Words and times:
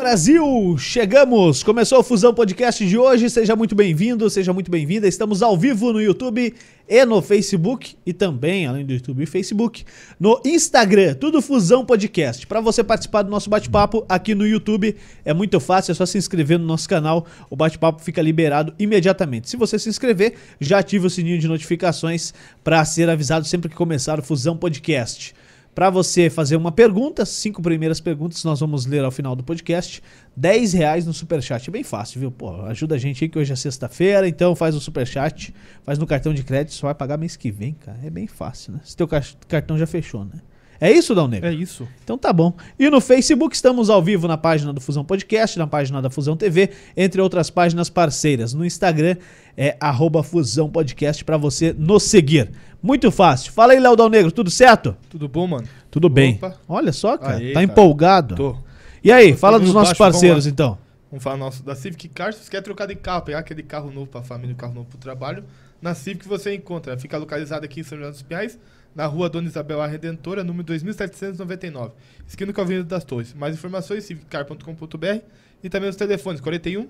Brasil, 0.00 0.78
chegamos! 0.78 1.62
Começou 1.62 1.98
o 1.98 2.02
Fusão 2.02 2.32
Podcast 2.32 2.86
de 2.86 2.96
hoje. 2.96 3.28
Seja 3.28 3.54
muito 3.54 3.74
bem-vindo, 3.74 4.30
seja 4.30 4.50
muito 4.50 4.70
bem-vinda. 4.70 5.06
Estamos 5.06 5.42
ao 5.42 5.58
vivo 5.58 5.92
no 5.92 6.00
YouTube 6.00 6.54
e 6.88 7.04
no 7.04 7.20
Facebook 7.20 7.98
e 8.06 8.14
também, 8.14 8.66
além 8.66 8.86
do 8.86 8.94
YouTube 8.94 9.22
e 9.22 9.26
Facebook, 9.26 9.84
no 10.18 10.40
Instagram, 10.42 11.12
tudo 11.16 11.42
Fusão 11.42 11.84
Podcast. 11.84 12.46
Para 12.46 12.62
você 12.62 12.82
participar 12.82 13.20
do 13.20 13.30
nosso 13.30 13.50
bate-papo 13.50 14.02
aqui 14.08 14.34
no 14.34 14.46
YouTube, 14.46 14.96
é 15.22 15.34
muito 15.34 15.60
fácil, 15.60 15.92
é 15.92 15.94
só 15.94 16.06
se 16.06 16.16
inscrever 16.16 16.58
no 16.58 16.64
nosso 16.64 16.88
canal. 16.88 17.26
O 17.50 17.54
bate-papo 17.54 18.02
fica 18.02 18.22
liberado 18.22 18.72
imediatamente. 18.78 19.50
Se 19.50 19.56
você 19.58 19.78
se 19.78 19.90
inscrever, 19.90 20.32
já 20.58 20.78
ative 20.78 21.08
o 21.08 21.10
sininho 21.10 21.38
de 21.38 21.46
notificações 21.46 22.32
para 22.64 22.82
ser 22.86 23.10
avisado 23.10 23.46
sempre 23.46 23.68
que 23.68 23.76
começar 23.76 24.18
o 24.18 24.22
Fusão 24.22 24.56
Podcast 24.56 25.34
para 25.74 25.88
você 25.88 26.28
fazer 26.28 26.56
uma 26.56 26.72
pergunta, 26.72 27.24
cinco 27.24 27.62
primeiras 27.62 28.00
perguntas 28.00 28.42
nós 28.44 28.60
vamos 28.60 28.86
ler 28.86 29.04
ao 29.04 29.10
final 29.10 29.36
do 29.36 29.44
podcast. 29.44 30.02
10 30.36 30.72
reais 30.72 31.06
no 31.06 31.12
superchat. 31.12 31.68
É 31.68 31.72
bem 31.72 31.84
fácil, 31.84 32.20
viu? 32.20 32.30
Pô, 32.30 32.62
ajuda 32.62 32.96
a 32.96 32.98
gente 32.98 33.24
aí 33.24 33.30
que 33.30 33.38
hoje 33.38 33.52
é 33.52 33.56
sexta-feira, 33.56 34.28
então 34.28 34.54
faz 34.56 34.74
o 34.74 34.80
superchat, 34.80 35.54
faz 35.82 35.98
no 35.98 36.06
cartão 36.06 36.34
de 36.34 36.42
crédito, 36.42 36.74
só 36.74 36.88
vai 36.88 36.94
pagar 36.94 37.16
mês 37.16 37.36
que 37.36 37.50
vem, 37.50 37.74
cara. 37.74 37.98
É 38.04 38.10
bem 38.10 38.26
fácil, 38.26 38.72
né? 38.72 38.80
Se 38.84 38.96
teu 38.96 39.08
cartão 39.08 39.78
já 39.78 39.86
fechou, 39.86 40.24
né? 40.24 40.40
É 40.80 40.90
isso, 40.90 41.14
Dal 41.14 41.28
Negro? 41.28 41.46
É 41.46 41.52
isso. 41.52 41.86
Então 42.02 42.16
tá 42.16 42.32
bom. 42.32 42.54
E 42.78 42.88
no 42.88 43.02
Facebook 43.02 43.54
estamos 43.54 43.90
ao 43.90 44.02
vivo 44.02 44.26
na 44.26 44.38
página 44.38 44.72
do 44.72 44.80
Fusão 44.80 45.04
Podcast, 45.04 45.58
na 45.58 45.66
página 45.66 46.00
da 46.00 46.08
Fusão 46.08 46.36
TV, 46.36 46.70
entre 46.96 47.20
outras 47.20 47.50
páginas 47.50 47.90
parceiras. 47.90 48.54
No 48.54 48.64
Instagram 48.64 49.16
é 49.56 49.76
arroba 49.78 50.22
Fusão 50.22 50.70
Podcast 50.70 51.22
para 51.22 51.36
você 51.36 51.74
nos 51.76 52.04
seguir. 52.04 52.50
Muito 52.82 53.10
fácil. 53.10 53.52
Fala 53.52 53.74
aí, 53.74 53.78
Léo 53.78 53.94
Dal 53.94 54.08
Negro, 54.08 54.32
tudo 54.32 54.50
certo? 54.50 54.96
Tudo 55.10 55.28
bom, 55.28 55.46
mano? 55.46 55.68
Tudo 55.90 56.08
bem. 56.08 56.36
Opa. 56.36 56.56
Olha 56.66 56.92
só, 56.94 57.18
cara. 57.18 57.36
Aí, 57.36 57.48
tá 57.48 57.54
cara. 57.60 57.64
empolgado. 57.64 58.34
Tô. 58.36 58.56
E 59.04 59.12
aí, 59.12 59.36
fala 59.36 59.60
dos 59.60 59.74
nossos 59.74 59.90
baixo, 59.90 59.98
parceiros, 59.98 60.44
vamos 60.44 60.46
então. 60.46 60.78
Vamos 61.10 61.22
falar 61.22 61.36
nosso, 61.36 61.62
da 61.62 61.74
Civic 61.74 62.08
Cars. 62.08 62.36
Se 62.36 62.44
você 62.44 62.50
quer 62.50 62.62
trocar 62.62 62.86
de 62.86 62.94
carro, 62.94 63.22
pegar 63.22 63.40
aquele 63.40 63.62
carro 63.62 63.90
novo 63.90 64.06
pra 64.06 64.22
família, 64.22 64.54
um 64.54 64.56
carro 64.56 64.72
novo 64.72 64.86
pro 64.86 64.98
trabalho, 64.98 65.44
na 65.82 65.94
Civic 65.94 66.26
você 66.26 66.54
encontra. 66.54 66.96
Fica 66.96 67.18
localizado 67.18 67.66
aqui 67.66 67.80
em 67.80 67.82
São 67.82 67.98
João 67.98 68.10
dos 68.10 68.22
Pinhais, 68.22 68.58
na 68.94 69.06
rua 69.06 69.28
Dona 69.28 69.48
Isabel 69.48 69.80
A 69.80 69.86
Redentora, 69.86 70.42
número 70.42 70.64
2799, 70.64 71.92
esquina 72.26 72.52
com 72.52 72.60
a 72.60 72.64
Avenida 72.64 72.84
das 72.84 73.04
Torres. 73.04 73.34
Mais 73.34 73.54
informações, 73.54 74.04
civiccar.com.br 74.04 75.22
e 75.62 75.68
também 75.68 75.88
os 75.88 75.96
telefones 75.96 76.40
41 76.40 76.88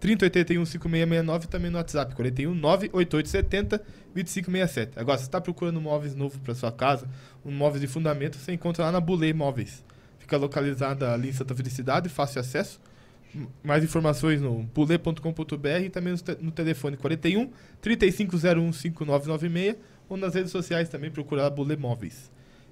3081 0.00 0.64
5669 0.64 1.44
e 1.44 1.48
também 1.48 1.70
no 1.70 1.76
WhatsApp 1.76 2.14
41 2.14 2.54
98870 2.54 3.78
2567. 4.14 4.98
Agora, 4.98 5.18
se 5.18 5.24
está 5.24 5.40
procurando 5.40 5.80
móveis 5.80 6.14
novos 6.14 6.38
para 6.38 6.54
sua 6.54 6.72
casa, 6.72 7.06
um 7.44 7.52
móveis 7.52 7.82
de 7.82 7.86
fundamento, 7.86 8.36
você 8.38 8.52
encontra 8.52 8.84
lá 8.84 8.92
na 8.92 9.00
Bulê 9.00 9.32
Móveis. 9.32 9.84
Fica 10.18 10.36
localizada 10.36 11.12
ali 11.12 11.28
em 11.28 11.32
Santa 11.32 11.54
Felicidade, 11.54 12.08
fácil 12.08 12.40
acesso. 12.40 12.80
Mais 13.62 13.84
informações 13.84 14.40
no 14.40 14.64
bulê.com.br 14.74 15.84
e 15.84 15.90
também 15.90 16.14
no 16.40 16.50
telefone 16.50 16.96
41 16.96 17.50
3501 17.80 18.72
5996 18.72 19.76
ou 20.10 20.16
nas 20.16 20.34
redes 20.34 20.50
sociais 20.50 20.88
também 20.88 21.10
procurar 21.10 21.48
Bulê 21.48 21.76
Móveis. 21.76 22.30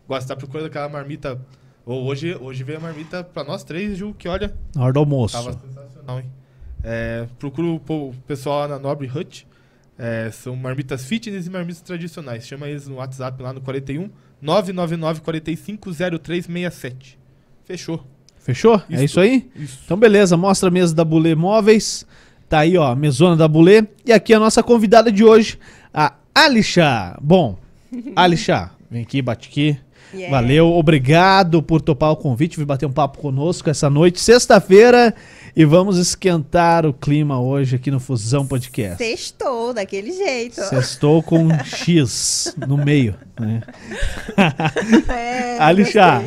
Você 0.09 0.19
está 0.19 0.37
procurando 0.37 0.67
aquela 0.67 0.89
marmita. 0.89 1.41
Ou 1.87 2.05
hoje, 2.05 2.35
hoje 2.35 2.65
veio 2.65 2.79
a 2.79 2.81
marmita 2.81 3.23
para 3.23 3.45
nós 3.45 3.63
três, 3.63 3.97
Ju, 3.97 4.13
que 4.19 4.29
olha. 4.29 4.55
Na 4.75 4.85
hora 4.85 4.93
do 4.93 4.99
almoço. 4.99 5.35
Tava 5.35 5.53
sensacional, 5.53 6.19
hein? 6.19 6.27
É, 6.83 7.27
procuro 7.39 7.81
o 7.89 8.15
pessoal 8.27 8.61
lá 8.61 8.69
na 8.69 8.79
Nobre 8.79 9.09
Hut. 9.09 9.47
É, 9.97 10.31
são 10.31 10.55
marmitas 10.57 11.05
fitness 11.05 11.47
e 11.47 11.51
marmitas 11.51 11.81
tradicionais. 11.81 12.47
Chama 12.47 12.69
eles 12.69 12.89
no 12.89 12.97
WhatsApp 12.97 13.41
lá 13.43 13.53
no 13.53 13.61
41 13.61 14.11
999 14.43 15.21
45 15.21 15.91
0367. 16.21 17.19
Fechou. 17.65 18.05
Fechou? 18.39 18.75
É 18.75 18.95
isso. 18.95 19.01
É 19.01 19.05
isso 19.05 19.21
aí? 19.21 19.51
Isso. 19.55 19.81
Então 19.85 19.97
beleza, 19.97 20.37
mostra 20.37 20.69
a 20.69 20.73
mesa 20.73 20.95
da 20.95 21.05
Bulê 21.05 21.35
Móveis. 21.35 22.07
Tá 22.49 22.61
aí, 22.61 22.79
ó, 22.79 22.95
mesona 22.95 23.37
da 23.37 23.47
Bulê. 23.47 23.87
E 24.05 24.13
aqui 24.13 24.33
a 24.33 24.41
nossa 24.41 24.63
convidada 24.63 25.13
de 25.13 25.23
hoje, 25.23 25.59
a 25.93 26.15
Alisha. 26.39 27.19
Bom, 27.21 27.59
Alisha, 28.15 28.71
vem 28.89 29.03
aqui, 29.03 29.21
bate 29.21 29.49
aqui. 29.49 29.77
Yeah. 30.15 30.31
Valeu, 30.31 30.73
obrigado 30.73 31.63
por 31.63 31.83
topar 31.83 32.13
o 32.13 32.17
convite, 32.17 32.57
vir 32.57 32.65
bater 32.65 32.87
um 32.87 32.93
papo 32.93 33.19
conosco 33.19 33.69
essa 33.69 33.91
noite, 33.91 34.21
sexta-feira. 34.21 35.15
E 35.55 35.65
vamos 35.65 35.99
esquentar 35.99 36.87
o 36.87 36.95
clima 36.95 37.41
hoje 37.41 37.75
aqui 37.77 37.91
no 37.91 37.99
Fusão 37.99 38.47
Podcast. 38.47 38.97
Sextou, 38.97 39.75
daquele 39.75 40.13
jeito. 40.13 40.63
Sextou 40.63 41.23
com 41.23 41.41
um 41.41 41.59
X 41.65 42.55
no 42.67 42.79
meio. 42.79 43.17
Né? 43.39 43.61
É, 45.09 45.59
Alixá, 45.59 46.23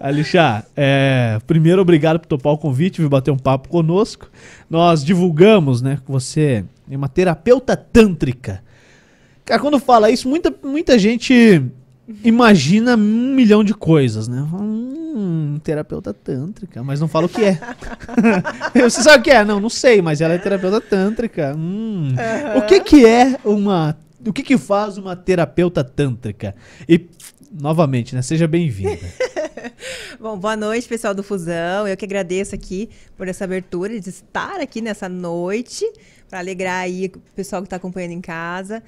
Alixá 0.00 0.64
é, 0.76 1.38
primeiro 1.46 1.80
obrigado 1.80 2.18
por 2.18 2.26
topar 2.26 2.52
o 2.52 2.58
convite, 2.58 3.00
vir 3.00 3.08
bater 3.08 3.30
um 3.30 3.38
papo 3.38 3.68
conosco. 3.68 4.28
Nós 4.68 5.04
divulgamos, 5.04 5.80
né, 5.80 5.98
que 6.04 6.10
você 6.10 6.64
é 6.90 6.96
uma 6.96 7.08
terapeuta 7.08 7.76
tântrica. 7.76 8.60
Cara, 9.44 9.60
quando 9.60 9.78
fala 9.78 10.10
isso, 10.10 10.28
muita, 10.28 10.54
muita 10.62 10.98
gente 10.98 11.62
imagina 12.22 12.96
um 12.96 13.34
milhão 13.34 13.62
de 13.62 13.74
coisas, 13.74 14.26
né? 14.26 14.40
Hum, 14.52 15.60
terapeuta 15.62 16.14
tântrica, 16.14 16.82
mas 16.82 17.00
não 17.00 17.08
fala 17.08 17.26
o 17.26 17.28
que 17.28 17.44
é. 17.44 17.60
Você 18.80 19.02
sabe 19.02 19.20
o 19.20 19.22
que 19.22 19.30
é? 19.30 19.44
Não, 19.44 19.60
não 19.60 19.68
sei, 19.68 20.00
mas 20.00 20.20
ela 20.20 20.34
é 20.34 20.38
terapeuta 20.38 20.80
tântrica. 20.80 21.54
Hum. 21.56 22.08
Uhum. 22.08 22.58
O 22.58 22.66
que 22.66 22.80
que 22.80 23.06
é 23.06 23.38
uma... 23.44 23.96
O 24.26 24.32
que 24.32 24.42
que 24.42 24.56
faz 24.56 24.96
uma 24.96 25.14
terapeuta 25.14 25.84
tântrica? 25.84 26.54
E, 26.88 27.06
novamente, 27.52 28.14
né? 28.14 28.22
Seja 28.22 28.48
bem-vinda. 28.48 28.98
Bom, 30.18 30.38
boa 30.38 30.56
noite, 30.56 30.88
pessoal 30.88 31.14
do 31.14 31.22
Fusão. 31.22 31.86
Eu 31.86 31.96
que 31.96 32.06
agradeço 32.06 32.54
aqui 32.54 32.88
por 33.18 33.28
essa 33.28 33.44
abertura 33.44 34.00
de 34.00 34.08
estar 34.08 34.60
aqui 34.60 34.80
nessa 34.80 35.08
noite, 35.08 35.84
para 36.30 36.38
alegrar 36.38 36.80
aí 36.80 37.12
o 37.14 37.20
pessoal 37.36 37.60
que 37.60 37.66
está 37.66 37.76
acompanhando 37.76 38.12
em 38.12 38.20
casa. 38.22 38.82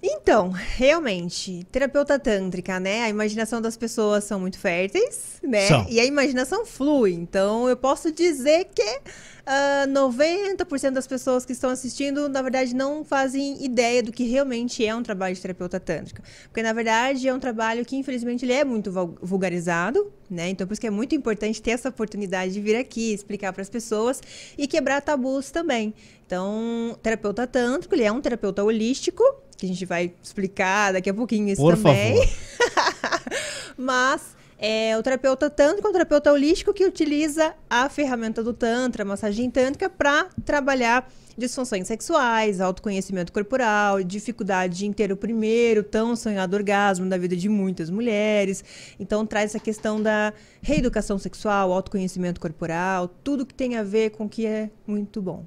Então, 0.00 0.50
realmente, 0.50 1.64
terapeuta 1.72 2.18
tântrica, 2.20 2.78
né? 2.78 3.02
A 3.02 3.08
imaginação 3.08 3.60
das 3.60 3.76
pessoas 3.76 4.22
são 4.22 4.38
muito 4.38 4.56
férteis, 4.56 5.40
né? 5.42 5.66
São. 5.66 5.86
E 5.88 5.98
a 5.98 6.04
imaginação 6.04 6.64
flui. 6.64 7.12
Então, 7.12 7.68
eu 7.68 7.76
posso 7.76 8.12
dizer 8.12 8.66
que 8.72 8.82
uh, 8.82 9.00
ah, 9.44 9.86
90% 9.88 10.90
das 10.92 11.06
pessoas 11.06 11.44
que 11.44 11.52
estão 11.52 11.70
assistindo, 11.70 12.28
na 12.28 12.40
verdade, 12.42 12.76
não 12.76 13.04
fazem 13.04 13.64
ideia 13.64 14.00
do 14.00 14.12
que 14.12 14.22
realmente 14.22 14.86
é 14.86 14.94
um 14.94 15.02
trabalho 15.02 15.34
de 15.34 15.40
terapeuta 15.40 15.80
tântrica. 15.80 16.22
Porque, 16.44 16.62
na 16.62 16.72
verdade, 16.72 17.26
é 17.26 17.34
um 17.34 17.40
trabalho 17.40 17.84
que, 17.84 17.96
infelizmente, 17.96 18.44
ele 18.44 18.52
é 18.52 18.64
muito 18.64 18.92
vulgarizado, 19.20 20.12
né? 20.30 20.48
Então, 20.48 20.64
por 20.64 20.74
isso 20.74 20.80
que 20.80 20.86
é 20.86 20.90
muito 20.90 21.16
importante 21.16 21.60
ter 21.60 21.72
essa 21.72 21.88
oportunidade 21.88 22.52
de 22.52 22.60
vir 22.60 22.76
aqui, 22.76 23.12
explicar 23.12 23.52
para 23.52 23.62
as 23.62 23.68
pessoas 23.68 24.20
e 24.56 24.68
quebrar 24.68 25.00
tabus 25.00 25.50
também. 25.50 25.92
Então, 26.24 26.96
terapeuta 27.02 27.48
tântrico, 27.48 27.96
ele 27.96 28.04
é 28.04 28.12
um 28.12 28.20
terapeuta 28.20 28.62
holístico, 28.62 29.24
que 29.58 29.66
a 29.66 29.68
gente 29.68 29.84
vai 29.84 30.12
explicar 30.22 30.92
daqui 30.92 31.10
a 31.10 31.14
pouquinho 31.14 31.48
isso 31.48 31.60
Por 31.60 31.76
também. 31.76 32.24
Favor. 32.24 33.32
Mas 33.76 34.38
é 34.58 34.96
o 34.96 35.02
terapeuta 35.02 35.50
tântrico 35.50 35.86
é 35.86 35.90
um 35.90 35.92
terapeuta 35.92 36.32
holístico 36.32 36.72
que 36.72 36.84
utiliza 36.84 37.54
a 37.68 37.88
ferramenta 37.88 38.42
do 38.42 38.52
tantra, 38.52 39.02
a 39.02 39.06
massagem 39.06 39.48
tântrica, 39.50 39.88
para 39.88 40.28
trabalhar 40.44 41.08
disfunções 41.36 41.86
sexuais, 41.86 42.60
autoconhecimento 42.60 43.32
corporal, 43.32 44.02
dificuldade 44.02 44.78
de 44.78 44.92
ter 44.92 45.12
o 45.12 45.16
primeiro 45.16 45.84
tão 45.84 46.16
sonhado 46.16 46.56
orgasmo 46.56 47.08
da 47.08 47.16
vida 47.16 47.36
de 47.36 47.48
muitas 47.48 47.88
mulheres. 47.88 48.64
Então 48.98 49.24
traz 49.24 49.50
essa 49.50 49.60
questão 49.60 50.02
da 50.02 50.32
reeducação 50.60 51.18
sexual, 51.18 51.72
autoconhecimento 51.72 52.40
corporal, 52.40 53.06
tudo 53.22 53.46
que 53.46 53.54
tem 53.54 53.76
a 53.76 53.84
ver 53.84 54.10
com 54.10 54.24
o 54.24 54.28
que 54.28 54.44
é 54.44 54.70
muito 54.84 55.22
bom. 55.22 55.46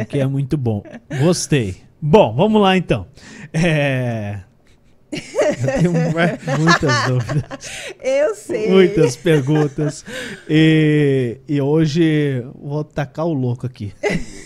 O 0.00 0.06
que 0.06 0.20
é 0.20 0.26
muito 0.26 0.56
bom. 0.56 0.84
Gostei. 1.20 1.91
Bom, 2.04 2.34
vamos 2.34 2.60
lá 2.60 2.76
então. 2.76 3.06
É... 3.52 4.40
Eu 5.12 5.20
tenho 5.78 5.92
muitas 5.92 7.04
dúvidas. 7.06 7.70
Eu 8.02 8.34
sei. 8.34 8.70
Muitas 8.70 9.14
perguntas. 9.14 10.04
E, 10.48 11.38
e 11.46 11.60
hoje 11.60 12.44
vou 12.60 12.82
tacar 12.82 13.26
o 13.26 13.32
louco 13.32 13.66
aqui. 13.66 13.92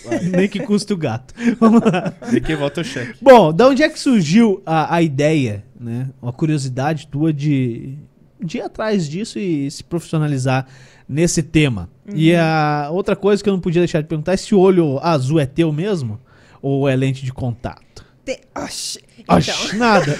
Vai. 0.05 0.19
Nem 0.19 0.47
que 0.47 0.59
custe 0.59 0.93
o 0.93 0.97
gato. 0.97 1.33
Vamos 1.59 1.81
lá. 1.81 2.13
Nem 2.31 2.41
que 2.41 2.55
volta 2.55 2.81
o 2.81 2.83
cheque. 2.83 3.17
Bom, 3.21 3.51
da 3.51 3.67
onde 3.67 3.81
é 3.81 3.89
que 3.89 3.99
surgiu 3.99 4.61
a, 4.63 4.95
a 4.95 5.01
ideia, 5.01 5.63
né? 5.79 6.09
Uma 6.21 6.33
curiosidade 6.33 7.07
tua 7.07 7.33
de, 7.33 7.97
de 8.39 8.57
ir 8.57 8.61
atrás 8.61 9.09
disso 9.09 9.39
e 9.39 9.71
se 9.71 9.83
profissionalizar 9.83 10.67
nesse 11.09 11.41
tema. 11.41 11.89
Uhum. 12.07 12.13
E 12.15 12.35
a 12.35 12.89
outra 12.91 13.15
coisa 13.15 13.41
que 13.41 13.49
eu 13.49 13.53
não 13.53 13.61
podia 13.61 13.81
deixar 13.81 14.01
de 14.01 14.07
perguntar 14.07 14.33
é 14.33 14.37
se 14.37 14.53
o 14.53 14.59
olho 14.59 14.99
azul 14.99 15.39
é 15.39 15.45
teu 15.47 15.71
mesmo? 15.71 16.19
Ou 16.61 16.87
é 16.87 16.95
lente 16.95 17.23
de 17.23 17.33
contato? 17.33 18.05
Tem... 18.23 18.39
Oxi. 18.55 18.99
Então. 19.19 19.37
Oxi, 19.37 19.75
nada. 19.75 20.17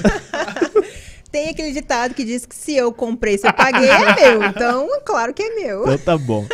Tem 1.31 1.49
aquele 1.49 1.73
ditado 1.73 2.13
que 2.13 2.23
diz 2.23 2.45
que 2.45 2.55
se 2.55 2.73
eu 2.73 2.91
comprei, 2.91 3.37
se 3.37 3.47
eu 3.47 3.53
paguei, 3.53 3.89
é 3.89 4.15
meu. 4.15 4.43
Então, 4.43 4.87
claro 5.05 5.33
que 5.33 5.43
é 5.43 5.55
meu. 5.55 5.81
Então 5.81 5.97
tá 5.97 6.17
bom. 6.17 6.47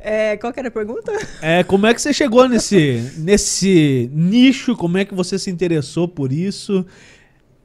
É, 0.00 0.36
qual 0.38 0.52
que 0.52 0.58
era 0.58 0.68
a 0.68 0.72
pergunta? 0.72 1.12
É, 1.40 1.62
como 1.62 1.86
é 1.86 1.94
que 1.94 2.00
você 2.00 2.12
chegou 2.12 2.48
nesse, 2.48 3.12
nesse 3.18 4.10
nicho? 4.12 4.74
Como 4.74 4.98
é 4.98 5.04
que 5.04 5.14
você 5.14 5.38
se 5.38 5.50
interessou 5.50 6.08
por 6.08 6.32
isso? 6.32 6.84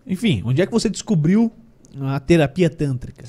Enfim, 0.05 0.43
onde 0.45 0.61
é 0.61 0.65
que 0.65 0.71
você 0.71 0.89
descobriu 0.89 1.51
a 1.99 2.19
terapia 2.19 2.69
tântrica? 2.69 3.25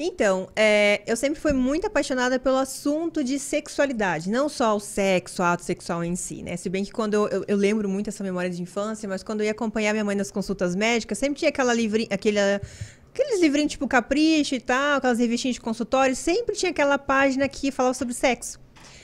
Então, 0.00 0.48
é, 0.54 1.02
eu 1.08 1.16
sempre 1.16 1.40
fui 1.40 1.52
muito 1.52 1.88
apaixonada 1.88 2.38
pelo 2.38 2.56
assunto 2.56 3.24
de 3.24 3.36
sexualidade, 3.36 4.30
não 4.30 4.48
só 4.48 4.76
o 4.76 4.78
sexo, 4.78 5.42
o 5.42 5.44
ato 5.44 5.64
sexual 5.64 6.04
em 6.04 6.14
si, 6.14 6.40
né? 6.40 6.56
Se 6.56 6.68
bem 6.68 6.84
que 6.84 6.92
quando 6.92 7.14
eu, 7.14 7.26
eu, 7.26 7.44
eu 7.48 7.56
lembro 7.56 7.88
muito 7.88 8.08
essa 8.08 8.22
memória 8.22 8.48
de 8.48 8.62
infância, 8.62 9.08
mas 9.08 9.24
quando 9.24 9.40
eu 9.40 9.46
ia 9.46 9.50
acompanhar 9.50 9.92
minha 9.92 10.04
mãe 10.04 10.14
nas 10.14 10.30
consultas 10.30 10.76
médicas, 10.76 11.18
sempre 11.18 11.40
tinha 11.40 11.48
aquela 11.48 11.74
livrinha, 11.74 12.06
aquele, 12.12 12.38
aqueles 12.38 13.40
livrinhos 13.40 13.72
tipo 13.72 13.88
Capricho 13.88 14.54
e 14.54 14.60
tal, 14.60 14.98
aquelas 14.98 15.18
revistinhas 15.18 15.56
de 15.56 15.60
consultório, 15.60 16.14
sempre 16.14 16.54
tinha 16.54 16.70
aquela 16.70 16.96
página 16.96 17.48
que 17.48 17.72
falava 17.72 17.92
sobre 17.92 18.14
sexo. 18.14 18.60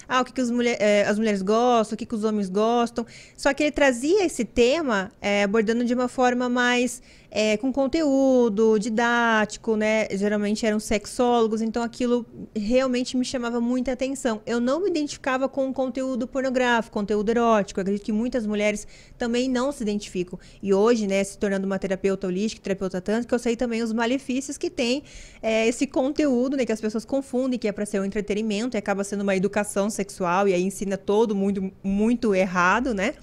Ah, 0.08 0.20
o 0.20 0.24
que, 0.24 0.32
que 0.32 0.40
as, 0.40 0.50
mulher, 0.50 0.76
eh, 0.80 1.04
as 1.08 1.18
mulheres 1.18 1.42
gostam, 1.42 1.94
o 1.94 1.98
que, 1.98 2.06
que 2.06 2.14
os 2.14 2.24
homens 2.24 2.48
gostam. 2.48 3.06
Só 3.36 3.52
que 3.54 3.62
ele 3.62 3.72
trazia 3.72 4.24
esse 4.24 4.44
tema 4.44 5.10
eh, 5.20 5.42
abordando 5.42 5.84
de 5.84 5.94
uma 5.94 6.08
forma 6.08 6.48
mais 6.48 7.02
é, 7.36 7.56
com 7.56 7.72
conteúdo 7.72 8.78
didático, 8.78 9.74
né? 9.74 10.06
Geralmente 10.12 10.64
eram 10.64 10.78
sexólogos, 10.78 11.60
então 11.60 11.82
aquilo 11.82 12.24
realmente 12.54 13.16
me 13.16 13.24
chamava 13.24 13.60
muita 13.60 13.90
atenção. 13.90 14.40
Eu 14.46 14.60
não 14.60 14.80
me 14.80 14.88
identificava 14.88 15.48
com 15.48 15.72
conteúdo 15.72 16.28
pornográfico, 16.28 16.94
conteúdo 16.94 17.28
erótico. 17.28 17.80
Eu 17.80 17.82
acredito 17.82 18.04
que 18.04 18.12
muitas 18.12 18.46
mulheres 18.46 18.86
também 19.18 19.50
não 19.50 19.72
se 19.72 19.82
identificam. 19.82 20.38
E 20.62 20.72
hoje, 20.72 21.08
né, 21.08 21.24
se 21.24 21.36
tornando 21.36 21.66
uma 21.66 21.76
terapeuta 21.76 22.28
holística, 22.28 22.62
terapeuta 22.62 23.00
tântrica, 23.00 23.34
eu 23.34 23.38
sei 23.40 23.56
também 23.56 23.82
os 23.82 23.92
malefícios 23.92 24.56
que 24.56 24.70
tem 24.70 25.02
é, 25.42 25.66
esse 25.66 25.88
conteúdo, 25.88 26.56
né, 26.56 26.64
que 26.64 26.70
as 26.70 26.80
pessoas 26.80 27.04
confundem 27.04 27.58
que 27.58 27.66
é 27.66 27.72
para 27.72 27.84
ser 27.84 28.00
um 28.00 28.04
entretenimento 28.04 28.76
e 28.76 28.78
acaba 28.78 29.02
sendo 29.02 29.22
uma 29.22 29.34
educação 29.34 29.90
sexual 29.90 30.46
e 30.46 30.54
aí 30.54 30.62
ensina 30.62 30.96
todo 30.96 31.34
mundo 31.34 31.72
muito 31.82 32.32
errado, 32.32 32.94
né? 32.94 33.14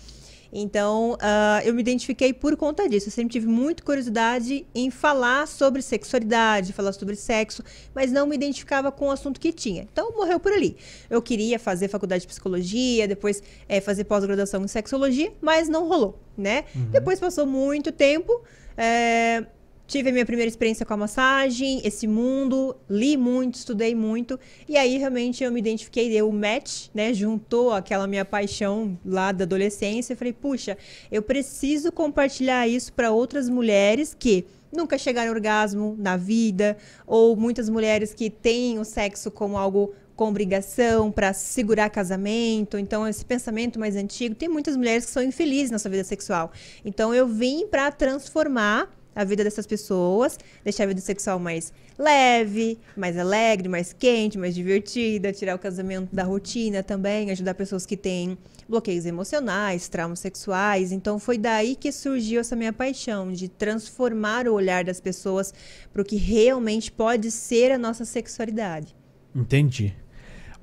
Então, 0.51 1.13
uh, 1.13 1.61
eu 1.63 1.73
me 1.73 1.81
identifiquei 1.81 2.33
por 2.33 2.57
conta 2.57 2.87
disso. 2.89 3.07
Eu 3.07 3.11
sempre 3.11 3.31
tive 3.31 3.47
muita 3.47 3.83
curiosidade 3.83 4.65
em 4.75 4.91
falar 4.91 5.47
sobre 5.47 5.81
sexualidade, 5.81 6.73
falar 6.73 6.91
sobre 6.91 7.15
sexo, 7.15 7.63
mas 7.95 8.11
não 8.11 8.27
me 8.27 8.35
identificava 8.35 8.91
com 8.91 9.07
o 9.07 9.11
assunto 9.11 9.39
que 9.39 9.53
tinha. 9.53 9.87
Então, 9.91 10.11
morreu 10.11 10.39
por 10.39 10.51
ali. 10.51 10.75
Eu 11.09 11.21
queria 11.21 11.57
fazer 11.57 11.87
faculdade 11.87 12.21
de 12.21 12.27
psicologia, 12.27 13.07
depois 13.07 13.41
é, 13.69 13.79
fazer 13.79 14.03
pós-graduação 14.03 14.63
em 14.63 14.67
sexologia, 14.67 15.31
mas 15.39 15.69
não 15.69 15.87
rolou, 15.87 16.19
né? 16.37 16.65
Uhum. 16.75 16.91
Depois 16.91 17.19
passou 17.19 17.45
muito 17.45 17.91
tempo. 17.91 18.41
É, 18.77 19.45
Tive 19.91 20.09
a 20.09 20.13
minha 20.13 20.25
primeira 20.25 20.47
experiência 20.47 20.85
com 20.85 20.93
a 20.93 20.97
massagem, 20.97 21.81
esse 21.83 22.07
mundo, 22.07 22.77
li 22.89 23.17
muito, 23.17 23.55
estudei 23.55 23.93
muito. 23.93 24.39
E 24.65 24.77
aí, 24.77 24.97
realmente, 24.97 25.43
eu 25.43 25.51
me 25.51 25.59
identifiquei, 25.59 26.09
deu 26.09 26.29
o 26.29 26.31
match, 26.31 26.87
né? 26.93 27.13
Juntou 27.13 27.73
aquela 27.73 28.07
minha 28.07 28.23
paixão 28.23 28.97
lá 29.05 29.33
da 29.33 29.43
adolescência. 29.43 30.13
Eu 30.13 30.17
falei, 30.17 30.31
puxa, 30.31 30.77
eu 31.11 31.21
preciso 31.21 31.91
compartilhar 31.91 32.69
isso 32.69 32.93
para 32.93 33.11
outras 33.11 33.49
mulheres 33.49 34.15
que 34.17 34.45
nunca 34.71 34.97
chegaram 34.97 35.27
ao 35.27 35.35
orgasmo 35.35 35.93
na 35.99 36.15
vida, 36.15 36.77
ou 37.05 37.35
muitas 37.35 37.67
mulheres 37.67 38.13
que 38.13 38.29
têm 38.29 38.79
o 38.79 38.85
sexo 38.85 39.29
como 39.29 39.57
algo 39.57 39.93
com 40.15 40.29
obrigação 40.29 41.11
para 41.11 41.33
segurar 41.33 41.89
casamento. 41.89 42.77
Então, 42.77 43.05
esse 43.05 43.25
pensamento 43.25 43.77
mais 43.77 43.97
antigo. 43.97 44.35
Tem 44.35 44.47
muitas 44.47 44.77
mulheres 44.77 45.05
que 45.05 45.11
são 45.11 45.21
infelizes 45.21 45.69
na 45.69 45.77
sua 45.77 45.91
vida 45.91 46.05
sexual. 46.05 46.49
Então, 46.85 47.13
eu 47.13 47.27
vim 47.27 47.67
para 47.67 47.91
transformar 47.91 48.89
a 49.15 49.23
vida 49.23 49.43
dessas 49.43 49.67
pessoas, 49.67 50.37
deixar 50.63 50.85
a 50.85 50.87
vida 50.87 51.01
sexual 51.01 51.39
mais 51.39 51.73
leve, 51.97 52.79
mais 52.95 53.17
alegre, 53.17 53.67
mais 53.67 53.93
quente, 53.93 54.37
mais 54.37 54.55
divertida, 54.55 55.31
tirar 55.31 55.55
o 55.55 55.59
casamento 55.59 56.13
da 56.13 56.23
rotina 56.23 56.81
também, 56.81 57.29
ajudar 57.31 57.53
pessoas 57.53 57.85
que 57.85 57.97
têm 57.97 58.37
bloqueios 58.67 59.05
emocionais, 59.05 59.89
traumas 59.89 60.19
sexuais. 60.19 60.91
Então 60.91 61.19
foi 61.19 61.37
daí 61.37 61.75
que 61.75 61.91
surgiu 61.91 62.41
essa 62.41 62.55
minha 62.55 62.73
paixão 62.73 63.31
de 63.31 63.47
transformar 63.47 64.47
o 64.47 64.53
olhar 64.53 64.83
das 64.83 64.99
pessoas 64.99 65.53
para 65.91 66.01
o 66.01 66.05
que 66.05 66.15
realmente 66.15 66.91
pode 66.91 67.29
ser 67.29 67.71
a 67.71 67.77
nossa 67.77 68.05
sexualidade. 68.05 68.95
Entendi. 69.35 69.95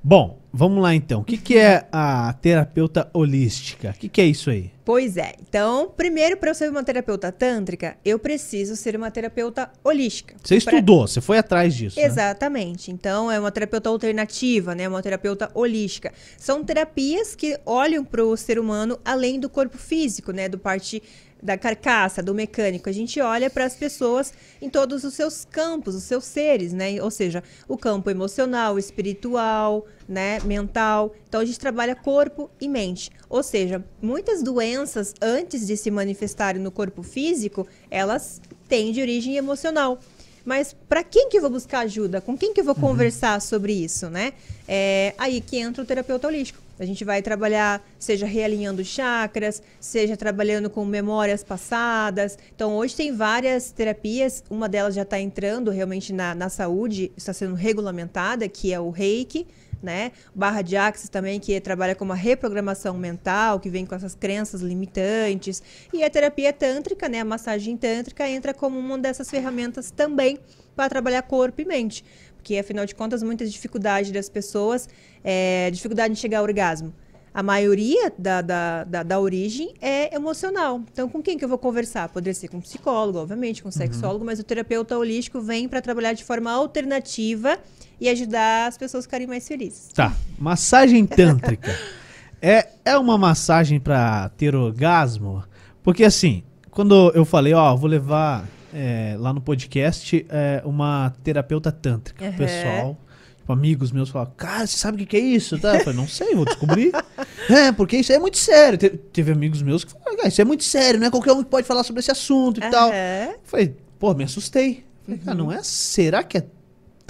Bom, 0.03 0.39
vamos 0.51 0.81
lá 0.81 0.95
então. 0.95 1.21
O 1.21 1.23
que, 1.23 1.37
que 1.37 1.57
é 1.57 1.87
a 1.91 2.33
terapeuta 2.33 3.09
holística? 3.13 3.89
O 3.89 3.93
que, 3.93 4.07
que 4.07 4.21
é 4.21 4.25
isso 4.25 4.49
aí? 4.49 4.71
Pois 4.85 5.17
é. 5.17 5.33
Então, 5.41 5.91
primeiro, 5.95 6.37
para 6.37 6.49
eu 6.49 6.55
ser 6.55 6.69
uma 6.69 6.83
terapeuta 6.83 7.31
tântrica, 7.31 7.97
eu 8.03 8.17
preciso 8.17 8.75
ser 8.75 8.95
uma 8.95 9.11
terapeuta 9.11 9.69
holística. 9.83 10.35
Você 10.41 10.55
estudou, 10.55 11.07
você 11.07 11.21
foi 11.21 11.37
atrás 11.37 11.75
disso. 11.75 11.99
Né? 11.99 12.05
Exatamente. 12.05 12.89
Né? 12.89 12.97
Então, 12.99 13.29
é 13.29 13.39
uma 13.39 13.51
terapeuta 13.51 13.89
alternativa, 13.89 14.73
né? 14.73 14.87
Uma 14.87 15.03
terapeuta 15.03 15.51
holística. 15.53 16.11
São 16.37 16.63
terapias 16.63 17.35
que 17.35 17.59
olham 17.65 18.03
para 18.03 18.23
o 18.23 18.35
ser 18.35 18.57
humano 18.57 18.97
além 19.05 19.39
do 19.39 19.49
corpo 19.49 19.77
físico, 19.77 20.31
né? 20.31 20.49
Do 20.49 20.57
parte 20.57 21.03
da 21.41 21.57
carcaça, 21.57 22.21
do 22.21 22.33
mecânico. 22.33 22.89
A 22.89 22.91
gente 22.91 23.19
olha 23.21 23.49
para 23.49 23.65
as 23.65 23.75
pessoas 23.75 24.33
em 24.61 24.69
todos 24.69 25.03
os 25.03 25.13
seus 25.13 25.45
campos, 25.45 25.95
os 25.95 26.03
seus 26.03 26.25
seres, 26.25 26.73
né? 26.73 27.01
Ou 27.01 27.09
seja, 27.09 27.43
o 27.67 27.77
campo 27.77 28.09
emocional, 28.09 28.77
espiritual, 28.77 29.85
né, 30.07 30.39
mental. 30.41 31.13
Então 31.27 31.41
a 31.41 31.45
gente 31.45 31.59
trabalha 31.59 31.95
corpo 31.95 32.49
e 32.59 32.67
mente. 32.67 33.11
Ou 33.29 33.43
seja, 33.43 33.83
muitas 34.01 34.43
doenças 34.43 35.13
antes 35.21 35.65
de 35.65 35.77
se 35.77 35.89
manifestarem 35.89 36.61
no 36.61 36.71
corpo 36.71 37.03
físico, 37.03 37.67
elas 37.89 38.41
têm 38.67 38.91
de 38.91 39.01
origem 39.01 39.35
emocional. 39.35 39.99
Mas 40.45 40.75
para 40.87 41.03
quem 41.03 41.29
que 41.29 41.37
eu 41.37 41.41
vou 41.41 41.49
buscar 41.51 41.79
ajuda? 41.81 42.21
Com 42.21 42.37
quem 42.37 42.53
que 42.53 42.61
eu 42.61 42.65
vou 42.65 42.75
uhum. 42.75 42.81
conversar 42.81 43.41
sobre 43.41 43.73
isso, 43.73 44.09
né? 44.09 44.33
É 44.67 45.13
aí 45.17 45.41
que 45.41 45.57
entra 45.57 45.83
o 45.83 45.85
terapeuta 45.85 46.27
holístico. 46.27 46.68
A 46.79 46.85
gente 46.85 47.03
vai 47.03 47.21
trabalhar, 47.21 47.85
seja 47.99 48.25
realinhando 48.25 48.85
chakras, 48.85 49.61
seja 49.81 50.15
trabalhando 50.15 50.69
com 50.69 50.85
memórias 50.85 51.43
passadas. 51.43 52.37
Então, 52.55 52.77
hoje 52.77 52.95
tem 52.95 53.13
várias 53.13 53.71
terapias, 53.71 54.43
uma 54.49 54.69
delas 54.69 54.95
já 54.95 55.01
está 55.01 55.19
entrando 55.19 55.71
realmente 55.71 56.13
na, 56.13 56.33
na 56.33 56.47
saúde, 56.47 57.11
está 57.17 57.33
sendo 57.33 57.53
regulamentada, 57.53 58.47
que 58.47 58.71
é 58.71 58.79
o 58.79 58.91
reiki, 58.91 59.45
né? 59.83 60.13
Barra 60.33 60.61
de 60.61 60.77
Axis 60.77 61.09
também, 61.09 61.39
que 61.39 61.59
trabalha 61.59 61.95
com 61.95 62.05
uma 62.05 62.15
reprogramação 62.15 62.97
mental, 62.97 63.59
que 63.59 63.69
vem 63.69 63.85
com 63.85 63.95
essas 63.95 64.15
crenças 64.15 64.61
limitantes. 64.61 65.61
E 65.91 66.03
a 66.03 66.09
terapia 66.09 66.53
tântrica, 66.53 67.09
né? 67.09 67.19
A 67.19 67.25
massagem 67.25 67.75
tântrica 67.75 68.27
entra 68.27 68.53
como 68.53 68.79
uma 68.79 68.97
dessas 68.97 69.29
ferramentas 69.29 69.91
também 69.91 70.39
para 70.75 70.87
trabalhar 70.87 71.21
corpo 71.23 71.61
e 71.61 71.65
mente. 71.65 72.05
Porque, 72.39 72.57
afinal 72.57 72.85
de 72.85 72.95
contas, 72.95 73.21
muitas 73.21 73.51
dificuldades 73.51 74.11
das 74.11 74.29
pessoas, 74.29 74.87
é, 75.23 75.69
dificuldade 75.71 76.13
de 76.13 76.19
chegar 76.19 76.39
ao 76.39 76.45
orgasmo. 76.45 76.93
A 77.33 77.43
maioria 77.43 78.11
da, 78.17 78.41
da, 78.41 78.83
da, 78.85 79.03
da, 79.03 79.19
origem 79.19 79.73
é 79.81 80.15
emocional. 80.15 80.81
Então, 80.91 81.07
com 81.07 81.21
quem 81.21 81.37
que 81.37 81.45
eu 81.45 81.49
vou 81.49 81.59
conversar? 81.59 82.09
Poderia 82.09 82.33
ser 82.33 82.47
com 82.47 82.57
um 82.57 82.61
psicólogo, 82.61 83.19
obviamente, 83.19 83.61
com 83.61 83.69
um 83.69 83.71
sexólogo, 83.71 84.19
uhum. 84.19 84.25
mas 84.25 84.39
o 84.39 84.43
terapeuta 84.43 84.97
holístico 84.97 85.39
vem 85.39 85.67
para 85.67 85.81
trabalhar 85.81 86.13
de 86.13 86.23
forma 86.23 86.49
alternativa 86.49 87.59
e 88.01 88.09
ajudar 88.09 88.67
as 88.67 88.77
pessoas 88.77 89.03
a 89.03 89.07
ficarem 89.07 89.27
mais 89.27 89.47
felizes. 89.47 89.89
Tá. 89.93 90.15
Massagem 90.39 91.05
tântrica. 91.05 91.77
é, 92.41 92.67
é 92.83 92.97
uma 92.97 93.17
massagem 93.17 93.79
para 93.79 94.29
ter 94.29 94.55
orgasmo? 94.55 95.43
Porque, 95.83 96.05
assim, 96.05 96.41
quando 96.71 97.11
eu 97.13 97.25
falei, 97.25 97.53
ó, 97.53 97.75
vou 97.75 97.89
levar 97.89 98.47
é, 98.73 99.15
lá 99.17 99.33
no 99.33 99.41
podcast 99.41 100.25
é, 100.29 100.61
uma 100.65 101.13
terapeuta 101.23 101.71
tântrica. 101.71 102.25
Uhum. 102.25 102.33
Pessoal, 102.33 102.97
tipo, 103.37 103.51
amigos 103.51 103.91
meus 103.91 104.09
falaram, 104.09 104.31
cara, 104.37 104.67
você 104.67 104.77
sabe 104.77 104.95
o 104.95 104.99
que, 104.99 105.05
que 105.05 105.17
é 105.17 105.19
isso? 105.19 105.57
Tá? 105.59 105.75
Eu 105.75 105.79
falei, 105.81 105.99
não 105.99 106.07
sei, 106.07 106.35
vou 106.35 106.45
descobrir. 106.45 106.91
é, 107.49 107.71
porque 107.71 107.97
isso 107.97 108.11
é 108.11 108.19
muito 108.19 108.37
sério. 108.37 108.77
Te, 108.77 108.89
teve 108.89 109.31
amigos 109.31 109.61
meus 109.61 109.83
que 109.83 109.91
falaram, 109.91 110.27
isso 110.27 110.41
é 110.41 110.45
muito 110.45 110.63
sério, 110.63 110.99
não 110.99 111.07
é 111.07 111.11
qualquer 111.11 111.33
um 111.33 111.43
que 111.43 111.49
pode 111.49 111.67
falar 111.67 111.83
sobre 111.83 111.99
esse 112.01 112.11
assunto 112.11 112.59
e 112.59 112.63
uhum. 112.63 112.71
tal. 112.71 112.89
Eu 112.89 113.39
falei, 113.43 113.75
pô, 113.97 114.13
me 114.13 114.23
assustei. 114.23 114.85
Falei, 115.05 115.19
cara, 115.19 115.37
não 115.37 115.51
é? 115.51 115.63
Será 115.63 116.23
que 116.23 116.37
é 116.37 116.43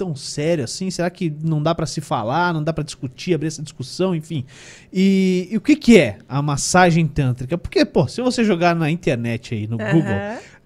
tão 0.00 0.16
sério 0.16 0.64
assim? 0.64 0.90
Será 0.90 1.10
que 1.10 1.30
não 1.42 1.62
dá 1.62 1.74
para 1.74 1.84
se 1.84 2.00
falar, 2.00 2.54
não 2.54 2.64
dá 2.64 2.72
para 2.72 2.82
discutir, 2.82 3.34
abrir 3.34 3.48
essa 3.48 3.62
discussão, 3.62 4.14
enfim? 4.14 4.46
E, 4.90 5.46
e, 5.50 5.56
o 5.58 5.60
que 5.60 5.76
que 5.76 5.98
é 5.98 6.16
a 6.26 6.40
massagem 6.40 7.06
tântrica? 7.06 7.58
Porque, 7.58 7.84
pô, 7.84 8.08
se 8.08 8.22
você 8.22 8.42
jogar 8.42 8.74
na 8.74 8.90
internet 8.90 9.54
aí, 9.54 9.66
no 9.66 9.76
uhum. 9.76 9.92
Google, 9.92 10.14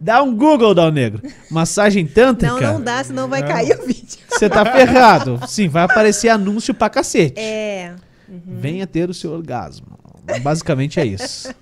dá 0.01 0.23
um 0.23 0.35
Google, 0.37 0.75
Dal 0.75 0.91
Negro, 0.91 1.23
massagem 1.51 2.07
tântrica... 2.07 2.61
Não, 2.61 2.75
não 2.75 2.81
dá, 2.81 3.03
senão 3.03 3.29
vai 3.29 3.47
cair 3.47 3.79
o 3.79 3.87
vídeo. 3.87 4.19
Você 4.29 4.49
tá 4.49 4.65
ferrado. 4.65 5.41
Sim, 5.47 5.69
vai 5.69 5.85
aparecer 5.85 6.29
anúncio 6.29 6.75
pra 6.75 6.91
cacete. 6.91 7.39
É. 7.39 7.95
Uhum. 8.29 8.41
Venha 8.47 8.87
ter 8.87 9.09
o 9.09 9.15
seu 9.15 9.33
orgasmo. 9.33 9.99
Basicamente 10.43 10.99
é 10.99 11.07
isso. 11.07 11.53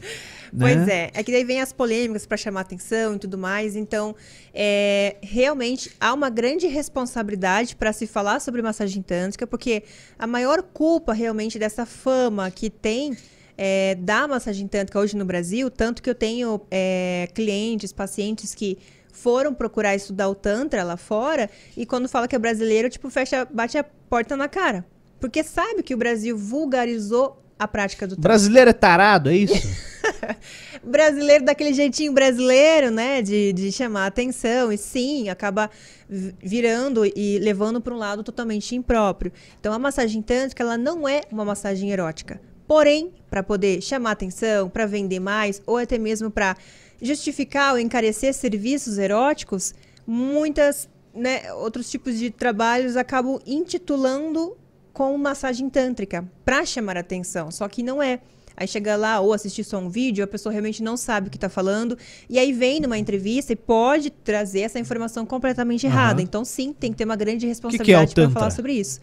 Né? 0.53 0.75
Pois 0.75 0.89
é. 0.89 1.11
É 1.15 1.23
que 1.23 1.33
daí 1.33 1.45
vem 1.45 1.63
as 1.63 1.73
polêmicas 1.73 2.27
para 2.27 2.37
chamar 2.37 2.61
atenção 2.61 3.15
e 3.15 3.19
tudo 3.19 3.39
mais. 3.39 3.75
Então, 3.75 4.15
é, 4.53 5.17
realmente 5.23 5.91
há 5.99 6.13
uma 6.13 6.29
grande 6.29 6.67
responsabilidade 6.67 7.75
para 7.75 7.91
se 7.93 8.07
falar 8.07 8.39
sobre 8.39 8.61
massagem 8.61 9.01
tântrica, 9.03 9.47
porque 9.47 9.83
a 10.19 10.27
maior 10.27 10.63
culpa 10.63 11.15
realmente 11.15 11.59
dessa 11.59 11.87
fama 11.87 12.51
que 12.51 12.69
tem 12.69 13.17
é, 13.65 13.95
da 13.95 14.27
massagem 14.27 14.67
tântrica 14.67 14.99
hoje 14.99 15.17
no 15.17 15.25
Brasil, 15.25 15.71
tanto 15.71 16.03
que 16.03 16.11
eu 16.11 16.17
tenho 16.17 16.61
é, 16.69 17.29
clientes, 17.33 17.93
pacientes 17.93 18.57
que 18.57 18.77
foram 19.13 19.55
procurar 19.55 19.95
estudar 19.95 20.29
o 20.29 20.35
Tantra 20.35 20.83
lá 20.83 20.97
fora 20.97 21.49
e 21.77 21.87
quando 21.87 22.09
fala 22.09 22.27
que 22.27 22.35
é 22.35 22.39
brasileiro, 22.41 22.91
tipo, 22.91 23.09
fecha, 23.09 23.47
bate 23.49 23.79
a 23.79 23.85
porta 23.85 24.37
na 24.37 24.49
cara. 24.49 24.85
Porque 25.21 25.45
sabe 25.45 25.85
que 25.85 25.95
o 25.95 25.97
Brasil 25.97 26.37
vulgarizou 26.37 27.41
a 27.57 27.69
prática 27.69 28.05
do 28.05 28.17
Brasileiro 28.17 28.71
é 28.71 28.73
tarado, 28.73 29.31
é 29.31 29.37
isso? 29.37 29.55
brasileiro 30.83 31.45
daquele 31.45 31.73
jeitinho 31.73 32.13
brasileiro, 32.13 32.91
né? 32.91 33.23
De, 33.23 33.53
de 33.53 33.71
chamar 33.71 34.07
atenção. 34.07 34.73
E 34.73 34.77
sim, 34.77 35.29
acaba 35.29 35.71
vi- 36.09 36.35
virando 36.43 37.07
e 37.07 37.39
levando 37.39 37.81
para 37.81 37.95
um 37.95 37.99
lado 37.99 38.25
totalmente 38.25 38.75
impróprio. 38.75 39.33
Então, 39.61 39.73
a 39.73 39.79
massagem 39.79 40.21
tântrica, 40.21 40.65
ela 40.65 40.77
não 40.77 41.09
é 41.09 41.21
uma 41.31 41.45
massagem 41.45 41.93
erótica. 41.93 42.41
Porém, 42.67 43.13
para 43.29 43.43
poder 43.43 43.81
chamar 43.81 44.13
atenção, 44.13 44.69
para 44.69 44.87
vender 44.87 45.21
mais, 45.21 45.63
ou 45.67 45.77
até 45.77 45.99
mesmo 45.99 46.31
para 46.31 46.57
justificar 47.01 47.73
ou 47.73 47.79
encarecer 47.79 48.33
serviços 48.33 48.99
eróticos, 48.99 49.75
muitas, 50.07 50.89
né, 51.15 51.53
outros 51.55 51.91
tipos 51.91 52.19
de 52.19 52.31
trabalhos 52.31 52.97
acabam 52.97 53.39
intitulando 53.47 54.57
com 54.93 55.17
massagem 55.17 55.69
tântrica 55.69 56.29
para 56.45 56.65
chamar 56.65 56.97
atenção, 56.97 57.51
só 57.51 57.69
que 57.69 57.83
não 57.83 58.03
é. 58.03 58.21
Aí 58.55 58.69
chega 58.69 58.97
lá 58.97 59.19
ou 59.19 59.33
assistir 59.33 59.65
só 59.65 59.79
um 59.79 59.89
vídeo, 59.89 60.23
a 60.23 60.27
pessoa 60.27 60.53
realmente 60.53 60.83
não 60.83 60.97
sabe 60.97 61.29
o 61.29 61.31
que 61.31 61.39
está 61.39 61.49
falando, 61.49 61.97
e 62.29 62.39
aí 62.39 62.53
vem 62.53 62.81
numa 62.81 62.99
entrevista 62.99 63.53
e 63.53 63.57
pode 63.57 64.11
trazer 64.11 64.61
essa 64.61 64.79
informação 64.79 65.25
completamente 65.25 65.87
errada. 65.87 66.21
Então, 66.21 66.45
sim, 66.45 66.73
tem 66.73 66.93
que 66.93 66.99
ter 66.99 67.05
uma 67.05 67.17
grande 67.17 67.47
é 67.47 67.49
responsabilidade 67.49 68.15
para 68.15 68.31
falar 68.31 68.51
sobre 68.51 68.75
isso. 68.75 69.01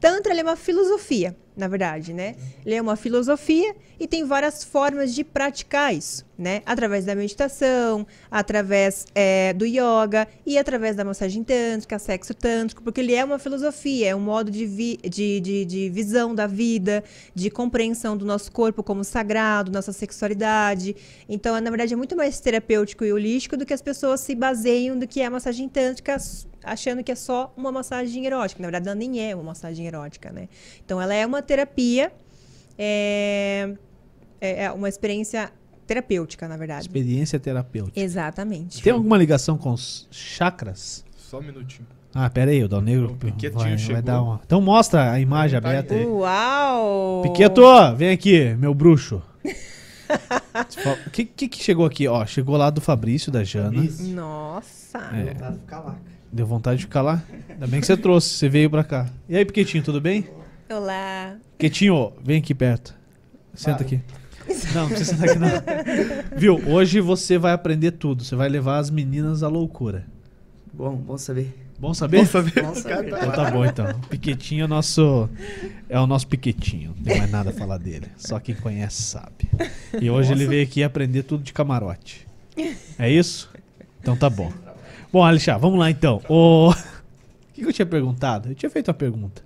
Tantra 0.00 0.32
é 0.32 0.42
uma 0.42 0.54
filosofia, 0.54 1.36
na 1.56 1.66
verdade, 1.66 2.12
né? 2.12 2.36
Ele 2.64 2.76
é 2.76 2.80
uma 2.80 2.94
filosofia 2.94 3.74
e 3.98 4.06
tem 4.06 4.24
várias 4.24 4.62
formas 4.62 5.12
de 5.12 5.24
praticar 5.24 5.92
isso, 5.92 6.24
né? 6.38 6.62
Através 6.64 7.04
da 7.04 7.16
meditação, 7.16 8.06
através 8.30 9.06
é, 9.12 9.52
do 9.52 9.66
yoga 9.66 10.28
e 10.46 10.56
através 10.56 10.94
da 10.94 11.04
massagem 11.04 11.42
tântrica, 11.42 11.98
sexo 11.98 12.32
tântrico, 12.32 12.80
porque 12.80 13.00
ele 13.00 13.12
é 13.12 13.24
uma 13.24 13.40
filosofia, 13.40 14.10
é 14.10 14.14
um 14.14 14.20
modo 14.20 14.52
de, 14.52 14.66
vi- 14.66 14.98
de, 15.02 15.40
de, 15.40 15.64
de 15.64 15.90
visão 15.90 16.32
da 16.32 16.46
vida, 16.46 17.02
de 17.34 17.50
compreensão 17.50 18.16
do 18.16 18.24
nosso 18.24 18.52
corpo 18.52 18.84
como 18.84 19.02
sagrado, 19.02 19.72
nossa 19.72 19.92
sexualidade. 19.92 20.94
Então, 21.28 21.60
na 21.60 21.70
verdade, 21.70 21.92
é 21.92 21.96
muito 21.96 22.14
mais 22.14 22.38
terapêutico 22.38 23.04
e 23.04 23.12
holístico 23.12 23.56
do 23.56 23.66
que 23.66 23.74
as 23.74 23.82
pessoas 23.82 24.20
se 24.20 24.32
baseiam 24.36 24.96
do 24.96 25.08
que 25.08 25.20
é 25.20 25.26
a 25.26 25.30
massagem 25.30 25.68
tântrica 25.68 26.18
achando 26.62 27.02
que 27.02 27.12
é 27.12 27.14
só 27.14 27.52
uma 27.56 27.70
massagem 27.72 28.26
erótica. 28.26 28.60
Na 28.60 28.66
verdade, 28.66 28.88
ela 28.88 28.94
nem 28.94 29.20
é 29.20 29.34
uma 29.34 29.44
massagem 29.44 29.86
erótica, 29.86 30.30
né? 30.30 30.48
Então, 30.84 31.00
ela 31.00 31.14
é 31.14 31.24
uma 31.26 31.42
terapia, 31.42 32.12
é, 32.78 33.74
é 34.40 34.64
é 34.64 34.72
uma 34.72 34.88
experiência 34.88 35.52
terapêutica, 35.86 36.46
na 36.46 36.56
verdade. 36.56 36.82
Experiência 36.82 37.40
terapêutica. 37.40 37.98
Exatamente. 37.98 38.82
Tem 38.82 38.92
alguma 38.92 39.16
ligação 39.16 39.56
com 39.56 39.72
os 39.72 40.06
chakras? 40.10 41.04
Só 41.16 41.38
um 41.38 41.42
minutinho. 41.42 41.86
Ah, 42.14 42.28
pera 42.30 42.50
aí, 42.50 42.64
o 42.64 42.68
Dal 42.68 42.80
Negro 42.80 43.12
O 43.12 43.16
Piquetinho 43.16 43.52
vai, 43.52 43.68
vai 43.70 43.78
chegou. 43.78 44.02
dar 44.02 44.22
uma... 44.22 44.40
Então 44.44 44.60
mostra 44.60 45.12
a 45.12 45.20
imagem 45.20 45.60
Tá 45.60 45.68
aberta 45.68 45.94
aí. 45.94 46.06
Uau! 46.06 47.22
Piqueto, 47.22 47.62
vem 47.96 48.10
aqui, 48.10 48.54
meu 48.54 48.74
bruxo. 48.74 49.22
O 51.06 51.10
que, 51.10 51.26
que 51.26 51.48
que 51.48 51.62
chegou 51.62 51.84
aqui? 51.84 52.08
Ó, 52.08 52.24
chegou 52.24 52.56
lá 52.56 52.70
do 52.70 52.80
Fabrício, 52.80 53.30
da 53.30 53.44
Jana. 53.44 53.82
Nossa! 54.00 54.98
É. 55.12 55.34
Vontade 55.34 55.54
de 55.54 55.60
ficar 55.60 55.80
lá. 55.80 55.98
Deu 56.32 56.46
vontade 56.46 56.78
de 56.78 56.84
ficar 56.84 57.02
lá? 57.02 57.22
Ainda 57.48 57.66
bem 57.66 57.80
que 57.80 57.86
você 57.86 57.96
trouxe, 57.96 58.28
você 58.30 58.48
veio 58.48 58.68
pra 58.68 58.84
cá. 58.84 59.08
E 59.28 59.36
aí, 59.36 59.44
Piquetinho, 59.44 59.82
tudo 59.82 60.00
bem? 60.00 60.28
Olá! 60.70 61.36
Piquetinho, 61.56 62.12
vem 62.22 62.38
aqui 62.38 62.54
perto. 62.54 62.94
Senta 63.54 63.78
Para. 63.78 63.86
aqui. 63.86 64.00
Não, 64.74 64.82
não 64.82 64.88
precisa 64.88 65.16
sentar 65.16 65.28
aqui 65.30 65.38
não. 65.38 66.38
Viu, 66.38 66.60
hoje 66.68 67.00
você 67.00 67.36
vai 67.38 67.52
aprender 67.52 67.92
tudo. 67.92 68.24
Você 68.24 68.36
vai 68.36 68.48
levar 68.48 68.78
as 68.78 68.90
meninas 68.90 69.42
à 69.42 69.48
loucura. 69.48 70.06
Bom, 70.72 70.94
bom 70.96 71.18
saber. 71.18 71.54
Bom 71.78 71.94
saber? 71.94 72.18
Bom 72.18 72.26
saber. 72.26 72.62
Bom 72.62 72.74
saber. 72.74 73.08
Então 73.08 73.32
tá 73.32 73.50
bom, 73.50 73.64
então. 73.64 73.90
O 73.90 74.06
Piquetinho 74.08 74.62
é 74.62 74.64
o 74.64 74.68
nosso. 74.68 75.28
É 75.88 75.98
o 75.98 76.06
nosso 76.06 76.26
Piquetinho. 76.26 76.94
Não 76.96 77.04
tem 77.04 77.18
mais 77.18 77.30
nada 77.30 77.50
a 77.50 77.52
falar 77.52 77.78
dele. 77.78 78.06
Só 78.16 78.38
quem 78.38 78.54
conhece 78.54 79.02
sabe. 79.02 79.48
E 80.00 80.10
hoje 80.10 80.32
ele 80.32 80.46
veio 80.46 80.62
aqui 80.62 80.82
aprender 80.82 81.22
tudo 81.22 81.42
de 81.42 81.52
camarote. 81.52 82.26
É 82.98 83.10
isso? 83.10 83.50
Então 84.00 84.16
tá 84.16 84.28
bom. 84.28 84.52
Bom, 85.12 85.24
Alexandre, 85.24 85.60
vamos 85.60 85.78
lá 85.78 85.90
então. 85.90 86.20
O, 86.28 86.70
o 86.70 86.74
que, 87.54 87.62
eu 87.62 87.72
tinha 87.72 87.86
perguntado? 87.86 88.50
Eu 88.50 88.54
tinha 88.54 88.70
feito 88.70 88.88
uma 88.88 88.94
pergunta. 88.94 89.42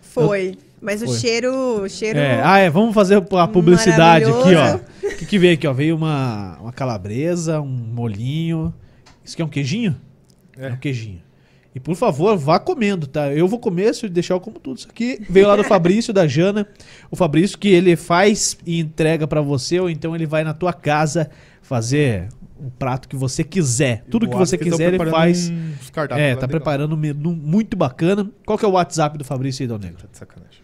Foi. 0.00 0.56
Mas 0.80 1.00
Foi. 1.00 1.08
o 1.08 1.18
cheiro. 1.18 1.82
O 1.82 1.88
cheiro. 1.88 2.18
É, 2.18 2.42
ah, 2.42 2.58
é, 2.58 2.68
vamos 2.68 2.94
fazer 2.94 3.22
a 3.38 3.48
publicidade 3.48 4.24
aqui, 4.24 4.54
ó. 4.54 4.76
O 4.76 5.16
que, 5.16 5.26
que 5.26 5.38
veio 5.38 5.54
aqui, 5.54 5.66
ó? 5.66 5.72
Veio 5.72 5.96
uma, 5.96 6.58
uma 6.60 6.72
calabresa, 6.72 7.60
um 7.60 7.66
molinho. 7.66 8.74
Isso 9.24 9.34
aqui 9.34 9.42
é 9.42 9.44
um 9.44 9.48
queijinho? 9.48 9.96
É. 10.56 10.68
É. 10.68 10.72
um 10.72 10.76
queijinho. 10.76 11.20
E 11.74 11.80
por 11.80 11.94
favor, 11.94 12.36
vá 12.36 12.58
comendo, 12.58 13.06
tá? 13.06 13.32
Eu 13.32 13.48
vou 13.48 13.58
comer, 13.58 13.94
se 13.94 14.04
eu 14.04 14.10
deixar 14.10 14.34
eu 14.34 14.40
como 14.40 14.58
tudo. 14.58 14.78
Isso 14.78 14.88
aqui 14.90 15.18
veio 15.28 15.48
lá 15.48 15.56
do 15.56 15.64
Fabrício, 15.64 16.12
da 16.12 16.26
Jana. 16.26 16.66
O 17.10 17.16
Fabrício 17.16 17.56
que 17.56 17.68
ele 17.68 17.96
faz 17.96 18.58
e 18.66 18.80
entrega 18.80 19.26
pra 19.26 19.40
você, 19.40 19.80
ou 19.80 19.88
então 19.88 20.14
ele 20.14 20.26
vai 20.26 20.44
na 20.44 20.52
tua 20.52 20.72
casa 20.72 21.30
fazer 21.62 22.28
um 22.62 22.70
prato 22.70 23.08
que 23.08 23.16
você 23.16 23.42
quiser. 23.42 24.04
Tudo 24.10 24.28
que 24.28 24.36
você 24.36 24.56
quiser, 24.56 24.94
ele 24.94 25.10
faz. 25.10 25.50
É, 25.50 25.52
tá 25.96 26.12
legal. 26.16 26.48
preparando 26.48 26.94
um 26.94 26.98
menu 26.98 27.32
muito 27.32 27.76
bacana. 27.76 28.30
Qual 28.46 28.56
que 28.58 28.64
é 28.64 28.68
o 28.68 28.72
WhatsApp 28.72 29.18
do 29.18 29.24
Fabrício 29.24 29.62
aí, 29.62 29.68
Dal 29.68 29.78
Negro? 29.78 29.98
Tá 30.02 30.08
de 30.10 30.18
sacanagem. 30.18 30.62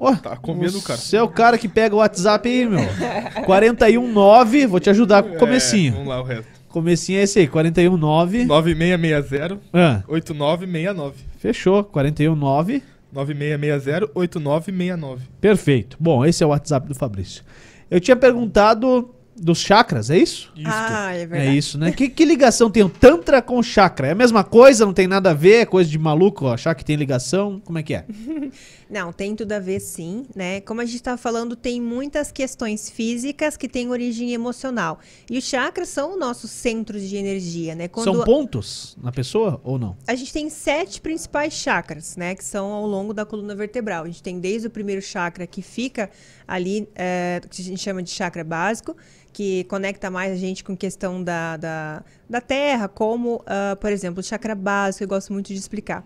Ó, 0.00 0.14
Tá 0.14 0.36
comendo, 0.36 0.80
cara. 0.82 0.98
Você 0.98 1.16
é 1.16 1.22
o 1.22 1.28
cara 1.28 1.58
que 1.58 1.68
pega 1.68 1.94
o 1.94 1.98
WhatsApp 1.98 2.48
aí, 2.48 2.66
meu. 2.66 2.80
419, 3.46 4.66
vou 4.66 4.78
te 4.80 4.90
ajudar 4.90 5.22
com 5.22 5.30
o 5.30 5.34
É, 5.34 5.38
comecinho. 5.38 5.92
vamos 5.92 6.08
lá, 6.08 6.20
o 6.20 6.24
resto. 6.24 6.46
Comecinho 6.68 7.18
é 7.18 7.22
esse 7.22 7.38
aí, 7.38 7.48
419. 7.48 8.44
9660 8.44 9.58
Ah, 9.72 10.02
8969. 10.06 11.14
fechou, 11.38 11.82
419. 11.84 12.82
9660 13.12 14.10
8969. 14.14 15.22
Perfeito. 15.40 15.96
Bom, 15.98 16.24
esse 16.24 16.42
é 16.44 16.46
o 16.46 16.50
WhatsApp 16.50 16.86
do 16.88 16.94
Fabrício. 16.94 17.42
Eu 17.90 17.98
tinha 18.00 18.16
perguntado 18.16 19.14
dos 19.40 19.58
chakras, 19.60 20.10
é 20.10 20.18
isso? 20.18 20.50
Isso. 20.56 20.68
Ah, 20.70 21.14
é 21.14 21.22
É 21.22 21.26
verdade. 21.26 21.56
isso, 21.56 21.78
né? 21.78 21.92
Que, 21.92 22.08
que 22.08 22.24
ligação 22.24 22.70
tem 22.70 22.82
o 22.82 22.88
Tantra 22.88 23.40
com 23.40 23.58
o 23.58 23.62
chakra? 23.62 24.08
É 24.08 24.10
a 24.12 24.14
mesma 24.14 24.42
coisa? 24.44 24.84
Não 24.84 24.92
tem 24.92 25.06
nada 25.06 25.30
a 25.30 25.34
ver? 25.34 25.62
É 25.62 25.66
coisa 25.66 25.88
de 25.88 25.98
maluco 25.98 26.46
ó, 26.46 26.54
achar 26.54 26.74
que 26.74 26.84
tem 26.84 26.96
ligação? 26.96 27.60
Como 27.64 27.78
é 27.78 27.82
que 27.82 27.94
é? 27.94 28.04
Não, 28.90 29.12
tem 29.12 29.36
tudo 29.36 29.52
a 29.52 29.58
ver 29.58 29.80
sim, 29.80 30.26
né? 30.34 30.60
Como 30.62 30.80
a 30.80 30.84
gente 30.84 30.96
estava 30.96 31.18
falando, 31.18 31.54
tem 31.54 31.80
muitas 31.80 32.32
questões 32.32 32.88
físicas 32.88 33.56
que 33.56 33.68
têm 33.68 33.90
origem 33.90 34.32
emocional. 34.32 34.98
E 35.30 35.36
os 35.36 35.44
chakras 35.44 35.88
são 35.88 36.12
os 36.12 36.18
nossos 36.18 36.50
centros 36.50 37.02
de 37.02 37.16
energia, 37.16 37.74
né? 37.74 37.88
Quando 37.88 38.14
São 38.14 38.24
pontos 38.24 38.96
na 39.02 39.12
pessoa 39.12 39.60
ou 39.62 39.78
não? 39.78 39.96
a 40.06 40.14
gente 40.14 40.32
tem 40.32 40.48
sete 40.48 41.00
principais 41.00 41.52
chakras, 41.52 42.16
né? 42.16 42.34
Que 42.34 42.44
são 42.44 42.72
ao 42.72 42.86
longo 42.86 43.12
da 43.12 43.26
coluna 43.26 43.54
vertebral. 43.54 44.04
A 44.04 44.06
gente 44.06 44.22
tem 44.22 44.40
desde 44.40 44.68
o 44.68 44.70
primeiro 44.70 45.02
chakra 45.02 45.46
que 45.46 45.60
fica 45.60 46.10
ali, 46.46 46.88
é, 46.94 47.40
que 47.48 47.60
a 47.60 47.64
gente 47.64 47.80
chama 47.82 48.02
de 48.02 48.10
chakra 48.10 48.42
básico, 48.42 48.96
que 49.32 49.64
conecta 49.64 50.10
mais 50.10 50.32
a 50.32 50.36
gente 50.36 50.64
com 50.64 50.76
questão 50.76 51.22
da, 51.22 51.56
da, 51.56 52.02
da 52.28 52.40
terra, 52.40 52.88
como, 52.88 53.42
ah, 53.46 53.76
por 53.78 53.92
exemplo, 53.92 54.20
o 54.20 54.22
chakra 54.22 54.54
básico, 54.54 55.04
eu 55.04 55.08
gosto 55.08 55.32
muito 55.32 55.48
de 55.48 55.58
explicar. 55.58 56.04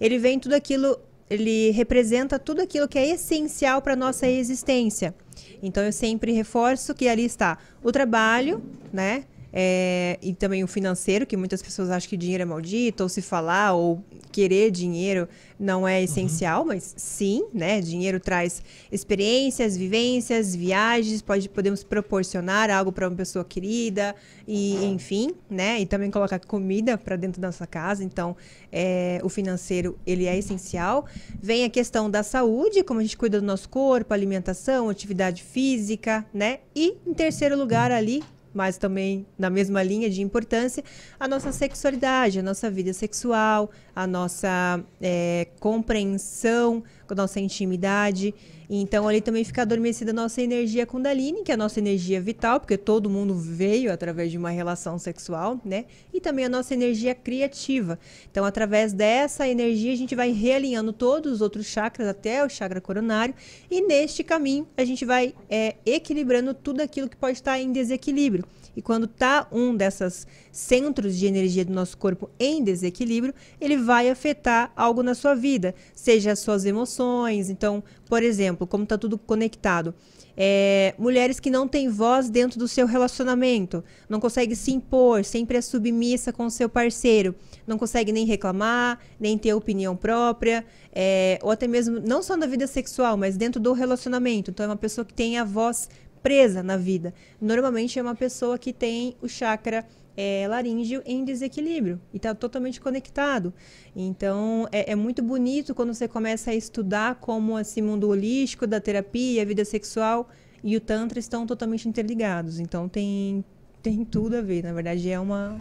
Ele 0.00 0.18
vem 0.18 0.38
tudo 0.38 0.54
aquilo, 0.54 0.96
ele 1.30 1.70
representa 1.70 2.38
tudo 2.38 2.60
aquilo 2.60 2.88
que 2.88 2.98
é 2.98 3.08
essencial 3.08 3.80
para 3.80 3.94
nossa 3.94 4.26
existência. 4.26 5.14
Então 5.62 5.84
eu 5.84 5.92
sempre 5.92 6.32
reforço 6.32 6.92
que 6.92 7.08
ali 7.08 7.24
está 7.24 7.56
o 7.82 7.92
trabalho, 7.92 8.60
né? 8.92 9.24
É, 9.52 10.18
e 10.22 10.34
também 10.34 10.62
o 10.62 10.68
financeiro, 10.68 11.26
que 11.26 11.36
muitas 11.36 11.60
pessoas 11.60 11.90
acham 11.90 12.08
que 12.08 12.16
dinheiro 12.16 12.42
é 12.42 12.46
maldito, 12.46 13.02
ou 13.02 13.08
se 13.08 13.20
falar, 13.20 13.72
ou 13.74 14.02
querer 14.30 14.70
dinheiro 14.70 15.28
não 15.58 15.86
é 15.86 16.02
essencial, 16.02 16.64
mas 16.64 16.94
sim, 16.96 17.44
né? 17.52 17.80
Dinheiro 17.80 18.20
traz 18.20 18.62
experiências, 18.90 19.76
vivências, 19.76 20.54
viagens, 20.54 21.20
pode, 21.20 21.48
podemos 21.48 21.82
proporcionar 21.82 22.70
algo 22.70 22.92
para 22.92 23.08
uma 23.08 23.16
pessoa 23.16 23.44
querida, 23.44 24.14
e 24.46 24.84
enfim, 24.84 25.34
né? 25.50 25.80
E 25.80 25.86
também 25.86 26.10
colocar 26.10 26.38
comida 26.38 26.96
para 26.96 27.16
dentro 27.16 27.40
da 27.40 27.48
nossa 27.48 27.66
casa. 27.66 28.04
Então, 28.04 28.36
é, 28.72 29.20
o 29.22 29.28
financeiro 29.28 29.98
ele 30.06 30.26
é 30.26 30.38
essencial. 30.38 31.06
Vem 31.42 31.64
a 31.64 31.70
questão 31.70 32.10
da 32.10 32.22
saúde, 32.22 32.82
como 32.82 33.00
a 33.00 33.02
gente 33.02 33.16
cuida 33.16 33.40
do 33.40 33.46
nosso 33.46 33.68
corpo, 33.68 34.14
alimentação, 34.14 34.88
atividade 34.88 35.42
física, 35.42 36.24
né? 36.32 36.60
E 36.74 36.96
em 37.06 37.12
terceiro 37.12 37.56
lugar 37.56 37.90
ali 37.90 38.22
mas 38.52 38.76
também 38.76 39.26
na 39.38 39.48
mesma 39.48 39.82
linha 39.82 40.10
de 40.10 40.22
importância, 40.22 40.82
a 41.18 41.28
nossa 41.28 41.52
sexualidade, 41.52 42.38
a 42.38 42.42
nossa 42.42 42.70
vida 42.70 42.92
sexual, 42.92 43.70
a 43.94 44.06
nossa 44.06 44.82
é, 45.00 45.48
compreensão, 45.58 46.82
a 47.08 47.14
nossa 47.14 47.40
intimidade. 47.40 48.34
Então, 48.72 49.08
ali 49.08 49.20
também 49.20 49.42
fica 49.42 49.62
adormecida 49.62 50.12
a 50.12 50.14
nossa 50.14 50.40
energia 50.40 50.86
Kundalini, 50.86 51.42
que 51.42 51.50
é 51.50 51.54
a 51.54 51.58
nossa 51.58 51.80
energia 51.80 52.20
vital, 52.20 52.60
porque 52.60 52.78
todo 52.78 53.10
mundo 53.10 53.34
veio 53.34 53.92
através 53.92 54.30
de 54.30 54.38
uma 54.38 54.50
relação 54.50 54.96
sexual, 54.96 55.60
né? 55.64 55.86
E 56.14 56.20
também 56.20 56.44
a 56.44 56.48
nossa 56.48 56.72
energia 56.72 57.12
criativa. 57.12 57.98
Então, 58.30 58.44
através 58.44 58.92
dessa 58.92 59.48
energia, 59.48 59.92
a 59.92 59.96
gente 59.96 60.14
vai 60.14 60.30
realinhando 60.30 60.92
todos 60.92 61.32
os 61.32 61.40
outros 61.40 61.66
chakras 61.66 62.06
até 62.06 62.44
o 62.44 62.48
chakra 62.48 62.80
coronário, 62.80 63.34
e 63.68 63.80
neste 63.80 64.22
caminho, 64.22 64.68
a 64.76 64.84
gente 64.84 65.04
vai 65.04 65.34
é, 65.48 65.74
equilibrando 65.84 66.54
tudo 66.54 66.80
aquilo 66.80 67.08
que 67.08 67.16
pode 67.16 67.38
estar 67.38 67.58
em 67.58 67.72
desequilíbrio. 67.72 68.44
E 68.76 68.82
quando 68.82 69.04
está 69.04 69.46
um 69.50 69.74
desses 69.74 70.26
centros 70.52 71.16
de 71.16 71.26
energia 71.26 71.64
do 71.64 71.72
nosso 71.72 71.96
corpo 71.96 72.30
em 72.38 72.62
desequilíbrio, 72.62 73.34
ele 73.60 73.76
vai 73.76 74.10
afetar 74.10 74.72
algo 74.76 75.02
na 75.02 75.14
sua 75.14 75.34
vida, 75.34 75.74
seja 75.94 76.32
as 76.32 76.38
suas 76.38 76.64
emoções. 76.64 77.50
Então, 77.50 77.82
por 78.08 78.22
exemplo, 78.22 78.66
como 78.66 78.84
está 78.84 78.96
tudo 78.96 79.18
conectado, 79.18 79.94
É, 80.42 80.94
mulheres 80.96 81.40
que 81.40 81.50
não 81.50 81.68
têm 81.68 81.90
voz 81.90 82.30
dentro 82.30 82.58
do 82.58 82.66
seu 82.66 82.86
relacionamento, 82.86 83.84
não 84.08 84.18
consegue 84.20 84.54
se 84.56 84.70
impor, 84.70 85.22
sempre 85.22 85.58
é 85.58 85.60
submissa 85.60 86.32
com 86.32 86.46
o 86.46 86.50
seu 86.50 86.68
parceiro, 86.68 87.34
não 87.66 87.76
consegue 87.76 88.10
nem 88.10 88.24
reclamar, 88.24 88.98
nem 89.18 89.36
ter 89.36 89.52
opinião 89.52 89.94
própria, 89.94 90.64
é, 90.94 91.38
ou 91.42 91.50
até 91.50 91.66
mesmo, 91.66 92.00
não 92.00 92.22
só 92.22 92.36
na 92.36 92.46
vida 92.46 92.66
sexual, 92.66 93.16
mas 93.18 93.36
dentro 93.36 93.60
do 93.60 93.74
relacionamento. 93.74 94.50
Então, 94.50 94.64
é 94.64 94.68
uma 94.68 94.76
pessoa 94.76 95.04
que 95.04 95.12
tem 95.12 95.36
a 95.36 95.44
voz 95.44 95.90
presa 96.22 96.62
na 96.62 96.76
vida. 96.76 97.14
Normalmente 97.40 97.98
é 97.98 98.02
uma 98.02 98.14
pessoa 98.14 98.58
que 98.58 98.72
tem 98.72 99.14
o 99.20 99.28
chakra 99.28 99.84
é, 100.16 100.46
laríngeo 100.48 101.02
em 101.06 101.24
desequilíbrio 101.24 102.00
e 102.12 102.16
está 102.16 102.34
totalmente 102.34 102.80
conectado. 102.80 103.52
Então 103.94 104.68
é, 104.70 104.92
é, 104.92 104.94
muito 104.96 105.22
bonito 105.22 105.74
quando 105.74 105.94
você 105.94 106.06
começa 106.06 106.50
a 106.50 106.54
estudar 106.54 107.16
como 107.16 107.58
esse 107.58 107.80
mundo 107.80 108.08
holístico 108.08 108.66
da 108.66 108.80
terapia, 108.80 109.42
a 109.42 109.44
vida 109.44 109.64
sexual 109.64 110.28
e 110.62 110.76
o 110.76 110.80
tantra 110.80 111.18
estão 111.18 111.46
totalmente 111.46 111.88
interligados. 111.88 112.60
Então 112.60 112.88
tem 112.88 113.44
tem 113.82 114.04
tudo 114.04 114.36
a 114.36 114.42
ver. 114.42 114.62
Na 114.62 114.72
verdade 114.72 115.10
é 115.10 115.18
uma. 115.18 115.56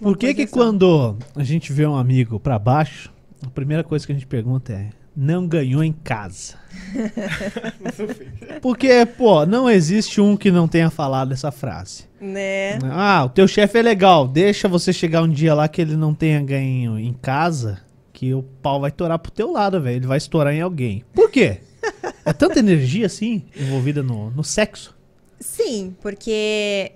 uma 0.00 0.10
Por 0.10 0.16
que 0.16 0.34
que 0.34 0.46
quando 0.46 1.16
a 1.34 1.44
gente 1.44 1.72
vê 1.72 1.86
um 1.86 1.96
amigo 1.96 2.40
para 2.40 2.58
baixo, 2.58 3.12
a 3.44 3.50
primeira 3.50 3.84
coisa 3.84 4.06
que 4.06 4.12
a 4.12 4.14
gente 4.14 4.26
pergunta 4.26 4.72
é 4.72 4.90
não 5.16 5.46
ganhou 5.46 5.82
em 5.82 5.92
casa. 5.92 6.54
Porque, 8.60 9.06
pô, 9.06 9.46
não 9.46 9.70
existe 9.70 10.20
um 10.20 10.36
que 10.36 10.50
não 10.50 10.66
tenha 10.66 10.90
falado 10.90 11.32
essa 11.32 11.50
frase. 11.52 12.04
Né? 12.20 12.78
Ah, 12.90 13.24
o 13.24 13.28
teu 13.28 13.46
chefe 13.46 13.78
é 13.78 13.82
legal, 13.82 14.26
deixa 14.26 14.68
você 14.68 14.92
chegar 14.92 15.22
um 15.22 15.28
dia 15.28 15.54
lá 15.54 15.68
que 15.68 15.80
ele 15.80 15.96
não 15.96 16.14
tenha 16.14 16.42
ganho 16.42 16.98
em 16.98 17.12
casa, 17.12 17.80
que 18.12 18.32
o 18.32 18.42
pau 18.42 18.80
vai 18.80 18.90
estourar 18.90 19.18
pro 19.18 19.30
teu 19.30 19.52
lado, 19.52 19.80
velho. 19.80 19.96
Ele 19.96 20.06
vai 20.06 20.18
estourar 20.18 20.54
em 20.54 20.60
alguém. 20.60 21.04
Por 21.14 21.30
quê? 21.30 21.60
É 22.24 22.32
tanta 22.32 22.58
energia 22.58 23.06
assim 23.06 23.44
envolvida 23.54 24.02
no, 24.02 24.30
no 24.30 24.42
sexo? 24.42 24.96
Sim, 25.38 25.94
porque 26.00 26.92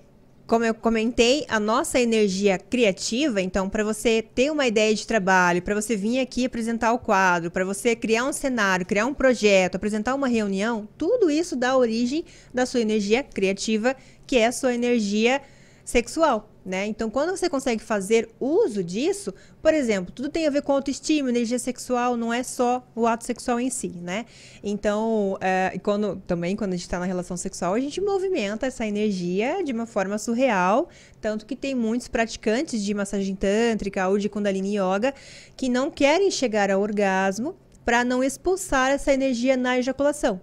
como 0.49 0.65
eu 0.65 0.73
comentei, 0.73 1.45
a 1.47 1.59
nossa 1.59 1.99
energia 1.99 2.57
criativa, 2.57 3.39
então, 3.39 3.69
para 3.69 3.83
você 3.83 4.23
ter 4.33 4.51
uma 4.51 4.65
ideia 4.65 4.95
de 4.95 5.05
trabalho, 5.05 5.61
para 5.61 5.75
você 5.75 5.95
vir 5.95 6.19
aqui 6.19 6.43
apresentar 6.43 6.91
o 6.91 6.97
quadro, 6.97 7.51
para 7.51 7.63
você 7.63 7.95
criar 7.95 8.25
um 8.25 8.33
cenário, 8.33 8.83
criar 8.83 9.05
um 9.05 9.13
projeto, 9.13 9.75
apresentar 9.75 10.15
uma 10.15 10.27
reunião, 10.27 10.89
tudo 10.97 11.29
isso 11.29 11.55
dá 11.55 11.77
origem 11.77 12.25
da 12.51 12.65
sua 12.65 12.81
energia 12.81 13.21
criativa, 13.21 13.95
que 14.25 14.37
é 14.37 14.47
a 14.47 14.51
sua 14.51 14.73
energia 14.73 15.39
sexual 15.85 16.48
né? 16.65 16.85
Então, 16.85 17.09
quando 17.09 17.31
você 17.31 17.49
consegue 17.49 17.81
fazer 17.81 18.29
uso 18.39 18.83
disso, 18.83 19.33
por 19.61 19.73
exemplo, 19.73 20.11
tudo 20.13 20.29
tem 20.29 20.45
a 20.45 20.49
ver 20.49 20.61
com 20.61 20.71
autoestima, 20.73 21.29
energia 21.29 21.57
sexual, 21.57 22.17
não 22.17 22.33
é 22.33 22.43
só 22.43 22.85
o 22.95 23.07
ato 23.07 23.25
sexual 23.25 23.59
em 23.59 23.69
si, 23.69 23.89
né? 23.89 24.25
Então, 24.63 25.37
é, 25.41 25.79
quando, 25.81 26.21
também 26.27 26.55
quando 26.55 26.73
a 26.73 26.75
gente 26.75 26.85
está 26.85 26.99
na 26.99 27.05
relação 27.05 27.37
sexual, 27.37 27.73
a 27.73 27.79
gente 27.79 27.99
movimenta 28.01 28.67
essa 28.67 28.85
energia 28.85 29.63
de 29.63 29.71
uma 29.71 29.85
forma 29.85 30.17
surreal, 30.17 30.89
tanto 31.21 31.45
que 31.45 31.55
tem 31.55 31.73
muitos 31.73 32.07
praticantes 32.07 32.83
de 32.83 32.93
massagem 32.93 33.35
tântrica 33.35 34.07
ou 34.07 34.17
de 34.17 34.29
Kundalini 34.29 34.77
Yoga 34.77 35.13
que 35.55 35.69
não 35.69 35.89
querem 35.89 36.29
chegar 36.29 36.69
ao 36.69 36.81
orgasmo 36.81 37.55
para 37.83 38.03
não 38.03 38.23
expulsar 38.23 38.91
essa 38.91 39.13
energia 39.13 39.57
na 39.57 39.79
ejaculação. 39.79 40.39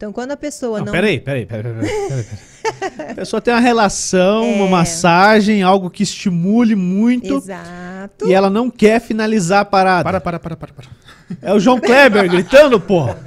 Então, 0.00 0.14
quando 0.14 0.32
a 0.32 0.36
pessoa 0.36 0.78
não. 0.78 0.86
não... 0.86 0.92
Peraí, 0.92 1.20
peraí, 1.20 1.44
peraí, 1.44 1.74
peraí, 1.74 1.84
peraí. 2.08 3.10
A 3.10 3.14
pessoa 3.14 3.38
tem 3.38 3.52
uma 3.52 3.60
relação, 3.60 4.44
é... 4.44 4.54
uma 4.54 4.66
massagem, 4.66 5.62
algo 5.62 5.90
que 5.90 6.02
estimule 6.02 6.74
muito. 6.74 7.36
Exato. 7.36 8.26
E 8.26 8.32
ela 8.32 8.48
não 8.48 8.70
quer 8.70 8.98
finalizar 8.98 9.60
a 9.60 9.64
parada. 9.66 10.04
Para, 10.04 10.18
para, 10.18 10.38
para, 10.38 10.56
para, 10.56 10.72
para. 10.72 10.86
É 11.42 11.52
o 11.52 11.60
João 11.60 11.78
Kleber 11.78 12.26
gritando, 12.32 12.80
porra. 12.80 13.18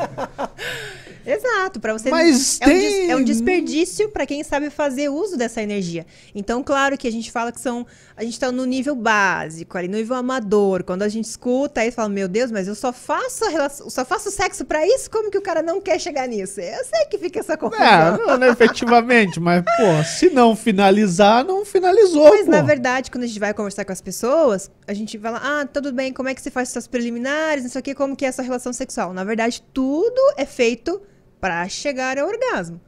Exato, 1.23 1.79
para 1.79 1.93
você. 1.93 2.09
Mas 2.09 2.59
é, 2.59 2.65
tem... 2.65 3.07
um 3.07 3.11
é 3.11 3.15
um 3.17 3.23
desperdício 3.23 4.09
para 4.09 4.25
quem 4.25 4.43
sabe 4.43 4.71
fazer 4.71 5.09
uso 5.09 5.37
dessa 5.37 5.61
energia. 5.61 6.07
Então, 6.33 6.63
claro 6.63 6.97
que 6.97 7.07
a 7.07 7.11
gente 7.11 7.31
fala 7.31 7.51
que 7.51 7.61
são. 7.61 7.85
A 8.15 8.23
gente 8.23 8.33
está 8.33 8.51
no 8.51 8.63
nível 8.63 8.95
básico, 8.95 9.75
ali, 9.75 9.87
no 9.87 9.97
nível 9.97 10.15
amador. 10.15 10.83
Quando 10.83 11.01
a 11.01 11.09
gente 11.09 11.25
escuta, 11.25 11.81
aí 11.81 11.89
fala, 11.89 12.09
meu 12.09 12.27
Deus, 12.27 12.51
mas 12.51 12.67
eu 12.67 12.75
só 12.75 12.93
faço 12.93 13.49
relação, 13.49 13.89
só 13.89 14.05
faço 14.05 14.29
sexo 14.29 14.63
para 14.65 14.85
isso? 14.85 15.09
Como 15.09 15.31
que 15.31 15.37
o 15.37 15.41
cara 15.41 15.63
não 15.63 15.81
quer 15.81 15.99
chegar 15.99 16.27
nisso? 16.27 16.59
Eu 16.61 16.85
sei 16.85 17.05
que 17.05 17.17
fica 17.17 17.39
essa 17.39 17.57
confusão. 17.57 17.85
É, 17.85 18.17
não, 18.17 18.37
não 18.37 18.47
efetivamente, 18.47 19.39
mas, 19.39 19.63
pô, 19.63 20.03
se 20.03 20.29
não 20.29 20.55
finalizar, 20.55 21.43
não 21.43 21.65
finalizou. 21.65 22.29
Mas 22.29 22.45
pô. 22.45 22.51
na 22.51 22.61
verdade, 22.61 23.09
quando 23.09 23.23
a 23.23 23.27
gente 23.27 23.39
vai 23.39 23.53
conversar 23.53 23.83
com 23.83 23.91
as 23.91 24.01
pessoas, 24.01 24.69
a 24.87 24.93
gente 24.93 25.17
fala, 25.17 25.41
ah, 25.43 25.65
tudo 25.65 25.91
bem, 25.91 26.13
como 26.13 26.29
é 26.29 26.35
que 26.35 26.41
você 26.41 26.51
faz 26.51 26.69
suas 26.69 26.85
preliminares, 26.85 27.63
não 27.63 27.71
sei 27.71 27.79
o 27.79 27.83
que, 27.83 27.95
como 27.95 28.15
que 28.15 28.25
é 28.25 28.27
a 28.27 28.31
sua 28.31 28.43
relação 28.43 28.71
sexual. 28.71 29.11
Na 29.11 29.23
verdade, 29.23 29.63
tudo 29.73 30.21
é 30.37 30.45
feito 30.45 31.01
para 31.41 31.67
chegar 31.67 32.19
ao 32.19 32.27
orgasmo. 32.27 32.79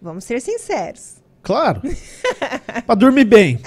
Vamos 0.00 0.24
ser 0.24 0.40
sinceros. 0.42 1.23
Claro. 1.44 1.82
pra 2.86 2.94
dormir 2.94 3.24
bem. 3.24 3.60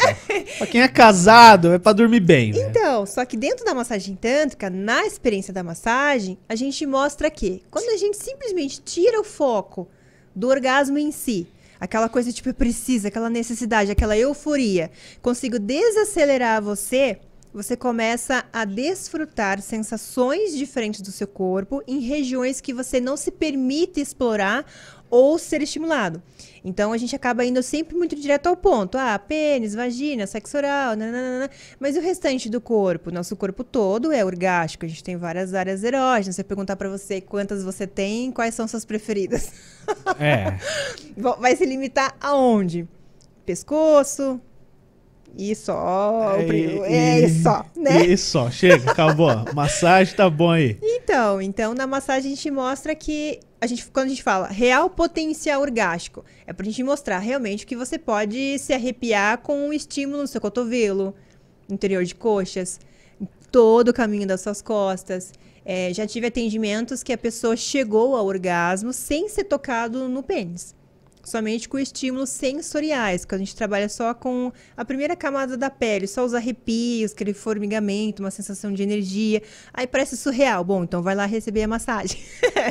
pra 0.57 0.67
quem 0.67 0.81
é 0.81 0.87
casado, 0.87 1.73
é 1.73 1.79
pra 1.79 1.93
dormir 1.93 2.19
bem. 2.19 2.51
Então, 2.55 3.05
só 3.05 3.23
que 3.23 3.37
dentro 3.37 3.63
da 3.63 3.73
massagem 3.73 4.15
tântrica, 4.15 4.69
na 4.69 5.05
experiência 5.05 5.53
da 5.53 5.63
massagem, 5.63 6.37
a 6.49 6.55
gente 6.55 6.85
mostra 6.85 7.29
que 7.29 7.63
quando 7.69 7.89
a 7.93 7.97
gente 7.97 8.17
simplesmente 8.17 8.81
tira 8.81 9.21
o 9.21 9.23
foco 9.23 9.87
do 10.35 10.49
orgasmo 10.49 10.97
em 10.97 11.11
si, 11.11 11.47
aquela 11.79 12.09
coisa 12.09 12.33
tipo, 12.33 12.53
precisa, 12.53 13.07
aquela 13.09 13.29
necessidade, 13.29 13.91
aquela 13.91 14.17
euforia, 14.17 14.89
consigo 15.21 15.59
desacelerar 15.59 16.61
você, 16.61 17.19
você 17.53 17.75
começa 17.75 18.45
a 18.51 18.65
desfrutar 18.65 19.61
sensações 19.61 20.55
diferentes 20.55 21.01
do 21.01 21.11
seu 21.11 21.27
corpo 21.27 21.81
em 21.87 21.99
regiões 21.99 22.61
que 22.61 22.73
você 22.73 22.99
não 22.99 23.15
se 23.15 23.31
permite 23.31 23.99
explorar 23.99 24.65
ou 25.09 25.37
ser 25.39 25.61
estimulado. 25.61 26.21
Então 26.67 26.91
a 26.91 26.97
gente 26.97 27.15
acaba 27.15 27.45
indo 27.45 27.63
sempre 27.63 27.95
muito 27.95 28.13
direto 28.13 28.47
ao 28.47 28.58
ponto. 28.58 28.97
Ah, 28.97 29.17
pênis, 29.17 29.73
vagina, 29.73 30.27
sexo 30.27 30.58
oral, 30.58 30.97
nananana. 30.97 31.49
mas 31.80 31.95
o 31.95 32.01
restante 32.01 32.49
do 32.49 32.60
corpo, 32.60 33.10
nosso 33.10 33.38
corpo 33.38 33.63
todo 33.63 34.12
é 34.12 34.25
orgástico. 34.25 34.86
A 34.86 34.89
gente 34.89 35.01
tem 35.01 35.15
várias 35.15 35.53
áreas 35.53 35.82
erógenas. 35.82 36.36
Se 36.36 36.41
eu 36.41 36.45
perguntar 36.45 36.75
para 36.75 36.89
você 36.89 37.21
quantas 37.21 37.63
você 37.63 37.88
tem, 37.88 38.34
quais 38.34 38.53
são 38.53 38.67
suas 38.67 38.84
preferidas? 38.84 39.49
É. 40.19 40.58
Vai 41.39 41.56
se 41.56 41.65
limitar 41.65 42.17
aonde? 42.19 42.86
Pescoço, 43.45 44.41
e 45.38 45.56
só. 45.56 46.36
E, 46.41 46.80
é 46.82 47.19
e, 47.21 47.30
só, 47.30 47.65
né? 47.77 48.06
E 48.06 48.17
só, 48.17 48.51
chega, 48.51 48.91
acabou. 48.91 49.32
massagem 49.56 50.15
tá 50.15 50.30
bom 50.30 50.51
aí. 50.51 50.77
Então, 50.82 51.41
então 51.41 51.73
na 51.73 51.88
massagem 51.88 52.34
a 52.34 52.36
gente 52.36 52.51
mostra 52.51 52.93
que 52.93 53.39
a 53.60 53.67
gente, 53.67 53.86
quando 53.88 54.08
a 54.08 54.10
gente 54.10 54.24
fala 54.24 54.48
real 54.48 54.89
potencial 54.89 55.62
orgástico, 55.62 56.24
é 56.46 56.54
pra 56.54 56.65
gente 56.65 56.84
mostrar 56.84 57.20
realmente 57.20 57.65
que 57.65 57.76
você 57.76 57.98
pode 57.98 58.60
se 58.60 58.74
arrepiar 58.74 59.39
com 59.39 59.67
um 59.67 59.74
estímulo 59.74 60.22
no 60.22 60.28
seu 60.28 60.39
cotovelo, 60.39 61.15
interior 61.70 62.04
de 62.04 62.13
coxas, 62.13 62.80
todo 63.52 63.89
o 63.89 63.93
caminho 63.93 64.28
das 64.28 64.41
suas 64.41 64.62
costas. 64.62 65.34
É, 65.65 65.93
já 65.93 66.08
tive 66.08 66.28
atendimentos 66.28 67.04
que 67.04 67.12
a 67.12 67.17
pessoa 67.17 67.58
chegou 67.58 68.15
ao 68.15 68.26
orgasmo 68.26 68.93
sem 68.93 69.28
ser 69.28 69.43
tocado 69.43 70.08
no 70.08 70.24
pênis 70.24 70.76
somente 71.27 71.67
com 71.67 71.77
estímulos 71.77 72.29
sensoriais, 72.29 73.25
que 73.25 73.35
a 73.35 73.37
gente 73.37 73.53
trabalha 73.53 73.89
só 73.89 74.13
com 74.13 74.51
a 74.77 74.85
primeira 74.85 75.13
camada 75.13 75.57
da 75.57 75.69
pele, 75.69 76.07
só 76.07 76.23
os 76.23 76.33
arrepios, 76.33 77.11
aquele 77.11 77.33
formigamento, 77.33 78.23
uma 78.23 78.31
sensação 78.31 78.71
de 78.71 78.81
energia. 78.81 79.41
Aí 79.73 79.85
parece 79.85 80.15
surreal. 80.15 80.63
Bom, 80.63 80.83
então 80.85 81.01
vai 81.01 81.15
lá 81.15 81.25
receber 81.25 81.63
a 81.63 81.67
massagem. 81.67 82.17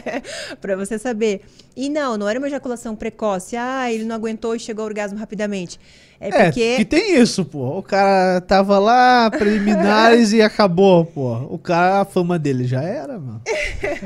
para 0.59 0.75
você 0.75 0.99
saber. 0.99 1.43
E 1.77 1.91
não, 1.91 2.17
não 2.17 2.27
era 2.27 2.39
uma 2.39 2.47
ejaculação 2.47 2.97
precoce. 2.97 3.55
Ah, 3.55 3.93
ele 3.93 4.05
não 4.05 4.17
aguentou 4.17 4.57
e 4.57 4.59
chegou 4.59 4.83
ao 4.83 4.89
orgasmo 4.89 5.19
rapidamente. 5.19 5.79
É, 6.19 6.29
é 6.29 6.45
porque. 6.45 6.63
É, 6.63 6.77
que 6.77 6.85
tem 6.85 7.21
isso, 7.21 7.45
pô. 7.45 7.79
O 7.79 7.83
cara 7.83 8.41
tava 8.41 8.79
lá, 8.79 9.31
preliminares 9.31 10.33
e 10.33 10.41
acabou, 10.41 11.05
pô. 11.05 11.35
O 11.51 11.59
cara, 11.59 12.01
a 12.01 12.05
fama 12.07 12.39
dele 12.39 12.67
já 12.67 12.83
era, 12.83 13.19
mano. 13.19 13.43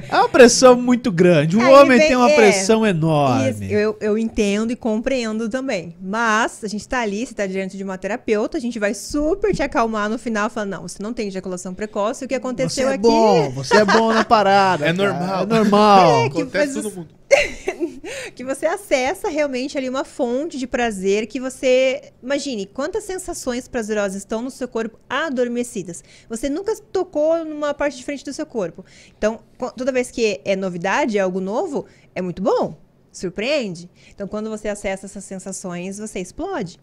É 0.09 0.17
uma 0.17 0.29
pressão 0.29 0.75
muito 0.75 1.13
grande. 1.13 1.57
O 1.57 1.61
Aí 1.61 1.73
homem 1.73 1.99
vem, 1.99 2.09
tem 2.09 2.17
uma 2.17 2.31
é, 2.31 2.35
pressão 2.35 2.85
enorme. 2.85 3.51
Isso, 3.51 3.65
eu, 3.65 3.97
eu 4.01 4.19
entendo 4.19 4.73
e 4.73 4.77
compreendo 4.77 5.49
também. 5.49 5.95
Mas 6.01 6.65
a 6.65 6.69
gente 6.69 6.89
tá 6.89 7.01
ali, 7.01 7.25
você 7.25 7.35
tá 7.35 7.47
diante 7.47 7.77
de 7.77 7.85
uma 7.85 7.97
terapeuta, 7.97 8.59
a 8.59 8.61
gente 8.61 8.79
vai 8.79 8.95
super 8.95 9.55
te 9.55 9.63
acalmar 9.63 10.09
no 10.09 10.19
final, 10.19 10.51
falando: 10.51 10.71
não, 10.71 10.83
você 10.83 11.01
não 11.01 11.13
tem 11.13 11.29
ejaculação 11.29 11.73
precoce, 11.73 12.25
o 12.25 12.29
que 12.29 12.35
aconteceu 12.35 12.89
você 12.89 12.93
é 12.93 12.95
aqui. 12.95 13.03
Bom, 13.03 13.51
você 13.51 13.77
é 13.77 13.85
bom 13.85 14.13
na 14.13 14.25
parada. 14.25 14.85
É 14.85 14.93
cara. 14.93 15.13
normal. 15.13 15.43
É 15.43 15.47
normal. 15.47 16.11
É, 16.21 16.29
que 16.29 16.43
Acontece 16.43 16.83
todo 16.83 16.95
mundo. 16.95 17.20
que 18.35 18.45
você 18.45 18.67
acessa 18.67 19.29
realmente 19.29 19.79
ali 19.79 19.89
uma 19.89 20.05
fonte 20.05 20.59
de 20.59 20.67
prazer 20.67 21.27
que 21.27 21.39
você. 21.39 22.13
Imagine 22.23 22.67
quantas 22.67 23.05
sensações 23.05 23.69
prazerosas 23.69 24.17
estão 24.17 24.43
no 24.43 24.51
seu 24.51 24.67
corpo 24.67 24.99
adormecidas. 25.09 26.03
Você 26.29 26.49
nunca 26.49 26.75
tocou 26.93 27.45
numa 27.45 27.73
parte 27.73 27.97
diferente 27.97 28.25
do 28.25 28.33
seu 28.33 28.47
corpo. 28.47 28.85
Então, 29.17 29.41
toda 29.77 29.93
vez 29.93 30.11
que 30.11 30.41
é 30.45 30.57
novidade, 30.57 31.19
é 31.19 31.21
algo 31.21 31.41
novo, 31.41 31.87
é 32.15 32.21
muito 32.21 32.43
bom. 32.43 32.77
Surpreende. 33.13 33.89
Então, 34.15 34.27
quando 34.27 34.51
você 34.51 34.69
acessa 34.69 35.07
essas 35.07 35.25
sensações, 35.25 35.99
você 35.99 36.21
explode. 36.21 36.81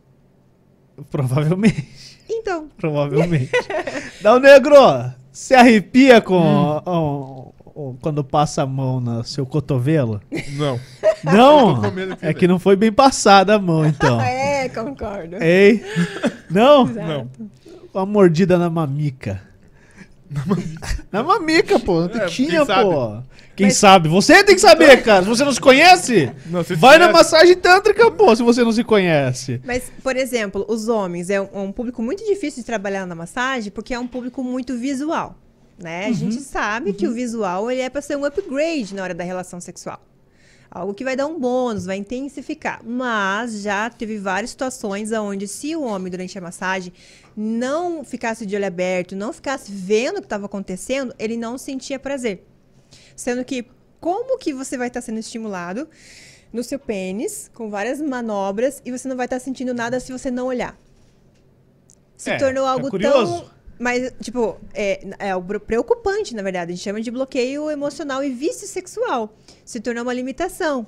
Provavelmente. 1.09 2.17
Então. 2.29 2.69
Provavelmente. 2.77 3.51
Dá 4.21 4.33
o 4.33 4.39
negro! 4.39 4.75
Se 5.31 5.53
arrepia 5.53 6.19
com 6.19 6.81
hum. 6.85 7.53
Quando 8.01 8.23
passa 8.23 8.63
a 8.63 8.65
mão 8.65 8.99
no 8.99 9.23
seu 9.23 9.45
cotovelo? 9.45 10.21
Não. 10.53 10.79
Não, 11.23 11.81
é 12.21 12.33
que 12.33 12.47
não 12.47 12.59
foi 12.59 12.75
bem 12.75 12.91
passada 12.91 13.55
a 13.55 13.59
mão, 13.59 13.85
então. 13.85 14.19
É, 14.57 14.69
concordo. 14.69 15.35
Ei? 15.41 15.83
Não? 16.49 16.85
Não. 16.85 17.29
Uma 17.93 18.05
mordida 18.05 18.57
na 18.57 18.69
mamica. 18.69 19.41
Na 21.11 21.23
mamica, 21.23 21.79
pô. 21.81 22.05
É, 22.05 22.25
Tinha, 22.25 22.49
quem 22.49 22.65
sabe? 22.65 22.83
pô. 22.89 23.17
Quem 23.55 23.67
Mas- 23.67 23.77
sabe? 23.77 24.09
Você 24.09 24.43
tem 24.43 24.55
que 24.55 24.61
saber, 24.61 25.01
cara. 25.03 25.23
Se 25.23 25.29
você 25.29 25.43
não 25.43 25.51
se 25.51 25.59
conhece, 25.61 26.31
Não, 26.47 26.63
se 26.63 26.75
vai 26.75 26.97
na 26.99 27.07
tivesse- 27.07 27.13
massagem 27.23 27.55
tântrica, 27.55 28.11
pô, 28.11 28.35
se 28.35 28.43
você 28.43 28.63
não 28.63 28.71
se 28.71 28.83
conhece. 28.83 29.61
Mas, 29.65 29.91
por 30.03 30.15
exemplo, 30.15 30.65
os 30.67 30.87
homens 30.87 31.29
é 31.29 31.41
um, 31.41 31.47
um 31.53 31.71
público 31.71 32.01
muito 32.03 32.23
difícil 32.25 32.61
de 32.61 32.65
trabalhar 32.65 33.05
na 33.07 33.15
massagem 33.15 33.71
porque 33.71 33.93
é 33.93 33.99
um 33.99 34.07
público 34.07 34.43
muito 34.43 34.77
visual, 34.77 35.35
né? 35.77 36.05
A 36.07 36.11
gente 36.11 36.39
sabe 36.41 36.93
que 36.93 37.07
o 37.07 37.13
visual 37.13 37.69
ele 37.69 37.81
é 37.81 37.89
para 37.89 38.01
ser 38.01 38.15
um 38.17 38.25
upgrade 38.25 38.95
na 38.95 39.03
hora 39.03 39.13
da 39.13 39.23
relação 39.23 39.59
sexual. 39.61 40.01
Algo 40.69 40.93
que 40.93 41.03
vai 41.03 41.15
dar 41.15 41.27
um 41.27 41.39
bônus, 41.39 41.85
vai 41.85 41.97
intensificar. 41.97 42.81
Mas 42.83 43.61
já 43.61 43.89
teve 43.89 44.17
várias 44.17 44.49
situações 44.51 45.11
onde 45.11 45.47
se 45.47 45.75
o 45.75 45.81
homem 45.81 46.11
durante 46.11 46.37
a 46.37 46.41
massagem 46.41 46.91
não 47.35 48.03
ficasse 48.03 48.45
de 48.45 48.55
olho 48.55 48.67
aberto, 48.67 49.15
não 49.15 49.31
ficasse 49.31 49.71
vendo 49.71 50.17
o 50.17 50.19
que 50.19 50.25
estava 50.25 50.45
acontecendo, 50.45 51.15
ele 51.17 51.37
não 51.37 51.57
sentia 51.57 51.97
prazer. 51.97 52.45
Sendo 53.15 53.45
que 53.45 53.65
como 53.99 54.37
que 54.37 54.53
você 54.53 54.77
vai 54.77 54.87
estar 54.89 55.01
sendo 55.01 55.19
estimulado 55.19 55.87
no 56.51 56.63
seu 56.63 56.77
pênis 56.79 57.49
com 57.53 57.69
várias 57.69 58.01
manobras 58.01 58.81
e 58.85 58.91
você 58.91 59.07
não 59.07 59.15
vai 59.15 59.25
estar 59.25 59.39
sentindo 59.39 59.73
nada 59.73 59.99
se 59.99 60.11
você 60.11 60.29
não 60.29 60.47
olhar? 60.47 60.77
Se 62.15 62.31
É, 62.31 62.37
tornou 62.37 62.65
é 62.65 62.69
algo 62.69 62.89
curioso. 62.89 63.41
tão 63.41 63.49
mas, 63.79 64.11
tipo, 64.21 64.57
é, 64.73 65.01
é 65.19 65.59
preocupante, 65.59 66.35
na 66.35 66.41
verdade. 66.41 66.71
A 66.71 66.75
gente 66.75 66.83
chama 66.83 67.01
de 67.01 67.11
bloqueio 67.11 67.69
emocional 67.69 68.23
e 68.23 68.29
vício 68.29 68.67
sexual. 68.67 69.35
Se 69.63 69.79
tornou 69.79 70.03
uma 70.03 70.13
limitação. 70.13 70.87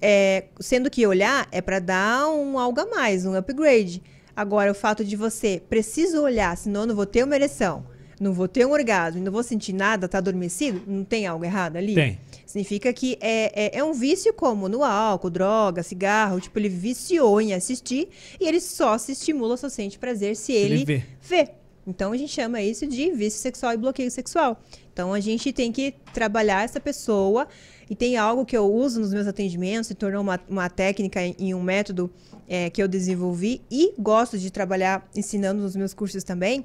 É, 0.00 0.44
sendo 0.60 0.88
que 0.88 1.04
olhar 1.06 1.48
é 1.50 1.60
para 1.60 1.80
dar 1.80 2.28
um 2.28 2.58
algo 2.58 2.80
a 2.80 2.86
mais, 2.86 3.26
um 3.26 3.34
upgrade. 3.34 4.02
Agora, 4.34 4.70
o 4.70 4.74
fato 4.74 5.04
de 5.04 5.16
você 5.16 5.60
preciso 5.68 6.22
olhar, 6.22 6.56
senão 6.56 6.82
eu 6.82 6.86
não 6.86 6.94
vou 6.94 7.04
ter 7.04 7.24
uma 7.24 7.34
ereção, 7.34 7.84
não 8.20 8.32
vou 8.32 8.46
ter 8.46 8.64
um 8.64 8.70
orgasmo, 8.70 9.20
não 9.20 9.32
vou 9.32 9.42
sentir 9.42 9.72
nada, 9.72 10.08
tá 10.08 10.18
adormecido, 10.18 10.80
não 10.86 11.04
tem 11.04 11.26
algo 11.26 11.44
errado 11.44 11.76
ali? 11.76 11.94
Tem. 11.94 12.18
Significa 12.46 12.92
que 12.92 13.18
é, 13.20 13.76
é, 13.76 13.78
é 13.78 13.84
um 13.84 13.92
vício 13.92 14.32
como 14.32 14.68
no 14.68 14.84
álcool, 14.84 15.30
droga, 15.30 15.82
cigarro. 15.82 16.40
Tipo, 16.40 16.58
ele 16.58 16.68
viciou 16.68 17.40
em 17.40 17.54
assistir 17.54 18.08
e 18.38 18.46
ele 18.46 18.60
só 18.60 18.96
se 18.98 19.12
estimula, 19.12 19.56
só 19.56 19.68
sente 19.68 19.98
prazer 19.98 20.36
se 20.36 20.52
ele 20.52 20.74
ele, 20.74 20.84
vê. 20.84 21.02
vê. 21.20 21.48
Então 21.86 22.12
a 22.12 22.16
gente 22.16 22.32
chama 22.32 22.62
isso 22.62 22.86
de 22.86 23.10
vício 23.10 23.40
sexual 23.40 23.72
e 23.72 23.76
bloqueio 23.76 24.10
sexual. 24.10 24.60
Então 24.92 25.12
a 25.12 25.20
gente 25.20 25.52
tem 25.52 25.72
que 25.72 25.94
trabalhar 26.12 26.64
essa 26.64 26.80
pessoa. 26.80 27.48
E 27.90 27.94
tem 27.94 28.16
algo 28.16 28.46
que 28.46 28.56
eu 28.56 28.72
uso 28.72 29.00
nos 29.00 29.12
meus 29.12 29.26
atendimentos, 29.26 29.88
se 29.88 29.94
tornou 29.94 30.22
uma, 30.22 30.40
uma 30.48 30.70
técnica 30.70 31.20
e 31.38 31.54
um 31.54 31.62
método 31.62 32.10
é, 32.48 32.70
que 32.70 32.82
eu 32.82 32.88
desenvolvi 32.88 33.60
e 33.70 33.92
gosto 33.98 34.38
de 34.38 34.50
trabalhar 34.50 35.06
ensinando 35.14 35.60
nos 35.60 35.76
meus 35.76 35.92
cursos 35.92 36.24
também, 36.24 36.64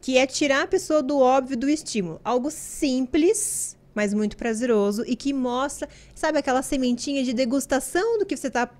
que 0.00 0.16
é 0.16 0.26
tirar 0.26 0.62
a 0.62 0.66
pessoa 0.68 1.02
do 1.02 1.18
óbvio 1.18 1.56
do 1.56 1.68
estímulo. 1.68 2.20
Algo 2.22 2.48
simples, 2.50 3.76
mas 3.92 4.14
muito 4.14 4.36
prazeroso 4.36 5.02
e 5.04 5.16
que 5.16 5.32
mostra, 5.32 5.88
sabe, 6.14 6.38
aquela 6.38 6.62
sementinha 6.62 7.24
de 7.24 7.32
degustação 7.32 8.18
do 8.18 8.24
que 8.24 8.36
você 8.36 8.46
está 8.46 8.70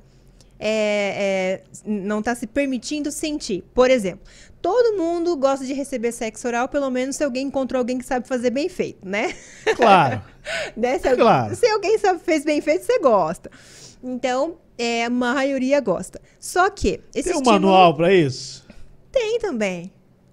não 1.85 2.18
está 2.18 2.35
se 2.35 2.46
permitindo 2.46 3.11
sentir. 3.12 3.62
Por 3.72 3.90
exemplo, 3.90 4.27
todo 4.62 4.97
mundo 4.97 5.37
gosta 5.37 5.64
de 5.64 5.73
receber 5.73 6.12
sexo 6.12 6.47
oral, 6.49 6.68
pelo 6.68 6.90
menos 6.90 7.16
se 7.16 7.25
alguém 7.25 7.47
encontrou 7.47 7.79
alguém 7.79 7.99
que 7.99 8.05
sabe 8.05 8.27
fazer 8.29 8.51
bem 8.51 8.68
feito, 8.68 9.07
né? 9.07 9.35
Claro. 9.77 10.23
Né? 10.75 10.99
Se, 10.99 11.07
alguém, 11.09 11.25
Claro. 11.27 11.55
se 11.57 11.66
alguém 11.66 11.99
sabe, 11.99 12.21
fez 12.25 12.42
bem 12.42 12.61
feito, 12.62 12.83
você 12.87 12.99
gosta. 13.01 13.51
Então, 14.03 14.57
é, 14.79 15.05
a 15.05 15.11
maioria 15.11 15.79
gosta. 15.79 16.18
Só 16.40 16.71
que 16.71 17.03
esse 17.14 17.29
Tem 17.29 17.35
um 17.37 17.42
estímulo 17.42 17.53
manual 17.68 17.94
pra 17.94 18.14
isso? 18.14 18.64
tem 19.12 19.38
também. 19.38 19.92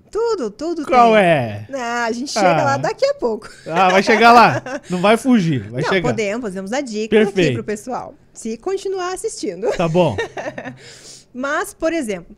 Tudo, 0.10 0.50
tudo 0.50 0.86
Qual 0.86 1.12
tem. 1.16 1.22
é? 1.22 1.68
Ah, 1.74 2.06
a 2.06 2.12
gente 2.14 2.32
chega 2.32 2.62
Ah. 2.62 2.64
lá 2.64 2.78
daqui 2.78 3.04
a 3.06 3.14
pouco. 3.16 3.50
Ah, 3.68 3.90
vai 3.90 4.02
chegar 4.02 4.32
lá. 4.32 4.64
Não 4.90 5.02
vai 5.02 5.18
fugir, 5.18 5.70
vai 5.70 5.82
Não, 5.82 5.90
chegar. 5.90 6.08
podemos, 6.10 6.42
podemos 6.42 6.72
dar 6.72 6.80
dicas 6.80 7.24
aqui 7.24 7.34
Perfeito. 7.34 7.54
pro 7.56 7.64
pessoal. 7.66 8.14
Se 8.34 8.56
continuar 8.56 9.14
assistindo. 9.14 9.70
Tá 9.76 9.90
bom. 9.90 10.16
Mas, 11.34 11.74
por 11.74 11.92
exemplo, 11.92 12.34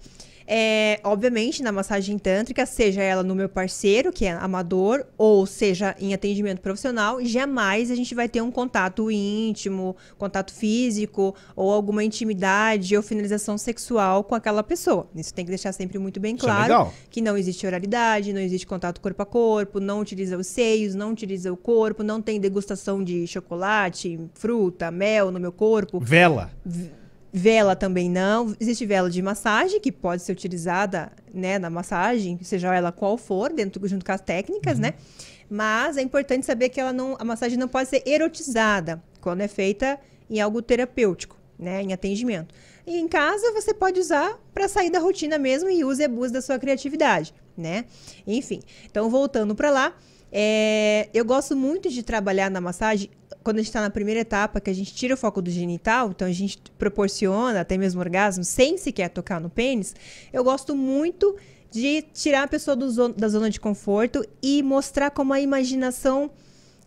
é, 0.48 1.00
obviamente 1.04 1.62
na 1.62 1.72
massagem 1.72 2.18
tântrica, 2.18 2.66
seja 2.66 3.02
ela 3.04 3.22
no 3.22 3.36
meu 3.36 3.50
parceiro, 3.50 4.14
que 4.14 4.26
é 4.26 4.32
amador, 4.32 5.06
ou 5.18 5.46
seja 5.46 5.94
em 6.00 6.14
atendimento 6.14 6.62
profissional, 6.62 7.24
jamais 7.26 7.92
a 7.92 7.96
gente 7.96 8.16
vai 8.16 8.30
ter 8.30 8.42
um 8.42 8.50
contato 8.50 9.12
íntimo, 9.12 9.96
contato 10.18 10.54
físico, 10.54 11.36
ou 11.56 11.72
alguma 11.72 12.04
intimidade 12.04 12.96
ou 12.96 13.04
finalização 13.04 13.58
sexual 13.58 14.24
com 14.24 14.36
aquela 14.36 14.64
pessoa. 14.64 15.10
Isso 15.14 15.34
tem 15.34 15.44
que 15.44 15.50
deixar 15.50 15.74
sempre 15.74 16.00
muito 16.00 16.20
bem 16.20 16.36
é 16.36 16.38
claro. 16.38 16.62
legal. 16.62 16.94
que 17.10 17.22
não 17.22 17.38
existe 17.38 17.68
oralidade, 17.68 18.32
não 18.32 18.40
existe 18.40 18.66
contato 18.66 19.02
corpo 19.02 19.22
a 19.22 19.26
corpo, 19.26 19.80
não 19.80 20.00
utiliza 20.00 20.38
os 20.38 20.48
seios, 20.48 20.96
não 20.96 21.12
utiliza 21.12 21.52
o 21.52 21.58
corpo, 21.58 22.04
não 22.04 22.22
tem 22.22 22.40
degustação 22.40 23.04
de 23.04 23.28
chocolate, 23.28 24.20
fruta, 24.34 24.90
mel 24.90 25.30
no 25.32 25.40
meu 25.40 25.52
corpo. 25.52 26.00
Vela. 26.00 26.52
Vela 27.32 27.76
também 27.76 28.10
não. 28.10 28.56
Existe 28.60 28.86
vela 28.86 29.10
de 29.10 29.22
massagem, 29.22 29.80
que 29.80 29.92
pode 29.92 30.22
ser 30.22 30.32
utilizada 30.32 31.12
né, 31.34 31.60
na 31.60 31.70
massagem, 31.70 32.40
seja 32.42 32.74
ela 32.74 32.92
qual 32.92 33.18
for, 33.18 33.52
dentro, 33.52 33.86
junto 33.88 34.06
com 34.06 34.12
as 34.12 34.22
técnicas, 34.22 34.80
né? 34.80 34.94
Mas 35.50 35.98
é 35.98 36.02
importante 36.02 36.46
saber 36.46 36.70
que 36.70 36.80
ela 36.80 36.94
não, 36.94 37.16
a 37.20 37.24
massagem 37.24 37.58
não 37.58 37.68
pode 37.68 37.90
ser 37.90 38.04
erotizada 38.06 39.02
quando 39.22 39.42
é 39.42 39.48
feita 39.48 40.00
em 40.30 40.40
algo 40.40 40.62
terapêutico, 40.62 41.38
né? 41.58 41.82
Em 41.82 41.94
atendimento. 41.94 42.54
E 42.86 42.98
em 42.98 43.08
casa 43.08 43.52
você 43.52 43.74
pode 43.74 44.00
usar 44.00 44.40
para 44.54 44.68
sair 44.68 44.90
da 44.90 45.00
rotina 45.00 45.38
mesmo 45.38 45.70
e 45.70 45.84
use 45.84 46.02
e 46.02 46.06
abuse 46.06 46.32
da 46.32 46.42
sua 46.42 46.58
criatividade, 46.58 47.34
né? 47.58 47.86
Enfim, 48.26 48.62
então 48.90 49.10
voltando 49.10 49.54
para 49.54 49.70
lá, 49.70 49.94
é, 50.32 51.10
eu 51.14 51.24
gosto 51.24 51.56
muito 51.56 51.90
de 51.90 52.04
trabalhar 52.04 52.52
na 52.52 52.60
massagem 52.60 53.10
quando 53.44 53.58
a 53.58 53.60
gente 53.60 53.70
está 53.70 53.80
na 53.80 53.90
primeira 53.90 54.20
etapa, 54.20 54.60
que 54.60 54.70
a 54.70 54.74
gente 54.74 54.94
tira 54.94 55.14
o 55.14 55.18
foco 55.18 55.42
do 55.42 55.50
genital, 55.50 56.10
então 56.10 56.28
a 56.28 56.32
gente 56.32 56.60
proporciona 56.78 57.62
até 57.62 57.78
mesmo 57.78 58.02
orgasmo 58.02 58.44
sem 58.44 58.78
sequer 58.78 59.10
tocar 59.10 59.40
no 59.40 59.50
pênis. 59.50 59.96
Eu 60.34 60.44
gosto 60.44 60.76
muito 60.76 61.36
de 61.72 62.02
tirar 62.14 62.44
a 62.44 62.48
pessoa 62.48 62.76
da 62.76 63.28
zona 63.30 63.50
de 63.50 63.60
conforto 63.60 64.26
e 64.42 64.62
mostrar 64.62 65.12
como 65.12 65.32
a 65.32 65.40
imaginação 65.40 66.30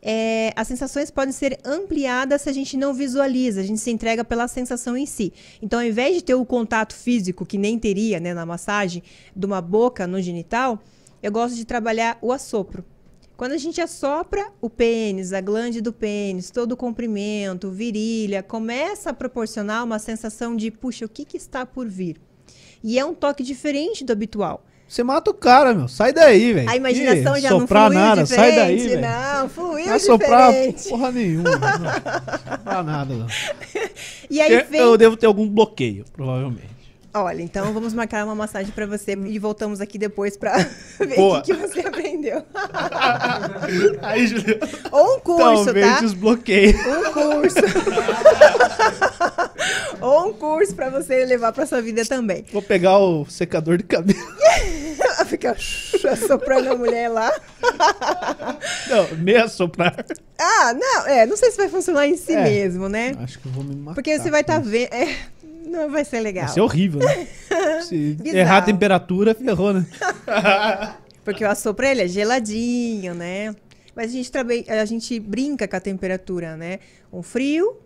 é, 0.03 0.53
as 0.57 0.67
sensações 0.67 1.11
podem 1.11 1.33
ser 1.33 1.59
ampliadas 1.65 2.43
se 2.43 2.49
a 2.49 2.53
gente 2.53 2.77
não 2.77 2.95
visualiza, 2.95 3.61
a 3.61 3.65
gente 3.65 3.81
se 3.81 3.91
entrega 3.91 4.25
pela 4.25 4.49
sensação 4.49 4.97
em 4.97 5.07
si. 5.07 5.33
Então, 5.61 5.79
ao 5.79 5.85
invés 5.85 6.15
de 6.15 6.25
ter 6.25 6.35
o 6.35 6.45
contato 6.45 6.95
físico, 6.95 7.45
que 7.45 7.59
nem 7.59 7.79
teria 7.79 8.19
né, 8.19 8.33
na 8.33 8.47
massagem, 8.47 9.03
de 9.35 9.47
uma 9.47 9.61
boca 9.61 10.07
no 10.07 10.21
genital, 10.21 10.79
eu 11.23 11.31
gosto 11.31 11.55
de 11.55 11.65
trabalhar 11.65 12.19
o 12.23 12.33
assopro. 12.33 12.85
Quando 13.41 13.53
a 13.53 13.57
gente 13.57 13.81
assopra 13.81 14.53
o 14.61 14.69
pênis, 14.69 15.33
a 15.33 15.41
glande 15.41 15.81
do 15.81 15.95
pênis, 15.95 16.51
todo 16.51 16.73
o 16.73 16.77
comprimento, 16.77 17.71
virilha, 17.71 18.43
começa 18.43 19.09
a 19.09 19.13
proporcionar 19.15 19.83
uma 19.83 19.99
sensação 19.99 20.55
de, 20.55 20.71
puxa, 20.71 21.07
o 21.07 21.09
que, 21.09 21.25
que 21.25 21.39
está 21.39 21.65
por 21.65 21.89
vir? 21.89 22.21
E 22.85 22.99
é 22.99 23.05
um 23.07 23.15
toque 23.15 23.43
diferente 23.43 24.05
do 24.05 24.13
habitual. 24.13 24.63
Você 24.87 25.03
mata 25.03 25.31
o 25.31 25.33
cara, 25.33 25.73
meu. 25.73 25.89
Sai 25.89 26.13
daí, 26.13 26.53
velho. 26.53 26.69
A 26.69 26.77
imaginação 26.77 27.35
Ih, 27.35 27.41
já 27.41 27.49
não 27.49 27.61
soprar 27.61 27.91
fluiu 27.91 28.05
nada, 28.05 28.23
diferente. 28.25 28.55
sai 28.55 28.57
daí, 28.57 28.89
velho. 28.89 29.01
Não, 29.01 29.49
fluiu 29.49 29.87
Não 29.87 29.99
soprar 29.99 30.53
diferente. 30.53 30.89
porra 30.91 31.11
nenhuma. 31.11 31.51
Não 31.57 32.57
soprar 32.59 32.85
nada, 32.85 33.15
não. 33.15 33.27
E 34.29 34.39
aí 34.39 34.65
vem... 34.65 34.81
Eu 34.83 34.99
devo 34.99 35.17
ter 35.17 35.25
algum 35.25 35.49
bloqueio, 35.49 36.05
provavelmente. 36.13 36.80
Olha, 37.13 37.43
então 37.43 37.73
vamos 37.73 37.93
marcar 37.93 38.25
uma 38.25 38.37
massagem 38.37 38.71
pra 38.73 38.87
você 38.87 39.15
e 39.27 39.37
voltamos 39.39 39.81
aqui 39.81 39.99
depois 39.99 40.37
pra 40.37 40.57
ver 41.01 41.19
o 41.19 41.43
que, 41.43 41.53
que 41.53 41.61
você 41.61 41.81
aprendeu. 41.81 42.45
Aí, 44.03 44.27
Juliana. 44.29 44.61
Ou 44.93 45.17
um 45.17 45.21
curso, 45.21 45.65
Talvez 45.65 45.87
tá? 45.87 46.01
desbloqueie. 46.01 46.75
Um 46.77 47.13
curso. 47.13 47.57
Ou 50.01 50.29
um 50.29 50.33
curso 50.33 50.75
pra 50.75 50.89
você 50.89 51.25
levar 51.25 51.53
pra 51.53 51.67
sua 51.67 51.83
vida 51.83 52.05
também. 52.05 52.45
Vou 52.53 52.63
pegar 52.63 52.99
o 52.99 53.27
secador 53.29 53.77
de 53.77 53.85
cabelo. 53.85 54.19
Fica 55.27 55.57
soprando 56.27 56.71
a 56.73 56.77
mulher 56.77 57.09
lá. 57.09 57.31
Não, 58.89 59.17
meia 59.19 59.49
soprar. 59.49 60.05
Ah, 60.39 60.75
não, 60.75 61.07
é, 61.07 61.27
não 61.27 61.37
sei 61.37 61.51
se 61.51 61.57
vai 61.57 61.69
funcionar 61.69 62.07
em 62.07 62.17
si 62.17 62.33
É. 62.33 62.43
mesmo, 62.43 62.89
né? 62.89 63.15
Acho 63.23 63.39
que 63.39 63.47
eu 63.47 63.53
vou 63.53 63.63
me 63.65 63.75
matar. 63.77 63.95
Porque 63.95 64.19
você 64.19 64.31
vai 64.31 64.41
estar 64.41 64.61
isso. 64.61 64.71
vendo. 64.71 64.93
é, 64.93 65.17
não 65.65 65.91
vai 65.91 66.05
ser 66.05 66.21
legal. 66.21 66.45
Vai 66.47 66.55
ser 66.55 66.61
horrível, 66.61 67.01
né? 67.01 67.27
Se 67.83 68.17
errar 68.25 68.59
a 68.59 68.63
temperatura, 68.63 69.35
ferrou, 69.35 69.73
né? 69.73 69.87
Porque 71.25 71.45
o 71.45 71.49
assopro 71.51 71.85
ele 71.87 72.03
é 72.03 72.09
geladinho, 72.09 73.15
né? 73.15 73.55
Mas 73.95 74.07
a 74.11 74.13
gente, 74.13 74.31
trabe- 74.33 74.65
a 74.69 74.85
gente 74.85 75.19
brinca 75.21 75.67
com 75.69 75.77
a 75.77 75.81
temperatura, 75.81 76.57
né? 76.57 76.79
Um 77.13 77.23
frio, 77.23 77.77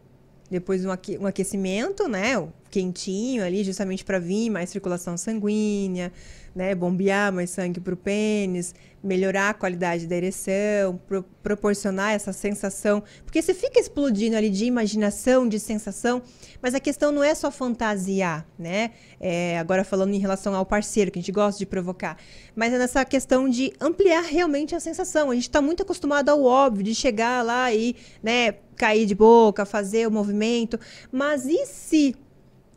depois 0.51 0.85
um, 0.85 0.91
aque- 0.91 1.19
um 1.19 1.27
aquecimento, 1.27 2.09
né? 2.09 2.35
Quentinho 2.75 3.45
ali, 3.45 3.63
justamente 3.63 4.05
para 4.05 4.19
vir 4.19 4.51
mais 4.51 4.69
circulação 4.69 5.17
sanguínea, 5.17 6.13
né? 6.53 6.75
Bombear 6.75 7.33
mais 7.33 7.51
sangue 7.51 7.79
para 7.79 7.95
o 7.95 7.97
pênis, 7.97 8.75
melhorar 9.01 9.51
a 9.51 9.55
qualidade 9.55 10.09
da 10.09 10.17
ereção, 10.17 11.01
pro 11.07 11.23
proporcionar 11.41 12.15
essa 12.15 12.33
sensação. 12.33 13.01
Porque 13.25 13.41
você 13.41 13.55
fica 13.55 13.79
explodindo 13.79 14.35
ali 14.35 14.51
de 14.51 14.65
imaginação, 14.65 15.47
de 15.47 15.61
sensação, 15.61 16.21
mas 16.61 16.75
a 16.75 16.81
questão 16.81 17.13
não 17.13 17.23
é 17.23 17.33
só 17.33 17.49
fantasiar, 17.49 18.45
né? 18.59 18.91
É, 19.21 19.57
agora 19.59 19.85
falando 19.85 20.13
em 20.13 20.19
relação 20.19 20.53
ao 20.53 20.67
parceiro, 20.67 21.13
que 21.13 21.19
a 21.21 21.23
gente 21.23 21.31
gosta 21.31 21.59
de 21.59 21.67
provocar, 21.67 22.17
mas 22.57 22.73
é 22.73 22.79
nessa 22.79 23.05
questão 23.05 23.49
de 23.49 23.73
ampliar 23.81 24.23
realmente 24.23 24.75
a 24.75 24.81
sensação. 24.81 25.31
A 25.31 25.35
gente 25.35 25.45
está 25.45 25.63
muito 25.63 25.85
acostumado 25.85 26.29
ao 26.29 26.43
óbvio, 26.43 26.83
de 26.83 26.95
chegar 26.95 27.45
lá 27.45 27.73
e, 27.73 27.95
né, 28.21 28.55
cair 28.75 29.07
de 29.07 29.15
boca, 29.15 29.65
fazer 29.65 30.09
o 30.09 30.11
movimento. 30.11 30.81
Mas 31.13 31.47
e 31.47 31.67
se 31.67 32.17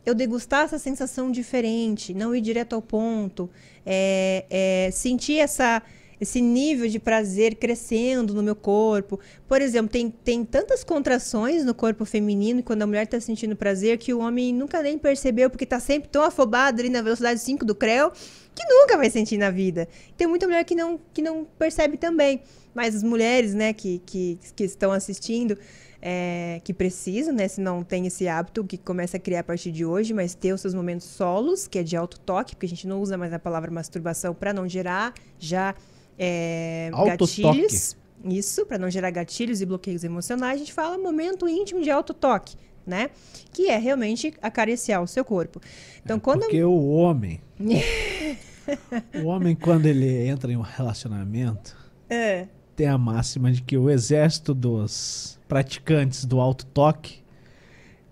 eu 0.08 0.14
degustar 0.14 0.64
essa 0.64 0.78
sensação 0.78 1.30
diferente, 1.30 2.14
não 2.14 2.34
ir 2.34 2.40
direto 2.40 2.74
ao 2.74 2.82
ponto, 2.82 3.48
é, 3.84 4.44
é, 4.48 4.90
sentir 4.90 5.38
essa, 5.38 5.82
esse 6.20 6.40
nível 6.40 6.88
de 6.88 6.98
prazer 6.98 7.56
crescendo 7.56 8.32
no 8.32 8.42
meu 8.42 8.56
corpo. 8.56 9.20
Por 9.46 9.60
exemplo, 9.60 9.90
tem, 9.90 10.10
tem 10.10 10.44
tantas 10.44 10.82
contrações 10.82 11.64
no 11.64 11.74
corpo 11.74 12.04
feminino 12.04 12.62
quando 12.62 12.82
a 12.82 12.86
mulher 12.86 13.04
está 13.04 13.20
sentindo 13.20 13.54
prazer 13.54 13.98
que 13.98 14.14
o 14.14 14.20
homem 14.20 14.52
nunca 14.52 14.82
nem 14.82 14.96
percebeu, 14.98 15.50
porque 15.50 15.64
está 15.64 15.78
sempre 15.78 16.08
tão 16.08 16.22
afobado 16.22 16.80
ali 16.80 16.88
na 16.88 17.02
velocidade 17.02 17.40
5 17.40 17.64
do 17.64 17.74
creu, 17.74 18.10
que 18.54 18.64
nunca 18.66 18.96
vai 18.96 19.10
sentir 19.10 19.36
na 19.36 19.50
vida. 19.50 19.86
Tem 20.16 20.26
muita 20.26 20.46
mulher 20.46 20.64
que 20.64 20.74
não, 20.74 20.98
que 21.12 21.20
não 21.20 21.44
percebe 21.58 21.96
também. 21.96 22.40
Mas 22.74 22.94
as 22.94 23.02
mulheres 23.02 23.54
né, 23.54 23.72
que, 23.72 24.00
que, 24.06 24.38
que 24.54 24.64
estão 24.64 24.92
assistindo 24.92 25.58
é, 26.00 26.60
que 26.64 26.72
precisam, 26.72 27.34
né? 27.34 27.48
Se 27.48 27.60
não 27.60 27.82
tem 27.82 28.06
esse 28.06 28.28
hábito, 28.28 28.64
que 28.64 28.78
começa 28.78 29.16
a 29.16 29.20
criar 29.20 29.40
a 29.40 29.44
partir 29.44 29.72
de 29.72 29.84
hoje, 29.84 30.14
mas 30.14 30.34
ter 30.34 30.52
os 30.52 30.60
seus 30.60 30.74
momentos 30.74 31.06
solos, 31.06 31.66
que 31.66 31.78
é 31.78 31.82
de 31.82 31.96
auto-toque, 31.96 32.54
porque 32.54 32.66
a 32.66 32.68
gente 32.68 32.86
não 32.86 33.00
usa 33.00 33.16
mais 33.16 33.32
a 33.32 33.38
palavra 33.38 33.70
masturbação 33.70 34.34
para 34.34 34.52
não 34.52 34.68
gerar 34.68 35.12
já 35.38 35.74
é, 36.18 36.90
gatilhos. 36.92 37.96
Isso, 38.24 38.66
para 38.66 38.78
não 38.78 38.90
gerar 38.90 39.10
gatilhos 39.10 39.60
e 39.60 39.66
bloqueios 39.66 40.02
emocionais, 40.02 40.56
a 40.56 40.58
gente 40.58 40.72
fala 40.72 40.98
momento 40.98 41.48
íntimo 41.48 41.80
de 41.82 41.90
auto-toque, 41.90 42.56
né? 42.84 43.10
Que 43.52 43.68
é 43.68 43.78
realmente 43.78 44.34
acariciar 44.42 45.02
o 45.02 45.06
seu 45.06 45.24
corpo. 45.24 45.60
Então, 46.04 46.16
é 46.16 46.20
quando. 46.20 46.40
Porque 46.40 46.62
o 46.64 46.88
homem. 46.88 47.40
o 49.22 49.26
homem, 49.26 49.54
quando 49.54 49.86
ele 49.86 50.26
entra 50.26 50.52
em 50.52 50.56
um 50.56 50.62
relacionamento, 50.62 51.76
É. 52.10 52.48
tem 52.74 52.88
a 52.88 52.98
máxima 52.98 53.52
de 53.52 53.62
que 53.62 53.76
o 53.76 53.88
exército 53.88 54.52
dos 54.52 55.37
praticantes 55.48 56.24
do 56.24 56.40
alto 56.40 56.66
toque, 56.66 57.22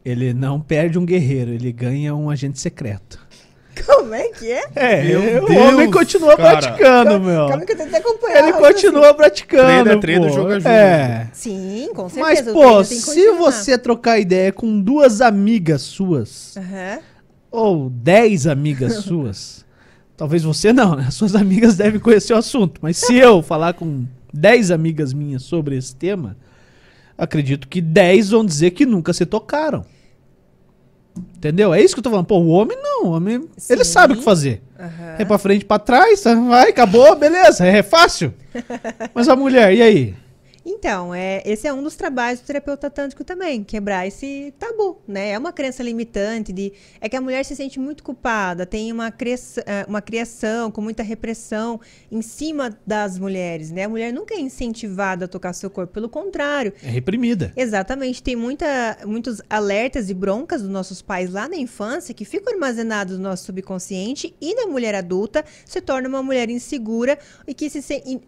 ele 0.05 0.33
não 0.33 0.61
perde 0.61 0.99
um 0.99 1.05
guerreiro, 1.05 1.51
ele 1.53 1.71
ganha 1.71 2.15
um 2.15 2.31
agente 2.31 2.59
secreto. 2.59 3.25
Como 3.85 4.15
é 4.15 4.29
que 4.29 4.51
é? 4.51 4.65
É, 4.75 5.05
Meu 5.05 5.43
o 5.45 5.47
Deus, 5.47 5.61
homem 5.61 5.91
continua 5.91 6.35
cara. 6.37 6.59
praticando, 6.59 7.21
meu. 7.21 7.47
Calma 7.47 7.67
que 7.67 7.73
eu 7.73 7.77
tentei 7.77 7.99
acompanhar. 7.99 8.39
Ele 8.39 8.53
continua 8.55 9.13
praticando. 9.13 9.65
Treino 9.67 9.91
é 9.91 9.97
treino, 10.01 10.29
jogo 10.31 10.53
é 10.53 10.61
jogo. 10.61 10.69
É. 10.69 11.29
Sim, 11.33 11.91
com 11.95 12.09
Mas, 12.17 12.39
certeza. 12.39 12.51
o 12.53 12.55
pô, 12.55 12.85
se 12.85 13.33
você 13.33 13.77
trocar 13.77 14.19
ideia 14.19 14.51
com 14.51 14.81
duas 14.81 15.21
amigas 15.21 15.83
suas, 15.83 16.57
Aham. 16.57 17.01
ou 17.51 17.91
dez 17.91 18.47
amigas 18.47 18.95
suas, 19.05 19.67
talvez 20.17 20.43
você 20.43 20.73
não, 20.73 20.97
né? 20.97 21.11
Suas 21.11 21.35
amigas 21.35 21.77
devem 21.77 22.01
conhecer 22.01 22.33
o 22.33 22.39
assunto. 22.39 22.79
Mas 22.81 22.97
se 22.97 23.15
eu 23.15 23.43
falar 23.43 23.75
com 23.75 24.07
dez 24.33 24.71
amigas 24.71 25.13
minhas 25.13 25.43
sobre 25.43 25.77
esse 25.77 25.95
tema, 25.95 26.37
acredito 27.17 27.69
que 27.69 27.81
dez 27.81 28.31
vão 28.31 28.45
dizer 28.45 28.71
que 28.73 28.85
nunca 28.87 29.13
se 29.13 29.25
tocaram. 29.27 29.85
Entendeu? 31.37 31.73
É 31.73 31.81
isso 31.81 31.95
que 31.95 32.01
eu 32.01 32.03
tô 32.05 32.11
falando. 32.11 32.27
Pô, 32.27 32.39
o 32.39 32.49
homem 32.49 32.77
não. 32.81 33.05
O 33.05 33.11
homem, 33.13 33.49
ele 33.71 33.85
Sim. 33.85 33.91
sabe 33.91 34.15
o 34.15 34.17
que 34.19 34.23
fazer. 34.23 34.63
Aham. 34.79 35.17
É 35.19 35.25
pra 35.25 35.39
frente, 35.39 35.65
pra 35.65 35.79
trás, 35.79 36.21
tá? 36.21 36.35
vai, 36.35 36.71
acabou, 36.71 37.15
beleza, 37.17 37.67
é 37.67 37.83
fácil. 37.83 38.35
Mas 39.15 39.29
a 39.29 39.37
mulher, 39.37 39.73
e 39.75 39.81
aí? 39.83 40.15
Então, 40.69 41.15
é, 41.15 41.43
esse 41.47 41.69
é 41.69 41.73
um 41.73 41.81
dos 41.81 41.95
trabalhos 41.95 42.41
do 42.41 42.47
terapeuta 42.47 42.91
tântrico 42.91 43.23
também, 43.23 43.63
quebrar 43.63 44.05
esse 44.05 44.53
tabu, 44.59 45.01
né? 45.07 45.31
É 45.31 45.39
uma 45.39 45.53
crença 45.53 45.81
limitante 45.81 46.53
de 46.53 46.73
é 47.01 47.09
que 47.09 47.15
a 47.15 47.21
mulher 47.21 47.45
se 47.45 47.55
sente 47.55 47.79
muito 47.79 48.03
culpada, 48.03 48.67
tem 48.67 48.91
uma, 48.91 49.13
cres, 49.13 49.59
eh, 49.59 49.87
uma 49.87 50.03
criação 50.03 50.73
com 50.73 50.81
muita 50.81 51.05
repressão 51.05 51.81
em 52.11 52.21
cima 52.21 52.77
das 52.85 53.17
mulheres, 53.17 53.71
né? 53.71 53.85
A 53.85 53.89
mulher 53.89 54.13
nunca 54.13 54.35
é 54.35 54.41
incentivada 54.41 55.27
a 55.27 55.29
tocar 55.29 55.53
seu 55.53 55.71
corpo, 55.71 55.93
pelo 55.93 56.09
contrário, 56.09 56.73
É 56.83 56.91
reprimida. 56.91 57.53
Exatamente, 57.57 58.21
tem 58.21 58.35
muita, 58.35 58.99
muitos 59.07 59.41
alertas 59.49 60.11
e 60.11 60.15
broncas 60.15 60.63
dos 60.63 60.71
nossos 60.71 61.01
pais 61.01 61.31
lá 61.31 61.49
na 61.49 61.57
infância 61.57 62.13
que 62.13 62.25
ficam 62.25 62.53
armazenados 62.53 63.19
no 63.19 63.23
nosso 63.23 63.45
subconsciente 63.45 64.35
e 64.41 64.53
na 64.57 64.67
mulher 64.67 64.97
adulta 64.97 65.45
se 65.65 65.81
torna 65.81 66.09
uma 66.09 66.25
mulher 66.25 66.51
insegura 66.51 67.17
e 67.47 67.55
que 67.55 67.71
se, 67.71 67.79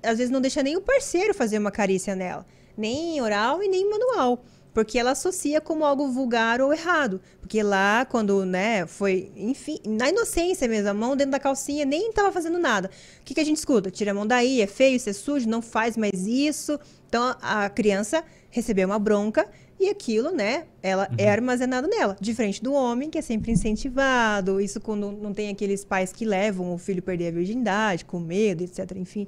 às 0.04 0.18
vezes 0.18 0.30
não 0.30 0.40
deixa 0.40 0.62
nem 0.62 0.76
o 0.76 0.80
parceiro 0.80 1.34
fazer 1.34 1.58
uma 1.58 1.72
carícia 1.72 2.14
nela, 2.14 2.27
nem 2.76 3.20
oral 3.20 3.62
e 3.62 3.68
nem 3.68 3.88
manual. 3.88 4.44
Porque 4.72 4.98
ela 4.98 5.10
associa 5.10 5.60
como 5.60 5.84
algo 5.84 6.08
vulgar 6.08 6.60
ou 6.60 6.72
errado. 6.72 7.20
Porque 7.40 7.62
lá, 7.62 8.04
quando, 8.04 8.44
né, 8.44 8.86
foi, 8.86 9.32
enfim, 9.36 9.78
na 9.84 10.08
inocência 10.08 10.68
mesmo, 10.68 10.90
a 10.90 10.94
mão 10.94 11.16
dentro 11.16 11.32
da 11.32 11.40
calcinha 11.40 11.84
nem 11.84 12.10
estava 12.10 12.30
fazendo 12.30 12.58
nada. 12.58 12.88
O 13.20 13.24
que, 13.24 13.34
que 13.34 13.40
a 13.40 13.44
gente 13.44 13.56
escuta? 13.56 13.90
Tira 13.90 14.12
a 14.12 14.14
mão 14.14 14.26
daí, 14.26 14.60
é 14.60 14.66
feio, 14.66 14.94
isso 14.96 15.10
é 15.10 15.12
sujo, 15.12 15.48
não 15.48 15.60
faz 15.60 15.96
mais 15.96 16.26
isso. 16.26 16.78
Então 17.08 17.34
a 17.42 17.68
criança 17.68 18.22
recebeu 18.50 18.86
uma 18.86 18.98
bronca 18.98 19.48
e 19.80 19.88
aquilo, 19.88 20.32
né, 20.32 20.64
ela 20.82 21.08
é 21.16 21.30
armazenado 21.30 21.86
nela. 21.86 22.16
Diferente 22.20 22.62
do 22.62 22.72
homem, 22.72 23.08
que 23.08 23.18
é 23.18 23.22
sempre 23.22 23.52
incentivado. 23.52 24.60
Isso 24.60 24.80
quando 24.80 25.12
não 25.12 25.32
tem 25.32 25.50
aqueles 25.50 25.84
pais 25.84 26.12
que 26.12 26.24
levam 26.24 26.74
o 26.74 26.78
filho 26.78 27.00
perder 27.00 27.28
a 27.28 27.30
virgindade, 27.30 28.04
com 28.04 28.18
medo, 28.18 28.64
etc. 28.64 28.92
Enfim, 28.96 29.26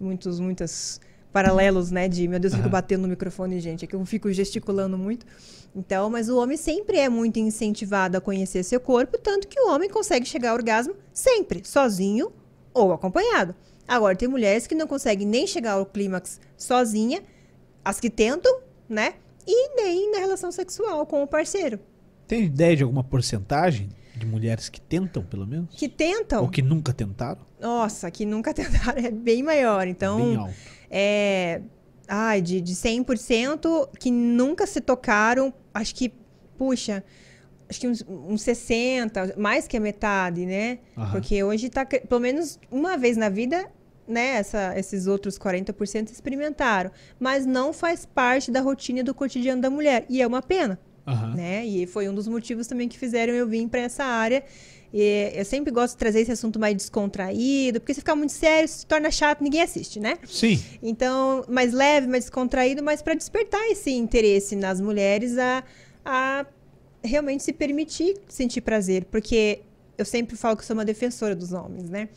muitos, 0.00 0.40
muitos 0.40 1.00
paralelos, 1.32 1.90
né, 1.90 2.08
de, 2.08 2.26
meu 2.26 2.38
Deus, 2.40 2.52
eu 2.52 2.58
fico 2.58 2.68
Aham. 2.68 2.72
batendo 2.72 3.02
no 3.02 3.08
microfone, 3.08 3.60
gente, 3.60 3.84
é 3.84 3.88
que 3.88 3.94
eu 3.94 4.04
fico 4.04 4.30
gesticulando 4.32 4.98
muito. 4.98 5.24
Então, 5.74 6.10
mas 6.10 6.28
o 6.28 6.36
homem 6.38 6.56
sempre 6.56 6.98
é 6.98 7.08
muito 7.08 7.38
incentivado 7.38 8.16
a 8.16 8.20
conhecer 8.20 8.62
seu 8.64 8.80
corpo, 8.80 9.16
tanto 9.18 9.46
que 9.46 9.60
o 9.60 9.70
homem 9.72 9.88
consegue 9.88 10.26
chegar 10.26 10.50
ao 10.50 10.56
orgasmo 10.56 10.94
sempre, 11.12 11.62
sozinho 11.64 12.32
ou 12.74 12.92
acompanhado. 12.92 13.54
Agora, 13.86 14.16
tem 14.16 14.28
mulheres 14.28 14.66
que 14.66 14.74
não 14.74 14.86
conseguem 14.86 15.26
nem 15.26 15.46
chegar 15.46 15.72
ao 15.72 15.86
clímax 15.86 16.40
sozinha, 16.56 17.22
as 17.84 18.00
que 18.00 18.10
tentam, 18.10 18.60
né? 18.88 19.14
E 19.46 19.74
nem 19.76 20.12
na 20.12 20.18
relação 20.18 20.50
sexual 20.52 21.06
com 21.06 21.22
o 21.22 21.26
parceiro. 21.26 21.78
Tem 22.26 22.44
ideia 22.44 22.76
de 22.76 22.82
alguma 22.82 23.02
porcentagem 23.02 23.88
de 24.14 24.26
mulheres 24.26 24.68
que 24.68 24.80
tentam, 24.80 25.22
pelo 25.24 25.46
menos? 25.46 25.74
Que 25.74 25.88
tentam, 25.88 26.42
Ou 26.42 26.48
que 26.48 26.62
nunca 26.62 26.92
tentaram? 26.92 27.40
nossa, 27.60 28.10
que 28.10 28.24
nunca 28.26 28.52
tentaram, 28.54 29.04
é 29.04 29.10
bem 29.10 29.42
maior. 29.42 29.86
Então, 29.88 30.16
Bem 30.18 30.36
alto. 30.36 30.54
É. 30.90 31.60
Ai, 32.12 32.42
de, 32.42 32.60
de 32.60 32.74
100% 32.74 33.88
que 33.98 34.10
nunca 34.10 34.66
se 34.66 34.80
tocaram, 34.80 35.54
acho 35.72 35.94
que, 35.94 36.12
puxa, 36.58 37.04
acho 37.68 37.78
que 37.80 37.86
uns, 37.86 38.04
uns 38.08 38.42
60, 38.42 39.34
mais 39.38 39.68
que 39.68 39.76
a 39.76 39.80
metade, 39.80 40.44
né? 40.44 40.80
Aham. 40.96 41.12
Porque 41.12 41.44
hoje 41.44 41.68
tá, 41.68 41.84
cre- 41.84 42.00
pelo 42.00 42.20
menos 42.20 42.58
uma 42.68 42.96
vez 42.96 43.16
na 43.16 43.28
vida, 43.28 43.64
né, 44.08 44.30
essa, 44.38 44.76
esses 44.76 45.06
outros 45.06 45.38
40% 45.38 46.10
experimentaram, 46.10 46.90
mas 47.20 47.46
não 47.46 47.72
faz 47.72 48.04
parte 48.04 48.50
da 48.50 48.60
rotina 48.60 49.04
do 49.04 49.14
cotidiano 49.14 49.62
da 49.62 49.70
mulher, 49.70 50.04
e 50.08 50.20
é 50.20 50.26
uma 50.26 50.42
pena 50.42 50.80
Aham. 51.06 51.34
né? 51.36 51.64
E 51.64 51.86
foi 51.86 52.08
um 52.08 52.14
dos 52.14 52.26
motivos 52.26 52.66
também 52.66 52.88
que 52.88 52.98
fizeram 52.98 53.32
eu 53.32 53.46
vir 53.46 53.68
para 53.68 53.80
essa 53.82 54.04
área. 54.04 54.42
E 54.92 55.32
eu 55.34 55.44
sempre 55.44 55.70
gosto 55.70 55.92
de 55.92 55.98
trazer 55.98 56.20
esse 56.20 56.32
assunto 56.32 56.58
mais 56.58 56.74
descontraído, 56.74 57.80
porque 57.80 57.94
se 57.94 58.00
ficar 58.00 58.16
muito 58.16 58.32
sério, 58.32 58.68
se 58.68 58.84
torna 58.84 59.10
chato, 59.10 59.40
ninguém 59.40 59.62
assiste, 59.62 60.00
né? 60.00 60.18
Sim. 60.26 60.60
Então, 60.82 61.44
mais 61.48 61.72
leve, 61.72 62.06
mais 62.08 62.24
descontraído, 62.24 62.82
mas 62.82 63.00
para 63.00 63.14
despertar 63.14 63.64
esse 63.70 63.90
interesse 63.90 64.56
nas 64.56 64.80
mulheres 64.80 65.38
a, 65.38 65.62
a 66.04 66.46
realmente 67.02 67.42
se 67.42 67.52
permitir 67.52 68.16
sentir 68.28 68.60
prazer, 68.60 69.04
porque 69.04 69.60
eu 69.96 70.04
sempre 70.04 70.36
falo 70.36 70.56
que 70.56 70.64
sou 70.64 70.74
uma 70.74 70.84
defensora 70.84 71.36
dos 71.36 71.52
homens, 71.52 71.88
né? 71.88 72.08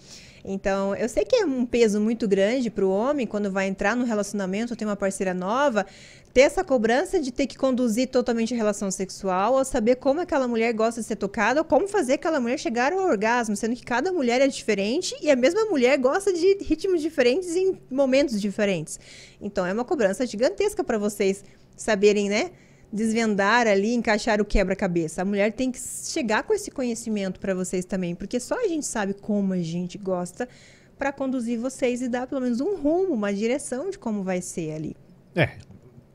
Então, 0.46 0.94
eu 0.96 1.08
sei 1.08 1.24
que 1.24 1.38
é 1.38 1.46
um 1.46 1.66
peso 1.66 2.02
muito 2.02 2.28
grande 2.28 2.70
para 2.70 2.86
o 2.86 2.90
homem 2.90 3.26
quando 3.26 3.50
vai 3.50 3.68
entrar 3.68 3.96
num 3.96 4.04
relacionamento, 4.04 4.76
ter 4.76 4.84
uma 4.84 4.96
parceira 4.96 5.34
nova, 5.34 5.86
ter 6.34 6.42
essa 6.42 6.64
cobrança 6.64 7.20
de 7.20 7.32
ter 7.32 7.48
que 7.48 7.58
conduzir 7.58 8.10
totalmente 8.10 8.54
a 8.54 8.58
relação 8.58 8.92
sexual, 8.92 9.54
ou 9.54 9.64
saber 9.64 9.96
como 9.96 10.20
aquela 10.20 10.48
mulher 10.48 10.74
gosta 10.74 11.00
de 11.00 11.08
ser 11.08 11.16
tocada, 11.16 11.62
ou 11.62 11.66
como 11.66 11.88
fazer 11.88 12.14
aquela 12.14 12.42
mulher 12.42 12.60
chegar 12.60 12.92
ao 12.92 13.00
orgasmo, 13.00 13.56
sendo 13.56 13.76
que 13.76 13.86
cada 13.86 14.12
mulher 14.12 14.42
é 14.42 14.48
diferente 14.48 15.16
e 15.22 15.32
a 15.32 15.36
mesma 15.36 15.64
mulher 15.66 15.98
gosta 15.98 16.34
de 16.34 16.58
ritmos 16.62 17.02
diferentes 17.02 17.56
em 17.56 17.80
momentos 17.90 18.42
diferentes. 18.42 19.00
Então, 19.40 19.66
é 19.66 19.72
uma 19.72 19.86
cobrança 19.86 20.26
gigantesca 20.26 20.84
para 20.84 20.98
vocês 20.98 21.44
saberem, 21.78 22.28
né? 22.28 22.52
Desvendar 22.94 23.66
ali, 23.66 23.96
encaixar 23.96 24.40
o 24.40 24.46
quebra-cabeça. 24.46 25.24
A 25.24 25.26
mulher 25.26 25.52
tem 25.52 25.72
que 25.72 25.80
chegar 25.80 26.44
com 26.44 26.54
esse 26.54 26.70
conhecimento 26.70 27.40
para 27.40 27.56
vocês 27.56 27.84
também, 27.86 28.14
porque 28.14 28.40
só 28.40 28.64
a 28.64 28.68
gente 28.68 28.86
sabe 28.86 29.16
como 29.16 29.54
a 29.54 29.58
gente 29.58 29.98
gosta 29.98 30.48
para 30.96 31.12
conduzir 31.12 31.60
vocês 31.60 32.04
e 32.04 32.08
dar 32.08 32.28
pelo 32.28 32.42
menos 32.42 32.62
um 32.62 32.76
rumo, 32.76 33.16
uma 33.16 33.34
direção 33.34 33.90
de 33.90 33.98
como 33.98 34.22
vai 34.24 34.42
ser 34.42 34.74
ali. 34.74 34.96
É. 35.36 35.50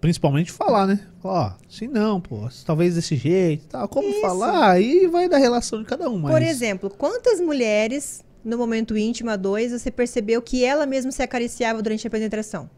principalmente 0.00 0.52
falar, 0.52 0.86
né? 0.86 1.00
Ó, 1.24 1.50
assim 1.68 1.88
não, 1.88 2.20
pô, 2.20 2.48
talvez 2.64 2.94
desse 2.94 3.16
jeito, 3.16 3.64
e 3.64 3.66
tal. 3.66 3.88
Como 3.88 4.08
Isso. 4.08 4.20
falar? 4.20 4.70
Aí 4.70 5.08
vai 5.08 5.28
da 5.28 5.36
relação 5.36 5.80
de 5.80 5.84
cada 5.84 6.08
um, 6.08 6.18
mas 6.18 6.32
Por 6.32 6.42
exemplo, 6.42 6.88
quantas 6.88 7.40
mulheres 7.40 8.24
no 8.44 8.56
momento 8.56 8.96
íntimo 8.96 9.30
a 9.30 9.36
dois 9.36 9.72
você 9.72 9.90
percebeu 9.90 10.40
que 10.40 10.64
ela 10.64 10.86
mesma 10.86 11.10
se 11.10 11.22
acariciava 11.22 11.82
durante 11.82 12.06
a 12.06 12.10
penetração? 12.10 12.70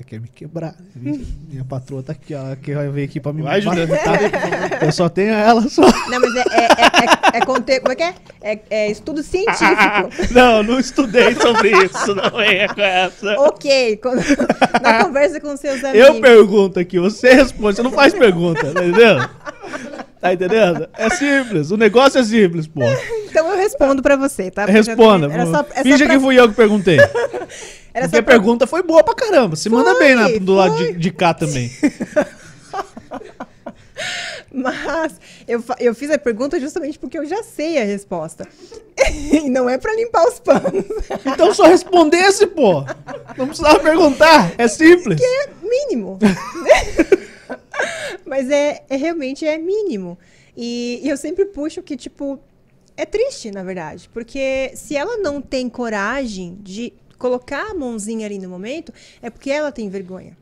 Você 0.00 0.04
quer 0.04 0.20
me 0.20 0.28
quebrar. 0.28 0.74
né? 0.96 1.20
Minha 1.48 1.64
patroa 1.64 2.02
tá 2.02 2.12
aqui, 2.12 2.34
ó, 2.34 2.56
que 2.56 2.74
vai 2.74 2.88
vir 2.88 3.04
aqui 3.04 3.20
pra 3.20 3.32
me 3.34 3.42
Vai, 3.42 3.60
matar. 3.60 3.84
Juliana. 3.84 4.78
Eu 4.80 4.92
só 4.92 5.08
tenho 5.10 5.34
ela 5.34 5.68
só. 5.68 5.82
Não, 5.82 6.20
mas 6.20 6.34
é, 6.36 6.40
é, 6.40 6.64
é, 6.64 7.34
é, 7.34 7.38
é 7.38 7.40
conte- 7.44 7.80
como 7.80 7.92
é 7.92 7.96
que 7.96 8.02
é? 8.02 8.14
É, 8.42 8.58
é 8.70 8.90
estudo 8.90 9.22
científico. 9.22 10.32
não, 10.32 10.62
não 10.62 10.80
estudei 10.80 11.34
sobre 11.34 11.70
isso, 11.84 12.14
não 12.14 12.30
venha 12.30 12.68
com 12.74 12.80
essa. 12.80 13.34
ok, 13.40 13.96
quando- 13.98 14.22
na 14.82 15.04
conversa 15.04 15.38
com 15.40 15.54
seus 15.56 15.84
amigos. 15.84 16.08
Eu 16.08 16.20
pergunto 16.20 16.80
aqui, 16.80 16.98
você 16.98 17.34
responde, 17.34 17.76
você 17.76 17.82
não 17.82 17.92
faz 17.92 18.14
pergunta, 18.14 18.72
tá 18.72 18.82
entendendo? 18.84 19.28
Tá 20.20 20.34
entendendo? 20.34 20.86
É 20.98 21.08
simples, 21.08 21.70
o 21.70 21.76
negócio 21.78 22.20
é 22.20 22.24
simples, 22.24 22.66
pô. 22.66 22.80
Então 23.28 23.48
eu 23.50 23.56
respondo 23.56 24.02
pra 24.02 24.16
você, 24.16 24.50
tá? 24.50 24.66
Porque 24.66 24.82
já 24.82 24.92
Responda. 24.92 25.28
tenho- 25.28 25.40
Era 25.40 25.50
só, 25.50 25.60
é 25.72 25.76
só 25.78 25.82
Finja 25.82 26.04
pra- 26.04 26.14
que 26.14 26.20
fui 26.20 26.38
eu 26.38 26.48
que 26.48 26.54
perguntei. 26.54 26.98
era 27.94 28.04
Porque 28.06 28.18
a 28.18 28.22
pra- 28.22 28.34
pergunta 28.34 28.66
foi 28.66 28.82
boa 28.82 29.02
pra 29.02 29.14
caramba. 29.14 29.56
Se 29.56 29.70
manda 29.70 29.92
Foi, 29.92 29.98
bem 30.04 30.14
na- 30.14 30.28
do 30.38 30.54
lado 30.54 30.76
foi. 30.76 30.92
de, 30.92 30.98
de 30.98 31.10
cá 31.10 31.32
também. 31.32 31.70
Mas 34.52 35.12
eu, 35.46 35.62
eu 35.78 35.94
fiz 35.94 36.10
a 36.10 36.18
pergunta 36.18 36.58
justamente 36.58 36.98
porque 36.98 37.16
eu 37.18 37.24
já 37.24 37.42
sei 37.42 37.80
a 37.80 37.84
resposta. 37.84 38.46
e 39.32 39.48
não 39.48 39.68
é 39.70 39.78
pra 39.78 39.94
limpar 39.94 40.26
os 40.26 40.40
panos. 40.40 40.84
Então 41.24 41.54
só 41.54 41.64
respondesse, 41.66 42.46
pô. 42.46 42.84
Não 43.38 43.46
precisava 43.46 43.78
perguntar. 43.78 44.52
É 44.58 44.66
simples. 44.68 45.20
É 45.22 45.48
mínimo. 45.62 46.18
Mas 48.26 48.50
é, 48.50 48.84
é 48.88 48.96
realmente 48.96 49.46
é 49.46 49.58
mínimo. 49.58 50.18
E, 50.56 51.00
e 51.02 51.08
eu 51.08 51.16
sempre 51.16 51.46
puxo 51.46 51.82
que, 51.82 51.96
tipo, 51.96 52.38
é 52.96 53.04
triste, 53.06 53.50
na 53.50 53.62
verdade. 53.62 54.08
Porque 54.12 54.72
se 54.74 54.96
ela 54.96 55.16
não 55.18 55.40
tem 55.40 55.68
coragem 55.68 56.58
de 56.60 56.92
colocar 57.18 57.70
a 57.70 57.74
mãozinha 57.74 58.26
ali 58.26 58.38
no 58.38 58.48
momento, 58.48 58.92
é 59.22 59.30
porque 59.30 59.50
ela 59.50 59.70
tem 59.72 59.88
vergonha. 59.88 60.36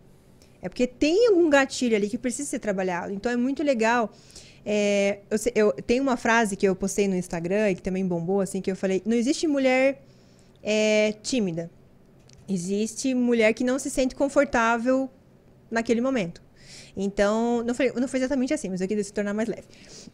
É 0.61 0.69
porque 0.69 0.87
tem 0.87 1.29
algum 1.29 1.49
gatilho 1.49 1.97
ali 1.97 2.09
que 2.09 2.19
precisa 2.19 2.49
ser 2.51 2.59
trabalhado. 2.59 3.13
Então 3.13 3.31
é 3.31 3.37
muito 3.37 3.63
legal. 3.63 4.13
É, 4.67 5.21
eu, 5.31 5.39
eu- 5.55 5.73
tem 5.83 6.01
uma 6.01 6.17
frase 6.17 6.57
que 6.57 6.67
eu 6.67 6.75
postei 6.75 7.07
no 7.09 7.15
Instagram 7.17 7.71
e 7.71 7.75
que 7.77 7.83
também 7.83 8.07
bombou, 8.07 8.41
assim, 8.41 8.61
que 8.61 8.71
eu 8.71 8.77
falei: 8.77 9.03
não 9.07 9.17
existe 9.17 9.47
mulher 9.47 10.03
é, 10.63 11.13
tímida. 11.23 11.71
Existe 12.49 13.15
mulher 13.15 13.53
que 13.53 13.63
não 13.63 13.79
se 13.79 13.91
sente 13.91 14.15
confortável 14.15 15.09
naquele 15.71 16.01
momento. 16.01 16.43
Então, 17.01 17.63
não 17.63 17.75
foi, 17.75 17.93
não 17.93 18.09
foi 18.09 18.19
exatamente 18.19 18.53
assim, 18.53 18.69
mas 18.69 18.81
eu 18.81 18.89
queria 18.89 19.05
se 19.05 19.13
tornar 19.13 19.33
mais 19.33 19.49
leve. 19.49 19.69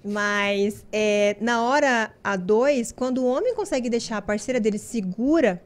Mas 0.05 0.85
é, 0.92 1.35
na 1.40 1.62
hora 1.62 2.12
a 2.23 2.37
dois, 2.37 2.92
quando 2.92 3.18
o 3.18 3.25
homem 3.25 3.55
consegue 3.55 3.88
deixar 3.88 4.18
a 4.18 4.23
parceira 4.23 4.61
dele 4.61 4.79
segura, 4.79 5.62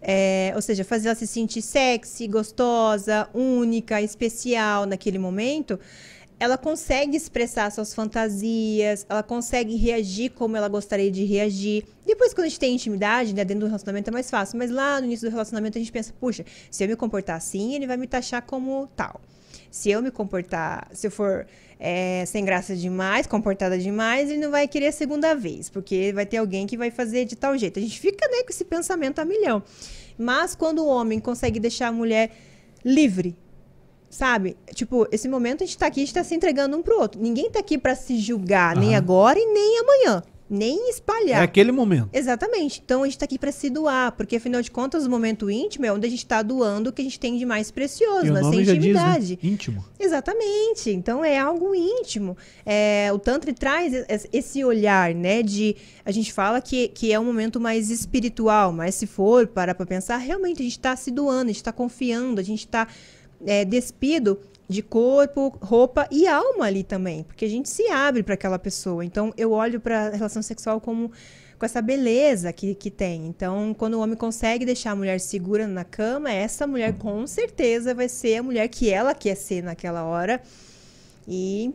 é, 0.00 0.50
ou 0.54 0.62
seja, 0.62 0.84
fazer 0.84 1.08
ela 1.08 1.14
se 1.14 1.26
sentir 1.26 1.60
sexy, 1.60 2.26
gostosa, 2.26 3.28
única, 3.34 4.00
especial 4.00 4.86
naquele 4.86 5.18
momento, 5.18 5.78
ela 6.40 6.56
consegue 6.56 7.14
expressar 7.14 7.70
suas 7.70 7.94
fantasias, 7.94 9.04
ela 9.10 9.22
consegue 9.22 9.76
reagir 9.76 10.30
como 10.30 10.56
ela 10.56 10.66
gostaria 10.66 11.10
de 11.10 11.24
reagir. 11.24 11.84
Depois, 12.06 12.32
quando 12.32 12.46
a 12.46 12.48
gente 12.48 12.58
tem 12.58 12.74
intimidade, 12.74 13.34
né, 13.34 13.44
dentro 13.44 13.60
do 13.60 13.66
relacionamento 13.66 14.08
é 14.08 14.12
mais 14.12 14.30
fácil. 14.30 14.58
Mas 14.58 14.70
lá 14.70 14.98
no 14.98 15.06
início 15.06 15.28
do 15.28 15.30
relacionamento 15.30 15.76
a 15.76 15.80
gente 15.80 15.92
pensa, 15.92 16.12
puxa, 16.18 16.44
se 16.70 16.82
eu 16.82 16.88
me 16.88 16.96
comportar 16.96 17.36
assim, 17.36 17.74
ele 17.74 17.86
vai 17.86 17.98
me 17.98 18.06
taxar 18.06 18.42
como 18.42 18.88
tal. 18.96 19.20
Se 19.72 19.90
eu 19.90 20.02
me 20.02 20.10
comportar, 20.10 20.86
se 20.92 21.06
eu 21.06 21.10
for 21.10 21.46
é, 21.80 22.24
sem 22.26 22.44
graça 22.44 22.76
demais, 22.76 23.26
comportada 23.26 23.78
demais, 23.78 24.28
ele 24.28 24.38
não 24.38 24.50
vai 24.50 24.68
querer 24.68 24.88
a 24.88 24.92
segunda 24.92 25.34
vez, 25.34 25.70
porque 25.70 26.12
vai 26.12 26.26
ter 26.26 26.36
alguém 26.36 26.66
que 26.66 26.76
vai 26.76 26.90
fazer 26.90 27.24
de 27.24 27.34
tal 27.34 27.56
jeito. 27.56 27.78
A 27.78 27.82
gente 27.82 27.98
fica 27.98 28.28
né, 28.28 28.42
com 28.42 28.50
esse 28.50 28.66
pensamento 28.66 29.18
a 29.18 29.24
milhão. 29.24 29.62
Mas 30.18 30.54
quando 30.54 30.80
o 30.80 30.86
homem 30.86 31.18
consegue 31.18 31.58
deixar 31.58 31.88
a 31.88 31.92
mulher 31.92 32.30
livre, 32.84 33.34
sabe? 34.10 34.58
Tipo, 34.74 35.08
esse 35.10 35.26
momento 35.26 35.64
a 35.64 35.66
gente 35.66 35.78
tá 35.78 35.86
aqui, 35.86 36.02
a 36.02 36.04
gente 36.04 36.14
tá 36.14 36.22
se 36.22 36.34
entregando 36.34 36.76
um 36.76 36.82
pro 36.82 37.00
outro. 37.00 37.18
Ninguém 37.18 37.50
tá 37.50 37.60
aqui 37.60 37.78
pra 37.78 37.94
se 37.94 38.18
julgar, 38.18 38.76
nem 38.76 38.90
Aham. 38.90 38.98
agora 38.98 39.38
e 39.38 39.46
nem 39.46 39.78
amanhã. 39.80 40.22
Nem 40.54 40.88
É 40.88 40.90
espalhar. 40.90 41.42
aquele 41.42 41.72
momento. 41.72 42.10
Exatamente. 42.12 42.82
Então 42.84 43.02
a 43.02 43.06
gente 43.06 43.16
tá 43.18 43.24
aqui 43.24 43.38
pra 43.38 43.50
se 43.50 43.70
doar, 43.70 44.12
porque 44.12 44.36
afinal 44.36 44.60
de 44.60 44.70
contas 44.70 45.06
o 45.06 45.10
momento 45.10 45.50
íntimo 45.50 45.86
é 45.86 45.92
onde 45.92 46.06
a 46.06 46.10
gente 46.10 46.26
tá 46.26 46.42
doando 46.42 46.90
o 46.90 46.92
que 46.92 47.00
a 47.00 47.04
gente 47.04 47.18
tem 47.18 47.38
de 47.38 47.46
mais 47.46 47.70
precioso, 47.70 48.26
E 48.26 48.30
o 48.30 48.34
nossa 48.34 48.52
já 48.52 48.58
diz, 48.60 48.68
intimidade. 48.84 49.38
né? 49.42 49.48
Íntimo. 49.50 49.82
Exatamente. 49.98 50.90
Então 50.90 51.24
é 51.24 51.38
algo 51.38 51.74
íntimo. 51.74 52.36
É, 52.66 53.10
o 53.14 53.18
Tantra 53.18 53.52
traz 53.54 53.94
es- 54.08 54.28
esse 54.32 54.62
olhar, 54.64 55.14
né? 55.14 55.42
De. 55.42 55.74
A 56.04 56.10
gente 56.10 56.32
fala 56.32 56.60
que, 56.60 56.88
que 56.88 57.12
é 57.12 57.18
um 57.18 57.24
momento 57.24 57.58
mais 57.58 57.90
espiritual, 57.90 58.72
mas 58.72 58.94
se 58.94 59.06
for 59.06 59.46
parar 59.46 59.74
pra 59.74 59.86
pensar, 59.86 60.18
realmente 60.18 60.60
a 60.60 60.64
gente 60.64 60.78
tá 60.78 60.94
se 60.96 61.10
doando, 61.10 61.44
a 61.50 61.52
gente 61.52 61.64
tá 61.64 61.72
confiando, 61.72 62.40
a 62.40 62.44
gente 62.44 62.66
tá 62.68 62.86
é, 63.44 63.64
despido 63.64 64.38
de 64.72 64.82
corpo, 64.82 65.56
roupa 65.60 66.08
e 66.10 66.26
alma 66.26 66.66
ali 66.66 66.82
também, 66.82 67.22
porque 67.22 67.44
a 67.44 67.48
gente 67.48 67.68
se 67.68 67.88
abre 67.88 68.22
para 68.22 68.34
aquela 68.34 68.58
pessoa. 68.58 69.04
Então 69.04 69.32
eu 69.36 69.52
olho 69.52 69.80
para 69.80 70.06
a 70.06 70.10
relação 70.10 70.42
sexual 70.42 70.80
como 70.80 71.12
com 71.62 71.66
essa 71.66 71.80
beleza 71.80 72.52
que, 72.52 72.74
que 72.74 72.90
tem. 72.90 73.28
Então, 73.28 73.72
quando 73.72 73.94
o 73.94 74.00
homem 74.00 74.16
consegue 74.16 74.64
deixar 74.64 74.90
a 74.90 74.96
mulher 74.96 75.20
segura 75.20 75.64
na 75.64 75.84
cama, 75.84 76.28
essa 76.28 76.66
mulher 76.66 76.98
com 76.98 77.24
certeza 77.24 77.94
vai 77.94 78.08
ser 78.08 78.38
a 78.38 78.42
mulher 78.42 78.66
que 78.66 78.90
ela 78.90 79.14
quer 79.14 79.36
ser 79.36 79.62
naquela 79.62 80.02
hora. 80.02 80.42
E 81.28 81.72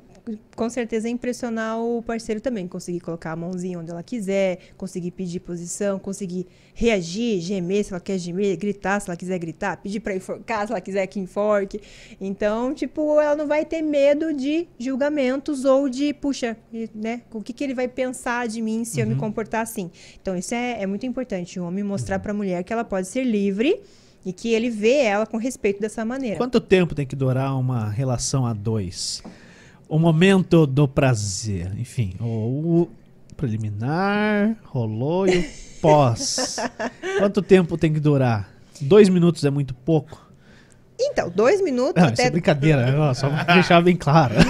com 0.56 0.70
certeza 0.70 1.08
impressionar 1.08 1.80
o 1.80 2.02
parceiro 2.02 2.42
também, 2.42 2.68
conseguir 2.68 3.00
colocar 3.00 3.32
a 3.32 3.36
mãozinha 3.36 3.80
onde 3.80 3.92
ela 3.92 4.04
quiser, 4.04 4.60
conseguir 4.78 5.12
pedir 5.12 5.40
posição, 5.40 6.00
conseguir 6.00 6.48
reagir, 6.74 7.40
gemer 7.40 7.84
se 7.84 7.94
ela 7.94 8.00
quer 8.00 8.18
gemer, 8.18 8.58
gritar 8.58 9.00
se 9.00 9.10
ela 9.10 9.18
quiser 9.18 9.40
gritar, 9.40 9.78
pedir 9.78 10.00
pra 10.00 10.16
enforcar 10.16 10.66
se 10.66 10.74
ela 10.74 10.82
quiser 10.82 11.08
que 11.08 11.20
enforque. 11.20 11.80
Então, 12.20 12.74
tipo, 12.74 13.20
ela 13.20 13.36
não 13.36 13.48
vai 13.48 13.66
ter 13.66 13.82
medo 13.82 14.34
de 14.34 14.68
julgamentos 14.80 15.66
ou 15.66 15.90
de, 15.90 16.14
puxa, 16.14 16.58
né, 16.94 17.22
o 17.32 17.42
que, 17.42 17.54
que 17.54 17.64
ele 17.64 17.74
vai 17.74 17.88
pensar 17.88 18.48
de 18.48 18.62
mim 18.62 18.84
se 18.86 19.00
eu 19.00 19.08
me 19.08 19.16
comportar 19.16 19.62
assim. 19.62 19.90
Então, 20.22 20.36
isso 20.36 20.54
é, 20.54 20.82
é 20.82 20.86
muito 20.86 21.06
importante, 21.06 21.60
o 21.60 21.66
homem 21.66 21.84
mostrar 21.84 22.20
pra 22.20 22.34
mulher 22.34 22.64
que 22.64 22.74
ela 22.74 22.84
pode 22.84 23.08
ser 23.08 23.24
livre 23.24 23.82
e 24.26 24.34
que 24.34 24.54
ele 24.54 24.70
vê 24.70 25.04
ela 25.04 25.26
com 25.26 25.38
respeito 25.38 25.80
dessa 25.80 26.04
maneira. 26.04 26.38
Quanto 26.38 26.60
tempo 26.60 26.94
tem 26.94 27.06
que 27.06 27.16
durar 27.16 27.58
uma 27.58 27.90
relação 27.90 28.46
a 28.46 28.54
dois? 28.54 29.24
O 29.90 29.98
momento 29.98 30.68
do 30.68 30.88
prazer, 30.88 31.72
enfim, 31.78 32.14
o, 32.20 32.26
o 32.26 32.90
preliminar, 33.38 34.56
rolou 34.66 35.28
e 35.28 35.38
o 35.38 35.46
pós. 35.82 36.58
Quanto 37.18 37.42
tempo 37.42 37.78
tem 37.78 37.94
que 37.94 38.00
durar? 38.00 38.50
Dois 38.82 39.08
minutos 39.08 39.46
é 39.46 39.50
muito 39.50 39.74
pouco? 39.74 40.28
Então, 41.00 41.30
dois 41.30 41.62
minutos 41.62 41.94
Não, 41.96 42.06
isso 42.06 42.14
até 42.14 42.26
é 42.26 42.32
brincadeira, 42.32 42.96
ó, 43.00 43.14
só 43.14 43.30
pra 43.30 43.44
deixar 43.56 43.82
bem 43.82 43.96
claro. 43.96 44.36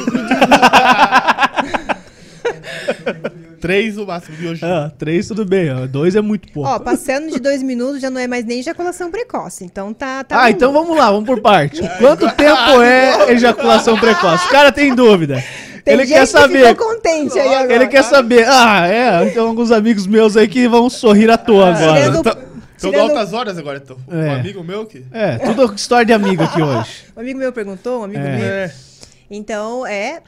Três 3.59 3.97
o 3.97 4.05
máximo 4.05 4.37
de 4.37 4.47
hoje. 4.47 4.65
Ah, 4.65 4.91
três 4.97 5.27
tudo 5.27 5.45
bem, 5.45 5.71
ó, 5.71 5.85
dois 5.87 6.15
é 6.15 6.21
muito 6.21 6.51
pouco. 6.51 6.69
Ó, 6.69 6.79
passando 6.79 7.31
de 7.31 7.39
dois 7.39 7.61
minutos 7.63 8.01
já 8.01 8.09
não 8.09 8.19
é 8.19 8.27
mais 8.27 8.45
nem 8.45 8.59
ejaculação 8.59 9.09
precoce. 9.11 9.63
Então 9.65 9.93
tá. 9.93 10.23
tá 10.23 10.37
ah, 10.39 10.43
bom. 10.43 10.49
então 10.49 10.73
vamos 10.73 10.97
lá, 10.97 11.11
vamos 11.11 11.25
por 11.25 11.41
parte. 11.41 11.81
Quanto 11.97 12.29
tempo 12.35 12.81
é 12.81 13.31
ejaculação 13.33 13.97
precoce? 13.97 14.45
O 14.45 14.49
cara 14.49 14.71
tem 14.71 14.93
dúvida. 14.93 15.43
Tem 15.83 15.93
ele 15.93 16.05
gente 16.05 16.15
quer 16.15 16.21
que 16.21 16.27
saber. 16.27 16.67
ficou 16.69 16.87
contente 16.95 17.39
aí 17.39 17.55
agora. 17.55 17.73
Ele 17.73 17.87
quer 17.87 18.03
saber. 18.03 18.45
Ah, 18.47 18.87
é. 18.87 19.29
Tem 19.29 19.41
alguns 19.41 19.71
amigos 19.71 20.05
meus 20.05 20.35
aí 20.35 20.47
que 20.47 20.67
vão 20.67 20.89
sorrir 20.89 21.31
à 21.31 21.37
toa 21.37 21.69
agora. 21.69 22.01
Tirando- 22.01 22.19
Então, 22.19 22.37
então 22.77 22.91
tirando- 22.91 23.09
altas 23.11 23.33
horas 23.33 23.57
agora, 23.57 23.81
então. 23.83 23.97
É. 24.11 24.15
Um 24.15 24.31
amigo 24.33 24.63
meu 24.63 24.85
que. 24.85 25.05
É, 25.13 25.37
tudo 25.37 25.73
história 25.73 26.05
de 26.05 26.13
amigo 26.13 26.43
aqui 26.43 26.61
hoje. 26.61 27.07
Um 27.15 27.21
amigo 27.21 27.39
meu 27.39 27.51
perguntou, 27.51 28.01
um 28.01 28.03
amigo 28.03 28.21
É. 28.21 28.67
meu. 28.67 28.86
Então, 29.29 29.85
é, 29.85 30.21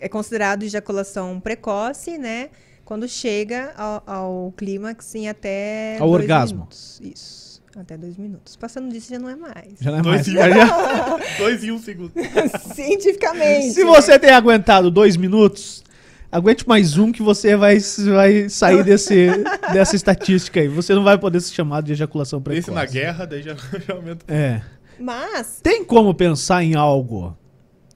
é 0.00 0.08
considerado 0.08 0.62
ejaculação 0.62 1.38
precoce, 1.40 2.16
né? 2.18 2.48
Quando 2.84 3.08
chega 3.08 3.72
ao, 3.76 4.02
ao 4.06 4.54
clímax 4.56 5.14
em 5.14 5.28
até. 5.28 5.96
Ao 5.98 6.08
dois 6.08 6.22
orgasmo. 6.22 6.56
Minutos. 6.58 7.00
Isso. 7.02 7.42
Até 7.76 7.96
dois 7.96 8.18
minutos. 8.18 8.54
Passando 8.56 8.90
disso 8.92 9.08
já 9.10 9.18
não 9.18 9.30
é 9.30 9.36
mais. 9.36 9.78
Já 9.80 9.90
não 9.90 9.98
é 9.98 10.02
Dois 10.02 10.26
mais. 10.26 10.28
e 10.28 10.30
um. 10.30 10.34
Já- 10.56 11.18
Dois 11.38 11.64
e 11.64 11.72
um 11.72 11.78
segundo. 11.78 12.12
Cientificamente. 12.74 13.70
Se 13.72 13.84
você 13.84 14.18
tem 14.18 14.30
aguentado 14.30 14.90
dois 14.90 15.16
minutos, 15.16 15.82
aguente 16.30 16.68
mais 16.68 16.98
um 16.98 17.10
que 17.10 17.22
você 17.22 17.56
vai, 17.56 17.78
vai 18.10 18.48
sair 18.50 18.84
desse, 18.84 19.28
dessa 19.72 19.96
estatística 19.96 20.60
aí. 20.60 20.68
Você 20.68 20.94
não 20.94 21.02
vai 21.04 21.16
poder 21.16 21.40
ser 21.40 21.54
chamado 21.54 21.84
de 21.86 21.92
ejaculação 21.92 22.42
precoce. 22.42 22.60
Esse 22.68 22.70
na 22.70 22.84
guerra, 22.84 23.24
daí 23.26 23.42
já, 23.42 23.54
já 23.86 23.94
aumenta. 23.94 24.24
É. 24.28 24.60
Mas. 24.98 25.60
Tem 25.62 25.82
como 25.82 26.12
pensar 26.14 26.62
em 26.62 26.74
algo? 26.74 27.34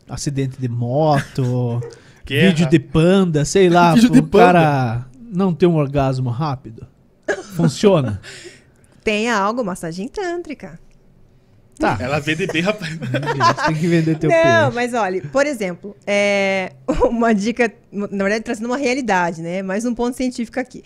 Acidente 0.09 0.59
de 0.59 0.69
moto, 0.69 1.81
Guerra. 2.25 2.49
vídeo 2.49 2.69
de 2.69 2.79
panda, 2.79 3.45
sei 3.45 3.69
lá, 3.69 3.95
Vídeo 3.95 4.27
cara 4.29 5.07
não 5.33 5.53
ter 5.53 5.67
um 5.67 5.77
orgasmo 5.77 6.31
rápido? 6.31 6.87
Funciona? 7.57 8.21
Tem 9.03 9.31
algo, 9.31 9.65
massagem 9.65 10.09
tântrica. 10.09 10.79
Tá. 11.79 11.97
Ela 12.01 12.19
vende 12.19 12.47
bem, 12.47 12.63
rapaz. 12.63 12.91
Tem 13.67 13.75
que 13.77 13.87
vender 13.87 14.19
teu 14.19 14.31
não, 14.31 14.37
peixe. 14.37 14.75
mas 14.75 14.95
olha, 14.95 15.23
por 15.31 15.47
exemplo, 15.47 15.95
é, 16.07 16.73
uma 17.11 17.35
dica, 17.35 17.73
na 17.93 18.25
verdade, 18.25 18.45
trazendo 18.45 18.67
uma 18.67 18.79
realidade, 18.79 19.43
né? 19.43 19.63
Mais 19.63 19.85
um 19.85 19.95
ponto 19.95 20.17
científico 20.17 20.59
aqui. 20.59 20.83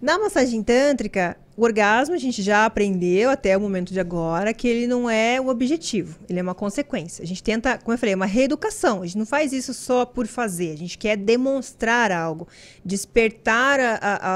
Na 0.00 0.18
massagem 0.18 0.62
tântrica, 0.62 1.36
o 1.54 1.62
orgasmo 1.62 2.14
a 2.14 2.18
gente 2.18 2.40
já 2.40 2.64
aprendeu 2.64 3.28
até 3.28 3.54
o 3.54 3.60
momento 3.60 3.92
de 3.92 4.00
agora 4.00 4.54
que 4.54 4.66
ele 4.66 4.86
não 4.86 5.10
é 5.10 5.38
o 5.38 5.48
objetivo, 5.48 6.18
ele 6.26 6.38
é 6.38 6.42
uma 6.42 6.54
consequência. 6.54 7.22
A 7.22 7.26
gente 7.26 7.42
tenta, 7.42 7.76
como 7.76 7.92
eu 7.92 7.98
falei, 7.98 8.14
é 8.14 8.16
uma 8.16 8.24
reeducação. 8.24 9.02
A 9.02 9.06
gente 9.06 9.18
não 9.18 9.26
faz 9.26 9.52
isso 9.52 9.74
só 9.74 10.06
por 10.06 10.26
fazer, 10.26 10.72
a 10.72 10.76
gente 10.76 10.96
quer 10.96 11.18
demonstrar 11.18 12.10
algo, 12.10 12.48
despertar 12.82 13.78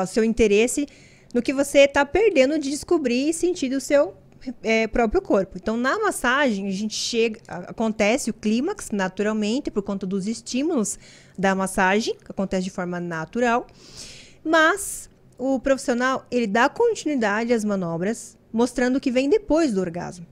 o 0.02 0.06
seu 0.06 0.22
interesse 0.22 0.86
no 1.32 1.40
que 1.40 1.54
você 1.54 1.80
está 1.80 2.04
perdendo 2.04 2.58
de 2.58 2.68
descobrir 2.68 3.30
e 3.30 3.32
sentir 3.32 3.70
do 3.70 3.80
seu 3.80 4.14
é, 4.62 4.86
próprio 4.86 5.22
corpo. 5.22 5.56
Então, 5.56 5.78
na 5.78 5.98
massagem, 5.98 6.68
a 6.68 6.70
gente 6.70 6.94
chega, 6.94 7.40
acontece 7.48 8.28
o 8.28 8.34
clímax 8.34 8.90
naturalmente 8.90 9.70
por 9.70 9.82
conta 9.82 10.06
dos 10.06 10.26
estímulos 10.26 10.98
da 11.38 11.54
massagem, 11.54 12.14
que 12.16 12.30
acontece 12.30 12.64
de 12.64 12.70
forma 12.70 13.00
natural, 13.00 13.66
mas 14.44 15.08
o 15.38 15.58
profissional 15.58 16.26
ele 16.30 16.46
dá 16.46 16.68
continuidade 16.68 17.52
às 17.52 17.64
manobras, 17.64 18.36
mostrando 18.52 18.96
o 18.96 19.00
que 19.00 19.10
vem 19.10 19.28
depois 19.28 19.72
do 19.72 19.80
orgasmo. 19.80 20.26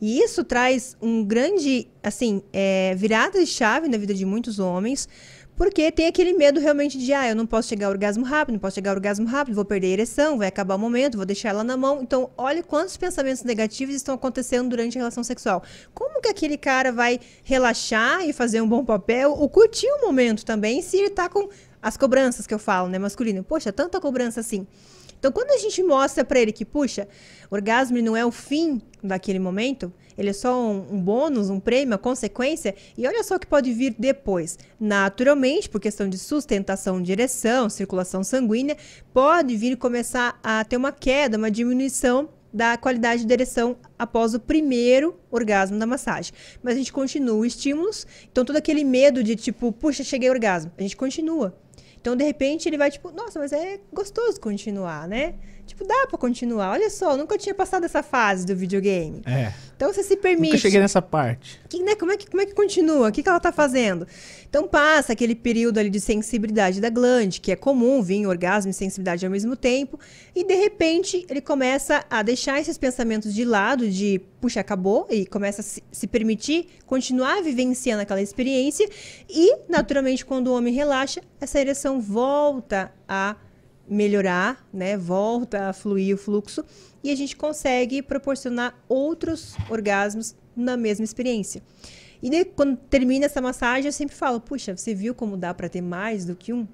E 0.00 0.20
isso 0.20 0.44
traz 0.44 0.96
um 1.02 1.24
grande, 1.24 1.88
assim, 2.02 2.42
é, 2.52 2.94
virada 2.94 3.40
de 3.40 3.46
chave 3.46 3.88
na 3.88 3.98
vida 3.98 4.14
de 4.14 4.24
muitos 4.24 4.58
homens, 4.58 5.08
porque 5.58 5.90
tem 5.90 6.06
aquele 6.06 6.34
medo 6.34 6.60
realmente 6.60 6.96
de, 6.96 7.12
ah, 7.12 7.28
eu 7.28 7.34
não 7.34 7.44
posso 7.44 7.68
chegar 7.68 7.86
ao 7.86 7.92
orgasmo 7.92 8.24
rápido, 8.24 8.52
não 8.52 8.60
posso 8.60 8.76
chegar 8.76 8.90
ao 8.90 8.96
orgasmo 8.96 9.26
rápido, 9.26 9.56
vou 9.56 9.64
perder 9.64 9.88
a 9.88 9.90
ereção, 9.90 10.38
vai 10.38 10.46
acabar 10.46 10.76
o 10.76 10.78
momento, 10.78 11.16
vou 11.16 11.26
deixar 11.26 11.48
ela 11.48 11.64
na 11.64 11.76
mão. 11.76 12.00
Então, 12.00 12.30
olha 12.38 12.62
quantos 12.62 12.96
pensamentos 12.96 13.42
negativos 13.42 13.92
estão 13.92 14.14
acontecendo 14.14 14.68
durante 14.68 14.96
a 14.96 15.00
relação 15.00 15.24
sexual. 15.24 15.64
Como 15.92 16.22
que 16.22 16.28
aquele 16.28 16.56
cara 16.56 16.92
vai 16.92 17.18
relaxar 17.42 18.24
e 18.24 18.32
fazer 18.32 18.60
um 18.60 18.68
bom 18.68 18.84
papel, 18.84 19.32
ou 19.32 19.48
curtir 19.48 19.88
o 19.88 20.06
momento 20.06 20.44
também, 20.44 20.80
se 20.80 20.96
ele 20.96 21.10
tá 21.10 21.28
com 21.28 21.48
as 21.82 21.96
cobranças 21.96 22.46
que 22.46 22.54
eu 22.54 22.58
falo, 22.58 22.88
né, 22.88 22.98
masculino? 22.98 23.42
Poxa, 23.42 23.72
tanta 23.72 24.00
cobrança 24.00 24.40
assim. 24.40 24.66
Então, 25.18 25.32
quando 25.32 25.50
a 25.50 25.58
gente 25.58 25.82
mostra 25.82 26.24
para 26.24 26.38
ele 26.38 26.52
que, 26.52 26.64
puxa, 26.64 27.08
orgasmo 27.50 28.00
não 28.00 28.16
é 28.16 28.24
o 28.24 28.30
fim 28.30 28.80
daquele 29.02 29.40
momento, 29.40 29.92
ele 30.16 30.30
é 30.30 30.32
só 30.32 30.60
um, 30.60 30.94
um, 30.94 31.00
bônus, 31.00 31.50
um 31.50 31.58
prêmio, 31.58 31.88
uma 31.88 31.98
consequência, 31.98 32.74
e 32.96 33.06
olha 33.06 33.22
só 33.24 33.34
o 33.34 33.38
que 33.38 33.46
pode 33.46 33.72
vir 33.72 33.96
depois. 33.98 34.58
Naturalmente, 34.78 35.68
por 35.68 35.80
questão 35.80 36.08
de 36.08 36.18
sustentação 36.18 37.02
de 37.02 37.10
ereção, 37.10 37.68
circulação 37.68 38.22
sanguínea, 38.22 38.76
pode 39.12 39.56
vir 39.56 39.76
começar 39.76 40.38
a 40.42 40.64
ter 40.64 40.76
uma 40.76 40.92
queda, 40.92 41.36
uma 41.36 41.50
diminuição 41.50 42.28
da 42.52 42.76
qualidade 42.76 43.24
de 43.24 43.32
ereção 43.32 43.76
após 43.98 44.34
o 44.34 44.40
primeiro 44.40 45.18
orgasmo 45.30 45.78
da 45.78 45.86
massagem. 45.86 46.32
Mas 46.62 46.74
a 46.74 46.78
gente 46.78 46.92
continua 46.92 47.46
estímulos, 47.46 48.06
então 48.30 48.44
todo 48.44 48.56
aquele 48.56 48.84
medo 48.84 49.22
de 49.22 49.36
tipo, 49.36 49.72
puxa, 49.72 50.02
cheguei 50.02 50.28
ao 50.28 50.34
orgasmo, 50.34 50.72
a 50.78 50.82
gente 50.82 50.96
continua. 50.96 51.54
Então, 52.00 52.16
de 52.16 52.24
repente, 52.24 52.68
ele 52.68 52.78
vai 52.78 52.90
tipo, 52.90 53.10
nossa, 53.10 53.38
mas 53.38 53.52
é 53.52 53.80
gostoso 53.92 54.40
continuar, 54.40 55.06
né? 55.08 55.34
Tipo, 55.68 55.86
dá 55.86 56.06
pra 56.08 56.18
continuar. 56.18 56.72
Olha 56.72 56.90
só, 56.90 57.12
eu 57.12 57.16
nunca 57.18 57.36
tinha 57.36 57.54
passado 57.54 57.84
essa 57.84 58.02
fase 58.02 58.46
do 58.46 58.56
videogame. 58.56 59.22
É. 59.26 59.52
Então 59.76 59.92
você 59.92 60.02
se 60.02 60.16
permite. 60.16 60.52
Nunca 60.52 60.62
cheguei 60.62 60.80
nessa 60.80 61.00
parte. 61.00 61.60
Que, 61.68 61.82
né, 61.82 61.94
como, 61.94 62.10
é 62.10 62.16
que, 62.16 62.28
como 62.28 62.42
é 62.42 62.46
que 62.46 62.54
continua? 62.54 63.08
O 63.08 63.12
que, 63.12 63.22
que 63.22 63.28
ela 63.28 63.38
tá 63.38 63.52
fazendo? 63.52 64.06
Então 64.48 64.66
passa 64.66 65.12
aquele 65.12 65.34
período 65.34 65.78
ali 65.78 65.90
de 65.90 66.00
sensibilidade 66.00 66.80
da 66.80 66.90
glande, 66.90 67.40
que 67.40 67.52
é 67.52 67.56
comum 67.56 68.02
vir 68.02 68.26
orgasmo 68.26 68.70
e 68.70 68.74
sensibilidade 68.74 69.24
ao 69.24 69.30
mesmo 69.30 69.54
tempo. 69.54 70.00
E 70.34 70.42
de 70.42 70.54
repente 70.54 71.24
ele 71.28 71.40
começa 71.40 72.04
a 72.10 72.22
deixar 72.22 72.58
esses 72.60 72.76
pensamentos 72.76 73.34
de 73.34 73.44
lado, 73.44 73.88
de 73.88 74.20
puxa, 74.40 74.60
acabou, 74.60 75.06
e 75.10 75.26
começa 75.26 75.60
a 75.60 75.64
se, 75.64 75.82
se 75.92 76.06
permitir 76.06 76.68
continuar 76.86 77.42
vivenciando 77.42 78.02
aquela 78.02 78.22
experiência. 78.22 78.88
E, 79.28 79.56
naturalmente, 79.68 80.24
quando 80.24 80.48
o 80.48 80.56
homem 80.56 80.72
relaxa, 80.72 81.20
essa 81.40 81.60
ereção 81.60 82.00
volta 82.00 82.92
a 83.08 83.36
melhorar, 83.88 84.66
né? 84.72 84.96
Volta 84.96 85.68
a 85.68 85.72
fluir 85.72 86.14
o 86.14 86.18
fluxo 86.18 86.64
e 87.02 87.10
a 87.10 87.16
gente 87.16 87.36
consegue 87.36 88.02
proporcionar 88.02 88.78
outros 88.88 89.54
orgasmos 89.70 90.36
na 90.54 90.76
mesma 90.76 91.04
experiência. 91.04 91.62
E 92.22 92.30
daí, 92.30 92.44
quando 92.44 92.76
termina 92.76 93.26
essa 93.26 93.40
massagem, 93.40 93.86
eu 93.86 93.92
sempre 93.92 94.16
falo: 94.16 94.40
puxa, 94.40 94.76
você 94.76 94.94
viu 94.94 95.14
como 95.14 95.36
dá 95.36 95.54
para 95.54 95.68
ter 95.68 95.80
mais 95.80 96.24
do 96.24 96.34
que 96.34 96.52
um? 96.52 96.66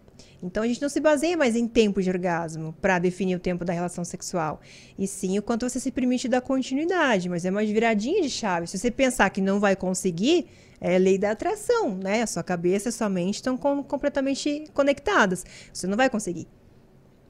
Então 0.42 0.62
a 0.62 0.66
gente 0.66 0.82
não 0.82 0.90
se 0.90 1.00
baseia 1.00 1.36
mais 1.36 1.56
em 1.56 1.66
tempo 1.66 2.02
de 2.02 2.10
orgasmo 2.10 2.74
para 2.80 2.98
definir 2.98 3.34
o 3.34 3.40
tempo 3.40 3.64
da 3.64 3.72
relação 3.72 4.04
sexual. 4.04 4.60
E 4.98 5.06
sim 5.06 5.38
o 5.38 5.42
quanto 5.42 5.68
você 5.68 5.80
se 5.80 5.90
permite 5.90 6.28
dar 6.28 6.42
continuidade, 6.42 7.30
mas 7.30 7.46
é 7.46 7.50
uma 7.50 7.64
viradinha 7.64 8.20
de 8.20 8.28
chave. 8.28 8.66
Se 8.66 8.78
você 8.78 8.90
pensar 8.90 9.30
que 9.30 9.40
não 9.40 9.58
vai 9.58 9.74
conseguir, 9.74 10.46
é 10.80 10.98
lei 10.98 11.16
da 11.16 11.30
atração, 11.30 11.94
né? 11.96 12.22
A 12.22 12.26
sua 12.26 12.42
cabeça 12.42 12.90
e 12.90 12.92
sua 12.92 13.08
mente 13.08 13.36
estão 13.36 13.56
com, 13.56 13.82
completamente 13.82 14.64
conectadas. 14.74 15.44
Você 15.72 15.86
não 15.86 15.96
vai 15.96 16.10
conseguir. 16.10 16.46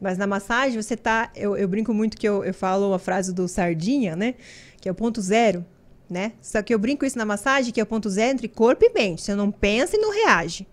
Mas 0.05 0.18
na 0.18 0.26
massagem 0.26 0.80
você 0.80 0.98
tá. 0.98 1.30
Eu, 1.34 1.57
eu 1.57 1.66
brinco 1.66 1.94
muito 1.94 2.18
que 2.18 2.28
eu, 2.28 2.44
eu 2.44 2.52
falo 2.52 2.92
a 2.92 2.98
frase 2.98 3.32
do 3.32 3.48
sardinha, 3.48 4.14
né? 4.14 4.34
Que 4.78 4.86
é 4.86 4.92
o 4.92 4.94
ponto 4.94 5.18
zero, 5.22 5.64
né? 6.11 6.32
Só 6.42 6.61
que 6.61 6.74
eu 6.74 6.78
brinco 6.78 7.07
isso 7.07 7.16
na 7.16 7.24
massagem, 7.24 7.72
que 7.72 7.80
é 7.80 7.82
o 7.82 7.86
ponto 7.86 8.11
zero 8.11 8.32
entre 8.32 8.46
corpo 8.46 8.84
e 8.84 8.92
mente. 8.92 9.22
Você 9.22 9.34
não 9.34 9.50
pensa 9.50 9.96
e 9.96 9.98
não 9.98 10.12
reage. 10.12 10.66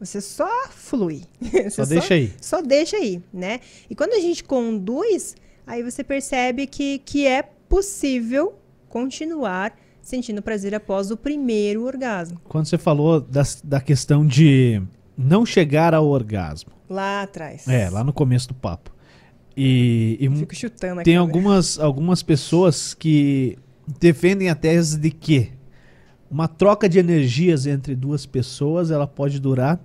Você 0.00 0.18
só 0.22 0.48
flui. 0.70 1.24
Você 1.38 1.68
só 1.68 1.84
deixa 1.84 2.14
aí. 2.14 2.32
Só 2.40 2.62
deixa 2.62 2.96
aí, 2.96 3.22
né? 3.30 3.60
E 3.90 3.94
quando 3.94 4.14
a 4.14 4.18
gente 4.18 4.42
conduz, 4.42 5.36
aí 5.66 5.82
você 5.82 6.02
percebe 6.02 6.66
que, 6.66 7.00
que 7.00 7.26
é 7.26 7.42
possível 7.42 8.54
continuar 8.88 9.78
sentindo 10.00 10.40
prazer 10.40 10.74
após 10.74 11.10
o 11.10 11.18
primeiro 11.18 11.84
orgasmo. 11.84 12.40
Quando 12.44 12.64
você 12.64 12.78
falou 12.78 13.20
da, 13.20 13.42
da 13.62 13.78
questão 13.78 14.26
de 14.26 14.80
não 15.18 15.44
chegar 15.44 15.92
ao 15.92 16.06
orgasmo. 16.06 16.79
Lá 16.90 17.22
atrás. 17.22 17.68
É, 17.68 17.88
lá 17.88 18.02
no 18.02 18.12
começo 18.12 18.48
do 18.48 18.54
papo. 18.54 18.90
E, 19.56 20.18
e 20.20 20.28
Fico 20.36 20.54
chutando 20.56 21.00
aqui. 21.00 21.04
tem 21.04 21.16
algumas, 21.16 21.78
algumas 21.78 22.22
pessoas 22.22 22.94
que 22.94 23.56
defendem 24.00 24.50
a 24.50 24.56
tese 24.56 24.98
de 24.98 25.10
que 25.10 25.52
uma 26.30 26.48
troca 26.48 26.88
de 26.88 26.98
energias 26.98 27.66
entre 27.66 27.94
duas 27.94 28.26
pessoas 28.26 28.90
ela 28.90 29.06
pode 29.06 29.40
durar 29.40 29.80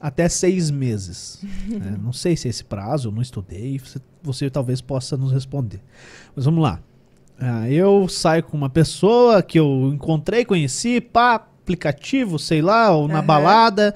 até 0.00 0.28
seis 0.28 0.70
meses. 0.70 1.40
né? 1.66 1.96
Não 2.00 2.12
sei 2.12 2.36
se 2.36 2.46
é 2.46 2.50
esse 2.50 2.64
prazo, 2.64 3.08
eu 3.08 3.12
não 3.12 3.22
estudei, 3.22 3.78
você, 3.78 3.98
você 4.22 4.48
talvez 4.48 4.80
possa 4.80 5.16
nos 5.16 5.32
responder. 5.32 5.80
Mas 6.36 6.44
vamos 6.44 6.62
lá. 6.62 6.80
Ah, 7.38 7.68
eu 7.68 8.08
saio 8.08 8.44
com 8.44 8.56
uma 8.56 8.70
pessoa 8.70 9.42
que 9.42 9.58
eu 9.58 9.90
encontrei, 9.92 10.44
conheci, 10.44 11.00
pá, 11.00 11.34
aplicativo, 11.34 12.38
sei 12.38 12.62
lá, 12.62 12.90
ou 12.90 13.08
na 13.08 13.20
balada, 13.20 13.92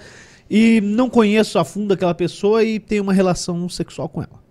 e 0.51 0.81
não 0.81 1.11
conheço 1.11 1.59
a 1.59 1.65
fundo 1.65 1.93
aquela 1.93 2.15
pessoa 2.15 2.65
e 2.65 2.79
tenho 2.79 3.03
uma 3.03 3.13
relação 3.13 3.69
sexual 3.69 4.09
com 4.09 4.23
ela. 4.23 4.43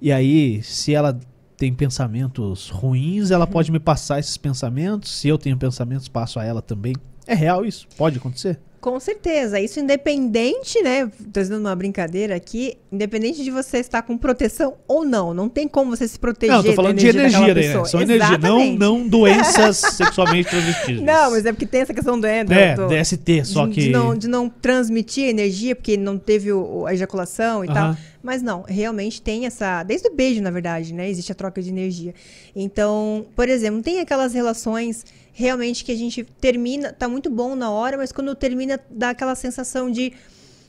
E 0.00 0.12
aí, 0.12 0.62
se 0.62 0.94
ela 0.94 1.18
tem 1.56 1.72
pensamentos 1.72 2.68
ruins, 2.68 3.30
ela 3.30 3.46
pode 3.46 3.70
me 3.70 3.78
passar 3.78 4.18
esses 4.18 4.36
pensamentos. 4.36 5.10
Se 5.10 5.28
eu 5.28 5.38
tenho 5.38 5.56
pensamentos, 5.56 6.08
passo 6.08 6.38
a 6.38 6.44
ela 6.44 6.60
também. 6.60 6.94
É 7.26 7.34
real 7.34 7.64
isso? 7.64 7.86
Pode 7.96 8.18
acontecer? 8.18 8.58
Com 8.84 9.00
certeza. 9.00 9.58
Isso 9.58 9.80
independente, 9.80 10.82
né? 10.82 11.06
Tô 11.32 11.40
fazendo 11.40 11.58
uma 11.58 11.74
brincadeira 11.74 12.36
aqui. 12.36 12.76
Independente 12.92 13.42
de 13.42 13.50
você 13.50 13.78
estar 13.78 14.02
com 14.02 14.18
proteção 14.18 14.74
ou 14.86 15.06
não. 15.06 15.32
Não 15.32 15.48
tem 15.48 15.66
como 15.66 15.96
você 15.96 16.06
se 16.06 16.18
proteger 16.18 16.54
Não, 16.54 16.62
eu 16.62 16.66
tô 16.66 16.74
falando 16.74 16.96
da 16.96 17.00
de 17.00 17.08
energia 17.08 17.38
energia, 17.38 17.54
né? 17.54 17.62
pessoa. 17.62 17.84
São 17.86 18.02
energia, 18.02 18.36
não, 18.36 18.58
Exatamente. 18.60 18.78
não 18.78 19.08
doenças 19.08 19.76
sexualmente 19.96 20.50
transmissíveis. 20.50 21.00
Não, 21.00 21.30
mas 21.30 21.46
é 21.46 21.52
porque 21.52 21.64
tem 21.64 21.80
essa 21.80 21.94
questão 21.94 22.20
do 22.20 22.26
endo. 22.26 22.52
É, 22.52 22.74
do- 22.74 22.86
DST, 22.88 23.44
só 23.46 23.66
de, 23.66 23.72
que. 23.72 23.80
de 23.84 23.88
não, 23.88 24.14
de 24.14 24.28
não 24.28 24.50
transmitir 24.50 25.30
energia, 25.30 25.74
porque 25.74 25.96
não 25.96 26.18
teve 26.18 26.52
o- 26.52 26.84
a 26.84 26.92
ejaculação 26.92 27.64
e 27.64 27.68
tal. 27.68 27.76
Aham. 27.76 27.98
Mas 28.22 28.42
não, 28.42 28.64
realmente 28.68 29.20
tem 29.22 29.46
essa. 29.46 29.82
Desde 29.82 30.08
o 30.08 30.14
beijo, 30.14 30.42
na 30.42 30.50
verdade, 30.50 30.92
né? 30.92 31.08
Existe 31.08 31.32
a 31.32 31.34
troca 31.34 31.62
de 31.62 31.70
energia. 31.70 32.14
Então, 32.54 33.24
por 33.34 33.48
exemplo, 33.48 33.82
tem 33.82 34.00
aquelas 34.00 34.34
relações 34.34 35.04
realmente 35.34 35.84
que 35.84 35.92
a 35.92 35.96
gente 35.96 36.22
termina, 36.40 36.92
tá 36.92 37.08
muito 37.08 37.28
bom 37.28 37.56
na 37.56 37.70
hora, 37.70 37.96
mas 37.96 38.12
quando 38.12 38.34
termina, 38.34 38.80
dá 38.88 39.10
aquela 39.10 39.34
sensação 39.34 39.90
de 39.90 40.12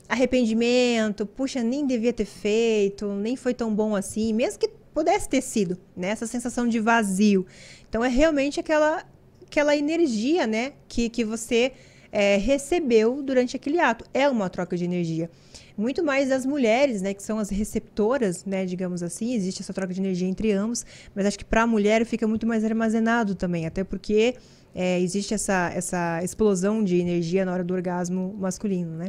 arrependimento, 0.08 1.24
puxa, 1.24 1.62
nem 1.62 1.86
devia 1.86 2.12
ter 2.12 2.24
feito, 2.24 3.06
nem 3.14 3.36
foi 3.36 3.54
tão 3.54 3.74
bom 3.74 3.94
assim, 3.94 4.32
mesmo 4.32 4.58
que 4.58 4.68
pudesse 4.92 5.28
ter 5.28 5.40
sido, 5.40 5.78
né? 5.96 6.08
Essa 6.08 6.26
sensação 6.26 6.66
de 6.66 6.80
vazio. 6.80 7.46
Então 7.88 8.04
é 8.04 8.08
realmente 8.08 8.58
aquela, 8.58 9.04
aquela 9.46 9.76
energia, 9.76 10.46
né? 10.46 10.72
Que, 10.88 11.08
que 11.08 11.24
você 11.24 11.72
é, 12.10 12.36
recebeu 12.36 13.22
durante 13.22 13.56
aquele 13.56 13.78
ato. 13.78 14.04
É 14.12 14.28
uma 14.28 14.50
troca 14.50 14.76
de 14.76 14.84
energia. 14.84 15.30
Muito 15.76 16.02
mais 16.02 16.30
das 16.30 16.46
mulheres, 16.46 17.02
né? 17.02 17.12
Que 17.12 17.22
são 17.22 17.38
as 17.38 17.50
receptoras, 17.50 18.44
né? 18.44 18.64
Digamos 18.64 19.02
assim. 19.02 19.34
Existe 19.34 19.62
essa 19.62 19.74
troca 19.74 19.92
de 19.92 20.00
energia 20.00 20.26
entre 20.26 20.52
ambos. 20.52 20.86
Mas 21.14 21.26
acho 21.26 21.38
que 21.38 21.44
para 21.44 21.62
a 21.62 21.66
mulher 21.66 22.04
fica 22.06 22.26
muito 22.26 22.46
mais 22.46 22.64
armazenado 22.64 23.34
também. 23.34 23.66
Até 23.66 23.84
porque 23.84 24.36
é, 24.74 25.00
existe 25.00 25.34
essa, 25.34 25.70
essa 25.74 26.22
explosão 26.22 26.82
de 26.82 26.96
energia 26.96 27.44
na 27.44 27.52
hora 27.52 27.64
do 27.64 27.74
orgasmo 27.74 28.34
masculino, 28.38 28.96
né? 28.96 29.08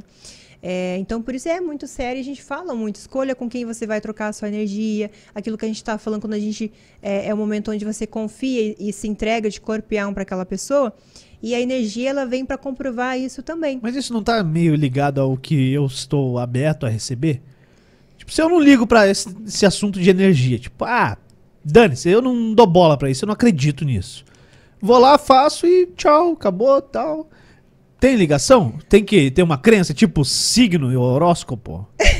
É, 0.62 0.98
então, 0.98 1.22
por 1.22 1.36
isso 1.36 1.48
é 1.48 1.62
muito 1.62 1.86
sério, 1.86 2.20
a 2.20 2.24
gente 2.24 2.42
fala 2.42 2.74
muito. 2.74 2.96
Escolha 2.96 3.36
com 3.36 3.48
quem 3.48 3.66
você 3.66 3.86
vai 3.86 4.02
trocar 4.02 4.30
a 4.30 4.34
sua 4.34 4.48
energia, 4.48 5.12
aquilo 5.34 5.58
que 5.58 5.66
a 5.66 5.68
gente 5.68 5.78
está 5.78 5.98
falando 5.98 6.22
quando 6.22 6.34
a 6.34 6.40
gente. 6.40 6.72
É, 7.02 7.28
é 7.28 7.34
o 7.34 7.38
momento 7.38 7.72
onde 7.72 7.86
você 7.86 8.08
confia 8.08 8.76
e, 8.78 8.90
e 8.90 8.94
se 8.94 9.08
entrega 9.08 9.50
de 9.50 9.62
corpo 9.62 9.94
e 9.94 9.98
alma 9.98 10.14
para 10.14 10.24
aquela 10.24 10.46
pessoa. 10.46 10.94
E 11.42 11.54
a 11.54 11.62
energia 11.62 12.10
ela 12.10 12.26
vem 12.26 12.46
para 12.46 12.58
comprovar 12.58 13.20
isso 13.20 13.44
também. 13.44 13.80
Mas 13.82 13.96
isso 13.96 14.12
não 14.12 14.24
tá 14.24 14.44
meio 14.44 14.76
ligado 14.76 15.22
ao 15.22 15.38
que 15.38 15.72
eu 15.72 15.86
estou 15.86 16.40
aberto 16.40 16.86
a 16.86 16.90
receber? 16.90 17.42
Tipo, 18.18 18.32
se 18.32 18.42
eu 18.42 18.50
não 18.50 18.60
ligo 18.60 18.88
pra 18.88 19.08
esse, 19.08 19.36
esse 19.46 19.66
assunto 19.66 20.00
de 20.00 20.10
energia, 20.10 20.58
tipo, 20.58 20.84
ah, 20.84 21.18
dane-se, 21.64 22.10
eu 22.10 22.22
não 22.22 22.54
dou 22.54 22.66
bola 22.66 22.98
pra 22.98 23.10
isso, 23.10 23.24
eu 23.24 23.28
não 23.28 23.34
acredito 23.34 23.86
nisso. 23.86 24.26
Vou 24.82 24.98
lá, 24.98 25.18
faço 25.18 25.68
e 25.68 25.88
tchau, 25.96 26.34
acabou, 26.34 26.82
tal. 26.82 27.30
Tem 28.00 28.16
ligação? 28.16 28.74
Tem 28.90 29.04
que 29.04 29.32
ter 29.32 29.44
uma 29.44 29.58
crença, 29.58 29.94
tipo 29.94 30.26
signo 30.26 30.92
e 30.92 30.98
horóscopo? 30.98 31.88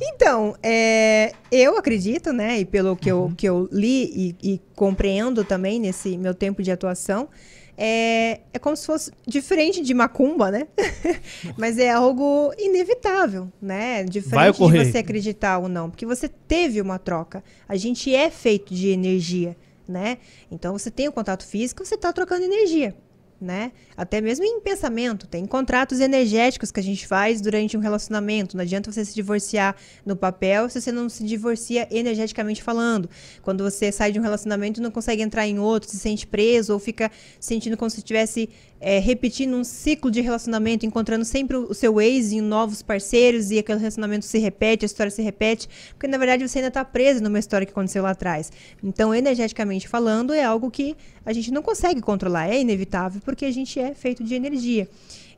Então, 0.00 0.56
é, 0.62 1.32
eu 1.50 1.76
acredito, 1.76 2.32
né, 2.32 2.60
e 2.60 2.64
pelo 2.64 2.96
que, 2.96 3.12
Uhum. 3.12 3.28
eu, 3.28 3.34
que 3.36 3.48
eu 3.48 3.68
li 3.72 4.36
e, 4.42 4.54
e 4.54 4.60
compreendo 4.74 5.44
também 5.44 5.78
nesse 5.80 6.16
meu 6.16 6.34
tempo 6.34 6.62
de 6.62 6.70
atuação, 6.70 7.28
é, 7.76 8.40
é 8.52 8.58
como 8.58 8.76
se 8.76 8.86
fosse 8.86 9.10
diferente 9.26 9.80
de 9.82 9.94
macumba, 9.94 10.50
né? 10.50 10.68
Mas 11.56 11.78
é 11.78 11.90
algo 11.90 12.52
inevitável, 12.58 13.50
né? 13.60 14.04
Diferente 14.04 14.56
de 14.56 14.90
você 14.92 14.98
acreditar 14.98 15.58
ou 15.58 15.68
não, 15.68 15.88
porque 15.90 16.04
você 16.06 16.28
teve 16.28 16.80
uma 16.80 16.98
troca. 16.98 17.42
A 17.66 17.74
gente 17.76 18.14
é 18.14 18.30
feito 18.30 18.74
de 18.74 18.88
energia, 18.90 19.56
né? 19.88 20.18
Então 20.50 20.72
você 20.78 20.90
tem 20.90 21.08
o 21.08 21.12
contato 21.12 21.46
físico, 21.46 21.84
você 21.84 21.94
está 21.94 22.12
trocando 22.12 22.44
energia. 22.44 22.94
Né? 23.42 23.72
Até 23.96 24.20
mesmo 24.20 24.44
em 24.44 24.60
pensamento, 24.60 25.26
tem 25.26 25.44
contratos 25.46 25.98
energéticos 25.98 26.70
que 26.70 26.78
a 26.78 26.82
gente 26.82 27.04
faz 27.08 27.40
durante 27.40 27.76
um 27.76 27.80
relacionamento. 27.80 28.56
Não 28.56 28.62
adianta 28.62 28.92
você 28.92 29.04
se 29.04 29.12
divorciar 29.12 29.74
no 30.06 30.14
papel 30.14 30.70
se 30.70 30.80
você 30.80 30.92
não 30.92 31.08
se 31.08 31.24
divorcia 31.24 31.88
energeticamente 31.90 32.62
falando. 32.62 33.10
Quando 33.42 33.64
você 33.64 33.90
sai 33.90 34.12
de 34.12 34.20
um 34.20 34.22
relacionamento 34.22 34.78
e 34.78 34.82
não 34.82 34.92
consegue 34.92 35.22
entrar 35.22 35.44
em 35.44 35.58
outro, 35.58 35.90
se 35.90 35.98
sente 35.98 36.24
preso 36.24 36.72
ou 36.72 36.78
fica 36.78 37.10
sentindo 37.40 37.76
como 37.76 37.90
se 37.90 37.98
estivesse 37.98 38.48
é, 38.82 38.98
repetindo 38.98 39.54
um 39.54 39.62
ciclo 39.62 40.10
de 40.10 40.20
relacionamento, 40.20 40.84
encontrando 40.84 41.24
sempre 41.24 41.56
o 41.56 41.72
seu 41.72 42.00
ex 42.00 42.32
em 42.32 42.40
novos 42.40 42.82
parceiros 42.82 43.52
e 43.52 43.58
aquele 43.58 43.78
relacionamento 43.78 44.24
se 44.24 44.38
repete, 44.38 44.84
a 44.84 44.86
história 44.86 45.10
se 45.10 45.22
repete, 45.22 45.68
porque 45.90 46.08
na 46.08 46.18
verdade 46.18 46.46
você 46.46 46.58
ainda 46.58 46.68
está 46.68 46.84
preso 46.84 47.22
numa 47.22 47.38
história 47.38 47.64
que 47.64 47.72
aconteceu 47.72 48.02
lá 48.02 48.10
atrás. 48.10 48.50
Então, 48.82 49.14
energeticamente 49.14 49.86
falando, 49.86 50.34
é 50.34 50.42
algo 50.42 50.68
que 50.68 50.96
a 51.24 51.32
gente 51.32 51.52
não 51.52 51.62
consegue 51.62 52.00
controlar, 52.00 52.48
é 52.48 52.60
inevitável, 52.60 53.20
porque 53.32 53.46
a 53.46 53.50
gente 53.50 53.80
é 53.80 53.94
feito 53.94 54.22
de 54.22 54.34
energia. 54.34 54.86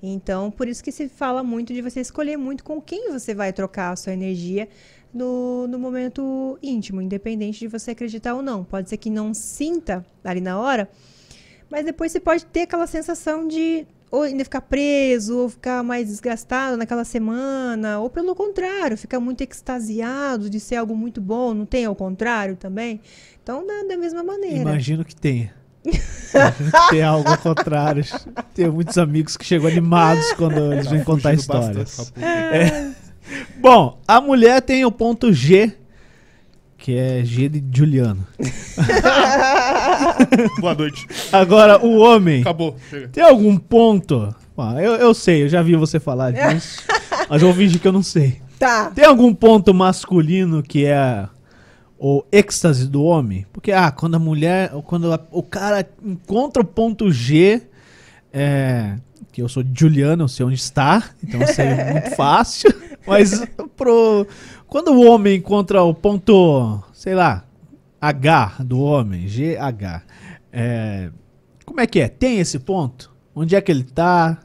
Então, 0.03 0.51
por 0.51 0.67
isso 0.67 0.83
que 0.83 0.91
se 0.91 1.09
fala 1.09 1.45
muito 1.45 1.73
de 1.73 1.81
você 1.81 2.01
escolher 2.01 2.37
muito 2.37 2.65
com 2.65 2.83
quem 2.83 3.13
você 3.13 3.33
vai 3.33 3.53
trocar 3.53 3.93
a 3.93 3.97
sua 3.97 4.13
energia 4.13 4.69
no, 5.13 5.69
no 5.69 5.79
momento 5.79 6.59
íntimo, 6.61 7.01
independente 7.01 7.61
de 7.61 7.69
você 7.69 7.93
acreditar 7.93 8.35
ou 8.35 8.43
não. 8.43 8.65
Pode 8.65 8.91
ser 8.91 8.97
que 8.97 9.09
não 9.09 9.33
sinta 9.33 10.05
ali 10.25 10.41
na 10.41 10.59
hora, 10.59 10.91
mas 11.71 11.85
depois 11.85 12.11
você 12.11 12.19
pode 12.19 12.45
ter 12.47 12.63
aquela 12.63 12.89
sensação 12.89 13.47
de 13.47 13.87
ou 14.11 14.23
ainda 14.23 14.43
ficar 14.43 14.63
preso, 14.63 15.39
ou 15.39 15.49
ficar 15.49 15.85
mais 15.85 16.09
desgastado 16.09 16.77
naquela 16.77 17.05
semana, 17.05 18.01
ou 18.01 18.11
pelo 18.11 18.35
contrário, 18.35 18.97
ficar 18.97 19.21
muito 19.21 19.43
extasiado 19.43 20.51
de 20.51 20.59
ser 20.59 20.77
algo 20.77 20.97
muito 20.97 21.21
bom, 21.21 21.55
não 21.55 21.65
tem 21.65 21.85
ao 21.85 21.95
contrário 21.95 22.57
também? 22.57 23.01
Então, 23.41 23.65
da, 23.65 23.85
da 23.85 23.97
mesma 23.97 24.25
maneira. 24.25 24.63
Imagino 24.63 25.05
que 25.05 25.15
tenha. 25.15 25.64
Tenha 26.91 27.09
algo 27.09 27.29
ao 27.29 27.39
contrário. 27.39 28.05
Tenho 28.55 28.73
muitos 28.73 28.97
amigos 28.99 29.37
que 29.37 29.45
chegam 29.45 29.69
animados 29.69 30.33
quando 30.33 30.73
eles 30.73 30.89
vêm 30.89 31.05
contar 31.05 31.31
Fugindo 31.31 31.41
histórias. 31.41 31.97
bastante 31.97 32.13
pra 32.13 32.71
público. 32.71 32.95
Bom, 33.61 33.99
a 34.07 34.21
mulher 34.21 34.61
tem 34.63 34.85
o 34.85 34.93
ponto 34.93 35.33
G, 35.33 35.73
que 36.77 36.97
é 36.97 37.25
G 37.25 37.49
de 37.49 37.65
Juliano. 37.73 38.27
Boa 40.61 40.75
noite. 40.75 41.07
Agora, 41.33 41.85
o 41.85 41.99
homem. 41.99 42.43
Acabou. 42.43 42.77
Chega. 42.91 43.09
Tem 43.09 43.25
algum 43.25 43.57
ponto? 43.57 44.35
Ah, 44.57 44.81
eu, 44.81 44.93
eu 44.95 45.15
sei, 45.15 45.45
eu 45.45 45.49
já 45.49 45.63
vi 45.63 45.75
você 45.77 45.99
falar 45.99 46.33
disso. 46.33 46.83
mas 47.29 47.43
eu 47.43 47.49
vou 47.49 47.57
fingir 47.57 47.81
que 47.81 47.89
eu 47.89 47.93
não 47.93 48.03
sei. 48.03 48.41
Tá. 48.59 48.91
Tem 48.95 49.05
algum 49.05 49.35
ponto 49.35 49.75
masculino 49.75 50.63
que 50.63 50.85
é 50.85 51.27
o 51.99 52.25
êxtase 52.33 52.87
do 52.89 53.03
homem? 53.05 53.47
Porque, 53.53 53.73
ah, 53.73 53.91
quando 53.91 54.15
a 54.17 54.19
mulher, 54.19 54.71
quando 54.87 55.13
a- 55.13 55.21
o 55.31 55.43
cara 55.43 55.87
encontra 56.03 56.63
o 56.63 56.67
ponto 56.67 57.11
G, 57.11 57.63
é, 58.33 58.97
que 59.33 59.41
eu 59.43 59.49
sou 59.49 59.65
Juliano, 59.73 60.25
eu 60.25 60.29
sei 60.29 60.45
onde 60.47 60.57
está, 60.57 61.11
então 61.23 61.41
isso 61.43 61.61
é 61.63 61.93
muito 61.93 62.11
fácil. 62.17 62.73
Mas 63.07 63.45
pro, 63.77 64.27
quando 64.67 64.89
o 64.93 65.07
homem 65.07 65.37
encontra 65.37 65.83
o 65.83 65.93
ponto, 65.95 66.83
sei 66.93 67.15
lá, 67.15 67.45
H 68.01 68.57
do 68.61 68.81
homem, 68.81 69.27
GH, 69.27 70.03
é, 70.53 71.11
como 71.65 71.81
é 71.81 71.87
que 71.87 72.01
é? 72.01 72.09
Tem 72.09 72.39
esse 72.39 72.59
ponto? 72.59 73.13
Onde 73.35 73.57
é 73.57 73.61
que 73.61 73.71
ele 73.73 73.85
tá? 73.85 74.39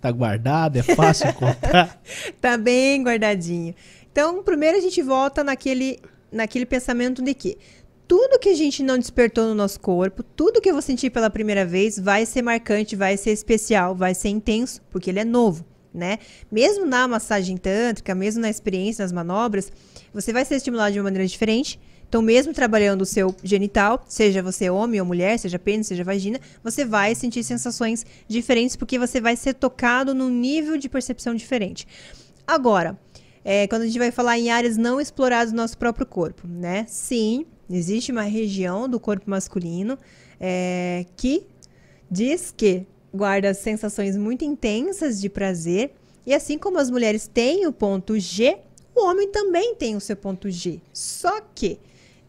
Tá 0.00 0.10
guardado? 0.10 0.76
É 0.76 0.82
fácil 0.82 1.28
encontrar? 1.30 2.00
Tá 2.40 2.56
bem 2.56 3.02
guardadinho. 3.04 3.74
Então, 4.10 4.42
primeiro 4.42 4.76
a 4.78 4.80
gente 4.80 5.00
volta 5.02 5.44
naquele, 5.44 5.98
naquele 6.32 6.66
pensamento 6.66 7.22
de 7.22 7.34
que 7.34 7.58
tudo 8.08 8.38
que 8.38 8.50
a 8.50 8.54
gente 8.54 8.82
não 8.82 8.98
despertou 8.98 9.46
no 9.46 9.54
nosso 9.54 9.80
corpo, 9.80 10.22
tudo 10.22 10.60
que 10.60 10.68
eu 10.68 10.74
vou 10.74 10.82
sentir 10.82 11.10
pela 11.10 11.30
primeira 11.30 11.64
vez 11.64 11.98
vai 11.98 12.26
ser 12.26 12.42
marcante, 12.42 12.96
vai 12.96 13.16
ser 13.16 13.30
especial, 13.30 13.94
vai 13.94 14.14
ser 14.14 14.28
intenso, 14.28 14.82
porque 14.90 15.10
ele 15.10 15.20
é 15.20 15.24
novo, 15.24 15.64
né? 15.94 16.18
Mesmo 16.50 16.84
na 16.84 17.06
massagem 17.08 17.56
tântrica, 17.56 18.14
mesmo 18.14 18.42
na 18.42 18.50
experiência, 18.50 19.02
nas 19.02 19.12
manobras, 19.12 19.72
você 20.12 20.32
vai 20.32 20.44
ser 20.44 20.56
estimulado 20.56 20.92
de 20.92 20.98
uma 20.98 21.04
maneira 21.04 21.26
diferente. 21.26 21.80
Então, 22.06 22.20
mesmo 22.20 22.52
trabalhando 22.52 23.00
o 23.00 23.06
seu 23.06 23.34
genital, 23.42 24.04
seja 24.06 24.42
você 24.42 24.68
homem 24.68 25.00
ou 25.00 25.06
mulher, 25.06 25.38
seja 25.38 25.58
pênis, 25.58 25.86
seja 25.86 26.04
vagina, 26.04 26.38
você 26.62 26.84
vai 26.84 27.14
sentir 27.14 27.42
sensações 27.42 28.04
diferentes 28.28 28.76
porque 28.76 28.98
você 28.98 29.18
vai 29.18 29.34
ser 29.34 29.54
tocado 29.54 30.12
num 30.12 30.28
nível 30.28 30.76
de 30.76 30.90
percepção 30.90 31.34
diferente. 31.34 31.86
Agora, 32.46 32.98
é, 33.44 33.66
quando 33.66 33.82
a 33.82 33.86
gente 33.86 33.98
vai 33.98 34.10
falar 34.10 34.38
em 34.38 34.50
áreas 34.50 34.76
não 34.76 35.00
exploradas 35.00 35.52
do 35.52 35.56
nosso 35.56 35.76
próprio 35.76 36.06
corpo, 36.06 36.46
né? 36.46 36.84
Sim, 36.88 37.46
existe 37.70 38.12
uma 38.12 38.22
região 38.22 38.88
do 38.88 39.00
corpo 39.00 39.28
masculino 39.28 39.98
é, 40.40 41.06
que 41.16 41.46
diz 42.10 42.52
que 42.56 42.86
guarda 43.12 43.52
sensações 43.54 44.16
muito 44.16 44.44
intensas 44.44 45.20
de 45.20 45.28
prazer. 45.28 45.92
E 46.24 46.32
assim 46.34 46.58
como 46.58 46.78
as 46.78 46.90
mulheres 46.90 47.26
têm 47.26 47.66
o 47.66 47.72
ponto 47.72 48.18
G, 48.18 48.58
o 48.94 49.06
homem 49.06 49.28
também 49.28 49.74
tem 49.74 49.96
o 49.96 50.00
seu 50.00 50.16
ponto 50.16 50.50
G. 50.50 50.80
Só 50.92 51.40
que 51.54 51.78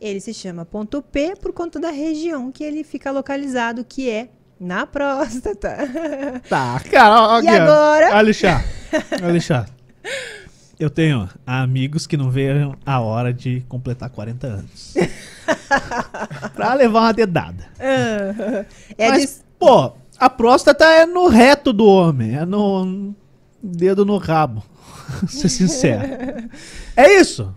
ele 0.02 0.20
se 0.20 0.34
chama 0.34 0.66
ponto 0.66 1.02
P 1.02 1.36
por 1.40 1.54
conta 1.54 1.80
da 1.80 1.90
região 1.90 2.52
que 2.52 2.64
ele 2.64 2.84
fica 2.84 3.12
localizado, 3.12 3.86
que 3.86 4.10
é 4.10 4.30
na 4.60 4.86
próstata. 4.88 5.78
Tá, 6.50 6.80
cara, 6.92 7.42
E 7.44 7.48
agora? 7.48 8.18
Alexandre, 8.18 8.66
Alexandre. 9.24 9.72
Eu 10.84 10.90
tenho 10.90 11.30
amigos 11.48 12.06
que 12.06 12.18
não 12.18 12.30
veem 12.30 12.76
a 12.86 13.00
hora 13.00 13.34
de 13.34 13.62
completar 13.70 14.10
40 14.10 14.48
anos. 14.48 14.94
pra 16.54 16.74
levar 16.74 17.00
uma 17.04 17.14
dedada. 17.14 17.64
é 17.80 18.66
Mas, 19.10 19.22
de- 19.22 19.42
pô, 19.58 19.94
a 20.20 20.30
próstata 20.30 20.84
é 20.84 21.06
no 21.06 21.28
reto 21.30 21.72
do 21.72 21.86
homem, 21.86 22.36
é 22.36 22.46
no 22.46 23.16
dedo 23.64 24.04
no 24.04 24.18
rabo. 24.18 24.62
Ser 25.26 25.48
sincero. 25.48 26.02
É 26.98 27.18
isso? 27.18 27.56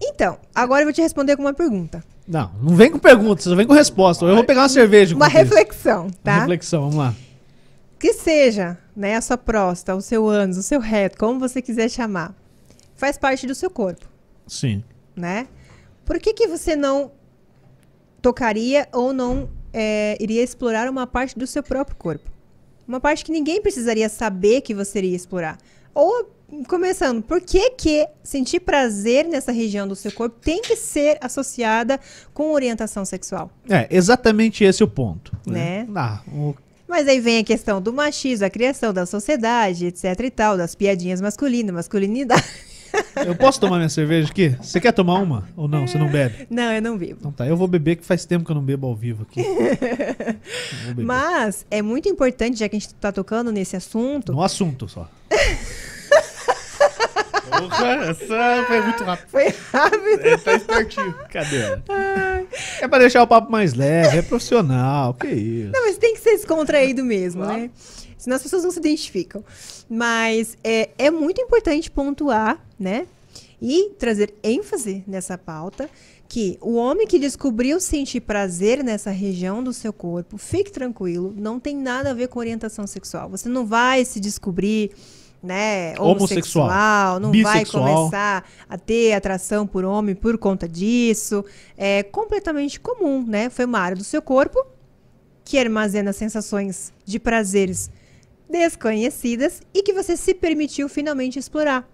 Então, 0.00 0.38
agora 0.54 0.82
eu 0.82 0.86
vou 0.86 0.92
te 0.92 1.02
responder 1.02 1.34
com 1.36 1.42
uma 1.42 1.52
pergunta. 1.52 2.04
Não, 2.26 2.52
não 2.62 2.76
vem 2.76 2.88
com 2.88 3.00
perguntas, 3.00 3.44
vem 3.52 3.66
com 3.66 3.74
resposta. 3.74 4.24
Eu 4.24 4.36
vou 4.36 4.44
pegar 4.44 4.62
uma 4.62 4.68
cerveja. 4.68 5.16
Uma 5.16 5.26
enquanto 5.26 5.44
isso. 5.44 5.54
reflexão, 5.56 6.02
Uma 6.04 6.12
tá? 6.22 6.38
reflexão, 6.38 6.80
vamos 6.82 6.94
lá. 6.96 7.14
Que 7.98 8.12
seja, 8.12 8.78
né, 8.96 9.16
a 9.16 9.20
sua 9.20 9.36
próstata, 9.36 9.96
o 9.98 10.00
seu 10.00 10.28
ânus, 10.28 10.56
o 10.56 10.62
seu 10.62 10.78
reto, 10.78 11.18
como 11.18 11.40
você 11.40 11.60
quiser 11.60 11.90
chamar, 11.90 12.32
faz 13.00 13.16
parte 13.18 13.46
do 13.46 13.54
seu 13.54 13.70
corpo, 13.70 14.06
Sim. 14.46 14.84
né? 15.16 15.48
Por 16.04 16.18
que 16.20 16.32
que 16.34 16.46
você 16.46 16.76
não 16.76 17.10
tocaria 18.22 18.86
ou 18.92 19.12
não 19.12 19.48
é, 19.72 20.16
iria 20.20 20.42
explorar 20.42 20.88
uma 20.88 21.06
parte 21.06 21.38
do 21.38 21.46
seu 21.46 21.62
próprio 21.62 21.96
corpo? 21.96 22.30
Uma 22.86 23.00
parte 23.00 23.24
que 23.24 23.32
ninguém 23.32 23.60
precisaria 23.62 24.08
saber 24.08 24.60
que 24.62 24.74
você 24.74 24.98
iria 24.98 25.16
explorar. 25.16 25.56
Ou, 25.94 26.28
começando, 26.68 27.22
por 27.22 27.40
que 27.40 27.70
que 27.70 28.06
sentir 28.22 28.60
prazer 28.60 29.26
nessa 29.26 29.52
região 29.52 29.86
do 29.86 29.94
seu 29.96 30.10
corpo 30.12 30.36
tem 30.40 30.60
que 30.60 30.74
ser 30.76 31.16
associada 31.20 31.98
com 32.34 32.52
orientação 32.52 33.04
sexual? 33.04 33.50
É, 33.68 33.86
exatamente 33.90 34.64
esse 34.64 34.82
o 34.82 34.88
ponto. 34.88 35.32
Né? 35.46 35.84
Né? 35.84 35.88
Ah, 35.94 36.20
o- 36.28 36.54
Mas 36.88 37.06
aí 37.06 37.20
vem 37.20 37.38
a 37.38 37.44
questão 37.44 37.80
do 37.80 37.92
machismo, 37.92 38.44
a 38.46 38.50
criação 38.50 38.92
da 38.92 39.06
sociedade, 39.06 39.86
etc 39.86 40.18
e 40.24 40.30
tal, 40.30 40.56
das 40.56 40.74
piadinhas 40.74 41.20
masculinas, 41.20 41.72
masculinidade. 41.74 42.42
Eu 43.16 43.34
posso 43.34 43.60
tomar 43.60 43.76
minha 43.76 43.88
cerveja 43.88 44.28
aqui? 44.30 44.56
Você 44.60 44.80
quer 44.80 44.92
tomar 44.92 45.14
uma? 45.18 45.48
Ou 45.56 45.66
não? 45.68 45.86
Você 45.86 45.98
não 45.98 46.08
bebe? 46.08 46.46
Não, 46.50 46.72
eu 46.72 46.82
não 46.82 46.96
vivo. 46.98 47.16
Então 47.20 47.32
tá, 47.32 47.46
eu 47.46 47.56
vou 47.56 47.66
beber 47.68 47.96
que 47.96 48.04
faz 48.04 48.24
tempo 48.24 48.44
que 48.44 48.50
eu 48.50 48.54
não 48.54 48.62
bebo 48.62 48.86
ao 48.86 48.94
vivo 48.94 49.26
aqui. 49.28 49.44
Mas 50.96 51.66
é 51.70 51.82
muito 51.82 52.08
importante, 52.08 52.58
já 52.58 52.68
que 52.68 52.76
a 52.76 52.78
gente 52.78 52.88
está 52.88 53.12
tocando 53.12 53.50
nesse 53.52 53.76
assunto, 53.76 54.32
No 54.32 54.42
assunto 54.42 54.88
só. 54.88 55.08
Porra, 57.50 57.86
essa 58.10 58.64
foi 58.66 58.80
muito 58.80 59.04
rápido. 59.04 59.28
Foi 59.28 59.54
rápido. 59.72 60.20
Ele 60.20 60.38
tá 60.38 60.54
espertinho. 60.54 61.14
Cadê? 61.30 61.78
É 62.80 62.88
pra 62.88 62.98
deixar 62.98 63.22
o 63.22 63.26
papo 63.26 63.50
mais 63.50 63.74
leve, 63.74 64.18
é 64.18 64.22
profissional, 64.22 65.14
que 65.14 65.26
isso. 65.28 65.72
Não, 65.72 65.84
mas 65.84 65.98
tem 65.98 66.14
que 66.14 66.20
ser 66.20 66.36
descontraído 66.36 67.04
mesmo, 67.04 67.44
né? 67.44 67.70
Senão 68.20 68.36
as 68.36 68.42
pessoas 68.42 68.62
não 68.62 68.70
se 68.70 68.78
identificam. 68.78 69.42
Mas 69.88 70.56
é, 70.62 70.90
é 70.98 71.10
muito 71.10 71.40
importante 71.40 71.90
pontuar, 71.90 72.62
né? 72.78 73.06
E 73.62 73.90
trazer 73.98 74.34
ênfase 74.42 75.02
nessa 75.06 75.38
pauta 75.38 75.88
que 76.28 76.58
o 76.60 76.74
homem 76.74 77.06
que 77.06 77.18
descobriu 77.18 77.80
sentir 77.80 78.20
prazer 78.20 78.84
nessa 78.84 79.10
região 79.10 79.64
do 79.64 79.72
seu 79.72 79.92
corpo, 79.92 80.38
fique 80.38 80.70
tranquilo, 80.70 81.34
não 81.36 81.58
tem 81.58 81.74
nada 81.76 82.10
a 82.10 82.14
ver 82.14 82.28
com 82.28 82.38
orientação 82.38 82.86
sexual. 82.86 83.28
Você 83.30 83.48
não 83.48 83.66
vai 83.66 84.04
se 84.04 84.20
descobrir 84.20 84.92
né, 85.42 85.94
Homossexual, 85.98 86.66
homossexual, 86.66 87.20
não 87.20 87.30
bissexual. 87.30 87.84
vai 87.84 87.94
começar 87.94 88.44
a 88.68 88.78
ter 88.78 89.14
atração 89.14 89.66
por 89.66 89.84
homem 89.84 90.14
por 90.14 90.36
conta 90.36 90.68
disso. 90.68 91.44
É 91.76 92.02
completamente 92.02 92.78
comum, 92.78 93.24
né? 93.26 93.48
Foi 93.48 93.64
uma 93.64 93.80
área 93.80 93.96
do 93.96 94.04
seu 94.04 94.20
corpo 94.20 94.64
que 95.42 95.58
armazena 95.58 96.12
sensações 96.12 96.92
de 97.04 97.18
prazeres 97.18 97.90
desconhecidas 98.50 99.60
e 99.72 99.82
que 99.82 99.92
você 99.92 100.16
se 100.16 100.34
permitiu 100.34 100.88
finalmente 100.88 101.38
explorar. 101.38 101.88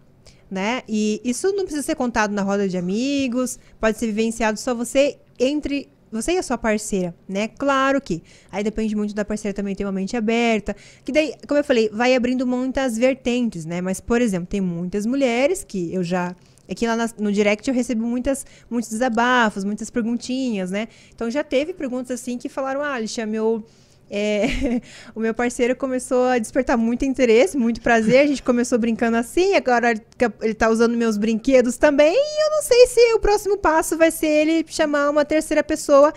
Né? 0.50 0.82
E 0.88 1.20
isso 1.24 1.52
não 1.52 1.64
precisa 1.64 1.82
ser 1.82 1.96
contado 1.96 2.32
na 2.32 2.42
roda 2.42 2.68
de 2.68 2.78
amigos, 2.78 3.58
pode 3.80 3.98
ser 3.98 4.06
vivenciado 4.06 4.58
só 4.58 4.74
você 4.74 5.18
entre 5.40 5.88
você 6.10 6.32
e 6.32 6.38
a 6.38 6.42
sua 6.42 6.56
parceira, 6.56 7.12
né? 7.28 7.48
Claro 7.48 8.00
que 8.00 8.22
aí 8.50 8.62
depende 8.62 8.94
muito 8.94 9.12
da 9.12 9.24
parceira 9.24 9.52
também 9.52 9.74
ter 9.74 9.84
uma 9.84 9.90
mente 9.90 10.16
aberta, 10.16 10.74
que 11.04 11.10
daí, 11.10 11.34
como 11.48 11.58
eu 11.58 11.64
falei, 11.64 11.90
vai 11.92 12.14
abrindo 12.14 12.46
muitas 12.46 12.96
vertentes, 12.96 13.66
né? 13.66 13.80
Mas 13.80 14.00
por 14.00 14.22
exemplo, 14.22 14.46
tem 14.46 14.60
muitas 14.60 15.04
mulheres 15.04 15.64
que 15.64 15.92
eu 15.92 16.02
já 16.04 16.34
Aqui 16.68 16.84
lá 16.84 16.96
na- 16.96 17.08
no 17.18 17.30
direct 17.30 17.68
eu 17.68 17.74
recebo 17.74 18.04
muitas, 18.04 18.44
muitos 18.68 18.90
desabafos, 18.90 19.62
muitas 19.62 19.88
perguntinhas, 19.88 20.70
né? 20.70 20.88
Então 21.14 21.30
já 21.30 21.44
teve 21.44 21.72
perguntas 21.72 22.20
assim 22.20 22.36
que 22.36 22.48
falaram: 22.48 22.82
ah, 22.82 22.94
Alicia, 22.94 23.24
meu. 23.24 23.64
É, 24.10 24.80
o 25.14 25.20
meu 25.20 25.34
parceiro 25.34 25.74
começou 25.74 26.24
a 26.24 26.38
despertar 26.38 26.76
muito 26.76 27.04
interesse, 27.04 27.56
muito 27.56 27.80
prazer. 27.80 28.20
A 28.20 28.26
gente 28.26 28.42
começou 28.42 28.78
brincando 28.78 29.16
assim, 29.16 29.54
agora 29.54 29.94
ele 30.42 30.54
tá 30.54 30.68
usando 30.70 30.96
meus 30.96 31.16
brinquedos 31.16 31.76
também. 31.76 32.14
E 32.14 32.46
eu 32.46 32.50
não 32.50 32.62
sei 32.62 32.86
se 32.86 33.14
o 33.14 33.20
próximo 33.20 33.56
passo 33.56 33.96
vai 33.96 34.10
ser 34.10 34.26
ele 34.26 34.64
chamar 34.68 35.10
uma 35.10 35.24
terceira 35.24 35.62
pessoa, 35.62 36.12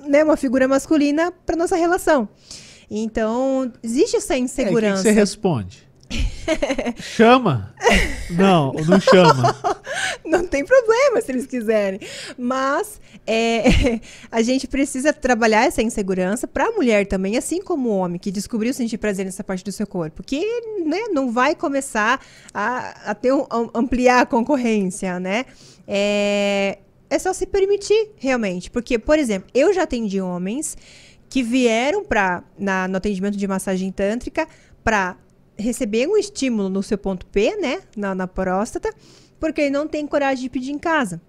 né, 0.00 0.24
uma 0.24 0.36
figura 0.36 0.66
masculina, 0.66 1.32
para 1.46 1.56
nossa 1.56 1.76
relação. 1.76 2.28
Então, 2.90 3.70
existe 3.82 4.16
essa 4.16 4.34
É, 4.34 4.38
o 4.38 4.40
que 4.40 4.54
que 4.54 4.62
insegurança. 4.62 5.02
você 5.02 5.10
responde? 5.10 5.87
chama? 7.00 7.74
Não, 8.30 8.72
não 8.72 9.00
chama. 9.00 9.56
Não 10.24 10.46
tem 10.46 10.64
problema 10.64 11.20
se 11.20 11.32
eles 11.32 11.46
quiserem. 11.46 12.00
Mas 12.36 13.00
é, 13.26 14.00
a 14.30 14.42
gente 14.42 14.66
precisa 14.66 15.12
trabalhar 15.12 15.64
essa 15.64 15.82
insegurança 15.82 16.46
para 16.46 16.66
a 16.68 16.72
mulher 16.72 17.06
também, 17.06 17.36
assim 17.36 17.62
como 17.62 17.88
o 17.88 17.96
homem 17.96 18.18
que 18.18 18.30
descobriu 18.30 18.72
sentir 18.74 18.98
prazer 18.98 19.24
nessa 19.24 19.42
parte 19.42 19.64
do 19.64 19.72
seu 19.72 19.86
corpo, 19.86 20.22
que 20.22 20.40
né, 20.84 21.00
não 21.12 21.32
vai 21.32 21.54
começar 21.54 22.20
a, 22.52 23.10
a 23.10 23.14
ter 23.14 23.32
um- 23.32 23.46
ampliar 23.74 24.20
a 24.20 24.26
concorrência, 24.26 25.18
né? 25.18 25.46
É, 25.86 26.78
é 27.08 27.18
só 27.18 27.32
se 27.32 27.46
permitir 27.46 28.10
realmente, 28.18 28.70
porque 28.70 28.98
por 28.98 29.18
exemplo, 29.18 29.48
eu 29.54 29.72
já 29.72 29.84
atendi 29.84 30.20
homens 30.20 30.76
que 31.30 31.42
vieram 31.42 32.04
para 32.04 32.42
no 32.58 32.96
atendimento 32.96 33.36
de 33.36 33.46
massagem 33.46 33.90
tântrica 33.92 34.46
para 34.82 35.16
receber 35.58 36.06
um 36.06 36.16
estímulo 36.16 36.68
no 36.68 36.82
seu 36.82 36.96
ponto 36.96 37.26
P, 37.26 37.56
né, 37.56 37.80
na, 37.96 38.14
na 38.14 38.26
próstata, 38.26 38.92
porque 39.40 39.62
ele 39.62 39.70
não 39.70 39.86
tem 39.86 40.06
coragem 40.06 40.44
de 40.44 40.50
pedir 40.50 40.72
em 40.72 40.78
casa. 40.78 41.20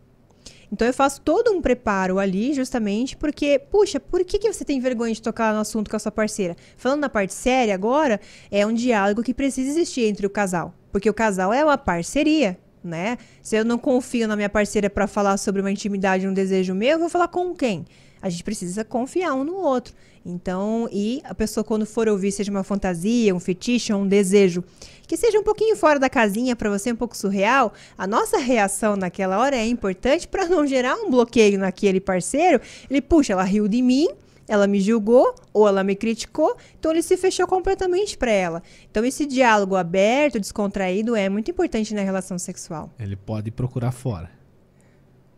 Então 0.72 0.88
eu 0.88 0.94
faço 0.94 1.22
todo 1.22 1.52
um 1.52 1.62
preparo 1.62 2.20
ali, 2.20 2.54
justamente 2.54 3.18
porque, 3.18 3.60
puxa, 3.72 4.00
por 4.00 4.24
que, 4.24 4.38
que 4.38 4.52
você 4.52 4.64
tem 4.64 4.80
vergonha 4.80 5.14
de 5.14 5.22
tocar 5.22 5.54
no 5.54 5.60
assunto 5.60 5.90
com 5.90 5.96
a 5.96 6.00
sua 6.00 6.12
parceira? 6.12 6.56
Falando 6.78 7.02
na 7.02 7.10
parte 7.10 7.34
séria 7.34 7.74
agora, 7.74 8.20
é 8.52 8.66
um 8.66 8.74
diálogo 8.74 9.24
que 9.24 9.34
precisa 9.34 9.70
existir 9.70 10.04
entre 10.04 10.28
o 10.28 10.30
casal, 10.30 10.74
porque 10.92 11.10
o 11.10 11.14
casal 11.14 11.52
é 11.52 11.64
uma 11.64 11.78
parceria, 11.78 12.58
né? 12.84 13.18
Se 13.42 13.56
eu 13.56 13.66
não 13.66 13.80
confio 13.80 14.28
na 14.28 14.36
minha 14.36 14.50
parceira 14.50 14.90
para 14.90 15.08
falar 15.08 15.38
sobre 15.38 15.60
uma 15.60 15.72
intimidade, 15.72 16.28
um 16.28 16.34
desejo 16.34 16.76
meu, 16.76 16.92
eu 16.92 17.00
vou 17.00 17.10
falar 17.10 17.30
com 17.30 17.56
quem? 17.56 17.86
A 18.22 18.30
gente 18.30 18.44
precisa 18.44 18.84
confiar 18.84 19.34
um 19.34 19.44
no 19.44 19.56
outro. 19.56 19.94
Então, 20.26 20.88
e 20.92 21.22
a 21.24 21.34
pessoa 21.34 21.64
quando 21.64 21.86
for 21.86 22.08
ouvir, 22.08 22.32
seja 22.32 22.52
uma 22.52 22.64
fantasia, 22.64 23.34
um 23.34 23.40
fetiche 23.40 23.94
um 23.94 24.08
desejo, 24.08 24.64
que 25.08 25.18
seja 25.18 25.40
um 25.40 25.44
pouquinho 25.44 25.76
fora 25.76 25.98
da 25.98 26.10
casinha 26.10 26.56
para 26.56 26.70
você, 26.70 26.92
um 26.92 26.96
pouco 26.96 27.16
surreal, 27.16 27.74
a 27.98 28.06
nossa 28.06 28.38
reação 28.38 28.96
naquela 28.96 29.40
hora 29.40 29.56
é 29.56 29.66
importante 29.66 30.28
para 30.28 30.46
não 30.46 30.68
gerar 30.68 30.96
um 30.96 31.10
bloqueio 31.10 31.58
naquele 31.58 32.00
parceiro. 32.00 32.62
Ele, 32.90 33.02
puxa, 33.02 33.34
ela 33.34 33.44
riu 33.44 33.68
de 33.68 33.82
mim, 33.82 34.08
ela 34.48 34.68
me 34.68 34.82
julgou 34.82 35.34
ou 35.54 35.68
ela 35.68 35.84
me 35.84 35.96
criticou, 35.96 36.56
então 36.78 36.92
ele 36.92 37.02
se 37.02 37.16
fechou 37.16 37.48
completamente 37.48 38.18
para 38.18 38.32
ela. 38.32 38.64
Então 38.90 39.06
esse 39.06 39.26
diálogo 39.26 39.76
aberto, 39.76 40.40
descontraído 40.40 41.16
é 41.16 41.30
muito 41.30 41.50
importante 41.52 41.94
na 41.94 42.02
relação 42.02 42.38
sexual. 42.38 42.92
Ele 43.00 43.16
pode 43.16 43.52
procurar 43.52 43.92
fora. 43.92 44.39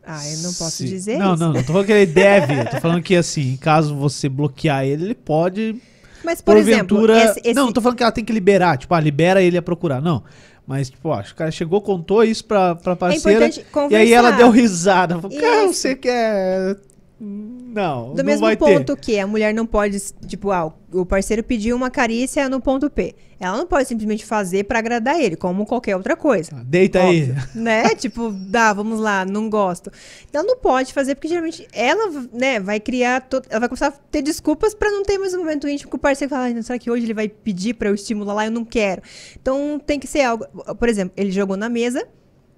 Ah, 0.05 0.27
eu 0.27 0.37
não 0.39 0.53
posso 0.53 0.71
Se- 0.77 0.87
dizer 0.87 1.17
Não, 1.17 1.33
isso. 1.35 1.43
não, 1.43 1.53
não 1.53 1.61
tô 1.63 1.71
falando 1.73 1.85
que 1.85 1.91
ele 1.91 2.05
deve. 2.11 2.59
Eu 2.61 2.65
tô 2.69 2.81
falando 2.81 3.01
que, 3.03 3.15
assim, 3.15 3.57
caso 3.57 3.95
você 3.95 4.27
bloquear 4.27 4.83
ele, 4.85 5.05
ele 5.05 5.15
pode, 5.15 5.75
Mas 6.23 6.41
por 6.41 6.57
exemplo, 6.57 6.97
porventura... 6.97 7.23
esse, 7.31 7.39
esse- 7.41 7.53
Não, 7.53 7.65
não 7.67 7.73
tô 7.73 7.81
falando 7.81 7.97
que 7.97 8.03
ela 8.03 8.11
tem 8.11 8.25
que 8.25 8.33
liberar. 8.33 8.77
Tipo, 8.77 8.93
ah, 8.95 8.99
libera 8.99 9.41
ele 9.41 9.57
a 9.57 9.61
procurar. 9.61 10.01
Não. 10.01 10.23
Mas, 10.65 10.89
tipo, 10.89 11.09
ó, 11.09 11.19
o 11.19 11.35
cara 11.35 11.51
chegou, 11.51 11.81
contou 11.81 12.23
isso 12.23 12.45
pra, 12.45 12.75
pra 12.75 12.95
parceira. 12.95 13.45
É 13.45 13.47
importante 13.49 13.65
e 13.91 13.95
aí 13.95 14.13
ela 14.13 14.31
deu 14.31 14.49
risada. 14.49 15.19
Falou, 15.19 15.37
cara, 15.39 15.67
você 15.67 15.95
quer... 15.95 16.77
Não, 17.23 18.15
Do 18.15 18.23
mesmo 18.23 18.47
ponto 18.57 18.95
ter. 18.95 19.01
que 19.01 19.19
a 19.19 19.27
mulher 19.27 19.53
não 19.53 19.65
pode, 19.65 19.99
tipo, 20.27 20.49
ah, 20.51 20.73
o 20.91 21.05
parceiro 21.05 21.43
pediu 21.43 21.75
uma 21.75 21.91
carícia 21.91 22.49
no 22.49 22.59
ponto 22.59 22.89
P. 22.89 23.13
Ela 23.39 23.57
não 23.57 23.67
pode 23.67 23.87
simplesmente 23.87 24.25
fazer 24.25 24.63
pra 24.65 24.79
agradar 24.79 25.19
ele, 25.19 25.35
como 25.35 25.65
qualquer 25.65 25.95
outra 25.95 26.15
coisa. 26.15 26.49
Ah, 26.55 26.63
Deita 26.65 26.99
aí. 27.01 27.29
Óbvio, 27.31 27.35
né? 27.55 27.89
tipo, 27.95 28.31
dá, 28.31 28.73
vamos 28.73 28.99
lá, 28.99 29.23
não 29.23 29.49
gosto. 29.49 29.91
Então 30.29 30.43
não 30.43 30.57
pode 30.57 30.93
fazer 30.93 31.13
porque 31.15 31.27
geralmente 31.27 31.67
ela, 31.71 32.25
né, 32.33 32.59
vai 32.59 32.79
criar, 32.79 33.21
to- 33.21 33.41
ela 33.49 33.59
vai 33.59 33.69
começar 33.69 33.87
a 33.87 33.91
ter 33.91 34.21
desculpas 34.23 34.73
pra 34.73 34.89
não 34.89 35.03
ter 35.03 35.17
mais 35.19 35.33
um 35.35 35.39
momento 35.39 35.67
íntimo 35.67 35.91
com 35.91 35.97
o 35.97 35.99
parceiro 35.99 36.29
fala, 36.29 36.45
"Ai, 36.45 36.61
será 36.63 36.79
que 36.79 36.89
hoje 36.89 37.05
ele 37.05 37.13
vai 37.13 37.27
pedir 37.29 37.75
pra 37.75 37.89
eu 37.89 37.93
estimular 37.95 38.33
lá? 38.33 38.45
Eu 38.45 38.51
não 38.51 38.65
quero. 38.65 39.01
Então 39.39 39.79
tem 39.85 39.99
que 39.99 40.07
ser 40.07 40.21
algo, 40.21 40.45
por 40.77 40.89
exemplo, 40.89 41.13
ele 41.15 41.31
jogou 41.31 41.55
na 41.55 41.69
mesa 41.69 42.03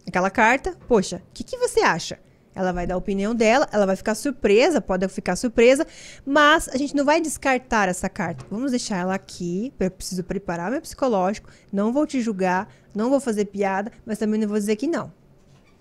aquela 0.08 0.30
carta, 0.30 0.74
poxa, 0.88 1.18
o 1.18 1.34
que, 1.34 1.44
que 1.44 1.58
você 1.58 1.82
acha? 1.82 2.18
Ela 2.56 2.72
vai 2.72 2.86
dar 2.86 2.96
a 2.96 2.98
opinião 2.98 3.34
dela, 3.34 3.68
ela 3.72 3.86
vai 3.86 3.96
ficar 3.96 4.16
surpresa, 4.16 4.80
pode 4.80 5.08
ficar 5.08 5.36
surpresa, 5.36 5.86
mas 6.26 6.70
a 6.70 6.78
gente 6.78 6.96
não 6.96 7.04
vai 7.04 7.20
descartar 7.20 7.90
essa 7.90 8.08
carta. 8.08 8.46
Vamos 8.50 8.72
deixar 8.72 8.98
ela 8.98 9.16
aqui, 9.16 9.74
eu 9.80 9.92
preciso 9.92 10.24
preparar 10.24 10.72
meu 10.72 10.82
psicológico, 10.82 11.50
não 11.72 11.92
vou 11.92 12.06
te 12.06 12.22
julgar, 12.22 12.68
não 12.94 13.10
vou 13.10 13.20
fazer 13.20 13.46
piada, 13.46 13.92
mas 14.06 14.18
também 14.18 14.40
não 14.40 14.48
vou 14.48 14.58
dizer 14.58 14.76
que 14.76 14.88
não. 14.88 15.12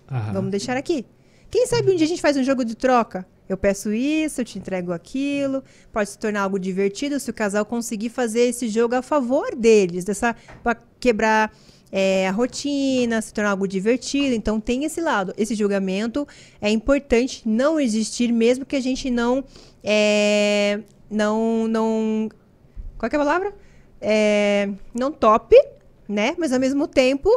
Aham. 0.09 0.33
Vamos 0.33 0.51
deixar 0.51 0.75
aqui. 0.77 1.05
Quem 1.49 1.67
sabe 1.67 1.91
um 1.91 1.95
dia 1.95 2.05
a 2.05 2.09
gente 2.09 2.21
faz 2.21 2.35
um 2.35 2.43
jogo 2.43 2.65
de 2.65 2.75
troca? 2.75 3.25
Eu 3.47 3.57
peço 3.57 3.91
isso, 3.93 4.41
eu 4.41 4.45
te 4.45 4.57
entrego 4.57 4.91
aquilo. 4.91 5.63
Pode 5.91 6.09
se 6.09 6.17
tornar 6.17 6.41
algo 6.41 6.57
divertido 6.57 7.19
se 7.19 7.29
o 7.29 7.33
casal 7.33 7.65
conseguir 7.65 8.09
fazer 8.09 8.41
esse 8.41 8.67
jogo 8.67 8.95
a 8.95 9.01
favor 9.01 9.55
deles, 9.55 10.03
dessa 10.03 10.35
para 10.63 10.79
quebrar 10.99 11.51
é, 11.95 12.27
a 12.27 12.31
rotina, 12.31 13.21
se 13.21 13.31
tornar 13.31 13.51
algo 13.51 13.67
divertido. 13.67 14.33
Então 14.33 14.59
tem 14.59 14.83
esse 14.83 14.99
lado. 14.99 15.31
Esse 15.37 15.53
julgamento 15.53 16.27
é 16.59 16.71
importante 16.71 17.43
não 17.45 17.79
existir, 17.79 18.33
mesmo 18.33 18.65
que 18.65 18.75
a 18.75 18.81
gente 18.81 19.11
não 19.11 19.43
é, 19.83 20.79
não 21.09 21.67
não 21.67 22.29
qual 22.97 23.09
é 23.13 23.15
a 23.15 23.19
palavra? 23.19 23.53
É, 24.01 24.69
não 24.91 25.11
top, 25.11 25.55
né? 26.09 26.35
Mas 26.39 26.51
ao 26.51 26.59
mesmo 26.59 26.87
tempo 26.87 27.29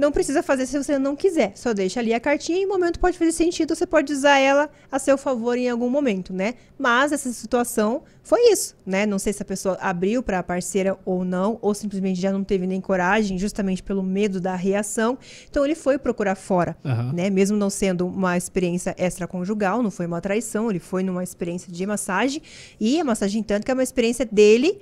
não 0.00 0.10
precisa 0.10 0.42
fazer 0.42 0.64
se 0.64 0.82
você 0.82 0.98
não 0.98 1.14
quiser. 1.14 1.52
Só 1.54 1.74
deixa 1.74 2.00
ali 2.00 2.14
a 2.14 2.18
cartinha 2.18 2.58
e 2.58 2.62
em 2.62 2.66
um 2.66 2.70
momento 2.70 2.98
pode 2.98 3.18
fazer 3.18 3.32
sentido, 3.32 3.74
você 3.74 3.86
pode 3.86 4.10
usar 4.10 4.38
ela 4.38 4.70
a 4.90 4.98
seu 4.98 5.18
favor 5.18 5.58
em 5.58 5.68
algum 5.68 5.90
momento, 5.90 6.32
né? 6.32 6.54
Mas 6.78 7.12
essa 7.12 7.30
situação 7.30 8.02
foi 8.22 8.50
isso, 8.50 8.74
né? 8.86 9.04
Não 9.04 9.18
sei 9.18 9.34
se 9.34 9.42
a 9.42 9.44
pessoa 9.44 9.76
abriu 9.78 10.22
para 10.22 10.38
a 10.38 10.42
parceira 10.42 10.98
ou 11.04 11.22
não, 11.22 11.58
ou 11.60 11.74
simplesmente 11.74 12.18
já 12.18 12.32
não 12.32 12.42
teve 12.42 12.66
nem 12.66 12.80
coragem, 12.80 13.38
justamente 13.38 13.82
pelo 13.82 14.02
medo 14.02 14.40
da 14.40 14.54
reação. 14.56 15.18
Então 15.50 15.64
ele 15.66 15.74
foi 15.74 15.98
procurar 15.98 16.34
fora, 16.34 16.74
Aham. 16.82 17.12
né? 17.12 17.28
Mesmo 17.28 17.58
não 17.58 17.68
sendo 17.68 18.06
uma 18.06 18.38
experiência 18.38 18.94
extraconjugal, 18.96 19.82
não 19.82 19.90
foi 19.90 20.06
uma 20.06 20.20
traição, 20.20 20.70
ele 20.70 20.78
foi 20.78 21.02
numa 21.02 21.22
experiência 21.22 21.70
de 21.70 21.86
massagem 21.86 22.40
e 22.80 22.98
a 22.98 23.04
massagem 23.04 23.42
tântrica 23.42 23.72
é 23.72 23.74
uma 23.74 23.82
experiência 23.82 24.24
dele 24.24 24.80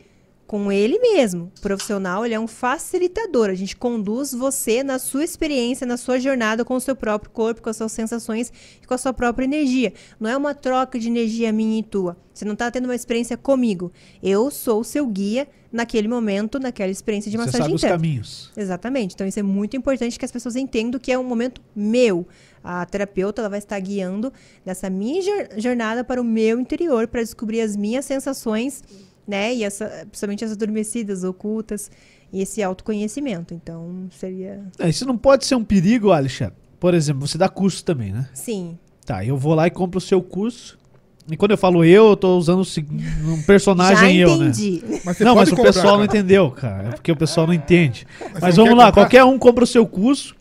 com 0.49 0.73
ele 0.73 0.99
mesmo. 0.99 1.53
O 1.59 1.61
profissional, 1.61 2.25
ele 2.25 2.35
é 2.35 2.41
um 2.41 2.47
facilitador. 2.49 3.51
A 3.51 3.55
gente 3.55 3.77
conduz 3.77 4.33
você 4.33 4.83
na 4.83 4.99
sua 4.99 5.23
experiência, 5.23 5.87
na 5.87 5.99
sua 5.99 6.19
jornada 6.19 6.65
com 6.65 6.75
o 6.75 6.81
seu 6.81 6.97
próprio 6.97 7.31
corpo, 7.31 7.61
com 7.61 7.69
as 7.69 7.77
suas 7.77 7.93
sensações 7.93 8.51
e 8.83 8.87
com 8.87 8.95
a 8.95 8.99
sua 8.99 9.13
própria 9.13 9.45
energia. 9.45 9.93
Não 10.19 10.29
é 10.29 10.35
uma 10.37 10.55
troca 10.55 10.99
de 10.99 11.07
energia 11.07 11.53
minha 11.53 11.79
e 11.79 11.83
tua. 11.83 12.17
Você 12.33 12.47
não 12.47 12.55
está 12.55 12.71
tendo 12.71 12.87
uma 12.87 12.95
experiência 12.95 13.37
comigo. 13.37 13.93
Eu 14.23 14.51
sou 14.51 14.81
o 14.81 14.85
seu 14.85 15.07
guia 15.07 15.47
naquele 15.71 16.09
momento, 16.09 16.59
naquela 16.59 16.91
experiência 16.91 17.31
de 17.31 17.37
Você 17.37 17.45
massagem 17.45 17.67
sabe 17.67 17.75
os 17.75 17.83
caminhos. 17.83 18.51
Exatamente. 18.57 19.15
Então 19.15 19.27
isso 19.27 19.39
é 19.39 19.43
muito 19.43 19.77
importante 19.77 20.19
que 20.19 20.25
as 20.25 20.33
pessoas 20.33 20.57
entendam 20.57 20.99
que 20.99 21.13
é 21.13 21.19
um 21.19 21.25
momento 21.25 21.61
meu. 21.77 22.27
A 22.65 22.87
terapeuta 22.87 23.43
ela 23.43 23.51
vai 23.51 23.59
estar 23.59 23.79
guiando 23.81 24.33
nessa 24.65 24.89
minha 24.89 25.21
jor- 25.21 25.49
jornada 25.59 26.03
para 26.03 26.21
o 26.21 26.25
meu 26.25 26.59
interior 26.59 27.07
para 27.07 27.21
descobrir 27.23 27.61
as 27.61 27.77
minhas 27.77 28.05
sensações, 28.05 28.83
né? 29.29 29.55
E 29.55 29.63
essa, 29.63 30.07
principalmente 30.11 30.45
as 30.45 30.53
adormecidas, 30.53 31.23
ocultas 31.23 31.91
e 32.33 32.41
esse 32.41 32.63
autoconhecimento. 32.63 33.53
Então 33.53 34.09
seria 34.11 34.63
É, 34.79 34.89
isso 34.89 35.05
não 35.07 35.19
pode 35.19 35.45
ser 35.45 35.55
um 35.55 35.63
perigo, 35.63 36.11
Alexandre. 36.11 36.55
Por 36.81 36.95
exemplo, 36.95 37.27
você 37.27 37.37
dá 37.37 37.49
curso 37.49 37.85
também, 37.85 38.13
né? 38.13 38.29
sim. 38.33 38.79
Tá, 39.05 39.25
eu 39.25 39.39
vou 39.39 39.55
lá 39.55 39.67
e 39.67 39.71
compro 39.71 39.97
o 39.97 40.01
seu 40.03 40.21
curso. 40.21 40.79
E 41.31 41.37
quando 41.37 41.53
eu 41.53 41.57
falo 41.57 41.83
eu, 41.83 42.09
eu 42.11 42.17
tô 42.17 42.37
usando 42.37 42.63
o 42.63 43.33
um 43.33 43.43
personagem 43.43 43.97
Já 43.97 44.13
eu, 44.13 44.37
né? 44.37 44.49
entendi. 44.49 44.83
Mas 45.03 45.17
você 45.17 45.25
não, 45.25 45.35
mas 45.35 45.49
o 45.49 45.57
comprar, 45.57 45.73
pessoal 45.73 45.99
não 45.99 46.07
cara. 46.07 46.19
entendeu, 46.19 46.51
cara. 46.51 46.89
É 46.89 46.91
porque 46.93 47.13
o 47.13 47.17
pessoal 47.17 47.47
não 47.47 47.55
entende. 47.55 48.07
Mas, 48.39 48.57
não 48.57 48.65
vamos 48.65 48.79
lá, 48.79 48.87
comprar? 48.87 49.03
qualquer 49.05 49.25
um 49.25 49.39
compra 49.39 49.65
o 49.65 49.67
seu 49.67 49.87
curso. 49.87 50.37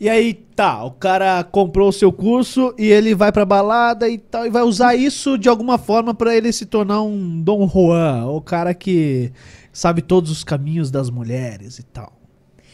E 0.00 0.08
aí, 0.08 0.34
tá, 0.54 0.84
o 0.84 0.92
cara 0.92 1.42
comprou 1.42 1.88
o 1.88 1.92
seu 1.92 2.12
curso 2.12 2.72
e 2.78 2.86
ele 2.86 3.16
vai 3.16 3.32
pra 3.32 3.44
balada 3.44 4.08
e 4.08 4.16
tal, 4.16 4.46
e 4.46 4.50
vai 4.50 4.62
usar 4.62 4.94
isso 4.94 5.36
de 5.36 5.48
alguma 5.48 5.76
forma 5.76 6.14
pra 6.14 6.36
ele 6.36 6.52
se 6.52 6.66
tornar 6.66 7.02
um 7.02 7.40
Dom 7.40 7.68
Juan, 7.68 8.26
o 8.26 8.40
cara 8.40 8.72
que 8.74 9.32
sabe 9.72 10.00
todos 10.00 10.30
os 10.30 10.44
caminhos 10.44 10.88
das 10.90 11.10
mulheres 11.10 11.80
e 11.80 11.82
tal. 11.82 12.12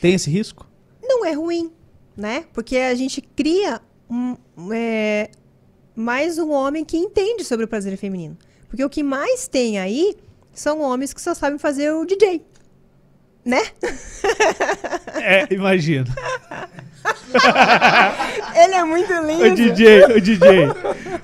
Tem 0.03 0.15
esse 0.15 0.31
risco? 0.31 0.69
Não 1.03 1.25
é 1.25 1.33
ruim, 1.33 1.73
né? 2.15 2.45
Porque 2.53 2.77
a 2.77 2.95
gente 2.95 3.23
cria 3.23 3.81
um, 4.11 4.37
é, 4.71 5.31
mais 5.97 6.39
um 6.39 6.51
homem 6.51 6.85
que 6.85 6.99
entende 6.99 7.43
sobre 7.43 7.65
o 7.65 7.69
prazer 7.69 7.97
feminino. 7.97 8.37
Porque 8.69 8.85
o 8.85 8.91
que 8.91 9.03
mais 9.03 9.49
tem 9.49 9.79
aí 9.79 10.15
são 10.53 10.83
homens 10.83 11.15
que 11.15 11.23
só 11.23 11.33
sabem 11.33 11.59
fazer 11.59 11.91
o 11.93 12.05
DJ. 12.05 12.45
Né? 13.45 13.63
É, 15.27 15.55
imagina. 15.55 16.13
Ele 18.57 18.75
é 18.75 18.85
muito 18.85 19.13
lindo. 19.13 19.45
O 19.45 19.55
DJ, 19.55 20.05
o 20.05 20.21
DJ. 20.21 20.49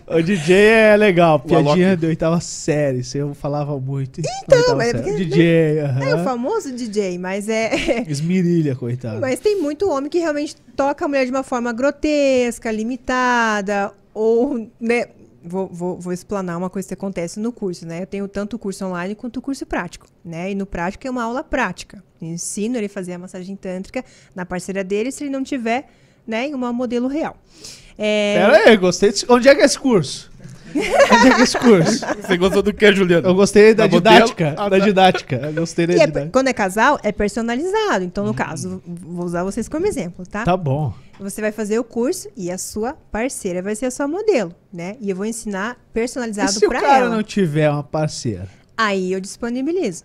O 0.07 0.23
DJ 0.23 0.57
é 0.57 0.97
legal, 0.97 1.39
piadinha 1.39 1.97
de 1.97 2.07
oitava 2.07 2.41
série, 2.41 2.99
isso 3.01 3.17
eu 3.17 3.35
falava 3.35 3.79
muito. 3.79 4.21
Então, 4.21 4.77
mas 4.77 4.89
é 4.89 4.93
porque- 4.95 5.15
DJ, 5.25 5.79
É 5.79 6.15
o 6.15 6.25
famoso 6.25 6.73
DJ, 6.73 7.17
mas 7.19 7.49
é. 7.49 7.71
Esmirilha, 8.09 8.75
coitado. 8.75 9.21
Mas 9.21 9.39
tem 9.39 9.61
muito 9.61 9.89
homem 9.89 10.11
que 10.11 10.19
realmente 10.19 10.57
toca 10.77 11.05
a 11.05 11.09
mulher 11.09 11.25
de 11.25 11.31
uma 11.31 11.43
forma 11.45 11.73
grotesca, 11.73 12.71
limitada, 12.73 13.93
ou, 14.13 14.69
né? 14.81 15.07
Vou, 15.43 15.69
vou, 15.73 15.99
vou 15.99 16.13
explanar 16.13 16.59
uma 16.59 16.69
coisa 16.69 16.87
que 16.89 16.93
acontece 16.95 17.41
no 17.41 17.51
curso, 17.51 17.87
né? 17.87 18.03
Eu 18.03 18.07
tenho 18.07 18.29
tanto 18.29 18.57
o 18.57 18.59
curso 18.59 18.85
online 18.85 19.15
quanto 19.15 19.39
o 19.39 19.43
curso 19.43 19.65
prático, 19.65 20.07
né? 20.25 20.51
E 20.51 20.55
no 20.55 20.67
prático 20.67 21.07
é 21.07 21.11
uma 21.11 21.23
aula 21.23 21.43
prática. 21.43 22.03
Eu 22.21 22.29
ensino 22.29 22.77
ele 22.77 22.87
a 22.87 22.91
fazer 22.91 23.15
a 23.15 23.19
massagem 23.19 23.57
tântrica 23.57 24.05
na 24.35 24.45
parceira 24.45 24.85
dele, 24.85 25.11
se 25.11 25.25
ele 25.25 25.31
não 25.31 25.43
tiver, 25.43 25.89
né, 26.27 26.49
em 26.49 26.55
uma 26.55 26.73
modelo 26.75 27.09
real. 27.09 27.37
É, 27.97 28.35
Pera 28.39 28.69
aí, 28.71 28.77
gostei. 28.77 29.11
desse- 29.11 29.27
Onde 29.31 29.49
é 29.49 29.55
que 29.55 29.63
é 29.63 29.65
esse 29.65 29.79
curso? 29.79 30.31
É 30.75 31.41
é 31.41 31.43
esse 31.43 31.59
curso? 31.59 32.05
Você 32.23 32.37
gostou 32.37 32.63
do 32.63 32.73
que, 32.73 32.93
Juliano? 32.93 33.27
Eu 33.29 33.35
gostei 33.35 33.75
da 33.75 33.87
Da 33.87 33.97
didática. 33.97 34.55
Ah, 34.57 34.69
Da 34.69 34.79
tá. 34.79 34.85
didática. 34.85 35.37
Eu 35.37 35.53
gostei 35.53 35.87
da 35.87 35.93
e 35.95 35.97
é- 36.01 36.07
didática. 36.07 36.31
quando 36.33 36.49
é 36.49 36.53
casal, 36.53 36.99
é 37.03 37.11
personalizado. 37.13 38.05
Então, 38.05 38.25
no 38.25 38.35
caso, 38.35 38.83
vou 38.87 39.25
usar 39.25 39.43
vocês 39.45 39.69
como 39.69 39.87
exemplo, 39.87 40.27
tá? 40.27 40.45
Tá 40.45 40.57
bom. 40.57 40.93
Você 41.19 41.41
vai 41.41 41.53
fazer 41.53 41.79
o 41.79 41.85
curso 41.85 42.29
e 42.37 42.51
a 42.51 42.57
sua 42.59 42.95
parceira 43.13 43.61
vai 43.61 43.75
ser 43.75 43.87
a 43.87 43.91
sua 43.91 44.09
modelo, 44.09 44.55
né? 44.73 44.97
E 45.01 45.11
eu 45.11 45.17
vou 45.17 45.27
ensinar 45.27 45.77
E 45.91 45.93
personalizado 45.93 46.53
se 46.53 46.67
o 46.67 46.71
cara 46.71 46.99
ela. 46.99 47.11
não 47.11 47.23
tiver 47.23 47.71
uma 47.71 47.83
parceira? 47.83 48.49
Aí 48.77 49.13
eu 49.13 49.21
disponibilizo. 49.21 50.05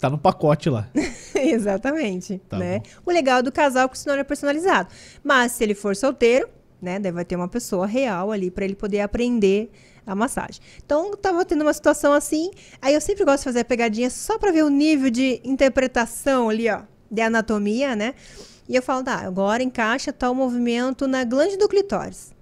Tá 0.00 0.08
no 0.10 0.18
pacote 0.18 0.68
lá. 0.70 0.86
Exatamente, 1.34 2.40
Tá 2.48 2.58
né? 2.58 2.78
bom. 2.80 3.10
O 3.10 3.12
legal 3.12 3.42
do 3.42 3.50
casal 3.50 3.86
é 3.86 3.88
que 3.88 3.98
senão 3.98 4.14
ele 4.14 4.20
é 4.20 4.24
personalizado. 4.24 4.88
Mas 5.24 5.52
se 5.52 5.64
ele 5.64 5.74
for 5.74 5.96
solteiro, 5.96 6.48
né, 6.80 7.00
vai 7.10 7.24
ter 7.24 7.36
uma 7.36 7.48
pessoa 7.48 7.86
real 7.86 8.30
ali 8.30 8.50
pra 8.50 8.64
ele 8.64 8.74
poder 8.74 9.00
aprender 9.00 9.70
a 10.06 10.14
massagem. 10.14 10.60
Então, 10.84 11.14
tava 11.16 11.44
tendo 11.44 11.62
uma 11.62 11.72
situação 11.72 12.12
assim, 12.12 12.50
aí 12.80 12.94
eu 12.94 13.00
sempre 13.00 13.24
gosto 13.24 13.38
de 13.40 13.44
fazer 13.44 13.60
a 13.60 13.64
pegadinha 13.64 14.08
só 14.08 14.38
pra 14.38 14.50
ver 14.50 14.64
o 14.64 14.70
nível 14.70 15.10
de 15.10 15.40
interpretação 15.44 16.48
ali, 16.48 16.68
ó, 16.68 16.82
de 17.10 17.20
anatomia, 17.20 17.94
né? 17.94 18.14
E 18.68 18.76
eu 18.76 18.82
falo, 18.82 19.02
tá, 19.02 19.16
agora 19.16 19.62
encaixa 19.62 20.12
tal 20.12 20.34
movimento 20.34 21.06
na 21.06 21.24
glande 21.24 21.56
do 21.56 21.68
clitóris. 21.68 22.32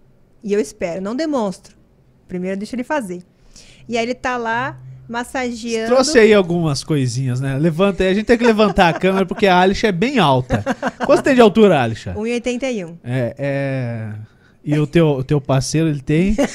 E 0.43 0.53
eu 0.53 0.61
espero, 0.61 1.01
não 1.01 1.15
demonstro. 1.15 1.77
Primeiro 2.29 2.57
deixa 2.57 2.77
ele 2.77 2.85
fazer. 2.85 3.23
E 3.89 3.97
aí 3.97 4.05
ele 4.05 4.15
tá 4.15 4.37
lá 4.37 4.81
massageando. 5.09 5.95
Trouxe 5.95 6.19
aí 6.19 6.35
algumas 6.35 6.83
coisinhas, 6.85 7.41
né? 7.41 7.57
Levanta 7.59 8.03
aí. 8.03 8.11
A 8.11 8.15
gente 8.15 8.27
tem 8.27 8.39
que 8.39 8.45
levantar 8.45 8.89
a 8.89 8.93
câmera 8.93 9.27
porque 9.27 9.47
a 9.47 9.59
Alisha 9.59 9.89
é 9.89 9.93
bem 9.93 10.19
alta. 10.19 10.65
Quanto 11.05 11.23
tem 11.23 11.35
de 11.35 11.41
altura, 11.41 11.83
Alisha? 11.83 12.15
1,81. 12.15 12.95
É, 13.05 13.35
é... 13.39 14.09
E 14.65 14.77
o 14.79 14.87
teu, 14.87 15.09
o 15.11 15.25
teu 15.25 15.41
parceiro, 15.41 15.89
ele 15.89 16.01
tem... 16.01 16.37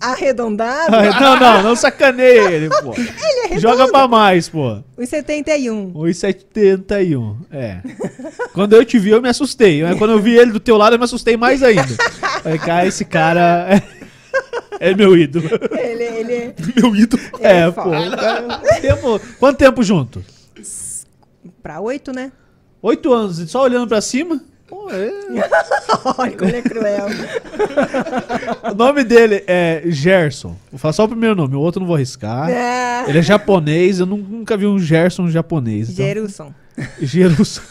Arredondado. 0.00 0.94
Ah, 0.94 1.20
não, 1.20 1.40
não, 1.40 1.62
não 1.62 1.76
sacaneia 1.76 2.50
ele, 2.52 2.68
pô. 2.68 2.94
Joga 3.58 3.88
pra 3.88 4.06
mais, 4.06 4.48
pô. 4.48 4.80
1,71. 4.96 5.92
1,71. 5.92 7.36
É. 7.50 7.78
Quando 8.52 8.74
eu 8.74 8.84
te 8.84 8.96
vi, 8.96 9.10
eu 9.10 9.20
me 9.20 9.28
assustei. 9.28 9.80
Quando 9.98 10.12
eu 10.12 10.20
vi 10.20 10.36
ele 10.36 10.52
do 10.52 10.60
teu 10.60 10.76
lado, 10.76 10.94
eu 10.94 10.98
me 10.98 11.04
assustei 11.04 11.36
mais 11.36 11.64
ainda. 11.64 11.88
Falei, 12.42 12.58
cara, 12.58 12.86
esse 12.86 13.04
cara 13.04 13.82
é, 14.80 14.90
é 14.90 14.94
meu 14.94 15.16
ídolo. 15.16 15.48
Ele, 15.72 16.02
ele 16.04 16.54
Meu 16.76 16.94
ídolo. 16.96 17.22
É, 17.40 17.60
é 17.66 17.70
pô. 17.70 17.90
tempo- 18.80 19.20
quanto 19.38 19.56
tempo 19.58 19.82
junto? 19.82 20.24
Pra 21.62 21.80
8, 21.80 22.12
né? 22.12 22.32
Oito 22.82 23.12
anos, 23.12 23.38
só 23.50 23.62
olhando 23.62 23.88
pra 23.88 24.00
cima. 24.00 24.40
Pô, 24.68 24.88
é. 24.90 25.10
Olha 26.18 26.36
como 26.36 26.50
ele 26.50 26.58
é 26.58 26.62
cruel. 26.62 27.06
O 28.70 28.74
nome 28.74 29.02
dele 29.02 29.42
é 29.46 29.82
Gerson. 29.86 30.54
Vou 30.70 30.78
falar 30.78 30.92
só 30.92 31.04
o 31.04 31.08
primeiro 31.08 31.34
nome, 31.34 31.54
o 31.56 31.60
outro 31.60 31.80
não 31.80 31.86
vou 31.86 31.96
arriscar. 31.96 32.48
É. 32.50 33.04
Ele 33.08 33.18
é 33.18 33.22
japonês, 33.22 33.98
eu 33.98 34.06
nu- 34.06 34.16
nunca 34.18 34.56
vi 34.56 34.66
um 34.66 34.78
Gerson 34.78 35.28
japonês. 35.30 35.88
Então, 35.90 36.04
Gerusson. 36.04 36.54
Gerson. 37.00 37.62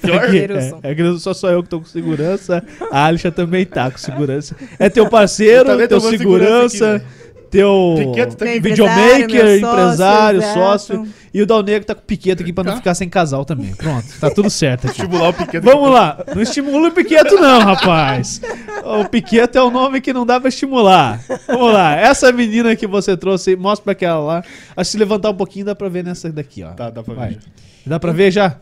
Pior. 0.00 0.34
É, 0.34 0.88
é, 0.88 0.90
é 0.90 0.94
que 0.94 1.18
só 1.18 1.32
sou 1.34 1.50
eu 1.50 1.62
que 1.62 1.68
tô 1.68 1.80
com 1.80 1.86
segurança. 1.86 2.62
A 2.90 3.04
Alisha 3.06 3.30
também 3.32 3.64
tá 3.64 3.90
com 3.90 3.98
segurança. 3.98 4.56
É 4.78 4.88
teu 4.88 5.08
parceiro, 5.08 5.86
teu 5.88 6.00
segurança, 6.00 7.02
teu 7.50 8.12
tá 8.36 8.44
videomaker, 8.60 9.58
Empresário, 9.58 10.42
sócio, 10.42 10.54
sócio. 11.04 11.08
E 11.32 11.42
o 11.42 11.46
Dal 11.46 11.62
Negro 11.62 11.84
tá 11.86 11.94
com 11.94 12.00
piqueta 12.00 12.42
aqui 12.42 12.50
pra 12.52 12.64
não 12.64 12.72
Tá. 12.72 12.78
ficar 12.78 12.94
sem 12.94 13.08
casal 13.10 13.44
também. 13.44 13.74
Pronto, 13.74 14.06
tá 14.18 14.30
tudo 14.30 14.48
certo 14.48 14.86
aqui. 14.88 15.02
Estimular 15.02 15.28
o 15.28 15.32
pequeno. 15.34 15.64
Vamos 15.64 15.90
lá, 15.90 16.24
não 16.34 16.40
estimula 16.40 16.88
o 16.88 16.92
Piqueto 16.92 17.34
não, 17.36 17.60
rapaz. 17.60 18.40
O 18.84 19.04
Piqueto 19.06 19.58
é 19.58 19.62
um 19.62 19.70
nome 19.70 20.00
que 20.00 20.12
não 20.14 20.24
dá 20.24 20.40
pra 20.40 20.48
estimular. 20.48 21.20
Vamos 21.46 21.72
lá, 21.74 21.94
essa 21.94 22.32
menina 22.32 22.74
que 22.74 22.86
você 22.86 23.16
trouxe, 23.16 23.54
mostra 23.54 23.84
pra 23.84 23.92
aquela 23.92 24.18
lá. 24.20 24.38
Acho 24.74 24.88
que 24.88 24.92
se 24.92 24.98
levantar 24.98 25.30
um 25.30 25.34
pouquinho 25.34 25.66
dá 25.66 25.74
pra 25.74 25.88
ver 25.90 26.04
nessa 26.04 26.30
daqui, 26.32 26.62
ó. 26.62 26.70
Tá, 26.70 26.88
dá 26.88 27.02
pra 27.02 27.14
Vai. 27.14 27.28
ver. 27.30 27.38
Dá 27.84 28.00
pra 28.00 28.12
ver 28.12 28.30
já? 28.30 28.56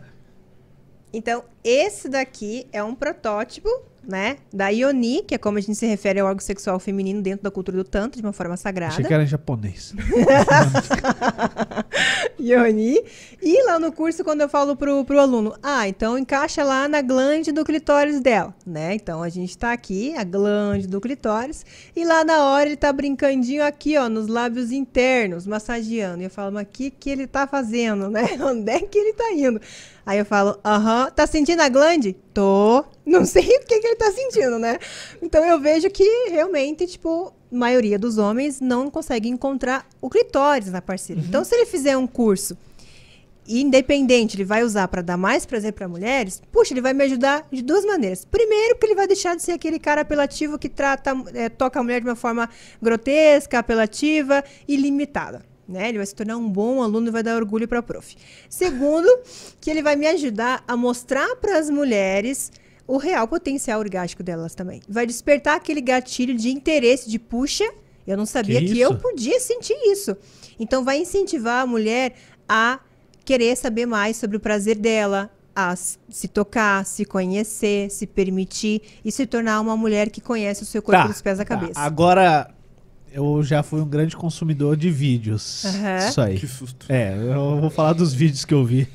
Então, 1.15 1.45
esse 1.63 2.09
daqui 2.09 2.67
é 2.73 2.83
um 2.83 2.93
protótipo, 2.93 3.69
né? 4.03 4.39
Da 4.53 4.69
Ioni, 4.69 5.23
que 5.23 5.37
é 5.37 5.39
como 5.39 5.59
a 5.59 5.61
gente 5.61 5.77
se 5.77 5.87
refere 5.87 6.19
ao 6.19 6.27
órgão 6.27 6.41
sexual 6.41 6.81
feminino 6.81 7.23
dentro 7.23 7.45
da 7.45 7.53
cultura 7.53 7.77
do 7.77 7.85
Tantra, 7.85 8.21
de 8.21 8.27
uma 8.27 8.33
forma 8.33 8.57
sagrada. 8.57 8.93
Achei 8.93 9.05
que 9.05 9.15
era 9.15 9.23
em 9.23 9.27
japonês. 9.27 9.95
Ioni. 12.39 13.01
E 13.41 13.65
lá 13.65 13.79
no 13.79 13.93
curso, 13.93 14.25
quando 14.25 14.41
eu 14.41 14.49
falo 14.49 14.75
pro, 14.75 15.05
pro 15.05 15.21
aluno, 15.21 15.55
ah, 15.63 15.89
então 15.89 16.19
encaixa 16.19 16.65
lá 16.65 16.89
na 16.89 17.01
glande 17.01 17.53
do 17.53 17.65
clitóris 17.65 18.21
dela, 18.21 18.53
né? 18.67 18.95
Então 18.95 19.23
a 19.23 19.29
gente 19.29 19.57
tá 19.57 19.73
aqui, 19.73 20.17
a 20.17 20.25
glande 20.25 20.89
do 20.89 21.01
clitóris, 21.01 21.65
e 21.95 22.05
lá 22.05 22.25
na 22.25 22.51
hora 22.51 22.69
ele 22.69 22.77
tá 22.77 22.93
brincandinho 22.93 23.65
aqui, 23.65 23.97
ó, 23.97 24.09
nos 24.09 24.27
lábios 24.27 24.73
internos, 24.73 25.47
massageando. 25.47 26.23
E 26.23 26.25
eu 26.25 26.31
falo, 26.31 26.53
mas 26.53 26.65
o 26.65 26.71
que 26.71 26.91
que 26.91 27.09
ele 27.09 27.29
tá 27.29 27.47
fazendo, 27.47 28.11
né? 28.11 28.31
Onde 28.43 28.73
é 28.73 28.81
que 28.81 28.99
ele 28.99 29.13
tá 29.13 29.33
indo? 29.33 29.61
Aí 30.07 30.19
eu 30.19 30.25
falo, 30.25 30.59
aham, 30.65 31.11
tá 31.11 31.27
sentindo 31.27 31.61
a 31.61 31.69
glande? 31.69 32.15
Tô. 32.33 32.85
Não 33.07 33.25
sei 33.27 33.43
o 33.43 33.67
que 33.67 33.81
que 33.81 33.87
ele 33.87 33.97
tá 33.97 34.11
sentindo, 34.11 34.59
né? 34.59 34.79
Então 35.23 35.45
eu 35.45 35.59
vejo 35.61 35.89
que 35.91 36.05
realmente, 36.29 36.87
tipo, 36.87 37.33
a 37.51 37.57
maioria 37.57 37.99
dos 37.99 38.19
homens 38.19 38.61
não 38.61 38.91
consegue 38.91 39.29
encontrar 39.29 39.87
o 40.01 40.11
clitóris 40.11 40.71
na 40.71 40.83
parceira. 40.83 41.23
Então, 41.23 41.45
se 41.45 41.55
ele 41.55 41.67
fizer 41.67 41.97
um 41.97 42.07
curso 42.07 42.57
independente, 43.47 44.37
ele 44.37 44.45
vai 44.45 44.65
usar 44.65 44.89
para 44.89 45.03
dar 45.03 45.17
mais 45.17 45.45
prazer 45.45 45.73
para 45.73 45.87
mulheres, 45.87 46.43
puxa, 46.51 46.73
ele 46.73 46.81
vai 46.81 46.95
me 46.95 47.05
ajudar 47.05 47.47
de 47.53 47.63
duas 47.63 47.85
maneiras. 47.85 48.25
Primeiro, 48.25 48.75
porque 48.75 48.87
ele 48.87 48.95
vai 48.95 49.07
deixar 49.07 49.37
de 49.37 49.43
ser 49.43 49.53
aquele 49.53 49.79
cara 49.79 50.01
apelativo 50.01 50.59
que 50.59 50.69
trata, 50.69 51.15
é, 51.35 51.49
toca 51.49 51.79
a 51.79 51.83
mulher 51.83 52.01
de 52.01 52.09
uma 52.09 52.17
forma 52.17 52.49
grotesca, 52.81 53.59
apelativa 53.59 54.43
e 54.67 54.77
limitada. 54.77 55.45
Né? 55.67 55.89
Ele 55.89 55.99
vai 55.99 56.07
se 56.07 56.15
tornar 56.15 56.37
um 56.37 56.49
bom 56.49 56.83
aluno 56.83 57.09
e 57.09 57.11
vai 57.11 57.23
dar 57.23 57.37
orgulho 57.37 57.67
para 57.67 57.79
a 57.79 57.83
prof. 57.83 58.17
Segundo, 58.49 59.09
que 59.61 59.71
ele 59.71 59.83
vai 59.83 59.97
me 59.97 60.07
ajudar 60.07 60.63
a 60.69 60.77
mostrar 60.77 61.37
para 61.37 61.59
as 61.59 61.71
mulheres 61.71 62.53
o 62.87 62.99
real 62.99 63.27
potencial 63.27 63.81
orgástico 63.81 64.23
delas 64.23 64.55
também. 64.55 64.83
Vai 64.89 65.07
despertar 65.07 65.57
aquele 65.57 65.81
gatilho 65.81 66.35
de 66.35 66.51
interesse, 66.51 67.09
de 67.09 67.19
puxa, 67.19 67.65
eu 68.07 68.17
não 68.17 68.27
sabia 68.27 68.61
Que 68.61 68.75
que, 68.75 68.81
eu 68.81 68.97
podia 68.97 69.41
sentir 69.41 69.77
isso. 69.87 70.17
Então 70.59 70.85
vai 70.85 70.99
incentivar 70.99 71.63
a 71.63 71.67
mulher 71.67 72.15
a 72.49 72.79
querer 73.25 73.57
saber 73.57 73.87
mais 73.87 74.17
sobre 74.17 74.37
o 74.37 74.41
prazer 74.41 74.77
dela, 74.77 75.31
a 75.57 75.75
se 75.77 76.29
tocar, 76.29 76.85
se 76.85 77.05
conhecer, 77.05 77.91
se 77.91 78.07
permitir 78.07 78.83
e 79.05 79.11
se 79.11 79.27
tornar 79.27 79.61
uma 79.61 79.77
mulher 79.77 80.11
que 80.11 80.21
conhece 80.21 80.63
o 80.63 80.67
seu 80.67 80.83
corpo 80.83 81.09
dos 81.09 81.23
pés 81.23 81.41
à 81.41 81.45
tá. 81.45 81.57
cabeça. 81.57 81.81
Agora, 81.81 82.51
eu 83.15 83.43
já 83.43 83.63
fui 83.63 83.81
um 83.81 83.87
grande 83.87 84.17
consumidor 84.17 84.77
de 84.77 84.91
vídeos. 84.91 85.65
Aham. 85.65 85.97
Isso 86.09 86.21
aí. 86.21 86.39
Que 86.39 86.47
susto. 86.47 86.87
É, 86.89 87.15
eu 87.17 87.61
vou 87.61 87.71
falar 87.71 87.93
dos 87.93 88.13
vídeos 88.13 88.45
que 88.45 88.53
eu 88.53 88.65
vi. 88.65 88.89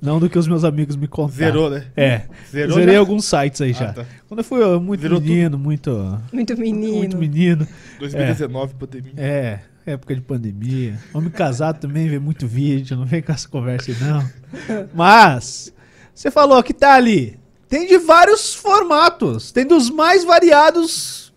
Não 0.00 0.18
do 0.18 0.30
que 0.30 0.38
os 0.38 0.48
meus 0.48 0.64
amigos 0.64 0.96
me 0.96 1.06
contaram. 1.06 1.36
Zerou, 1.36 1.68
né? 1.70 1.84
É. 1.94 2.22
Zerou 2.50 2.78
Zerei 2.78 2.94
já? 2.94 3.00
alguns 3.00 3.26
sites 3.26 3.60
aí 3.60 3.70
Ah, 3.72 3.74
já. 3.74 3.92
tá. 3.92 4.06
Quando 4.26 4.40
eu 4.40 4.44
fui 4.44 4.62
ó, 4.62 4.80
muito 4.80 5.02
Zerou 5.02 5.20
menino, 5.20 5.58
muito. 5.58 6.18
Muito 6.32 6.56
menino. 6.58 6.96
Muito 6.96 7.18
menino. 7.18 7.68
2019, 7.98 8.74
pandemia. 8.76 9.12
É, 9.18 9.60
época 9.84 10.14
de 10.14 10.22
pandemia. 10.22 10.98
Homem 11.12 11.28
casado 11.30 11.80
também 11.80 12.08
vê 12.08 12.18
muito 12.18 12.46
vídeo, 12.48 12.96
não 12.96 13.04
vem 13.04 13.20
com 13.20 13.30
essa 13.30 13.46
conversa 13.46 13.90
aí, 13.90 13.96
não. 14.00 14.86
Mas, 14.94 15.70
você 16.14 16.30
falou 16.30 16.62
que 16.62 16.72
tá 16.72 16.94
ali. 16.94 17.38
Tem 17.68 17.86
de 17.86 17.98
vários 17.98 18.54
formatos. 18.54 19.52
Tem 19.52 19.66
dos 19.66 19.90
mais 19.90 20.24
variados. 20.24 21.29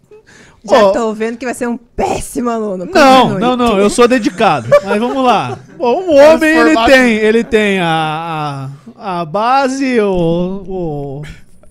Já 0.66 0.86
Ó, 0.86 0.92
tô 0.92 1.14
vendo 1.14 1.38
que 1.38 1.46
vai 1.46 1.54
ser 1.54 1.68
um 1.68 1.78
péssimo 1.78 2.50
aluno. 2.50 2.86
Não, 2.86 3.38
não, 3.38 3.58
não, 3.58 3.78
eu 3.78 3.90
sou 3.90 4.08
dedicado. 4.08 4.70
Mas 4.86 4.98
vamos 4.98 5.24
lá. 5.24 5.60
Bom, 5.78 6.04
o 6.04 6.16
homem, 6.16 6.50
ele 6.56 6.86
tem, 6.86 7.14
ele 7.16 7.44
tem 7.44 7.80
a, 7.80 8.70
a, 8.96 9.20
a 9.20 9.26
base, 9.26 10.00
o, 10.00 10.64
o 10.66 11.22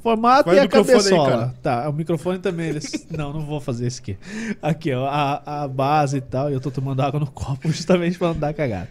formato 0.03 0.45
Qual 0.45 0.55
e 0.55 0.59
é 0.59 0.61
o 0.61 0.65
a 0.65 0.67
microfone 0.67 0.99
aí, 0.99 1.05
cabeçola. 1.05 1.31
cara? 1.31 1.55
tá, 1.63 1.89
o 1.89 1.93
microfone 1.95 2.39
também, 2.39 2.69
eles... 2.69 3.07
Não, 3.11 3.33
não 3.33 3.41
vou 3.41 3.61
fazer 3.61 3.87
isso 3.87 4.01
aqui. 4.03 4.19
Aqui, 4.61 4.93
ó, 4.93 5.07
a, 5.07 5.63
a 5.63 5.69
base 5.69 6.19
e 6.19 6.21
tal, 6.21 6.51
e 6.51 6.53
eu 6.53 6.61
tô 6.61 6.71
tomando 6.71 7.01
água 7.01 7.19
no 7.19 7.27
copo 7.33 7.69
justamente 7.71 8.19
pra 8.19 8.29
não 8.29 8.35
dar 8.35 8.53
cagada. 8.53 8.89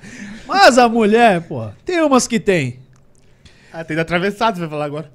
Mas 0.48 0.80
a 0.80 0.90
mulher, 0.90 1.42
pô, 1.42 1.68
tem 1.86 2.02
umas 2.02 2.26
que 2.28 2.40
tem. 2.40 2.80
Ah, 3.72 3.84
tem 3.84 4.00
atravessado, 4.00 4.56
você 4.56 4.62
vai 4.62 4.70
falar 4.70 4.86
agora. 4.86 5.12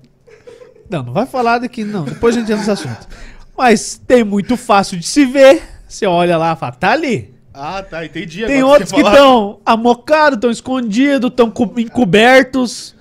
Não, 0.89 1.03
não 1.03 1.13
vai 1.13 1.27
falar 1.27 1.59
daqui, 1.59 1.83
não. 1.83 2.05
Depois 2.05 2.37
a 2.37 2.39
gente 2.39 2.53
entra 2.53 2.59
nesse 2.59 2.71
assunto. 2.71 3.09
Mas 3.57 4.01
tem 4.07 4.23
muito 4.25 4.57
fácil 4.57 4.99
de 4.99 5.07
se 5.07 5.25
ver. 5.25 5.63
Você 5.89 6.07
olha 6.07 6.37
lá 6.37 6.53
e 6.53 6.57
fala, 6.57 6.73
tá 6.73 6.93
ali. 6.93 7.35
Ah, 7.55 7.83
tá, 7.83 8.05
entendi. 8.05 8.45
Tem 8.45 8.59
agora 8.59 8.73
outros 8.73 8.93
que 8.93 9.01
estão 9.01 9.61
amocados, 9.65 10.37
estão 10.37 10.51
escondidos, 10.51 11.31
estão 11.31 11.53
encobertos. 11.79 12.95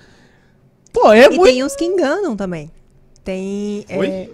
Pô, 0.93 1.11
é 1.11 1.25
E 1.25 1.29
muito. 1.29 1.43
tem 1.43 1.63
uns 1.63 1.75
que 1.75 1.83
enganam 1.83 2.35
também. 2.37 2.71
Tem. 3.23 3.85
é, 3.89 3.97
Oi? 3.97 4.29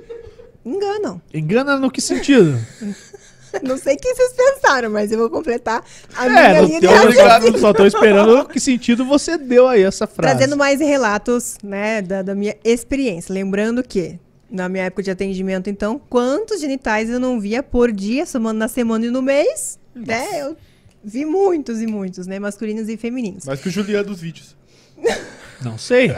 enganam. 0.66 1.20
Engana 1.34 1.78
no 1.78 1.90
que 1.90 2.02
sentido? 2.02 2.56
Não 3.64 3.78
sei 3.78 3.96
o 3.96 3.98
que 3.98 4.14
vocês 4.14 4.34
pensaram, 4.34 4.90
mas 4.90 5.12
eu 5.12 5.18
vou 5.18 5.30
completar 5.30 5.84
a 6.16 6.26
é, 6.26 6.30
minha 6.30 6.62
linha 6.62 6.80
de 6.80 6.88
teu, 6.88 6.96
raciocínio. 6.96 7.56
eu 7.56 7.60
só 7.60 7.74
tô 7.74 7.86
esperando 7.86 8.46
que 8.48 8.60
sentido 8.62 9.04
você 9.04 9.38
deu 9.38 9.68
aí 9.68 9.84
essa 9.84 10.08
frase. 10.08 10.38
Trazendo 10.38 10.56
mais 10.56 10.80
relatos, 10.80 11.58
né, 11.62 12.02
da, 12.02 12.22
da 12.22 12.34
minha 12.34 12.56
experiência. 12.64 13.34
Lembrando 13.34 13.84
que, 13.84 14.18
na 14.52 14.68
minha 14.68 14.84
época 14.86 15.02
de 15.02 15.10
atendimento, 15.10 15.70
então, 15.70 16.00
quantos 16.10 16.60
genitais 16.60 17.10
eu 17.10 17.20
não 17.20 17.40
via 17.40 17.64
por 17.64 17.92
dia, 17.92 18.26
somando 18.26 18.60
na 18.60 18.68
semana 18.68 19.06
e 19.06 19.10
no 19.10 19.22
mês, 19.22 19.80
né? 19.96 20.42
Eu 20.42 20.58
vi 21.04 21.26
muitos 21.26 21.82
e 21.82 21.88
muitos, 21.88 22.28
né? 22.28 22.38
Masculinos 22.38 22.90
e 22.90 22.98
femininos. 22.98 23.46
Mais 23.46 23.62
que 23.62 23.70
o 23.70 23.72
Juliano 23.72 24.10
dos 24.10 24.20
vídeos. 24.20 24.56
Não 25.64 25.78
sei. 25.78 26.12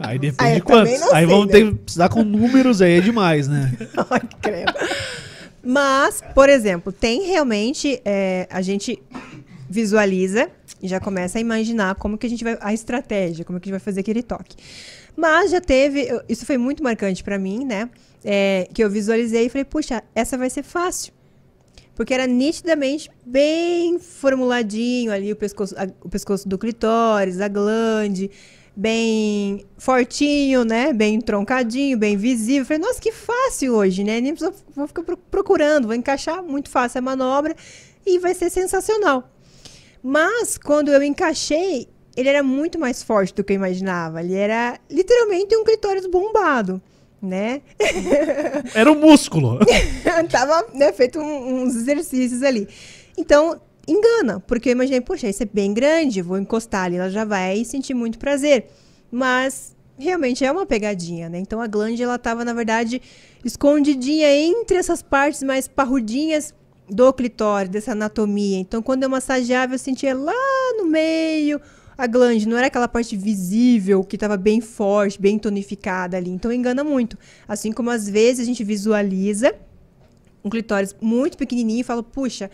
Aí 0.00 0.18
depende 0.18 0.50
Ah, 0.52 0.54
de 0.56 0.60
quantos. 0.60 0.92
Aí 1.04 1.08
sei, 1.08 1.26
vamos 1.26 1.46
né? 1.46 1.52
ter 1.52 1.68
que 1.70 1.74
precisar 1.76 2.08
com 2.10 2.22
números 2.22 2.82
aí, 2.82 2.98
é 2.98 3.00
demais, 3.00 3.48
né? 3.48 3.72
Ai, 4.10 4.20
credo. 4.42 4.72
Mas, 5.64 6.22
por 6.34 6.48
exemplo, 6.50 6.92
tem 6.92 7.22
realmente. 7.26 8.00
é, 8.04 8.46
a 8.50 8.60
gente 8.60 9.02
visualiza 9.68 10.50
e 10.82 10.88
já 10.88 11.00
começa 11.00 11.38
a 11.38 11.40
imaginar 11.40 11.94
como 11.94 12.18
que 12.18 12.26
a 12.26 12.30
gente 12.30 12.44
vai. 12.44 12.58
A 12.60 12.74
estratégia, 12.74 13.42
como 13.44 13.58
que 13.58 13.64
a 13.64 13.72
gente 13.72 13.80
vai 13.80 13.84
fazer 13.84 14.00
aquele 14.00 14.22
toque. 14.22 14.56
Mas 15.16 15.50
já 15.50 15.60
teve. 15.60 16.08
Isso 16.28 16.46
foi 16.46 16.56
muito 16.58 16.82
marcante 16.82 17.22
pra 17.22 17.38
mim, 17.38 17.64
né? 17.64 17.88
É, 18.24 18.68
que 18.72 18.82
eu 18.82 18.90
visualizei 18.90 19.46
e 19.46 19.48
falei, 19.48 19.64
puxa, 19.64 20.02
essa 20.14 20.36
vai 20.38 20.50
ser 20.50 20.62
fácil. 20.62 21.12
Porque 21.94 22.14
era 22.14 22.26
nitidamente 22.26 23.10
bem 23.26 23.98
formuladinho 23.98 25.12
ali 25.12 25.32
o 25.32 25.36
pescoço, 25.36 25.74
a- 25.76 25.88
o 26.02 26.08
pescoço 26.08 26.48
do 26.48 26.56
clitóris, 26.56 27.40
a 27.40 27.48
glande, 27.48 28.30
bem 28.74 29.66
fortinho, 29.76 30.64
né? 30.64 30.92
Bem 30.92 31.20
troncadinho, 31.20 31.98
bem 31.98 32.16
visível. 32.16 32.64
Falei, 32.64 32.82
nossa, 32.82 33.00
que 33.00 33.12
fácil 33.12 33.74
hoje, 33.74 34.02
né? 34.04 34.20
Nem 34.20 34.34
vou 34.74 34.86
ficar 34.86 35.02
pro- 35.02 35.16
procurando, 35.16 35.86
vou 35.86 35.94
encaixar 35.94 36.42
muito 36.42 36.70
fácil 36.70 36.98
a 36.98 37.02
manobra 37.02 37.54
e 38.06 38.18
vai 38.18 38.34
ser 38.34 38.48
sensacional. 38.48 39.30
Mas 40.02 40.56
quando 40.56 40.90
eu 40.90 41.02
encaixei, 41.02 41.88
ele 42.16 42.28
era 42.28 42.42
muito 42.42 42.78
mais 42.78 43.02
forte 43.02 43.34
do 43.34 43.42
que 43.44 43.52
eu 43.52 43.56
imaginava. 43.56 44.20
Ele 44.22 44.34
era 44.34 44.78
literalmente 44.90 45.56
um 45.56 45.64
clitóris 45.64 46.06
bombado, 46.06 46.80
né? 47.22 47.62
Era 48.74 48.90
um 48.90 48.98
músculo. 48.98 49.58
Tava 50.30 50.66
né, 50.74 50.92
feito 50.92 51.18
um- 51.20 51.62
uns 51.62 51.76
exercícios 51.76 52.42
ali. 52.42 52.66
Então, 53.16 53.60
engana, 53.86 54.40
porque 54.40 54.70
eu 54.70 54.72
imaginei, 54.72 55.00
poxa, 55.00 55.28
isso 55.28 55.42
é 55.42 55.46
bem 55.46 55.72
grande, 55.74 56.22
vou 56.22 56.38
encostar 56.38 56.84
ali, 56.84 56.96
ela 56.96 57.10
já 57.10 57.24
vai 57.24 57.64
sentir 57.64 57.94
muito 57.94 58.18
prazer. 58.18 58.66
Mas 59.10 59.76
realmente 59.98 60.44
é 60.44 60.50
uma 60.50 60.64
pegadinha, 60.64 61.28
né? 61.28 61.38
Então 61.38 61.60
a 61.60 61.66
glande 61.66 62.02
ela 62.02 62.18
tava, 62.18 62.44
na 62.44 62.52
verdade, 62.54 63.02
escondidinha 63.44 64.30
entre 64.34 64.76
essas 64.76 65.02
partes 65.02 65.42
mais 65.42 65.68
parrudinhas 65.68 66.54
do 66.88 67.12
clitóris, 67.12 67.68
dessa 67.70 67.92
anatomia. 67.92 68.58
Então, 68.58 68.82
quando 68.82 69.02
eu 69.04 69.10
massageava, 69.10 69.74
eu 69.74 69.78
sentia 69.78 70.14
lá 70.16 70.32
no 70.76 70.86
meio 70.86 71.60
a 72.00 72.06
glande, 72.06 72.48
não 72.48 72.56
era 72.56 72.66
aquela 72.66 72.88
parte 72.88 73.16
visível 73.16 74.02
que 74.02 74.16
estava 74.16 74.36
bem 74.36 74.60
forte, 74.60 75.20
bem 75.20 75.38
tonificada 75.38 76.16
ali. 76.16 76.30
Então, 76.30 76.52
engana 76.52 76.82
muito. 76.82 77.18
Assim 77.46 77.72
como 77.72 77.90
às 77.90 78.08
vezes 78.08 78.40
a 78.40 78.44
gente 78.44 78.64
visualiza 78.64 79.54
um 80.44 80.48
clitóris 80.48 80.96
muito 81.00 81.36
pequenininho 81.36 81.80
e 81.80 81.84
fala, 81.84 82.02
puxa, 82.02 82.50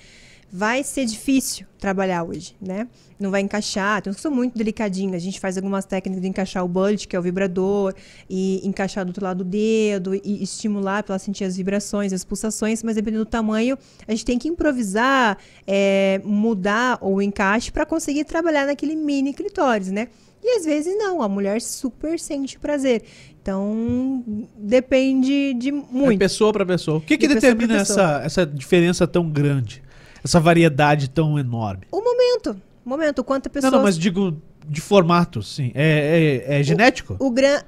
vai 0.50 0.82
ser 0.82 1.04
difícil 1.04 1.66
trabalhar 1.78 2.24
hoje, 2.24 2.56
né? 2.60 2.88
Não 3.18 3.30
vai 3.30 3.40
encaixar, 3.40 4.02
tem 4.02 4.10
uns 4.10 4.16
que 4.16 4.22
são 4.22 4.30
muito 4.30 4.56
delicadinhos. 4.58 5.14
A 5.14 5.18
gente 5.18 5.40
faz 5.40 5.56
algumas 5.56 5.84
técnicas 5.86 6.20
de 6.22 6.28
encaixar 6.28 6.64
o 6.64 6.68
bulge, 6.68 7.08
que 7.08 7.16
é 7.16 7.18
o 7.18 7.22
vibrador, 7.22 7.94
e 8.28 8.60
encaixar 8.66 9.04
do 9.04 9.08
outro 9.08 9.24
lado 9.24 9.42
do 9.42 9.50
dedo, 9.50 10.14
e 10.14 10.42
estimular 10.42 11.02
para 11.02 11.14
ela 11.14 11.18
sentir 11.18 11.44
as 11.44 11.56
vibrações, 11.56 12.12
as 12.12 12.24
pulsações, 12.24 12.82
mas 12.82 12.94
dependendo 12.96 13.24
do 13.24 13.30
tamanho, 13.30 13.78
a 14.06 14.10
gente 14.10 14.24
tem 14.24 14.38
que 14.38 14.48
improvisar, 14.48 15.38
é, 15.66 16.20
mudar 16.24 16.98
o 17.00 17.22
encaixe 17.22 17.72
para 17.72 17.86
conseguir 17.86 18.24
trabalhar 18.24 18.66
naquele 18.66 18.94
mini 18.94 19.32
clitóris, 19.32 19.90
né? 19.90 20.08
E 20.44 20.58
às 20.58 20.64
vezes 20.64 20.96
não, 20.96 21.22
a 21.22 21.28
mulher 21.28 21.60
super 21.60 22.18
sente 22.20 22.58
prazer. 22.58 23.02
Então, 23.42 24.22
depende 24.56 25.54
de 25.54 25.68
É 25.70 25.72
muito. 25.72 26.18
pessoa 26.18 26.52
pra 26.52 26.66
pessoa. 26.66 26.98
O 26.98 27.00
que, 27.00 27.16
que 27.16 27.26
De 27.26 27.34
determina 27.34 27.76
essa, 27.76 28.20
essa 28.24 28.44
diferença 28.46 29.06
tão 29.06 29.28
grande? 29.30 29.82
Essa 30.22 30.38
variedade 30.40 31.08
tão 31.08 31.38
enorme? 31.38 31.84
O 31.90 32.00
momento. 32.02 32.60
O 32.86 32.88
momento, 32.88 33.24
quanto 33.24 33.48
a 33.48 33.50
pessoa. 33.50 33.70
Não, 33.70 33.78
não, 33.78 33.84
mas 33.84 33.98
digo 33.98 34.40
de 34.68 34.80
formato, 34.80 35.42
sim. 35.42 35.72
É, 35.74 36.44
é, 36.48 36.60
é 36.60 36.62
genético? 36.62 37.16
O 37.18 37.30
gran. 37.32 37.60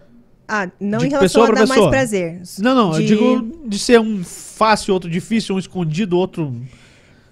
Ah, 0.47 0.71
não 0.81 1.01
De 1.01 1.07
em 1.07 1.09
relação 1.11 1.43
pessoa 1.43 1.45
a 1.47 1.49
dar 1.51 1.55
mais 1.67 1.71
pessoa. 1.73 1.91
prazer. 1.91 2.41
Não, 2.61 2.75
não, 2.75 2.93
eu 2.95 3.01
de- 3.01 3.07
digo 3.07 3.59
de 3.67 3.79
ser 3.79 4.01
um 4.01 4.23
fácil, 4.25 4.95
outro 4.95 5.11
difícil, 5.11 5.55
um 5.57 5.59
escondido, 5.59 6.17
outro. 6.17 6.55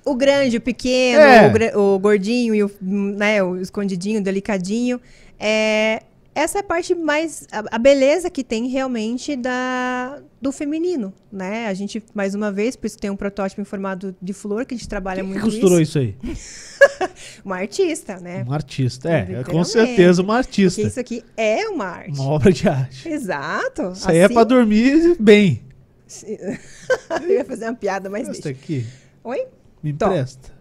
O 0.04 0.14
grande, 0.14 0.56
o 0.58 0.60
pequeno, 0.60 1.20
É. 1.20 1.76
o, 1.76 1.94
o 1.94 1.98
gordinho 1.98 2.54
e 2.54 2.62
o, 2.62 2.70
né, 2.82 3.42
o 3.42 3.56
escondidinho, 3.56 4.20
o 4.20 4.22
delicadinho. 4.22 5.00
É, 5.38 6.02
essa 6.36 6.58
é 6.58 6.60
a 6.60 6.64
parte 6.64 6.94
mais. 6.94 7.46
A, 7.50 7.76
a 7.76 7.78
beleza 7.78 8.28
que 8.30 8.44
tem 8.44 8.68
realmente 8.68 9.34
da, 9.34 10.20
do 10.40 10.52
feminino, 10.52 11.12
né? 11.32 11.66
A 11.66 11.74
gente, 11.74 12.02
mais 12.14 12.34
uma 12.34 12.52
vez, 12.52 12.76
por 12.76 12.86
isso 12.86 12.98
tem 12.98 13.10
um 13.10 13.16
protótipo 13.16 13.60
em 13.60 13.64
formato 13.64 14.14
de 14.20 14.32
flor, 14.32 14.64
que 14.66 14.74
a 14.74 14.76
gente 14.76 14.88
trabalha 14.88 15.22
Quem 15.22 15.32
que 15.32 15.38
muito 15.38 15.44
costurou 15.50 15.80
isso. 15.80 15.98
isso 15.98 16.14
aí? 16.22 17.08
Uma 17.44 17.56
artista, 17.56 18.18
né? 18.20 18.44
Um 18.46 18.52
artista. 18.52 19.08
É, 19.10 19.42
com 19.44 19.62
certeza 19.64 20.22
uma 20.22 20.34
Porque 20.42 20.62
artista. 20.62 20.80
isso 20.82 21.00
aqui 21.00 21.24
é 21.36 21.68
uma 21.68 21.86
arte. 21.86 22.10
Uma 22.20 22.28
obra 22.30 22.52
de 22.52 22.68
arte. 22.68 23.08
Exato. 23.08 23.92
Isso 23.92 24.08
aí 24.10 24.18
é 24.18 24.24
Assim- 24.24 24.34
pra 24.34 24.44
dormir 24.44 25.16
bem. 25.20 25.62
Eu 27.22 27.30
ia 27.32 27.44
fazer 27.44 27.64
uma 27.66 27.74
piada, 27.74 28.08
mas 28.10 28.28
deixa. 28.28 28.48
aqui, 28.50 28.86
Oi? 29.24 29.46
me 29.82 29.92
Tom. 29.92 30.06
empresta. 30.06 30.52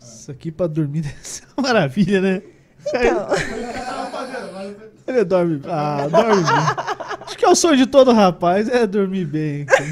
Isso 0.00 0.30
aqui 0.30 0.50
pra 0.52 0.66
dormir 0.66 1.00
deve 1.02 1.14
ser 1.22 1.44
uma 1.56 1.66
maravilha, 1.68 2.20
né? 2.20 2.42
Então. 2.86 3.28
Ele 5.06 5.24
dorme. 5.24 5.60
Ah, 5.66 6.06
dorme 6.08 6.42
bem. 6.42 7.24
Acho 7.26 7.36
que 7.36 7.44
é 7.44 7.48
o 7.48 7.54
sonho 7.54 7.76
de 7.76 7.86
todo 7.86 8.12
rapaz, 8.12 8.68
é 8.68 8.86
dormir 8.86 9.24
bem. 9.26 9.64
Deixa 9.64 9.82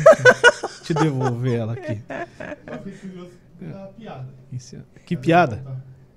eu 0.62 0.84
te 0.84 0.94
devolver 0.94 1.58
ela 1.60 1.72
aqui. 1.72 2.00
piada. 3.96 4.28
Que 5.06 5.16
piada. 5.16 5.64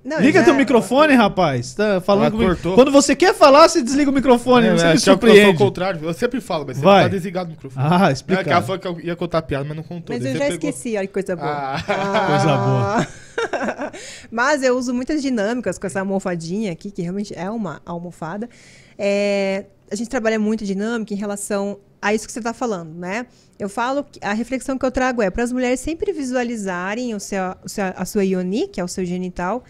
Não, 0.03 0.19
Liga 0.19 0.39
já- 0.39 0.45
teu 0.45 0.53
microfone, 0.55 1.13
rapaz. 1.13 1.73
Tá 1.75 2.01
falando 2.01 2.23
Ela 2.23 2.31
comigo. 2.31 2.49
cortou. 2.51 2.75
Quando 2.75 2.91
você 2.91 3.15
quer 3.15 3.33
falar, 3.33 3.69
você 3.69 3.81
desliga 3.81 4.11
o 4.11 4.13
microfone. 4.13 4.67
É, 4.67 4.71
você 4.71 4.83
é, 4.83 4.87
me 4.89 4.93
acho 4.95 5.03
que 5.05 5.09
eu 5.09 5.15
sou 5.15 5.23
o 5.23 5.29
surpreende. 5.29 5.57
contrário. 5.57 5.99
Eu 6.03 6.13
sempre 6.13 6.41
falo, 6.41 6.65
mas 6.67 6.75
você 6.77 6.83
Vai. 6.83 7.03
tá 7.03 7.07
desligado 7.07 7.47
o 7.47 7.51
microfone. 7.53 7.87
Ah, 7.89 8.09
É, 8.09 8.11
explica. 8.11 8.43
que 8.43 8.49
ela 8.49 8.61
falou 8.61 8.79
que 8.79 8.87
eu 8.87 8.99
ia 8.99 9.15
contar 9.15 9.37
a 9.37 9.41
piada, 9.41 9.63
mas 9.63 9.77
não 9.77 9.83
contou. 9.83 10.13
Mas 10.13 10.21
Daí 10.23 10.33
eu 10.33 10.37
já 10.39 10.45
pegou. 10.49 10.69
esqueci, 10.69 10.97
olha 10.97 11.07
que 11.07 11.13
coisa 11.13 11.35
boa. 11.37 11.47
Ah. 11.49 11.83
Coisa 12.27 12.57
boa. 12.57 13.07
Mas 14.31 14.63
eu 14.63 14.77
uso 14.77 14.93
muitas 14.93 15.21
dinâmicas 15.21 15.77
com 15.77 15.87
essa 15.87 15.99
almofadinha 15.99 16.71
aqui, 16.71 16.91
que 16.91 17.01
realmente 17.01 17.33
é 17.37 17.49
uma 17.49 17.81
almofada. 17.85 18.49
É, 18.97 19.65
a 19.91 19.95
gente 19.95 20.09
trabalha 20.09 20.39
muito 20.39 20.63
dinâmica 20.65 21.13
em 21.13 21.17
relação 21.17 21.79
a 22.01 22.13
isso 22.13 22.25
que 22.25 22.31
você 22.33 22.39
está 22.39 22.53
falando, 22.53 22.93
né? 22.97 23.25
Eu 23.57 23.69
falo, 23.69 24.03
que 24.03 24.19
a 24.21 24.33
reflexão 24.33 24.77
que 24.77 24.85
eu 24.85 24.91
trago 24.91 25.21
é 25.21 25.29
para 25.29 25.43
as 25.43 25.51
mulheres 25.51 25.79
sempre 25.79 26.11
visualizarem 26.11 27.13
o 27.15 27.19
seu, 27.19 27.55
o 27.63 27.69
seu- 27.69 27.93
a 27.95 28.05
sua 28.05 28.23
ioni, 28.25 28.67
que 28.67 28.79
é 28.81 28.83
o 28.83 28.87
seu 28.87 29.05
genital, 29.05 29.63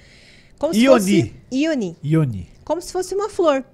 como 0.71 0.73
Ioni. 0.75 0.99
fosse 0.99 1.33
ioni, 1.51 1.97
Ioni. 2.03 2.47
como 2.63 2.81
se 2.81 2.91
fosse 2.91 3.13
uma 3.13 3.29
flor. 3.29 3.65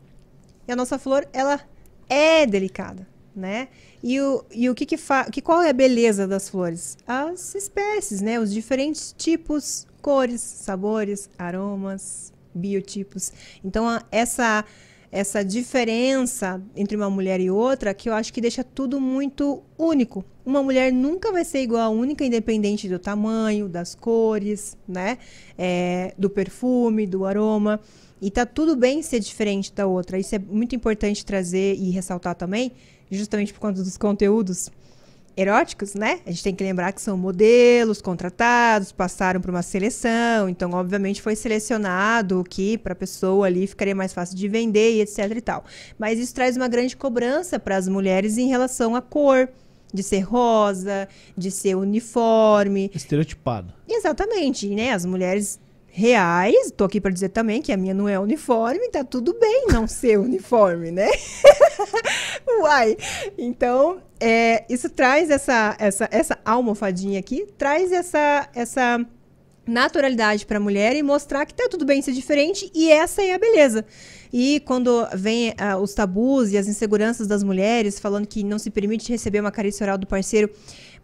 E 0.68 0.72
a 0.72 0.76
nossa 0.76 0.98
flor, 0.98 1.28
ela 1.32 1.60
é 2.08 2.46
delicada, 2.46 3.08
né? 3.36 3.68
E 4.02 4.20
o, 4.22 4.44
e 4.52 4.70
o 4.70 4.76
que 4.76 4.86
que 4.86 4.98
fa... 4.98 5.26
que 5.26 5.42
qual 5.42 5.62
é 5.62 5.70
a 5.70 5.74
beleza 5.74 6.28
das 6.28 6.50
flores? 6.50 6.98
As 7.08 7.54
espécies, 7.56 8.22
né? 8.22 8.40
Os 8.40 8.52
diferentes 8.54 9.14
tipos, 9.18 9.86
cores, 10.02 10.42
sabores, 10.42 11.30
aromas, 11.38 12.32
biotipos. 12.56 13.32
Então, 13.64 13.88
a- 13.88 14.02
essa 14.12 14.64
essa 15.12 15.44
diferença 15.44 16.62
entre 16.76 16.96
uma 16.96 17.10
mulher 17.10 17.40
e 17.40 17.50
outra 17.50 17.94
que 17.94 18.10
eu 18.10 18.14
acho 18.14 18.32
que 18.32 18.40
deixa 18.40 18.64
tudo 18.64 19.02
muito 19.02 19.64
único. 19.78 20.24
Uma 20.46 20.62
mulher 20.62 20.92
nunca 20.92 21.32
vai 21.32 21.44
ser 21.44 21.62
igual 21.62 21.82
a 21.82 21.90
única, 21.90 22.24
independente 22.24 22.88
do 22.88 23.00
tamanho, 23.00 23.68
das 23.68 23.96
cores, 23.96 24.78
né? 24.88 25.18
É, 25.58 26.14
do 26.18 26.30
perfume, 26.30 27.08
do 27.08 27.26
aroma. 27.26 27.80
E 28.22 28.30
tá 28.30 28.46
tudo 28.46 28.76
bem 28.76 29.02
ser 29.02 29.20
diferente 29.20 29.74
da 29.74 29.88
outra. 29.88 30.20
Isso 30.20 30.36
é 30.36 30.40
muito 30.40 30.76
importante 30.76 31.26
trazer 31.26 31.76
e 31.76 31.90
ressaltar 31.90 32.36
também, 32.36 32.72
justamente 33.10 33.54
por 33.54 33.60
conta 33.60 33.82
dos 33.82 33.98
conteúdos 33.98 34.70
eróticos, 35.40 35.94
né? 35.96 36.20
A 36.26 36.32
gente 36.32 36.44
tem 36.44 36.54
que 36.54 36.64
lembrar 36.64 36.92
que 36.92 37.02
são 37.02 37.18
modelos 37.18 38.02
contratados, 38.02 38.92
passaram 38.92 39.40
por 39.40 39.50
uma 39.50 39.62
seleção, 39.62 40.50
então 40.50 40.72
obviamente 40.74 41.22
foi 41.22 41.36
selecionado 41.36 42.42
o 42.42 42.44
que 42.44 42.78
para 42.78 42.94
a 42.94 42.96
pessoa 42.96 43.48
ali 43.48 43.66
ficaria 43.66 43.96
mais 43.96 44.12
fácil 44.12 44.36
de 44.36 44.48
vender 44.48 44.98
e 44.98 45.02
etc 45.02 45.32
e 45.36 45.42
tal. 45.42 45.64
Mas 45.98 46.20
isso 46.20 46.34
traz 46.36 46.58
uma 46.58 46.68
grande 46.68 46.98
cobrança 46.98 47.58
para 47.58 47.78
as 47.78 47.88
mulheres 47.88 48.38
em 48.38 48.48
relação 48.48 48.96
à 48.96 49.02
cor, 49.02 49.50
de 49.94 50.04
ser 50.04 50.20
rosa, 50.20 51.08
de 51.38 51.50
ser 51.50 51.76
uniforme, 51.76 52.92
Estereotipado. 52.94 53.74
Exatamente, 53.88 54.68
né? 54.68 54.92
As 54.92 55.06
mulheres 55.06 55.60
reais, 55.92 56.72
tô 56.76 56.84
aqui 56.84 57.02
para 57.02 57.12
dizer 57.12 57.30
também 57.30 57.62
que 57.62 57.72
a 57.72 57.78
minha 57.78 57.94
não 57.94 58.08
é 58.08 58.20
uniforme, 58.20 58.90
tá 58.90 59.04
tudo 59.04 59.34
bem 59.40 59.68
não 59.72 59.86
ser 59.90 60.20
uniforme, 60.20 60.92
né? 60.92 61.10
Uai. 62.62 62.98
Então, 63.38 64.02
é, 64.20 64.66
isso 64.70 64.90
traz 64.90 65.30
essa, 65.30 65.76
essa, 65.80 66.08
essa 66.12 66.38
almofadinha 66.46 67.20
aqui, 67.20 67.48
traz 67.58 67.92
essa, 67.92 68.50
essa 68.54 69.06
naturalidade 69.66 70.46
para 70.46 70.58
a 70.58 70.62
mulher 70.62 70.96
e 70.96 71.04
mostrar 71.04 71.46
que 71.46 71.54
tá 71.54 71.68
tudo 71.70 71.86
bem 71.86 72.02
ser 72.02 72.12
diferente 72.12 72.70
e 72.74 72.92
essa 72.92 73.22
é 73.22 73.34
a 73.34 73.40
beleza. 73.40 73.86
E 74.32 74.60
quando 74.62 75.08
vem 75.14 75.54
ah, 75.58 75.78
os 75.78 75.94
tabus 75.94 76.52
e 76.52 76.58
as 76.58 76.68
inseguranças 76.68 77.28
das 77.28 77.44
mulheres 77.44 78.00
falando 78.00 78.28
que 78.28 78.44
não 78.44 78.60
se 78.60 78.70
permite 78.70 79.12
receber 79.12 79.40
uma 79.40 79.52
carícia 79.52 79.84
oral 79.84 79.98
do 79.98 80.06
parceiro 80.06 80.50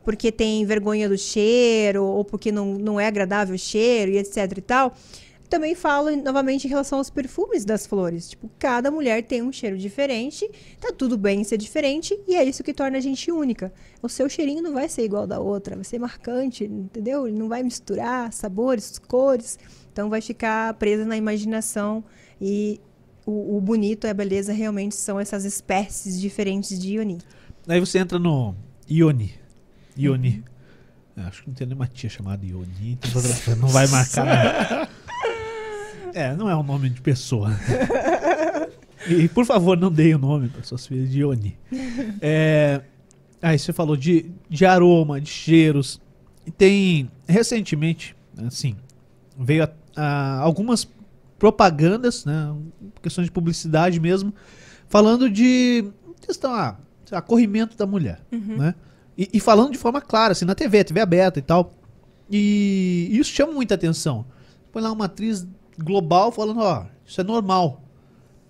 porque 0.05 0.31
tem 0.31 0.63
vergonha 0.65 1.09
do 1.09 1.17
cheiro 1.17 2.05
ou 2.05 2.23
porque 2.23 2.51
não, 2.51 2.75
não 2.75 2.99
é 2.99 3.07
agradável 3.07 3.55
o 3.55 3.59
cheiro 3.59 4.11
e 4.11 4.17
etc 4.19 4.57
e 4.57 4.61
tal. 4.61 4.93
Também 5.49 5.75
falo 5.75 6.15
novamente 6.15 6.65
em 6.65 6.69
relação 6.69 6.97
aos 6.97 7.09
perfumes 7.09 7.65
das 7.65 7.85
flores. 7.85 8.29
Tipo, 8.29 8.49
cada 8.57 8.89
mulher 8.89 9.23
tem 9.23 9.41
um 9.41 9.51
cheiro 9.51 9.77
diferente, 9.77 10.49
tá 10.79 10.91
tudo 10.91 11.17
bem 11.17 11.43
ser 11.43 11.57
diferente 11.57 12.17
e 12.27 12.35
é 12.35 12.43
isso 12.43 12.63
que 12.63 12.73
torna 12.73 12.97
a 12.97 13.01
gente 13.01 13.31
única. 13.31 13.73
O 14.01 14.09
seu 14.09 14.29
cheirinho 14.29 14.61
não 14.61 14.73
vai 14.73 14.87
ser 14.87 15.03
igual 15.03 15.27
da 15.27 15.39
outra, 15.39 15.75
vai 15.75 15.83
ser 15.83 15.99
marcante, 15.99 16.63
entendeu? 16.63 17.31
Não 17.31 17.47
vai 17.47 17.63
misturar 17.63 18.31
sabores, 18.31 18.99
cores, 18.99 19.57
então 19.91 20.09
vai 20.09 20.21
ficar 20.21 20.73
presa 20.75 21.05
na 21.05 21.17
imaginação 21.17 22.03
e 22.39 22.79
o, 23.25 23.57
o 23.57 23.61
bonito 23.61 24.05
e 24.05 24.09
a 24.09 24.13
beleza 24.13 24.53
realmente 24.53 24.95
são 24.95 25.19
essas 25.19 25.45
espécies 25.45 26.19
diferentes 26.19 26.77
de 26.79 26.93
Ioni. 26.93 27.19
Aí 27.67 27.79
você 27.79 27.99
entra 27.99 28.19
no 28.19 28.55
Ioni. 28.89 29.44
Ioni. 29.97 30.43
É, 31.17 31.21
acho 31.21 31.43
que 31.43 31.47
não 31.49 31.55
tem 31.55 31.65
nenhuma 31.67 31.87
tia 31.87 32.09
chamada 32.09 32.45
Ioni, 32.45 32.97
então 32.99 33.21
não 33.59 33.67
vai 33.69 33.87
marcar. 33.87 34.25
nada. 34.25 34.89
É, 36.13 36.35
não 36.35 36.49
é 36.49 36.55
um 36.55 36.63
nome 36.63 36.89
de 36.89 37.01
pessoa. 37.01 37.51
E 39.07 39.27
por 39.29 39.45
favor, 39.45 39.77
não 39.77 39.91
dê 39.91 40.15
o 40.15 40.17
nome 40.17 40.49
para 40.49 40.63
suas 40.63 40.85
filhas 40.87 41.09
de 41.11 41.19
Ioni. 41.19 41.57
É, 42.21 42.81
aí 43.41 43.57
você 43.59 43.71
falou 43.71 43.95
de, 43.95 44.31
de 44.49 44.65
aroma, 44.65 45.19
de 45.21 45.29
cheiros. 45.29 46.01
E 46.45 46.51
tem, 46.51 47.09
recentemente, 47.27 48.15
assim, 48.45 48.75
veio 49.37 49.63
a- 49.63 49.69
a- 49.95 50.39
algumas 50.39 50.87
propagandas, 51.39 52.23
né, 52.25 52.53
questões 53.01 53.25
de 53.25 53.31
publicidade 53.31 53.99
mesmo, 53.99 54.33
falando 54.87 55.29
de 55.29 55.85
questão, 56.21 56.53
ah, 56.53 56.77
sei 57.05 57.15
lá, 57.15 57.21
corrimento 57.21 57.75
da 57.77 57.85
mulher, 57.85 58.19
né? 58.31 58.73
E, 59.17 59.29
e 59.33 59.39
falando 59.39 59.71
de 59.71 59.77
forma 59.77 60.01
clara, 60.01 60.33
assim, 60.33 60.45
na 60.45 60.55
TV, 60.55 60.83
TV 60.83 60.99
aberta 60.99 61.39
e 61.39 61.41
tal. 61.41 61.73
E 62.29 63.09
isso 63.11 63.31
chama 63.31 63.53
muita 63.53 63.75
atenção. 63.75 64.25
Põe 64.71 64.81
lá 64.81 64.91
uma 64.91 65.05
atriz 65.05 65.47
global 65.77 66.31
falando, 66.31 66.61
ó, 66.61 66.85
isso 67.05 67.21
é 67.21 67.23
normal. 67.23 67.81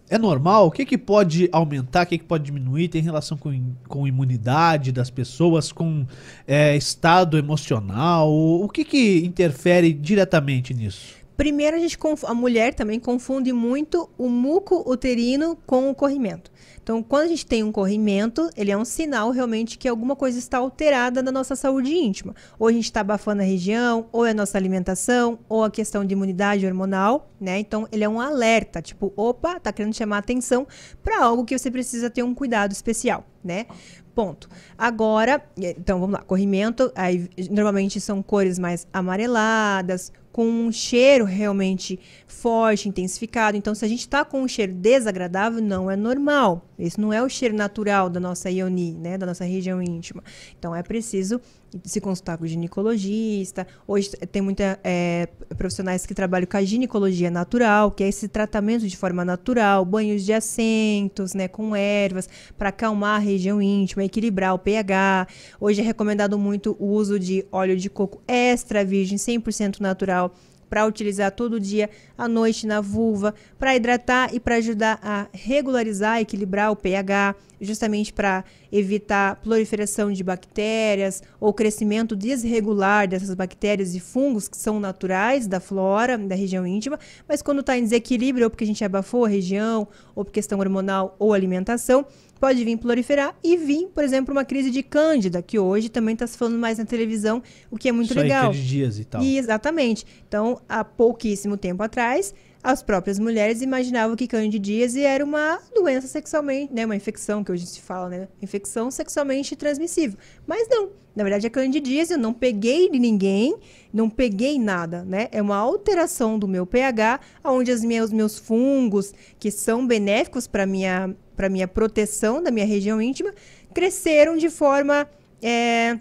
É 0.07 0.17
normal? 0.17 0.67
O 0.67 0.71
que, 0.71 0.85
que 0.85 0.97
pode 0.97 1.49
aumentar, 1.51 2.03
o 2.03 2.07
que, 2.07 2.19
que 2.19 2.23
pode 2.23 2.43
diminuir? 2.43 2.89
Tem 2.89 3.01
relação 3.01 3.37
com, 3.37 3.73
com 3.87 4.07
imunidade 4.07 4.91
das 4.91 5.09
pessoas, 5.09 5.71
com 5.71 6.05
é, 6.47 6.75
estado 6.75 7.37
emocional? 7.37 8.31
O 8.31 8.69
que, 8.69 8.85
que 8.85 9.25
interfere 9.25 9.91
diretamente 9.91 10.73
nisso? 10.75 11.24
Primeiro, 11.37 11.75
a, 11.75 11.79
gente 11.79 11.97
a 12.25 12.33
mulher 12.33 12.73
também 12.73 12.99
confunde 12.99 13.51
muito 13.51 14.09
o 14.17 14.29
muco 14.29 14.89
uterino 14.89 15.57
com 15.65 15.89
o 15.89 15.95
corrimento. 15.95 16.51
Então, 16.81 17.01
quando 17.01 17.23
a 17.23 17.27
gente 17.27 17.45
tem 17.45 17.63
um 17.63 17.71
corrimento, 17.71 18.47
ele 18.55 18.71
é 18.71 18.77
um 18.77 18.85
sinal 18.85 19.31
realmente 19.31 19.77
que 19.77 19.87
alguma 19.87 20.15
coisa 20.15 20.37
está 20.37 20.59
alterada 20.59 21.23
na 21.23 21.31
nossa 21.31 21.55
saúde 21.55 21.91
íntima. 21.93 22.35
Ou 22.59 22.67
a 22.67 22.71
gente 22.71 22.85
está 22.85 23.01
abafando 23.01 23.41
a 23.41 23.45
região, 23.45 24.07
ou 24.11 24.25
é 24.25 24.31
a 24.31 24.33
nossa 24.35 24.57
alimentação, 24.57 25.39
ou 25.49 25.63
a 25.63 25.71
questão 25.71 26.05
de 26.05 26.13
imunidade 26.13 26.65
hormonal, 26.65 27.31
né? 27.41 27.59
Então, 27.59 27.87
ele 27.91 28.03
é 28.03 28.09
um 28.09 28.21
alerta, 28.21 28.81
tipo, 28.81 29.11
opa, 29.15 29.59
tá 29.59 29.73
querendo 29.73 29.95
chamar 29.95 30.19
atenção 30.19 30.67
para 31.03 31.23
algo 31.23 31.43
que 31.43 31.57
você 31.57 31.71
precisa 31.71 32.09
ter 32.09 32.23
um 32.23 32.35
cuidado 32.35 32.71
especial, 32.71 33.25
né? 33.43 33.65
Ponto. 34.13 34.47
Agora, 34.77 35.43
então 35.57 35.99
vamos 35.99 36.13
lá, 36.13 36.21
corrimento, 36.21 36.89
aí 36.95 37.29
normalmente 37.51 37.99
são 37.99 38.23
cores 38.23 38.57
mais 38.57 38.87
amareladas, 38.93 40.09
com 40.35 40.45
um 40.45 40.69
cheiro 40.69 41.23
realmente 41.23 41.97
forte, 42.27 42.89
intensificado. 42.89 43.55
Então, 43.55 43.73
se 43.73 43.85
a 43.85 43.87
gente 43.87 44.01
está 44.01 44.25
com 44.25 44.41
um 44.41 44.49
cheiro 44.49 44.73
desagradável, 44.73 45.61
não 45.61 45.89
é 45.89 45.95
normal. 45.95 46.67
Esse 46.77 46.99
não 46.99 47.13
é 47.13 47.23
o 47.23 47.29
cheiro 47.29 47.55
natural 47.55 48.09
da 48.09 48.19
nossa 48.19 48.51
ioni, 48.51 48.91
né, 48.95 49.17
da 49.17 49.25
nossa 49.25 49.45
região 49.45 49.81
íntima. 49.81 50.21
Então, 50.59 50.75
é 50.75 50.83
preciso 50.83 51.39
se 51.83 51.99
consultar 51.99 52.37
com 52.37 52.43
o 52.43 52.47
ginecologista. 52.47 53.67
Hoje 53.87 54.11
tem 54.31 54.41
muita 54.41 54.79
é, 54.83 55.27
profissionais 55.57 56.05
que 56.05 56.13
trabalham 56.13 56.47
com 56.47 56.57
a 56.57 56.63
ginecologia 56.63 57.29
natural, 57.29 57.91
que 57.91 58.03
é 58.03 58.07
esse 58.07 58.27
tratamento 58.27 58.87
de 58.87 58.95
forma 58.95 59.25
natural, 59.25 59.83
banhos 59.83 60.23
de 60.23 60.33
assentos, 60.33 61.33
né, 61.33 61.47
com 61.47 61.75
ervas, 61.75 62.29
para 62.57 62.69
acalmar 62.69 63.17
a 63.17 63.23
região 63.23 63.61
íntima, 63.61 64.03
equilibrar 64.03 64.53
o 64.53 64.59
pH. 64.59 65.27
Hoje 65.59 65.81
é 65.81 65.83
recomendado 65.83 66.37
muito 66.37 66.75
o 66.79 66.87
uso 66.87 67.19
de 67.19 67.45
óleo 67.51 67.75
de 67.75 67.89
coco 67.89 68.21
extra 68.27 68.85
virgem, 68.85 69.17
100% 69.17 69.79
natural, 69.79 70.33
para 70.75 70.85
utilizar 70.85 71.31
todo 71.31 71.57
dia 71.57 71.89
à 72.17 72.27
noite 72.27 72.67
na 72.67 72.81
vulva, 72.81 73.33
para 73.57 73.73
hidratar 73.73 74.35
e 74.35 74.41
para 74.41 74.55
ajudar 74.55 74.99
a 75.01 75.25
regularizar, 75.31 76.19
equilibrar 76.19 76.69
o 76.69 76.75
pH, 76.75 77.33
justamente 77.61 78.11
para 78.11 78.43
evitar 78.69 79.37
proliferação 79.37 80.11
de 80.11 80.21
bactérias 80.21 81.23
ou 81.39 81.53
crescimento 81.53 82.13
desregular 82.13 83.07
dessas 83.07 83.33
bactérias 83.33 83.95
e 83.95 84.01
fungos 84.01 84.49
que 84.49 84.57
são 84.57 84.77
naturais 84.77 85.47
da 85.47 85.61
flora, 85.61 86.17
da 86.17 86.35
região 86.35 86.67
íntima, 86.67 86.99
mas 87.25 87.41
quando 87.41 87.61
está 87.61 87.77
em 87.77 87.83
desequilíbrio, 87.83 88.43
ou 88.43 88.49
porque 88.49 88.65
a 88.65 88.67
gente 88.67 88.83
abafou 88.83 89.23
a 89.23 89.29
região, 89.29 89.87
ou 90.13 90.25
por 90.25 90.31
questão 90.33 90.59
hormonal 90.59 91.15
ou 91.17 91.31
alimentação, 91.31 92.05
pode 92.45 92.63
vir 92.63 92.77
proliferar 92.77 93.35
e 93.43 93.57
vir, 93.57 93.87
por 93.87 94.03
exemplo, 94.03 94.31
uma 94.31 94.45
crise 94.45 94.69
de 94.69 94.83
cândida, 94.83 95.41
que 95.41 95.57
hoje 95.57 95.89
também 95.89 96.13
está 96.13 96.27
se 96.27 96.37
falando 96.37 96.59
mais 96.59 96.77
na 96.77 96.85
televisão, 96.85 97.41
o 97.71 97.75
que 97.75 97.89
é 97.89 97.91
muito 97.91 98.13
aí, 98.13 98.19
legal. 98.19 98.51
é 98.51 98.53
de 98.53 98.67
dias 98.67 98.99
e 98.99 99.03
tal. 99.03 99.19
E, 99.23 99.35
exatamente. 99.35 100.05
Então, 100.27 100.61
há 100.69 100.83
pouquíssimo 100.83 101.57
tempo 101.57 101.81
atrás, 101.81 102.35
as 102.61 102.83
próprias 102.83 103.17
mulheres 103.17 103.63
imaginavam 103.63 104.15
que 104.15 104.27
candidíase 104.27 105.01
era 105.01 105.25
uma 105.25 105.59
doença 105.73 106.05
sexualmente, 106.05 106.71
né, 106.71 106.85
uma 106.85 106.95
infecção 106.95 107.43
que 107.43 107.51
hoje 107.51 107.65
se 107.65 107.81
fala, 107.81 108.09
né, 108.09 108.27
infecção 108.39 108.91
sexualmente 108.91 109.55
transmissível. 109.55 110.19
Mas 110.45 110.67
não, 110.69 110.89
na 111.15 111.23
verdade 111.23 111.47
a 111.47 111.49
candidíase 111.49 112.13
eu 112.13 112.19
não 112.19 112.31
peguei 112.31 112.91
de 112.91 112.99
ninguém, 112.99 113.55
não 113.91 114.07
peguei 114.07 114.59
nada, 114.59 115.03
né? 115.03 115.29
É 115.31 115.41
uma 115.41 115.55
alteração 115.55 116.37
do 116.37 116.47
meu 116.47 116.65
pH, 116.65 117.19
onde 117.43 117.71
os 117.71 117.83
meus 117.83 118.11
meus 118.11 118.37
fungos 118.37 119.13
que 119.39 119.49
são 119.49 119.85
benéficos 119.87 120.45
para 120.45 120.65
minha 120.65 121.15
para 121.35 121.49
minha 121.49 121.67
proteção 121.67 122.41
da 122.41 122.51
minha 122.51 122.65
região 122.65 123.01
íntima 123.01 123.33
cresceram 123.73 124.37
de 124.37 124.49
forma 124.49 125.07
é, 125.41 125.99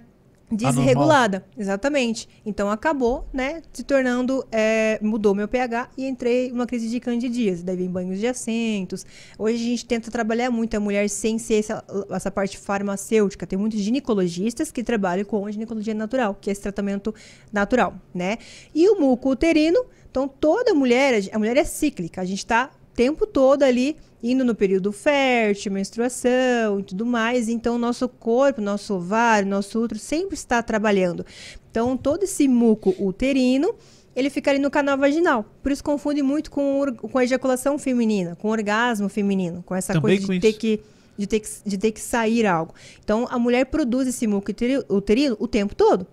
desregulada. 0.51 1.45
Exatamente. 1.57 2.29
Então 2.45 2.71
acabou, 2.71 3.27
né, 3.33 3.63
se 3.73 3.83
tornando, 3.83 4.47
é, 4.51 4.99
mudou 5.03 5.35
meu 5.35 5.49
pH 5.49 5.91
e 5.97 6.07
entrei 6.07 6.51
numa 6.51 6.67
crise 6.67 6.89
de 6.89 7.01
candidíase. 7.01 7.65
Daí 7.65 7.77
vem 7.77 7.89
banhos 7.89 8.19
de 8.21 8.27
assentos. 8.27 9.05
Hoje 9.39 9.57
a 9.57 9.69
gente 9.69 9.85
tenta 9.87 10.11
trabalhar 10.11 10.51
muito 10.51 10.77
a 10.77 10.81
mulher 10.81 11.09
sem 11.09 11.39
ser 11.39 11.55
essa, 11.55 11.85
essa 12.11 12.31
parte 12.31 12.57
farmacêutica. 12.59 13.47
Tem 13.47 13.59
muitos 13.59 13.81
ginecologistas 13.81 14.71
que 14.71 14.83
trabalham 14.83 15.25
com 15.25 15.51
ginecologia 15.51 15.95
natural, 15.95 16.37
que 16.41 16.51
é 16.51 16.53
esse 16.53 16.63
tratamento 16.63 17.15
natural, 17.53 17.95
né? 18.15 18.39
E 18.75 18.89
o 18.89 19.01
muco 19.01 19.31
uterino, 19.31 19.85
então 20.11 20.29
toda 20.29 20.75
mulher, 20.75 21.23
a 21.33 21.39
mulher 21.39 21.57
é 21.57 21.65
cíclica. 21.65 22.21
A 22.21 22.25
gente 22.25 22.39
está 22.39 22.71
tempo 22.95 23.27
todo 23.27 23.65
ali 23.65 23.97
indo 24.27 24.43
no 24.43 24.55
período 24.55 24.91
fértil, 24.91 25.71
menstruação 25.73 26.81
e 26.81 26.83
tudo 26.83 27.05
mais. 27.05 27.49
Então, 27.49 27.77
nosso 27.77 28.09
corpo, 28.09 28.61
nosso 28.61 28.95
ovário, 28.95 29.47
nosso 29.47 29.79
útero 29.83 30.01
sempre 30.01 30.35
está 30.35 30.63
trabalhando. 30.63 31.27
Então, 31.71 31.95
todo 31.97 32.23
esse 32.23 32.49
muco 32.49 32.95
uterino, 32.99 33.75
ele 34.17 34.31
fica 34.31 34.51
ali 34.51 34.59
no 34.59 34.71
canal 34.71 34.97
vaginal. 34.97 35.45
Por 35.63 35.71
isso 35.71 35.85
confunde 35.85 36.23
muito 36.23 36.51
com, 36.51 36.87
com 36.97 37.19
a 37.19 37.25
ejaculação 37.25 37.79
feminina, 37.79 38.35
com 38.37 38.49
o 38.49 38.51
orgasmo 38.51 39.09
feminino, 39.11 39.63
com 39.67 39.75
essa 39.75 39.93
Também 39.93 40.17
coisa 40.17 40.33
de 40.33 40.41
ter 40.41 40.53
que 40.55 40.81
de 41.17 41.29
ter, 41.29 41.39
que, 41.39 41.49
de 41.65 41.79
ter 41.79 41.93
que 41.93 42.01
sair 42.01 42.45
algo. 42.45 42.75
Então, 43.05 43.29
a 43.31 43.39
mulher 43.39 43.67
produz 43.67 44.09
esse 44.09 44.27
muco 44.27 44.51
uteri- 44.51 44.85
uterino 44.89 45.37
o 45.39 45.47
tempo 45.47 45.73
todo. 45.73 46.05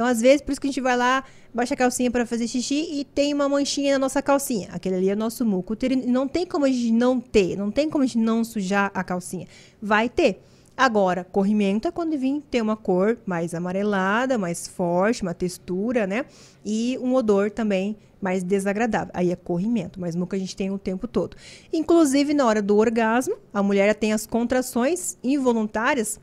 Então, 0.00 0.08
às 0.08 0.18
vezes, 0.18 0.40
por 0.40 0.50
isso 0.50 0.58
que 0.58 0.66
a 0.66 0.70
gente 0.70 0.80
vai 0.80 0.96
lá, 0.96 1.22
baixa 1.52 1.74
a 1.74 1.76
calcinha 1.76 2.10
para 2.10 2.24
fazer 2.24 2.48
xixi 2.48 2.88
e 2.90 3.04
tem 3.04 3.34
uma 3.34 3.46
manchinha 3.46 3.92
na 3.92 3.98
nossa 3.98 4.22
calcinha. 4.22 4.70
Aquele 4.72 4.94
ali 4.94 5.10
é 5.10 5.14
nosso 5.14 5.44
muco. 5.44 5.76
Não 6.06 6.26
tem 6.26 6.46
como 6.46 6.64
a 6.64 6.68
gente 6.68 6.90
não 6.90 7.20
ter, 7.20 7.54
não 7.54 7.70
tem 7.70 7.90
como 7.90 8.02
a 8.02 8.06
gente 8.06 8.16
não 8.16 8.42
sujar 8.42 8.90
a 8.94 9.04
calcinha. 9.04 9.46
Vai 9.78 10.08
ter. 10.08 10.40
Agora, 10.74 11.22
corrimento 11.22 11.86
é 11.86 11.90
quando 11.90 12.16
vir 12.16 12.42
ter 12.50 12.62
uma 12.62 12.78
cor 12.78 13.18
mais 13.26 13.52
amarelada, 13.52 14.38
mais 14.38 14.66
forte, 14.66 15.20
uma 15.20 15.34
textura, 15.34 16.06
né? 16.06 16.24
E 16.64 16.98
um 17.02 17.14
odor 17.14 17.50
também 17.50 17.94
mais 18.22 18.42
desagradável. 18.42 19.12
Aí 19.12 19.30
é 19.30 19.36
corrimento, 19.36 20.00
mas 20.00 20.16
muco 20.16 20.34
a 20.34 20.38
gente 20.38 20.56
tem 20.56 20.70
o 20.70 20.78
tempo 20.78 21.06
todo. 21.06 21.36
Inclusive, 21.70 22.32
na 22.32 22.46
hora 22.46 22.62
do 22.62 22.74
orgasmo, 22.78 23.36
a 23.52 23.62
mulher 23.62 23.94
tem 23.94 24.14
as 24.14 24.24
contrações 24.24 25.18
involuntárias 25.22 26.18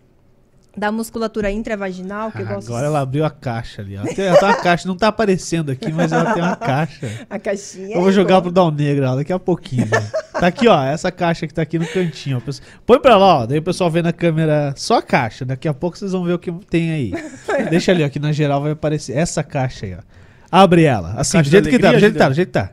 da 0.78 0.92
musculatura 0.92 1.50
intravaginal, 1.50 2.32
que 2.32 2.44
eu 2.44 2.46
gosto 2.46 2.68
Agora 2.68 2.86
ela 2.86 3.00
abriu 3.00 3.26
a 3.26 3.32
caixa 3.32 3.82
ali. 3.82 3.98
ó. 3.98 4.04
Tem, 4.04 4.28
ela 4.28 4.38
tem 4.38 4.48
uma 4.48 4.56
caixa, 4.56 4.88
não 4.88 4.96
tá 4.96 5.08
aparecendo 5.08 5.72
aqui, 5.72 5.92
mas 5.92 6.12
ela 6.12 6.34
tem 6.34 6.44
uma 6.44 6.56
caixa. 6.56 7.10
A 7.28 7.40
caixinha. 7.40 7.96
Eu 7.96 8.02
vou 8.02 8.10
é 8.10 8.14
jogar 8.14 8.42
pro 8.42 8.52
Dal 8.52 8.70
Negro 8.70 9.06
ó, 9.08 9.16
daqui 9.16 9.34
a 9.34 9.40
pouquinho. 9.40 9.88
né? 9.88 10.08
Tá 10.34 10.48
aqui, 10.48 10.68
ó. 10.68 10.84
Essa 10.84 11.12
caixa 11.12 11.48
que 11.48 11.54
tá 11.54 11.64
aqui 11.64 11.80
no 11.80 11.88
cantinho. 11.88 12.38
ó. 12.38 12.52
Põe 12.86 13.00
pra 13.00 13.18
lá, 13.18 13.40
ó. 13.40 13.46
Daí 13.48 13.58
o 13.58 13.64
pessoal 13.64 13.90
vê 13.90 14.04
na 14.04 14.14
câmera 14.14 14.74
só 14.78 14.98
a 14.98 15.02
caixa. 15.02 15.44
Daqui 15.44 15.68
a 15.68 15.74
pouco 15.74 15.98
vocês 15.98 16.12
vão 16.12 16.24
ver 16.24 16.34
o 16.34 16.40
que 16.40 16.52
tem 16.70 16.92
aí. 16.92 17.14
Deixa 17.72 17.92
ali, 17.92 18.04
ó. 18.04 18.06
Aqui 18.06 18.20
na 18.20 18.32
geral 18.32 18.62
vai 18.62 18.72
aparecer 18.72 19.18
essa 19.18 19.44
caixa 19.44 19.88
aí, 19.88 19.96
ó. 19.96 20.02
Abre 20.52 20.84
ela. 20.84 21.16
Assim, 21.18 21.42
do 21.42 21.50
jeito 21.50 21.70
que 21.70 21.80
tá, 21.80 21.92
do 21.92 22.00
jeito 22.00 22.14
que 22.14 22.20
tá, 22.20 22.30
do 22.30 22.36
jeito 22.36 22.48
que 22.50 22.54
tá. 22.54 22.72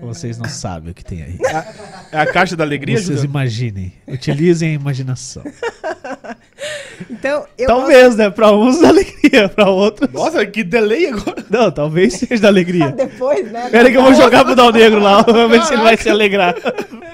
Vocês 0.00 0.36
não 0.36 0.48
sabem 0.48 0.90
o 0.90 0.94
que 0.94 1.04
tem 1.04 1.22
aí. 1.22 1.38
É 2.10 2.18
a 2.20 2.26
caixa 2.26 2.56
da 2.56 2.64
alegria, 2.64 3.00
Vocês 3.00 3.22
imaginem. 3.22 3.92
Utilizem 4.08 4.70
a 4.70 4.72
imaginação. 4.72 5.44
Então, 7.10 7.44
eu 7.58 7.66
talvez, 7.66 8.16
né? 8.16 8.30
Pra 8.30 8.52
uns 8.52 8.80
da 8.80 8.88
alegria, 8.88 9.48
pra 9.48 9.68
outros. 9.68 10.10
Nossa, 10.12 10.44
que 10.46 10.62
delay 10.62 11.06
agora. 11.08 11.44
Não, 11.50 11.70
talvez 11.70 12.14
seja 12.14 12.40
da 12.42 12.48
alegria. 12.48 12.86
gosto- 12.88 12.96
Depois, 13.08 13.50
né? 13.50 13.68
Pera 13.70 13.86
aí 13.88 13.92
que 13.92 13.98
eu 13.98 14.02
vou 14.02 14.14
jogar 14.14 14.44
pro 14.44 14.54
Dal 14.54 14.72
Negro 14.72 15.00
lá. 15.00 15.22
Vamos 15.26 15.50
ver 15.50 15.62
se 15.64 15.74
ele 15.74 15.82
vai 15.82 15.96
se 15.96 16.08
alegrar. 16.08 16.54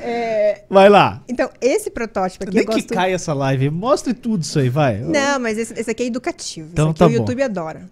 É, 0.00 0.62
Vai 0.68 0.88
lá. 0.88 1.22
Então, 1.28 1.48
esse 1.60 1.90
protótipo 1.90 2.44
aqui 2.44 2.54
Nem 2.54 2.64
eu 2.64 2.68
que 2.68 2.74
gosto... 2.80 2.94
caia 2.94 3.14
essa 3.14 3.32
live. 3.32 3.70
Mostre 3.70 4.12
tudo 4.14 4.42
isso 4.42 4.58
aí, 4.58 4.68
vai. 4.68 4.98
Não, 4.98 5.38
mas 5.40 5.56
esse, 5.58 5.72
esse 5.78 5.90
aqui 5.90 6.02
é 6.02 6.06
educativo. 6.06 6.68
Então 6.72 6.92
tá 6.92 7.06
o 7.06 7.08
bom. 7.08 7.16
YouTube 7.16 7.42
adora. 7.42 7.88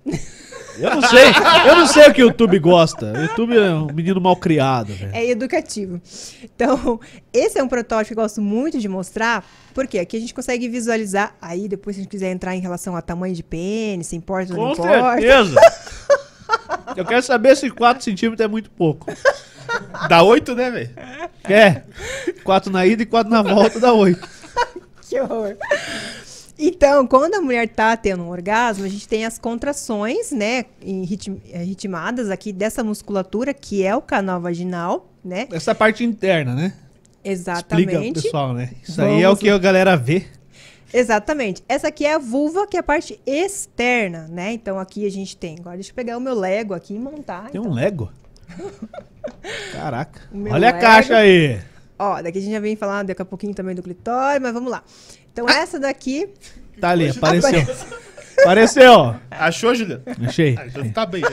Eu 0.78 0.94
não 0.94 1.02
sei. 1.02 1.24
Eu 1.66 1.76
não 1.76 1.86
sei 1.86 2.08
o 2.08 2.12
que 2.12 2.22
o 2.22 2.26
YouTube 2.28 2.58
gosta. 2.58 3.12
O 3.12 3.22
YouTube 3.22 3.56
é 3.56 3.70
um 3.70 3.86
menino 3.86 4.20
mal 4.20 4.36
criado, 4.36 4.92
velho. 4.92 5.10
É 5.14 5.26
educativo. 5.26 6.00
Então, 6.44 7.00
esse 7.32 7.58
é 7.58 7.62
um 7.62 7.68
protótipo 7.68 8.08
que 8.14 8.20
eu 8.20 8.22
gosto 8.22 8.42
muito 8.42 8.78
de 8.78 8.86
mostrar, 8.88 9.42
porque 9.72 9.98
aqui 9.98 10.16
a 10.18 10.20
gente 10.20 10.34
consegue 10.34 10.68
visualizar. 10.68 11.34
Aí, 11.40 11.66
depois, 11.66 11.96
se 11.96 12.00
a 12.00 12.02
gente 12.02 12.10
quiser 12.10 12.30
entrar 12.30 12.54
em 12.54 12.60
relação 12.60 12.94
a 12.94 13.00
tamanho 13.00 13.34
de 13.34 13.42
pênis, 13.42 14.08
se 14.08 14.16
importa 14.16 14.52
ou 14.52 14.58
não 14.58 14.74
Com 14.74 14.82
importa. 14.82 15.20
certeza. 15.20 15.60
Eu 16.94 17.04
quero 17.04 17.22
saber 17.22 17.56
se 17.56 17.70
4 17.70 18.04
centímetros 18.04 18.44
é 18.44 18.48
muito 18.48 18.70
pouco. 18.70 19.06
Dá 20.08 20.22
oito, 20.22 20.54
né, 20.54 20.70
velho? 20.70 20.90
É. 21.44 21.82
4 22.44 22.70
na 22.72 22.86
ida 22.86 23.02
e 23.02 23.06
4 23.06 23.30
na 23.30 23.42
volta 23.42 23.78
dá 23.80 23.92
8. 23.92 24.28
Que 25.08 25.20
horror. 25.20 25.56
Então, 26.58 27.06
quando 27.06 27.34
a 27.36 27.40
mulher 27.40 27.68
tá 27.68 27.96
tendo 27.96 28.24
um 28.24 28.28
orgasmo, 28.28 28.84
a 28.84 28.88
gente 28.88 29.06
tem 29.06 29.24
as 29.24 29.38
contrações, 29.38 30.32
né, 30.32 30.64
ritm- 30.82 31.36
eh, 31.48 31.62
ritmadas 31.62 32.28
aqui 32.28 32.52
dessa 32.52 32.82
musculatura, 32.82 33.54
que 33.54 33.84
é 33.84 33.94
o 33.94 34.02
canal 34.02 34.40
vaginal, 34.40 35.12
né? 35.24 35.46
Essa 35.52 35.76
parte 35.76 36.02
interna, 36.02 36.54
né? 36.56 36.72
Explica 37.22 37.30
Exatamente. 37.30 38.22
pessoal, 38.22 38.52
né? 38.52 38.70
Isso 38.82 39.00
aí 39.00 39.22
é 39.22 39.28
o 39.28 39.30
Vamos 39.30 39.38
que 39.40 39.48
a 39.50 39.58
galera 39.58 39.96
vê. 39.96 40.24
Exatamente. 40.92 41.62
Essa 41.68 41.88
aqui 41.88 42.06
é 42.06 42.14
a 42.14 42.18
vulva, 42.18 42.66
que 42.66 42.76
é 42.76 42.80
a 42.80 42.82
parte 42.82 43.20
externa, 43.26 44.26
né? 44.28 44.52
Então 44.52 44.78
aqui 44.78 45.06
a 45.06 45.10
gente 45.10 45.36
tem. 45.36 45.56
Agora 45.60 45.76
deixa 45.76 45.90
eu 45.90 45.94
pegar 45.94 46.16
o 46.16 46.20
meu 46.20 46.34
Lego 46.34 46.72
aqui 46.74 46.94
e 46.94 46.98
montar. 46.98 47.50
Tem 47.50 47.60
então. 47.60 47.70
um 47.70 47.74
Lego. 47.74 48.10
Caraca. 49.72 50.20
Olha 50.32 50.54
a 50.54 50.58
Lego. 50.58 50.80
caixa 50.80 51.16
aí. 51.16 51.60
Ó, 51.98 52.20
daqui 52.20 52.38
a 52.38 52.40
gente 52.40 52.52
já 52.52 52.60
vem 52.60 52.76
falar 52.76 53.02
daqui 53.04 53.22
a 53.22 53.24
pouquinho 53.24 53.54
também 53.54 53.74
do 53.74 53.82
clitóris, 53.82 54.40
mas 54.40 54.52
vamos 54.52 54.70
lá. 54.70 54.82
Então 55.32 55.48
essa 55.48 55.78
daqui, 55.78 56.28
Tá 56.80 56.90
ali, 56.90 57.08
apareceu. 57.08 57.60
Apareceu. 58.38 59.16
Achou, 59.30 59.74
Juliano? 59.74 60.02
Achei. 60.26 60.54
Ah, 60.58 60.68
já 60.68 60.92
tá 60.92 61.06
bem, 61.06 61.22
já. 61.22 61.30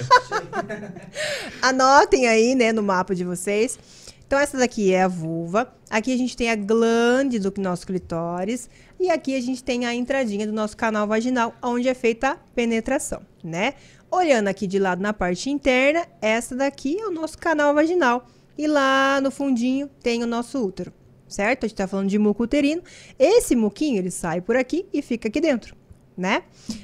anotem 1.61 2.27
aí, 2.27 2.55
né, 2.55 2.71
no 2.71 2.81
mapa 2.81 3.13
de 3.13 3.25
vocês. 3.25 3.77
Então 4.25 4.39
essa 4.39 4.57
daqui 4.57 4.93
é 4.93 5.03
a 5.03 5.07
vulva. 5.07 5.73
Aqui 5.89 6.13
a 6.13 6.17
gente 6.17 6.35
tem 6.35 6.49
a 6.49 6.55
glande 6.55 7.39
do 7.39 7.53
nosso 7.57 7.85
clitóris 7.85 8.69
e 8.99 9.09
aqui 9.09 9.35
a 9.35 9.41
gente 9.41 9.63
tem 9.63 9.85
a 9.85 9.93
entradinha 9.93 10.47
do 10.47 10.53
nosso 10.53 10.75
canal 10.77 11.05
vaginal, 11.05 11.53
onde 11.61 11.89
é 11.89 11.93
feita 11.93 12.31
a 12.31 12.35
penetração, 12.55 13.21
né? 13.43 13.73
Olhando 14.15 14.47
aqui 14.47 14.67
de 14.67 14.77
lado 14.77 15.01
na 15.01 15.11
parte 15.11 15.49
interna, 15.49 16.05
essa 16.21 16.55
daqui 16.55 16.95
é 17.01 17.07
o 17.07 17.11
nosso 17.11 17.35
canal 17.35 17.73
vaginal. 17.73 18.27
E 18.55 18.67
lá 18.67 19.19
no 19.19 19.31
fundinho 19.31 19.89
tem 20.03 20.23
o 20.23 20.27
nosso 20.27 20.63
útero, 20.63 20.93
certo? 21.27 21.65
A 21.65 21.67
gente 21.67 21.75
tá 21.75 21.87
falando 21.87 22.09
de 22.09 22.19
muco 22.19 22.43
uterino. 22.43 22.83
Esse 23.17 23.55
muquinho, 23.55 23.97
ele 23.97 24.11
sai 24.11 24.39
por 24.39 24.55
aqui 24.55 24.85
e 24.93 25.01
fica 25.01 25.29
aqui 25.29 25.41
dentro, 25.41 25.75
né? 26.15 26.43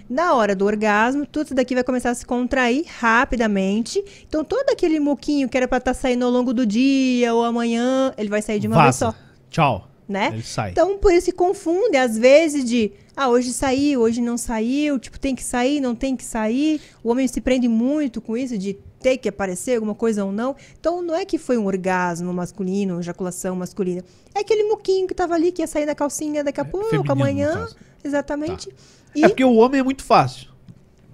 Na 0.09 0.33
hora 0.33 0.55
do 0.55 0.65
orgasmo, 0.65 1.23
tudo 1.23 1.45
isso 1.45 1.53
daqui 1.53 1.75
vai 1.75 1.83
começar 1.83 2.09
a 2.09 2.15
se 2.15 2.25
contrair 2.25 2.83
rapidamente. 2.97 4.03
Então, 4.27 4.43
todo 4.43 4.67
aquele 4.71 4.99
muquinho 4.99 5.47
que 5.47 5.55
era 5.55 5.67
pra 5.67 5.77
estar 5.77 5.93
saindo 5.93 6.25
ao 6.25 6.31
longo 6.31 6.51
do 6.51 6.65
dia 6.65 7.31
ou 7.35 7.43
amanhã, 7.43 8.11
ele 8.17 8.29
vai 8.29 8.41
sair 8.41 8.59
de 8.59 8.65
uma 8.65 8.81
vez 8.81 8.99
Vaza. 8.99 9.11
só, 9.11 9.15
Tchau. 9.51 9.87
né? 10.07 10.31
Ele 10.33 10.41
sai. 10.41 10.71
Então, 10.71 10.97
por 10.97 11.13
isso 11.13 11.25
se 11.25 11.31
confunde, 11.31 11.95
às 11.95 12.17
vezes, 12.17 12.65
de 12.65 12.91
ah, 13.21 13.27
hoje 13.27 13.51
saiu, 13.51 13.99
hoje 13.99 14.21
não 14.21 14.37
saiu, 14.37 14.97
tipo, 14.97 15.19
tem 15.19 15.35
que 15.35 15.43
sair, 15.43 15.81
não 15.81 15.93
tem 15.93 16.15
que 16.15 16.23
sair. 16.23 16.79
O 17.03 17.11
homem 17.11 17.27
se 17.27 17.41
prende 17.41 17.67
muito 17.67 18.21
com 18.21 18.37
isso 18.37 18.57
de 18.57 18.77
ter 19.01 19.17
que 19.17 19.27
aparecer 19.27 19.75
alguma 19.75 19.93
coisa 19.93 20.23
ou 20.23 20.31
não. 20.31 20.55
Então, 20.79 21.01
não 21.01 21.13
é 21.13 21.25
que 21.25 21.37
foi 21.37 21.57
um 21.57 21.65
orgasmo 21.65 22.33
masculino, 22.33 22.93
uma 22.93 23.01
ejaculação 23.01 23.57
masculina. 23.57 24.05
É 24.33 24.39
aquele 24.39 24.63
muquinho 24.63 25.05
que 25.05 25.13
tava 25.13 25.35
ali, 25.35 25.51
que 25.51 25.61
ia 25.61 25.67
sair 25.67 25.85
da 25.85 25.93
calcinha 25.93 26.45
daqui 26.45 26.61
a 26.61 26.63
pouco, 26.63 26.95
É, 26.95 26.97
no 26.97 27.11
amanhã. 27.11 27.67
Exatamente. 28.01 28.69
E 29.13 29.25
É 29.25 29.27
porque 29.27 29.43
o 29.43 29.55
homem 29.55 29.81
é 29.81 29.83
muito 29.83 30.01
fácil 30.01 30.47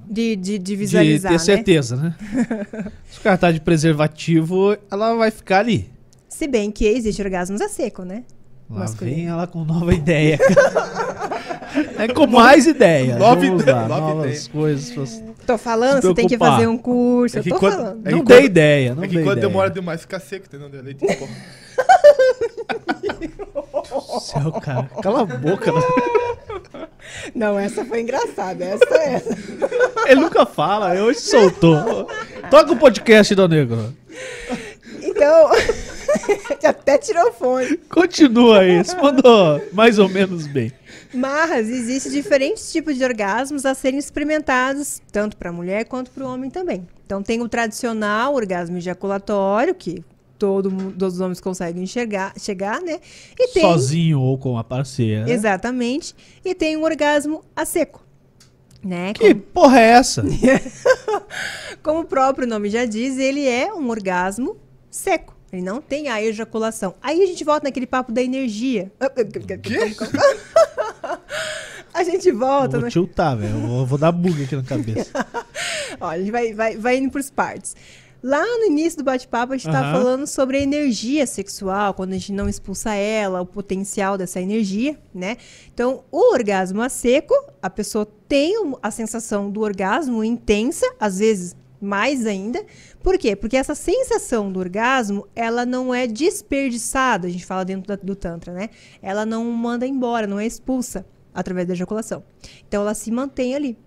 de, 0.07 0.35
de, 0.35 0.59
de 0.59 0.59
de 0.59 0.75
visualizar, 0.75 1.31
ter 1.31 1.37
né? 1.39 1.43
certeza, 1.43 1.95
né? 1.95 2.15
Se 3.09 3.17
o 3.17 3.21
cara 3.23 3.35
tá 3.35 3.51
de 3.51 3.59
preservativo, 3.59 4.77
ela 4.91 5.15
vai 5.15 5.31
ficar 5.31 5.57
ali. 5.57 5.89
Se 6.29 6.47
bem 6.47 6.69
que 6.69 6.85
existe 6.85 7.19
orgasmos 7.19 7.61
a 7.61 7.67
seco, 7.67 8.03
né? 8.03 8.23
Lá 8.69 8.79
Masculino. 8.79 9.15
vem 9.15 9.27
ela 9.27 9.45
com 9.47 9.63
nova 9.63 9.93
ideia. 9.93 10.39
é 11.99 12.07
com 12.07 12.25
mais 12.25 12.65
ideia. 12.65 13.15
Nova 13.17 13.35
Vamos 13.41 13.61
ideia, 13.61 13.77
lá, 13.77 13.87
nova 13.87 14.01
novas 14.15 14.25
ideia. 14.45 14.49
coisas. 14.51 15.23
Tô 15.45 15.57
falando, 15.57 16.01
Se 16.01 16.07
você 16.07 16.13
tem 16.15 16.27
que 16.27 16.37
fazer 16.37 16.65
um 16.67 16.77
curso. 16.77 17.37
É 17.37 17.41
eu 17.41 17.43
tô 17.43 17.55
quando- 17.59 17.73
falando. 17.73 18.07
é 18.07 18.11
não 18.11 18.23
dei 18.23 18.45
ideia, 18.45 18.95
não 18.95 19.03
É 19.03 19.07
dei 19.07 19.17
que 19.19 19.23
quando 19.23 19.37
ideia. 19.37 19.47
demora 19.47 19.69
demais 19.69 20.01
fica 20.01 20.19
seco, 20.19 20.47
entendeu? 20.47 20.81
Leite 20.81 21.05
em 21.05 21.15
pó. 21.15 21.27
Céu, 24.19 24.51
cara. 24.53 24.89
Cala 25.01 25.21
a 25.21 25.25
boca. 25.25 25.71
né? 25.71 25.81
Não, 27.35 27.57
essa 27.59 27.85
foi 27.85 28.01
engraçada. 28.01 28.63
Essa 28.65 28.85
é 28.95 29.13
essa. 29.13 29.37
Ele 30.07 30.21
nunca 30.21 30.45
fala, 30.45 30.93
hoje 31.01 31.19
soltou. 31.19 32.07
Toca 32.49 32.71
o 32.71 32.77
podcast, 32.77 33.33
Dal 33.35 33.47
Negro. 33.47 33.93
Então, 35.01 35.49
até 36.65 36.97
tirou 36.97 37.29
o 37.29 37.33
fone. 37.33 37.77
Continua 37.89 38.59
aí. 38.59 38.83
Você 38.83 38.95
mandou 38.95 39.61
mais 39.73 39.99
ou 39.99 40.09
menos 40.09 40.47
bem. 40.47 40.71
Mas 41.13 41.69
existem 41.69 42.11
diferentes 42.11 42.71
tipos 42.71 42.97
de 42.97 43.03
orgasmos 43.03 43.65
a 43.65 43.73
serem 43.73 43.99
experimentados, 43.99 45.01
tanto 45.11 45.37
para 45.37 45.49
a 45.49 45.53
mulher 45.53 45.85
quanto 45.85 46.11
para 46.11 46.25
o 46.25 46.33
homem 46.33 46.49
também. 46.49 46.87
Então, 47.05 47.21
tem 47.21 47.41
o 47.41 47.47
tradicional 47.47 48.33
orgasmo 48.33 48.77
ejaculatório, 48.77 49.75
que 49.75 50.03
todo 50.37 50.69
mundo, 50.71 50.95
todos 50.97 51.15
os 51.15 51.21
homens 51.21 51.39
conseguem 51.39 51.83
enxergar, 51.83 52.33
chegar, 52.37 52.81
né? 52.81 52.99
E 53.37 53.47
tem, 53.49 53.61
Sozinho 53.61 54.19
ou 54.19 54.37
com 54.37 54.57
a 54.57 54.63
parceira. 54.63 55.29
Exatamente. 55.29 56.15
E 56.43 56.53
tem 56.53 56.75
o 56.77 56.83
orgasmo 56.83 57.43
a 57.55 57.65
seco. 57.65 58.03
Né? 58.83 59.13
Que 59.13 59.33
porra 59.33 59.79
é 59.79 59.89
essa? 59.91 60.23
Como 61.81 62.01
o 62.01 62.05
próprio 62.05 62.47
nome 62.47 62.69
já 62.69 62.85
diz, 62.85 63.17
ele 63.17 63.47
é 63.47 63.73
um 63.73 63.89
orgasmo 63.89 64.57
seco. 64.91 65.34
Ele 65.55 65.63
não 65.63 65.81
tem 65.81 66.09
a 66.09 66.21
ejaculação. 66.21 66.95
Aí 67.01 67.23
a 67.23 67.25
gente 67.25 67.43
volta 67.43 67.65
naquele 67.65 67.87
papo 67.87 68.11
da 68.11 68.21
energia. 68.21 68.91
Quê? 69.63 69.95
A 71.93 72.03
gente 72.03 72.29
volta. 72.29 72.75
Eu 72.75 72.81
vou 72.81 72.89
tiltar, 72.89 73.37
velho. 73.37 73.53
Eu 73.53 73.85
vou, 73.85 73.97
dar 73.97 74.11
bug 74.11 74.43
aqui 74.43 74.53
na 74.53 74.63
cabeça. 74.63 75.11
Ó, 75.97 76.07
a 76.07 76.17
gente 76.19 76.29
vai, 76.29 76.53
vai, 76.53 76.75
vai 76.75 76.97
indo 76.97 77.09
por 77.09 77.23
partes. 77.31 77.73
Lá 78.21 78.43
no 78.43 78.65
início 78.65 78.97
do 78.97 79.05
bate-papo, 79.05 79.53
a 79.53 79.55
gente 79.55 79.67
estava 79.67 79.87
Aham. 79.87 79.97
falando 79.97 80.27
sobre 80.27 80.57
a 80.57 80.59
energia 80.59 81.25
sexual, 81.25 81.93
quando 81.93 82.11
a 82.11 82.15
gente 82.15 82.33
não 82.33 82.49
expulsa 82.49 82.93
ela, 82.95 83.39
o 83.39 83.45
potencial 83.45 84.17
dessa 84.17 84.41
energia, 84.41 84.99
né? 85.13 85.37
Então, 85.73 86.03
o 86.11 86.33
orgasmo 86.33 86.81
a 86.81 86.89
seco, 86.89 87.33
a 87.61 87.69
pessoa 87.69 88.05
tem 88.27 88.55
a 88.81 88.91
sensação 88.91 89.49
do 89.49 89.61
orgasmo 89.61 90.21
intensa, 90.21 90.85
às 90.99 91.19
vezes 91.19 91.55
mais 91.85 92.25
ainda. 92.25 92.65
Por 93.03 93.17
quê? 93.17 93.35
Porque 93.35 93.55
essa 93.55 93.75
sensação 93.75 94.51
do 94.51 94.59
orgasmo, 94.59 95.27
ela 95.35 95.65
não 95.65 95.93
é 95.93 96.07
desperdiçada, 96.07 97.27
a 97.27 97.29
gente 97.29 97.45
fala 97.45 97.63
dentro 97.63 97.87
da- 97.87 98.01
do 98.03 98.15
Tantra, 98.15 98.51
né? 98.53 98.69
Ela 99.01 99.25
não 99.25 99.45
manda 99.45 99.85
embora, 99.85 100.25
não 100.27 100.39
é 100.39 100.45
expulsa 100.45 101.05
através 101.33 101.67
da 101.67 101.73
ejaculação. 101.73 102.23
Então, 102.67 102.81
ela 102.81 102.93
se 102.93 103.11
mantém 103.11 103.55
ali. 103.55 103.77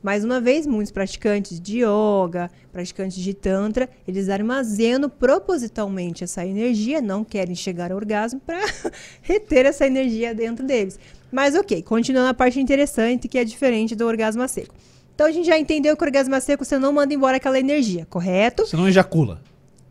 Mais 0.00 0.24
uma 0.24 0.40
vez, 0.40 0.64
muitos 0.64 0.92
praticantes 0.92 1.58
de 1.60 1.78
yoga, 1.82 2.48
praticantes 2.72 3.18
de 3.18 3.34
tantra, 3.34 3.88
eles 4.06 4.28
armazenam 4.28 5.10
propositalmente 5.10 6.22
essa 6.22 6.46
energia, 6.46 7.00
não 7.00 7.24
querem 7.24 7.54
chegar 7.56 7.90
ao 7.90 7.96
orgasmo 7.96 8.38
para 8.38 8.60
reter 9.20 9.66
essa 9.66 9.86
energia 9.86 10.32
dentro 10.32 10.64
deles. 10.64 11.00
Mas 11.32 11.56
ok, 11.56 11.82
continuando 11.82 12.28
a 12.28 12.34
parte 12.34 12.60
interessante 12.60 13.26
que 13.26 13.38
é 13.38 13.44
diferente 13.44 13.96
do 13.96 14.06
orgasmo 14.06 14.40
a 14.42 14.46
seco. 14.46 14.72
Então 15.18 15.26
a 15.26 15.32
gente 15.32 15.46
já 15.46 15.58
entendeu 15.58 15.96
que 15.96 16.04
o 16.04 16.06
orgasmo 16.06 16.36
a 16.36 16.40
seco 16.40 16.64
você 16.64 16.78
não 16.78 16.92
manda 16.92 17.12
embora 17.12 17.38
aquela 17.38 17.58
energia, 17.58 18.06
correto? 18.08 18.64
Você 18.64 18.76
não 18.76 18.88
ejacula. 18.88 19.42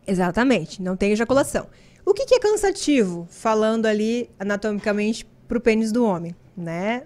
Exatamente, 0.06 0.80
não 0.80 0.96
tem 0.96 1.12
ejaculação. 1.12 1.66
O 2.02 2.14
que, 2.14 2.24
que 2.24 2.34
é 2.34 2.38
cansativo, 2.38 3.28
falando 3.30 3.84
ali 3.84 4.30
anatomicamente 4.40 5.26
para 5.46 5.58
o 5.58 5.60
pênis 5.60 5.92
do 5.92 6.02
homem, 6.02 6.34
né? 6.56 7.02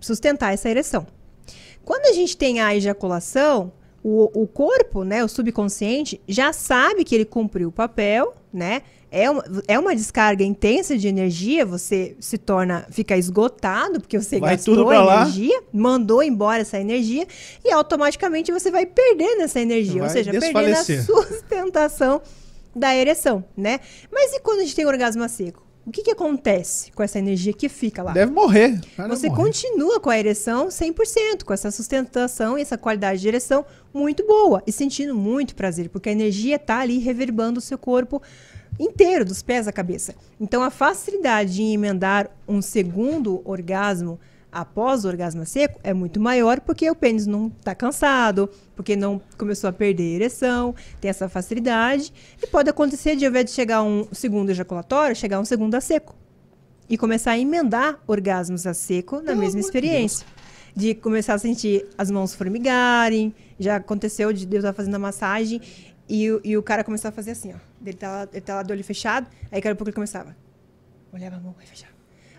Sustentar 0.00 0.54
essa 0.54 0.68
ereção. 0.68 1.06
Quando 1.84 2.06
a 2.06 2.12
gente 2.12 2.36
tem 2.36 2.58
a 2.58 2.74
ejaculação, 2.74 3.70
o, 4.02 4.42
o 4.42 4.48
corpo, 4.48 5.04
né, 5.04 5.22
o 5.22 5.28
subconsciente, 5.28 6.20
já 6.26 6.52
sabe 6.52 7.04
que 7.04 7.14
ele 7.14 7.24
cumpriu 7.24 7.68
o 7.68 7.72
papel, 7.72 8.34
né? 8.56 8.82
É 9.10 9.30
uma, 9.30 9.44
é 9.68 9.78
uma 9.78 9.94
descarga 9.94 10.42
intensa 10.42 10.98
de 10.98 11.06
energia, 11.06 11.64
você 11.64 12.16
se 12.18 12.36
torna, 12.36 12.86
fica 12.90 13.16
esgotado, 13.16 14.00
porque 14.00 14.18
você 14.18 14.40
Vai 14.40 14.56
gastou 14.56 14.92
energia, 14.92 15.62
mandou 15.72 16.22
embora 16.22 16.62
essa 16.62 16.78
energia, 16.78 17.26
e 17.64 17.70
automaticamente 17.70 18.50
você 18.50 18.70
vai 18.70 18.84
perdendo 18.84 19.42
essa 19.42 19.60
energia, 19.60 20.02
ou 20.02 20.08
Vai 20.08 20.10
seja, 20.10 20.32
perdendo 20.32 20.74
a 20.74 20.82
sustentação 21.04 22.20
da 22.74 22.94
ereção, 22.94 23.44
né? 23.56 23.80
Mas 24.12 24.32
e 24.32 24.40
quando 24.40 24.60
a 24.60 24.62
gente 24.62 24.74
tem 24.74 24.86
orgasmo 24.86 25.22
a 25.22 25.28
seco? 25.28 25.64
O 25.86 25.92
que, 25.92 26.02
que 26.02 26.10
acontece 26.10 26.90
com 26.90 27.00
essa 27.00 27.16
energia 27.16 27.52
que 27.52 27.68
fica 27.68 28.02
lá? 28.02 28.12
Deve 28.12 28.32
morrer. 28.32 28.80
Você 29.08 29.28
morre. 29.28 29.44
continua 29.44 30.00
com 30.00 30.10
a 30.10 30.18
ereção 30.18 30.66
100%, 30.66 31.44
com 31.44 31.54
essa 31.54 31.70
sustentação 31.70 32.58
e 32.58 32.62
essa 32.62 32.76
qualidade 32.76 33.20
de 33.20 33.28
ereção 33.28 33.64
muito 33.96 34.26
boa 34.26 34.62
e 34.66 34.72
sentindo 34.72 35.14
muito 35.14 35.54
prazer, 35.54 35.88
porque 35.88 36.08
a 36.08 36.12
energia 36.12 36.56
está 36.56 36.80
ali 36.80 36.98
reverbando 36.98 37.58
o 37.58 37.62
seu 37.62 37.78
corpo 37.78 38.22
inteiro, 38.78 39.24
dos 39.24 39.42
pés 39.42 39.66
à 39.66 39.72
cabeça. 39.72 40.14
Então, 40.40 40.62
a 40.62 40.70
facilidade 40.70 41.54
de 41.54 41.62
emendar 41.62 42.30
um 42.46 42.60
segundo 42.60 43.40
orgasmo 43.44 44.20
após 44.52 45.04
o 45.04 45.08
orgasmo 45.08 45.44
seco 45.44 45.78
é 45.82 45.92
muito 45.92 46.18
maior 46.18 46.60
porque 46.60 46.90
o 46.90 46.94
pênis 46.94 47.26
não 47.26 47.48
está 47.58 47.74
cansado, 47.74 48.48
porque 48.74 48.96
não 48.96 49.20
começou 49.36 49.68
a 49.68 49.72
perder 49.72 50.02
a 50.02 50.14
ereção, 50.16 50.74
tem 51.00 51.08
essa 51.08 51.28
facilidade. 51.28 52.12
E 52.42 52.46
pode 52.46 52.70
acontecer 52.70 53.16
de, 53.16 53.24
ao 53.24 53.30
invés 53.30 53.46
de 53.46 53.50
chegar 53.52 53.82
um 53.82 54.06
segundo 54.12 54.50
ejaculatório, 54.50 55.16
chegar 55.16 55.40
um 55.40 55.44
segundo 55.44 55.74
a 55.74 55.80
seco 55.80 56.14
e 56.88 56.96
começar 56.96 57.32
a 57.32 57.38
emendar 57.38 57.98
orgasmos 58.06 58.66
a 58.66 58.72
seco 58.72 59.20
na 59.20 59.34
mesma 59.34 59.60
experiência. 59.60 60.26
De 60.76 60.94
começar 60.94 61.32
a 61.34 61.38
sentir 61.38 61.86
as 61.96 62.10
mãos 62.10 62.34
formigarem. 62.34 63.34
Já 63.58 63.76
aconteceu 63.76 64.30
de 64.32 64.46
eu 64.50 64.58
estar 64.58 64.74
fazendo 64.74 64.94
a 64.96 64.98
massagem 64.98 65.60
e, 66.08 66.30
o- 66.30 66.40
e 66.44 66.54
o 66.56 66.62
cara 66.62 66.84
começar 66.84 67.08
a 67.08 67.12
fazer 67.12 67.30
assim, 67.30 67.52
ó. 67.54 67.56
Ele 67.84 67.96
tá, 67.96 68.10
lá- 68.10 68.28
ele 68.30 68.40
tá 68.42 68.56
lá 68.56 68.62
do 68.62 68.72
olho 68.72 68.84
fechado, 68.84 69.26
aí 69.44 69.52
daqui 69.58 69.68
a 69.68 69.74
pouco 69.74 69.88
ele 69.88 69.94
começava. 69.94 70.36
Olhava 71.12 71.36
a 71.36 71.40
mão, 71.40 71.54
aí 71.58 71.66
fechava. 71.66 71.92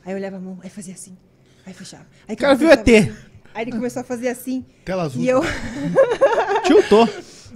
Aí 0.05 0.13
olhava 0.13 0.37
a 0.37 0.39
mão, 0.39 0.59
aí 0.63 0.69
fazia 0.69 0.93
assim, 0.93 1.17
aí 1.65 1.73
fechava. 1.73 2.05
Aí 2.27 2.35
O 2.35 2.37
cara 2.37 2.53
viu 2.53 2.69
ET. 2.69 2.87
assim. 2.87 3.11
Aí 3.55 3.63
ele 3.63 3.71
começou 3.71 4.01
a 4.01 4.03
fazer 4.03 4.27
assim. 4.27 4.63
Tela 4.85 5.03
azul. 5.03 5.19
E 5.23 5.27
eu. 5.27 5.41
Tiltou. 6.63 7.09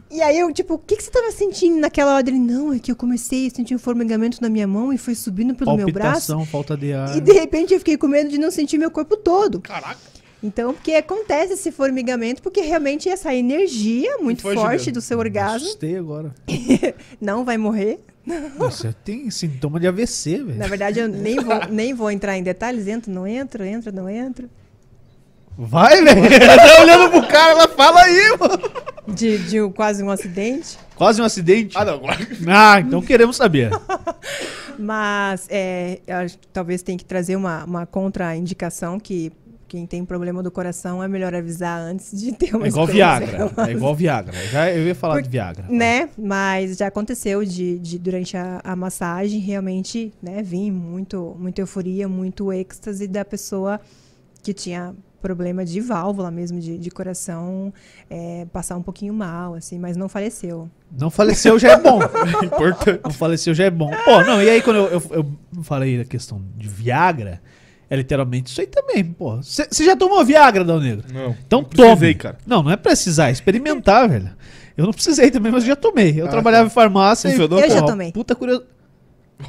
E 0.09 0.21
aí 0.21 0.39
eu, 0.39 0.51
tipo, 0.51 0.73
o 0.73 0.77
que, 0.79 0.95
que 0.97 1.03
você 1.03 1.11
tava 1.11 1.31
sentindo 1.31 1.77
naquela 1.79 2.15
hora? 2.15 2.27
Ele, 2.27 2.39
não, 2.39 2.73
é 2.73 2.79
que 2.79 2.91
eu 2.91 2.95
comecei 2.95 3.47
a 3.47 3.49
sentir 3.51 3.75
um 3.75 3.79
formigamento 3.79 4.41
na 4.41 4.49
minha 4.49 4.65
mão 4.67 4.91
e 4.91 4.97
foi 4.97 5.13
subindo 5.15 5.53
pelo 5.53 5.75
meu 5.77 5.85
braço. 5.91 6.27
Palpitação, 6.33 6.45
falta 6.45 6.75
de 6.75 6.91
ar. 6.93 7.15
E 7.15 7.21
de 7.21 7.31
repente 7.33 7.73
eu 7.73 7.79
fiquei 7.79 7.97
com 7.97 8.07
medo 8.07 8.29
de 8.29 8.37
não 8.37 8.49
sentir 8.51 8.77
meu 8.77 8.89
corpo 8.89 9.15
todo. 9.15 9.61
Caraca. 9.61 9.99
Então, 10.43 10.73
porque 10.73 10.93
acontece 10.93 11.53
esse 11.53 11.71
formigamento, 11.71 12.41
porque 12.41 12.61
realmente 12.61 13.07
essa 13.07 13.33
energia 13.33 14.17
muito 14.17 14.41
Foi, 14.41 14.55
forte 14.55 14.91
do 14.91 14.99
seu 14.99 15.19
orgasmo 15.19 15.67
Assustei 15.67 15.97
agora. 15.97 16.33
não 17.21 17.45
vai 17.45 17.57
morrer. 17.57 17.99
Você 18.57 18.93
tem 19.03 19.29
sintoma 19.29 19.79
de 19.79 19.87
AVC, 19.87 20.43
velho. 20.43 20.57
Na 20.57 20.67
verdade, 20.67 20.99
eu 20.99 21.07
nem 21.07 21.37
vou, 21.39 21.59
nem 21.69 21.93
vou 21.93 22.09
entrar 22.09 22.37
em 22.37 22.43
detalhes. 22.43 22.87
Entro, 22.87 23.11
não 23.11 23.27
entro, 23.27 23.63
entro, 23.63 23.91
não 23.91 24.09
entro. 24.09 24.49
Vai, 25.57 26.01
velho. 26.03 26.21
tá 26.39 26.81
olhando 26.81 27.09
pro 27.11 27.27
cara, 27.27 27.51
ela 27.51 27.67
fala 27.67 28.01
aí, 28.01 28.37
mano. 28.39 28.59
De, 29.07 29.37
de 29.39 29.61
um- 29.61 29.71
quase 29.71 30.01
um 30.01 30.09
acidente. 30.09 30.77
Quase 30.95 31.21
um 31.21 31.25
acidente. 31.25 31.77
Ah, 31.77 31.85
não. 31.85 32.01
Ah, 32.47 32.79
então 32.79 33.01
queremos 33.01 33.35
saber. 33.35 33.71
Mas 34.77 35.47
é, 35.49 35.99
eu 36.07 36.15
acho 36.17 36.37
que 36.37 36.47
talvez 36.47 36.81
tenha 36.81 36.97
que 36.97 37.05
trazer 37.05 37.35
uma, 37.35 37.63
uma 37.65 37.85
contraindicação 37.85 38.99
que 38.99 39.31
quem 39.71 39.87
tem 39.87 40.03
problema 40.03 40.43
do 40.43 40.51
coração 40.51 41.01
é 41.01 41.07
melhor 41.07 41.33
avisar 41.33 41.79
antes 41.79 42.11
de 42.19 42.33
ter 42.33 42.53
uma 42.53 42.65
É 42.67 42.67
igual 42.67 42.85
Viagra. 42.85 43.49
É 43.69 43.71
igual 43.71 43.95
Viagra. 43.95 44.33
Já 44.47 44.69
eu 44.69 44.85
ia 44.85 44.93
falar 44.93 45.21
de 45.21 45.29
Viagra. 45.29 45.65
né? 45.69 46.09
Mas 46.17 46.75
já 46.75 46.87
aconteceu 46.87 47.45
de, 47.45 47.79
de 47.79 47.97
durante 47.97 48.35
a, 48.35 48.59
a 48.65 48.75
massagem 48.75 49.39
realmente, 49.39 50.11
né, 50.21 50.43
vir 50.43 50.69
muito, 50.71 51.37
muita 51.39 51.61
euforia, 51.61 52.05
muito 52.05 52.51
êxtase 52.51 53.07
da 53.07 53.23
pessoa 53.23 53.79
que 54.43 54.53
tinha 54.53 54.93
problema 55.21 55.63
de 55.63 55.79
válvula 55.79 56.29
mesmo, 56.29 56.59
de, 56.59 56.77
de 56.77 56.91
coração, 56.91 57.73
é, 58.09 58.45
passar 58.51 58.75
um 58.75 58.83
pouquinho 58.83 59.13
mal, 59.13 59.53
assim, 59.53 59.79
mas 59.79 59.95
não 59.95 60.09
faleceu. 60.09 60.69
Não 60.91 61.09
faleceu 61.09 61.57
já 61.57 61.71
é 61.71 61.77
bom. 61.79 62.01
Importante. 62.43 62.99
Não 63.05 63.11
faleceu 63.11 63.53
já 63.53 63.63
é 63.63 63.69
bom. 63.71 63.89
Pô, 64.03 64.21
não, 64.25 64.43
e 64.43 64.49
aí 64.49 64.61
quando 64.61 64.77
eu, 64.77 64.87
eu, 64.87 65.01
eu 65.55 65.63
falei 65.63 65.99
da 65.99 66.03
questão 66.03 66.41
de 66.57 66.67
Viagra, 66.67 67.41
é 67.91 67.95
literalmente 67.97 68.49
isso 68.49 68.61
aí 68.61 68.67
também, 68.67 69.03
pô. 69.03 69.35
Você 69.41 69.67
já 69.83 69.95
tomou 69.97 70.23
Viagra, 70.23 70.63
Dal 70.63 70.79
Negro? 70.79 71.03
Não. 71.13 71.35
Então 71.45 71.59
não 71.61 71.67
precisei, 71.67 71.95
tome. 71.95 72.15
cara. 72.15 72.37
Não, 72.47 72.63
não 72.63 72.71
é 72.71 72.77
precisar, 72.77 73.27
é 73.27 73.31
experimentar, 73.33 74.07
velho. 74.09 74.31
Eu 74.77 74.85
não 74.85 74.93
precisei 74.93 75.29
também, 75.29 75.51
mas 75.51 75.63
eu 75.63 75.67
já 75.67 75.75
tomei. 75.75 76.19
Eu 76.19 76.25
Ah, 76.25 76.29
trabalhava 76.29 76.63
tá. 76.63 76.71
em 76.71 76.73
farmácia 76.73 77.29
Funcionou? 77.29 77.59
e... 77.59 77.63
Eu 77.63 77.69
já 77.69 77.81
tomei. 77.81 78.11
Puta 78.13 78.33
curiosidade. 78.33 78.71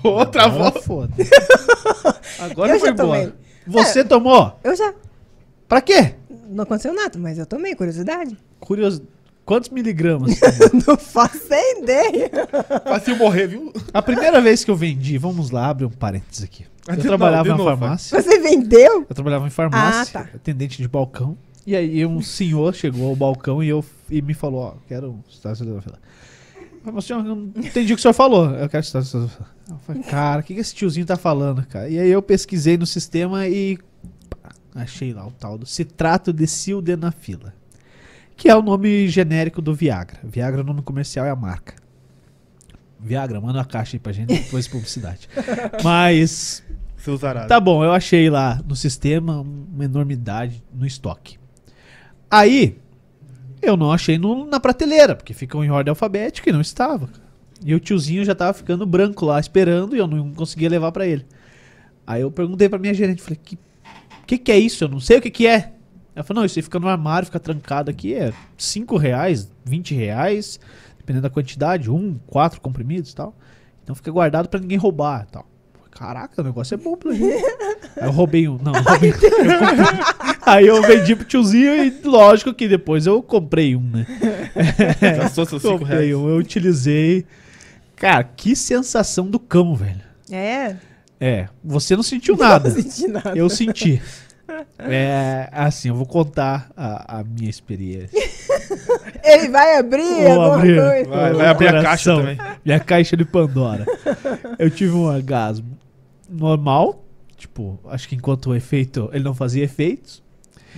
Outra 0.03 0.43
Agora 0.45 0.63
volta. 0.71 0.81
foda. 0.83 1.13
Agora 2.41 2.73
Eu 2.75 2.81
foi 2.81 2.89
já 2.89 2.95
tomei. 2.95 3.23
embora. 3.23 3.37
Você 3.87 4.05
tomou? 4.05 4.59
Eu 4.65 4.75
já. 4.77 4.93
Pra 5.69 5.81
quê? 5.81 6.15
Não 6.51 6.65
aconteceu 6.65 6.93
nada, 6.93 7.19
mas 7.19 7.39
eu 7.39 7.47
tomei, 7.47 7.75
curiosidade. 7.75 8.37
Curioso. 8.59 9.03
Quantos 9.45 9.71
miligramas? 9.71 10.39
não 10.87 10.97
faço 10.97 11.39
ideia. 11.79 12.31
Fácil 12.85 13.17
morrer, 13.17 13.49
viu? 13.49 13.73
A 13.93 14.01
primeira 14.01 14.41
vez 14.41 14.65
que 14.65 14.71
eu 14.71 14.77
vendi, 14.77 15.19
vamos 15.19 15.51
lá, 15.51 15.69
abre 15.69 15.85
um 15.85 15.91
parênteses 15.91 16.45
aqui. 16.45 16.65
Ah, 16.87 16.93
Eu 16.93 16.97
de- 16.99 17.03
trabalhava 17.03 17.49
na 17.49 17.57
novo, 17.57 17.69
farmácia. 17.71 18.21
Você 18.23 18.39
vendeu? 18.41 19.05
Eu 19.09 19.15
trabalhava 19.15 19.47
em 19.47 19.51
farmácia, 19.51 20.21
Ah, 20.21 20.25
tá. 20.25 20.31
atendente 20.37 20.81
de 20.81 20.87
balcão. 20.89 21.37
E 21.67 21.77
aí 21.77 22.05
um 22.07 22.21
senhor 22.21 22.75
chegou 22.75 23.09
ao 23.11 23.17
balcão 23.17 23.63
e, 23.63 23.69
eu, 23.69 23.85
e 24.11 24.21
me 24.23 24.35
falou, 24.35 24.61
ó, 24.61 24.75
quero 24.89 25.19
estar 25.29 25.55
sildenafila. 25.55 25.99
Eu 26.85 26.85
falei, 26.87 27.01
senhor, 27.03 27.25
eu 27.27 27.35
não 27.37 27.53
entendi 27.57 27.93
o 27.93 27.97
que 27.97 28.01
o 28.01 28.03
senhor 28.03 28.15
falou. 28.15 28.51
Eu 28.51 28.69
quero 28.69 28.83
estar 28.85 29.03
sildenafila. 29.03 29.47
Eu 29.71 29.77
falei, 29.87 30.03
cara, 30.03 30.41
o 30.41 30.45
que, 30.45 30.55
que 30.55 30.61
esse 30.61 30.75
tiozinho 30.75 31.07
tá 31.07 31.17
falando, 31.17 31.65
cara? 31.67 31.89
E 31.89 31.99
aí 31.99 32.11
eu 32.11 32.21
pesquisei 32.23 32.77
no 32.77 32.87
sistema 32.87 33.47
e 33.47 33.79
pá, 34.43 34.51
achei 34.75 35.13
lá 35.13 35.25
o 35.27 35.31
tal 35.31 35.57
do 35.57 35.67
citrato 35.67 36.33
de 36.33 36.47
sildenafila. 36.49 37.55
Que 38.37 38.49
é 38.49 38.57
o 38.57 38.63
nome 38.63 39.09
genérico 39.09 39.61
do 39.63 39.75
Viagra. 39.75 40.19
Viagra, 40.25 40.61
o 40.63 40.65
nome 40.65 40.83
comercial 40.83 41.25
é 41.27 41.31
a 41.31 41.37
marca. 41.37 41.75
Viagra, 42.99 43.41
manda 43.41 43.59
uma 43.59 43.65
caixa 43.65 43.97
aí 43.97 44.01
pra 44.01 44.13
gente 44.13 44.29
depois 44.29 44.65
de 44.67 44.71
publicidade. 44.71 45.29
Mas. 45.83 46.63
Tá 47.49 47.59
bom, 47.59 47.83
eu 47.85 47.93
achei 47.93 48.31
lá 48.31 48.61
no 48.67 48.77
sistema 48.77 49.41
uma 49.41 49.85
enormidade 49.85 50.63
no 50.73 50.87
estoque. 50.87 51.37
Aí, 52.31 52.79
eu 53.61 53.77
não 53.77 53.93
achei 53.93 54.19
no- 54.19 54.47
na 54.47 54.61
prateleira, 54.61 55.17
porque 55.17 55.35
ficam 55.35 55.65
em 55.65 55.71
ordem 55.71 55.91
alfabética 55.91 56.49
e 56.49 56.53
não 56.53 56.61
estava. 56.61 57.09
E 57.65 57.75
o 57.75 57.81
tiozinho 57.81 58.25
já 58.25 58.35
tava 58.35 58.53
ficando 58.55 58.87
branco 58.87 59.25
lá 59.27 59.39
esperando 59.41 59.95
e 59.97 59.99
eu 59.99 60.07
não 60.07 60.33
conseguia 60.33 60.69
levar 60.69 60.93
pra 60.93 61.07
ele. 61.07 61.27
Aí 62.07 62.23
eu 62.23 62.31
perguntei 62.31 62.69
pra 62.69 62.79
minha 62.79 62.95
gerente, 62.95 63.21
falei, 63.23 63.39
que, 63.43 63.59
que 64.27 64.39
que 64.39 64.53
é 64.53 64.59
isso? 64.59 64.85
Eu 64.85 64.89
não 64.89 65.01
sei 65.01 65.19
o 65.19 65.23
que 65.23 65.31
que 65.31 65.47
é. 65.47 65.73
Ela 66.15 66.23
falou, 66.23 66.41
não, 66.43 66.47
isso 66.47 66.59
aí 66.59 66.63
fica 66.63 66.79
no 66.79 66.89
armário, 66.89 67.27
fica 67.27 67.41
trancado 67.41 67.91
aqui, 67.91 68.15
é 68.15 68.33
5 68.59 68.97
reais, 68.97 69.51
20 69.65 69.95
reais, 69.95 70.61
dependendo 70.99 71.23
da 71.23 71.31
quantidade, 71.31 71.91
um, 71.91 72.19
quatro 72.27 72.61
comprimidos 72.61 73.13
e 73.13 73.15
tal. 73.15 73.35
Então 73.83 73.95
fica 73.95 74.11
guardado 74.11 74.49
pra 74.49 74.61
ninguém 74.61 74.79
roubar 74.79 75.27
e 75.29 75.33
tal. 75.33 75.47
Caraca, 75.91 76.41
o 76.41 76.45
negócio 76.45 76.75
é 76.75 76.79
bom 76.79 76.97
pra 76.97 77.13
gente. 77.13 77.45
Aí 77.97 78.07
eu 78.07 78.11
roubei 78.11 78.49
um. 78.49 78.59
Não, 78.63 78.73
roubei, 78.73 79.13
comprei. 79.13 79.31
Aí 80.45 80.67
eu 80.67 80.83
vendi 80.83 81.15
pro 81.15 81.25
tiozinho 81.25 81.85
e 81.85 81.91
lógico 82.05 82.53
que 82.55 82.67
depois 82.67 83.07
eu 83.07 83.23
comprei 83.23 83.77
um, 83.77 83.83
né? 83.83 84.07
Gastou 85.19 85.45
seus 85.45 85.63
5 85.63 85.79
comprei 85.79 86.09
reais. 86.09 86.15
um, 86.15 86.29
eu 86.29 86.37
utilizei. 86.37 87.27
Cara, 87.95 88.25
que 88.25 88.57
sensação 88.57 89.29
do 89.29 89.39
cão, 89.39 89.75
velho. 89.77 90.01
É? 90.31 90.77
É, 91.21 91.49
você 91.63 91.95
não 91.95 92.03
sentiu 92.03 92.37
nada. 92.37 92.69
Não 92.71 92.83
senti 92.83 93.07
nada. 93.07 93.33
Eu 93.37 93.49
senti. 93.49 94.03
É, 94.79 95.49
assim, 95.53 95.89
eu 95.89 95.95
vou 95.95 96.07
contar 96.07 96.71
a, 96.77 97.21
a 97.21 97.25
minha 97.25 97.49
experiência. 97.51 98.11
Ele 99.25 99.49
vai 99.49 99.79
abrir 99.79 100.03
Vou 100.03 100.41
alguma 100.43 100.57
abrir. 100.57 100.77
coisa. 100.81 101.09
Vai, 101.11 101.33
vai 101.33 101.47
abrir 101.47 101.69
a 101.69 101.83
caixa 101.83 102.15
também. 102.17 102.39
Minha 102.65 102.81
caixa 102.81 103.17
de 103.17 103.25
Pandora. 103.25 103.85
Eu 104.59 104.71
tive 104.71 104.93
um 104.93 105.05
orgasmo 105.05 105.79
normal. 106.29 107.05
Tipo, 107.37 107.79
acho 107.89 108.09
que 108.09 108.15
enquanto 108.15 108.51
o 108.51 108.55
efeito. 108.55 109.09
Ele 109.13 109.25
não 109.25 109.35
fazia 109.35 109.65
efeitos. 109.65 110.23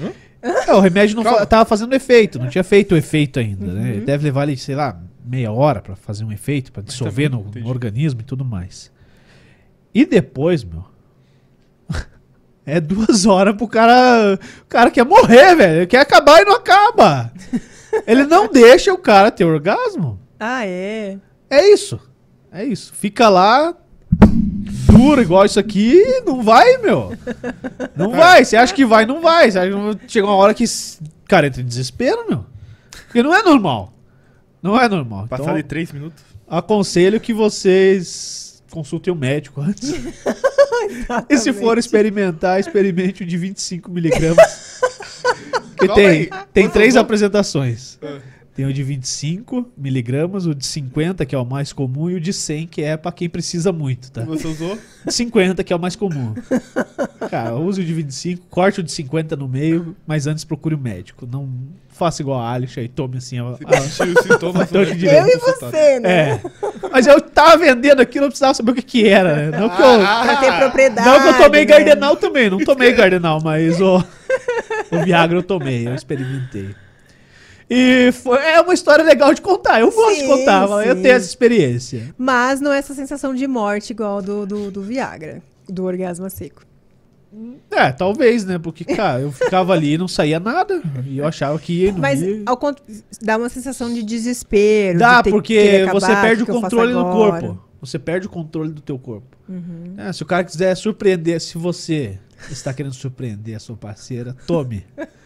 Hã? 0.01 0.11
É, 0.43 0.73
o 0.75 0.81
remédio 0.81 1.17
não 1.17 1.23
fa- 1.25 1.47
tava 1.47 1.65
fazendo 1.65 1.95
efeito, 1.95 2.39
não 2.39 2.49
tinha 2.49 2.63
feito 2.65 2.93
o 2.95 2.99
efeito 2.99 3.39
ainda, 3.41 3.65
né? 3.67 3.81
Uhum. 3.81 3.87
Ele 3.89 4.01
deve 4.05 4.25
levar 4.25 4.43
ali, 4.43 4.59
sei 4.59 4.75
lá, 4.75 5.01
meia 5.25 5.51
hora 5.51 5.81
pra 5.81 5.97
fazer 5.97 6.23
um 6.23 6.31
efeito, 6.31 6.71
pra 6.71 6.83
dissolver 6.83 7.31
no, 7.31 7.43
no 7.43 7.69
organismo 7.69 8.21
e 8.21 8.25
tudo 8.25 8.45
mais. 8.45 8.93
E 9.95 10.05
depois, 10.05 10.63
meu. 10.63 10.85
É 12.67 12.81
duas 12.81 13.25
horas 13.27 13.55
pro 13.57 13.69
cara. 13.69 14.39
O 14.63 14.67
cara 14.69 14.91
quer 14.91 15.05
morrer, 15.05 15.55
velho. 15.55 15.87
Quer 15.87 16.01
acabar 16.01 16.41
e 16.41 16.45
não 16.45 16.55
acaba. 16.55 17.33
Ele 18.07 18.25
não 18.25 18.49
deixa 18.49 18.93
o 18.93 18.99
cara 18.99 19.31
ter 19.31 19.45
orgasmo. 19.45 20.19
Ah, 20.41 20.67
é? 20.67 21.19
É 21.49 21.73
isso. 21.73 22.01
É 22.51 22.65
isso. 22.65 22.93
Fica 22.95 23.29
lá 23.29 23.75
duro 24.93 25.21
igual 25.21 25.45
isso 25.45 25.59
aqui, 25.59 26.03
não 26.25 26.43
vai, 26.43 26.79
meu. 26.79 27.13
Não 27.97 28.11
vai. 28.17 28.45
Você 28.45 28.57
acha 28.57 28.73
que 28.75 28.85
vai, 28.85 29.05
não 29.07 29.21
vai. 29.21 29.51
Chega 30.09 30.27
uma 30.27 30.37
hora 30.37 30.55
que, 30.55 30.65
cara, 31.29 31.47
entra 31.47 31.61
em 31.61 31.67
desespero, 31.67 32.27
meu. 32.29 32.45
Porque 33.07 33.23
não 33.23 33.35
é 33.35 33.43
normal. 33.43 33.93
Não 34.63 34.81
é 34.81 34.89
normal. 34.89 35.27
Passar 35.29 35.43
Então, 35.45 35.55
de 35.57 35.63
3 35.65 35.93
minutos. 35.93 36.23
aconselho 36.49 37.21
que 37.21 37.33
vocês 37.35 38.54
consultem 38.75 39.13
o 39.13 39.17
médico 39.17 39.61
antes. 39.61 39.95
e 41.31 41.39
se 41.39 41.53
for 41.53 41.79
experimentar, 41.79 42.59
experimente 42.59 43.23
o 43.23 43.27
de 43.27 43.37
25 43.37 43.91
miligramas. 43.91 44.75
Que 45.77 45.89
Calma 45.89 45.95
tem, 45.95 46.09
aí. 46.09 46.31
tem 46.53 46.69
três 46.69 46.97
apresentações. 46.97 47.99
Ah. 48.01 48.21
Tem 48.55 48.65
o 48.65 48.73
de 48.73 48.85
25 48.85 49.73
miligramas, 49.77 50.47
o 50.47 50.55
de 50.55 50.65
50, 50.65 51.27
que 51.27 51.35
é 51.35 51.39
o 51.39 51.45
mais 51.45 51.73
comum, 51.73 52.09
e 52.09 52.15
o 52.15 52.21
de 52.21 52.33
100, 52.33 52.69
que 52.69 52.83
é 52.83 52.97
pra 52.97 53.11
quem 53.11 53.29
precisa 53.29 53.73
muito, 53.73 54.13
tá? 54.13 54.23
Você 54.23 54.47
usou? 54.47 54.79
50, 55.09 55.65
que 55.65 55.73
é 55.73 55.77
o 55.77 55.79
mais 55.79 55.97
comum. 55.97 56.35
Cara, 57.29 57.57
use 57.57 57.81
o 57.81 57.85
de 57.85 57.93
25, 57.93 58.47
corte 58.49 58.79
o 58.79 58.83
de 58.83 58.93
50 58.93 59.35
no 59.35 59.49
meio, 59.49 59.97
mas 60.07 60.29
antes 60.29 60.45
procure 60.45 60.77
o 60.77 60.79
médico. 60.79 61.29
Não 61.31 61.49
faça 61.89 62.23
igual 62.23 62.41
a 62.41 62.53
Alice 62.53 62.79
e 62.79 62.87
tome 62.87 63.19
assim 63.19 63.41
a, 63.41 63.43
a, 63.45 63.81
sintomas. 64.23 64.71
Né? 64.71 64.85
que 64.87 65.05
Eu 65.05 65.27
e 65.27 65.37
você, 65.37 65.99
né? 65.99 66.31
É. 66.31 66.41
Mas 66.93 67.09
eu 67.09 67.21
tava 67.21 67.57
vendendo 67.57 68.01
aquilo, 68.01 68.27
eu 68.27 68.29
precisava 68.29 68.55
saber 68.55 68.71
o 68.71 68.75
que 68.75 68.83
que 68.83 69.09
era, 69.09 69.35
né? 69.35 69.59
Não 69.59 69.69
que 69.69 69.83
eu, 69.83 69.99
Pra 69.99 70.37
ter 70.37 70.59
propriedade. 70.59 71.09
não 71.09 71.21
que 71.21 71.29
eu 71.29 71.45
tomei 71.45 71.61
né? 71.63 71.67
Gardenal 71.67 72.17
também, 72.17 72.49
não 72.49 72.59
tomei 72.59 72.93
Gardenal, 72.93 73.41
mas 73.43 73.81
o, 73.81 73.97
o 74.93 75.05
Viagra 75.05 75.39
eu 75.39 75.43
tomei, 75.43 75.89
eu 75.89 75.95
experimentei. 75.95 76.73
E 77.75 78.13
foi, 78.13 78.39
é 78.39 78.61
uma 78.61 78.73
história 78.73 79.05
legal 79.05 79.35
de 79.35 79.43
contar, 79.43 79.81
eu 79.81 79.91
gosto 79.91 80.15
de 80.15 80.21
Sim, 80.21 80.29
contar, 80.29 80.69
eu 80.87 80.95
sim. 80.95 81.03
tenho 81.03 81.15
essa 81.15 81.27
experiência. 81.27 82.15
Mas 82.17 82.61
não 82.61 82.73
é 82.73 82.79
essa 82.79 82.95
sensação 82.95 83.35
de 83.35 83.47
morte 83.49 83.91
igual 83.91 84.23
do, 84.23 84.47
do, 84.47 84.71
do 84.71 84.83
Viagra, 84.83 85.43
do 85.69 85.85
orgasmo 85.85 86.31
seco. 86.31 86.63
É, 87.69 87.91
talvez, 87.91 88.45
né? 88.45 88.59
Porque, 88.59 88.85
cara, 88.85 89.21
eu 89.21 89.33
ficava 89.33 89.73
ali 89.73 89.95
e 89.95 89.99
não 89.99 90.07
saía 90.07 90.39
nada, 90.39 90.81
e 91.05 91.19
eu 91.19 91.27
achava 91.27 91.59
que 91.59 91.85
ia, 91.85 91.93
Mas 91.93 92.23
ia. 92.23 92.43
ao 92.47 92.57
cont... 92.57 92.81
dá 93.21 93.37
uma 93.37 93.49
sensação 93.49 93.93
de 93.93 94.05
desespero. 94.05 95.01
Dá, 95.01 95.17
de 95.17 95.25
ter 95.25 95.31
porque 95.31 95.55
querer 95.55 95.91
você 95.91 96.07
acabar, 96.07 96.23
perde 96.23 96.43
o 96.45 96.49
eu 96.49 96.61
controle 96.61 96.93
do 96.93 97.05
corpo. 97.05 97.65
Você 97.81 97.99
perde 97.99 98.27
o 98.29 98.31
controle 98.31 98.71
do 98.71 98.81
teu 98.81 98.99
corpo. 98.99 99.37
Uhum. 99.49 99.95
É, 99.97 100.13
se 100.13 100.23
o 100.23 100.27
cara 100.27 100.45
quiser 100.45 100.75
surpreender, 100.77 101.41
se 101.41 101.59
você 101.59 102.19
está 102.51 102.73
querendo 102.73 102.95
surpreender 102.95 103.57
a 103.57 103.59
sua 103.59 103.77
parceira, 103.77 104.35
tome. 104.47 104.87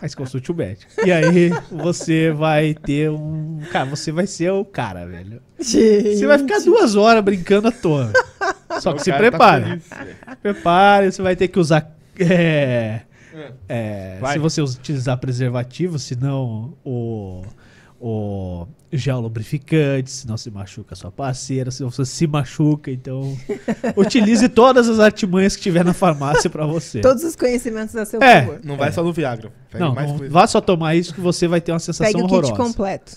Mas 0.00 0.14
consulte 0.14 0.50
o 0.50 0.54
médico. 0.54 0.90
E 1.04 1.12
aí 1.12 1.50
você 1.70 2.30
vai 2.30 2.74
ter 2.74 3.10
um. 3.10 3.60
Cara, 3.70 3.84
você 3.86 4.10
vai 4.12 4.26
ser 4.26 4.50
o 4.52 4.64
cara, 4.64 5.06
velho. 5.06 5.40
Você 5.58 6.26
vai 6.26 6.38
ficar 6.38 6.60
duas 6.60 6.94
horas 6.96 7.22
brincando 7.22 7.68
à 7.68 7.72
toa. 7.72 8.12
Só 8.80 8.92
que 8.92 9.00
O 9.00 9.04
se 9.04 9.10
tá 9.10 9.18
prepare. 9.18 9.64
feliz. 9.80 9.84
prepare, 10.42 11.12
você 11.12 11.20
vai 11.22 11.36
ter 11.36 11.48
que 11.48 11.58
usar. 11.58 11.94
é, 12.18 13.00
É. 13.68 14.18
é, 14.20 14.32
se 14.32 14.38
você 14.38 14.62
utilizar 14.62 15.18
preservativo, 15.18 15.98
senão 15.98 16.74
o, 16.84 17.42
o 18.02 18.66
gel 18.90 19.20
lubrificante, 19.20 20.10
senão 20.10 20.36
se 20.36 20.50
machuca 20.50 20.94
a 20.94 20.96
sua 20.96 21.10
parceira, 21.12 21.70
senão 21.70 21.90
você 21.90 22.04
se 22.06 22.26
machuca, 22.26 22.90
então 22.90 23.36
utilize 23.94 24.48
todas 24.48 24.88
as 24.88 24.98
artimanhas 24.98 25.54
que 25.54 25.62
tiver 25.62 25.84
na 25.84 25.92
farmácia 25.92 26.48
pra 26.48 26.64
você. 26.66 27.00
Todos 27.00 27.22
os 27.22 27.36
conhecimentos 27.36 27.94
a 27.94 28.06
seu 28.06 28.22
É. 28.22 28.40
favor. 28.42 28.60
Não 28.64 28.76
vai 28.76 28.90
só 28.90 29.02
no 29.02 29.12
Viagra. 29.12 29.52
Não, 29.74 29.94
mais 29.94 30.10
não 30.10 30.30
vá 30.30 30.46
só 30.46 30.60
tomar 30.62 30.94
isso 30.94 31.12
que 31.14 31.20
você 31.20 31.46
vai 31.46 31.60
ter 31.60 31.72
uma 31.72 31.78
sensação 31.78 32.06
Pegue 32.10 32.18
o 32.22 32.26
kit 32.26 32.32
horrorosa. 32.34 32.54
completo. 32.56 33.16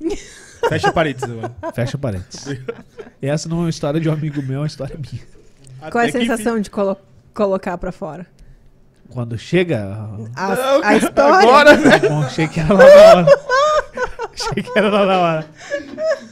Fecha 0.68 0.92
parênteses 0.92 1.30
agora. 1.30 1.54
Fecha 1.72 1.98
parênteses. 1.98 2.58
Essa 3.22 3.48
não 3.48 3.58
é 3.58 3.60
uma 3.62 3.70
história 3.70 4.00
de 4.00 4.08
um 4.08 4.12
amigo 4.12 4.42
meu, 4.42 4.56
é 4.56 4.60
uma 4.60 4.66
história 4.66 4.96
minha. 4.96 5.22
Qual 5.90 6.02
é 6.02 6.06
a 6.06 6.08
Até 6.08 6.20
sensação 6.20 6.60
de 6.60 6.70
colo- 6.70 6.96
colocar 7.34 7.76
pra 7.78 7.92
fora? 7.92 8.26
Quando 9.10 9.38
chega. 9.38 9.84
A, 10.36 10.54
a 10.54 10.58
cara, 10.82 10.96
história? 10.96 11.48
agora, 11.48 11.78
Tá 12.00 12.08
bom, 12.08 12.22
achei 12.22 12.46
que 12.48 12.60
era 12.60 12.74
lá 12.74 12.84
na 12.84 13.02
hora. 13.20 13.26
Achei 14.40 14.62
que 14.62 14.78
era 14.78 14.88
lá 14.90 15.06
na 15.06 15.18
hora. 15.18 15.46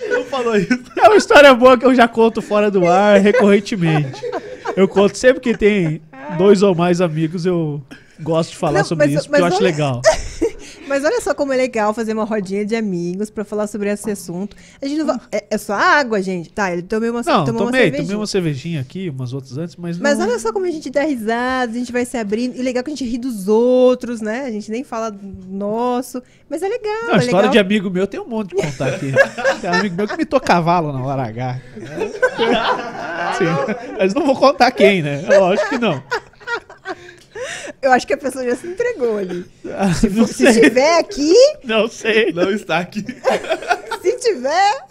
Não 0.08 0.24
falou 0.24 0.56
isso. 0.56 0.78
É 0.98 1.08
uma 1.08 1.16
história 1.16 1.52
boa 1.54 1.76
que 1.78 1.84
eu 1.86 1.94
já 1.94 2.06
conto 2.06 2.40
fora 2.40 2.70
do 2.70 2.86
ar 2.86 3.18
recorrentemente. 3.20 4.20
Eu 4.76 4.86
conto 4.88 5.16
sempre 5.16 5.40
que 5.40 5.56
tem 5.56 6.00
dois 6.38 6.62
ou 6.62 6.74
mais 6.74 7.00
amigos, 7.00 7.46
eu 7.46 7.82
gosto 8.20 8.50
de 8.50 8.56
falar 8.56 8.78
Não, 8.80 8.84
sobre 8.84 9.06
mas- 9.06 9.14
isso, 9.20 9.28
porque 9.28 9.40
eu 9.42 9.46
acho 9.46 9.56
olha- 9.56 9.64
legal. 9.64 10.00
Mas 10.86 11.04
olha 11.04 11.20
só 11.20 11.34
como 11.34 11.52
é 11.52 11.56
legal 11.56 11.92
fazer 11.92 12.12
uma 12.12 12.24
rodinha 12.24 12.64
de 12.64 12.76
amigos 12.76 13.28
pra 13.30 13.44
falar 13.44 13.66
sobre 13.66 13.90
esse 13.90 14.10
assunto. 14.10 14.56
A 14.80 14.86
gente 14.86 14.98
não 14.98 15.06
vai... 15.06 15.16
é, 15.32 15.44
é 15.50 15.58
só 15.58 15.74
água, 15.74 16.22
gente. 16.22 16.50
Tá, 16.50 16.72
ele 16.72 16.82
tomou 16.82 17.10
uma, 17.10 17.22
Não, 17.22 17.44
tomou 17.44 17.62
uma 17.62 17.66
tomei, 17.66 17.82
cervejinha. 17.82 18.02
tomei 18.04 18.16
uma 18.16 18.26
cervejinha 18.26 18.80
aqui, 18.80 19.10
umas 19.10 19.32
outras 19.32 19.58
antes, 19.58 19.76
mas, 19.76 19.98
Mas 19.98 20.18
não... 20.18 20.26
olha 20.26 20.38
só 20.38 20.52
como 20.52 20.66
a 20.66 20.70
gente 20.70 20.88
dá 20.90 21.02
risada, 21.02 21.72
a 21.72 21.74
gente 21.74 21.92
vai 21.92 22.04
se 22.04 22.16
abrindo. 22.16 22.56
E 22.56 22.62
legal 22.62 22.84
que 22.84 22.90
a 22.90 22.94
gente 22.94 23.04
ri 23.04 23.18
dos 23.18 23.48
outros, 23.48 24.20
né? 24.20 24.44
A 24.46 24.50
gente 24.50 24.70
nem 24.70 24.84
fala 24.84 25.10
do 25.10 25.46
nosso. 25.48 26.22
Mas 26.48 26.62
é 26.62 26.68
legal. 26.68 27.08
Não, 27.08 27.14
é 27.14 27.18
história 27.18 27.48
legal. 27.48 27.50
de 27.50 27.58
amigo 27.58 27.90
meu 27.90 28.06
tem 28.06 28.20
um 28.20 28.28
monte 28.28 28.54
de 28.54 28.62
contar 28.62 28.88
aqui. 28.88 29.12
Tem 29.60 29.70
um 29.70 29.74
amigo 29.74 29.96
meu 29.96 30.06
que 30.06 30.16
mitou 30.16 30.40
cavalo 30.40 30.92
na 30.92 31.02
hora 31.02 31.22
H. 31.24 31.60
Sim, 33.38 33.44
mas 33.98 34.14
não 34.14 34.24
vou 34.24 34.36
contar 34.36 34.70
quem, 34.70 35.02
né? 35.02 35.24
Lógico 35.38 35.70
que 35.70 35.78
não. 35.78 36.02
Eu 37.82 37.92
acho 37.92 38.06
que 38.06 38.12
a 38.14 38.16
pessoa 38.16 38.44
já 38.44 38.56
se 38.56 38.66
entregou 38.66 39.18
ali. 39.18 39.44
Ah, 39.74 39.92
Se 39.94 40.08
sei, 40.34 40.48
estiver 40.48 40.98
aqui, 40.98 41.34
não 41.64 41.88
sei. 41.88 42.32
Não 42.32 42.50
está 42.50 42.78
aqui. 42.78 43.04
se 44.02 44.16
tiver. 44.18 44.84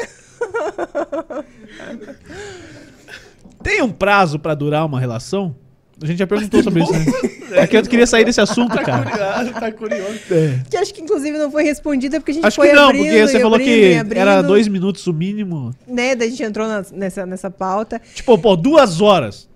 Tem 3.64 3.82
um 3.82 3.91
prazo 3.91 4.38
pra 4.38 4.53
durar 4.53 4.86
uma 4.86 4.99
relação? 4.99 5.56
A 6.02 6.06
gente 6.06 6.19
já 6.19 6.27
perguntou 6.27 6.61
sobre 6.61 6.84
isso, 6.84 6.91
né? 6.94 7.06
É 7.52 7.68
que 7.68 7.77
eu 7.77 7.84
queria 7.84 8.07
sair 8.07 8.26
desse 8.26 8.41
assunto, 8.41 8.76
cara. 8.82 9.10
Curioso, 9.10 9.53
tá 9.60 9.72
curioso. 9.72 10.19
É. 10.32 10.60
Que 10.69 10.76
acho 10.77 10.91
que 10.94 10.99
inclusive 11.02 11.38
não 11.38 11.49
foi 11.52 11.64
respondida 11.64 12.19
porque 12.19 12.32
a 12.32 12.34
gente 12.34 12.45
Acho 12.45 12.56
foi 12.56 12.69
que 12.69 12.73
não, 12.73 12.86
abrindo 12.90 13.03
porque 13.06 13.22
você 13.27 13.40
falou 13.40 13.53
abrindo 13.56 13.68
que 13.69 13.98
abrindo, 13.98 14.19
era 14.19 14.41
dois 14.41 14.68
minutos 14.68 15.06
o 15.07 15.14
mínimo. 15.14 15.73
Né? 15.88 16.15
Daí 16.15 16.27
a 16.27 16.32
gente 16.32 16.44
entrou 16.44 16.68
na- 16.68 16.84
nessa, 16.91 17.26
nessa 17.26 17.49
pauta. 17.52 18.02
Tipo, 18.15 18.38
pô, 18.38 18.56
duas 18.57 18.99
horas. 18.99 19.48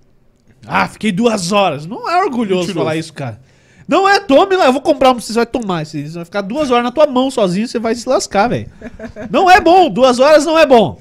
Ah, 0.70 0.88
fiquei 0.88 1.12
duas 1.12 1.52
horas. 1.52 1.86
Não 1.86 2.10
é 2.10 2.24
orgulhoso 2.24 2.68
Mentiroso. 2.68 2.74
falar 2.74 2.96
isso, 2.96 3.14
cara. 3.14 3.40
Não 3.88 4.08
é, 4.08 4.20
tome 4.20 4.56
lá, 4.56 4.68
eu 4.68 4.72
vou 4.74 4.82
comprar 4.82 5.10
um 5.10 5.14
pra 5.16 5.22
você, 5.24 5.34
vai 5.34 5.46
tomar. 5.48 5.84
Você 5.86 6.04
vai 6.04 6.24
ficar 6.26 6.42
duas 6.42 6.70
horas 6.70 6.84
na 6.84 6.92
tua 6.92 7.08
mão 7.08 7.32
sozinho, 7.32 7.68
você 7.68 7.80
vai 7.80 7.96
se 7.96 8.08
lascar, 8.08 8.48
velho. 8.48 8.70
Não 9.32 9.50
é 9.50 9.60
bom, 9.60 9.90
duas 9.90 10.20
horas 10.20 10.46
não 10.46 10.58
é 10.60 10.66
bom. 10.66 11.00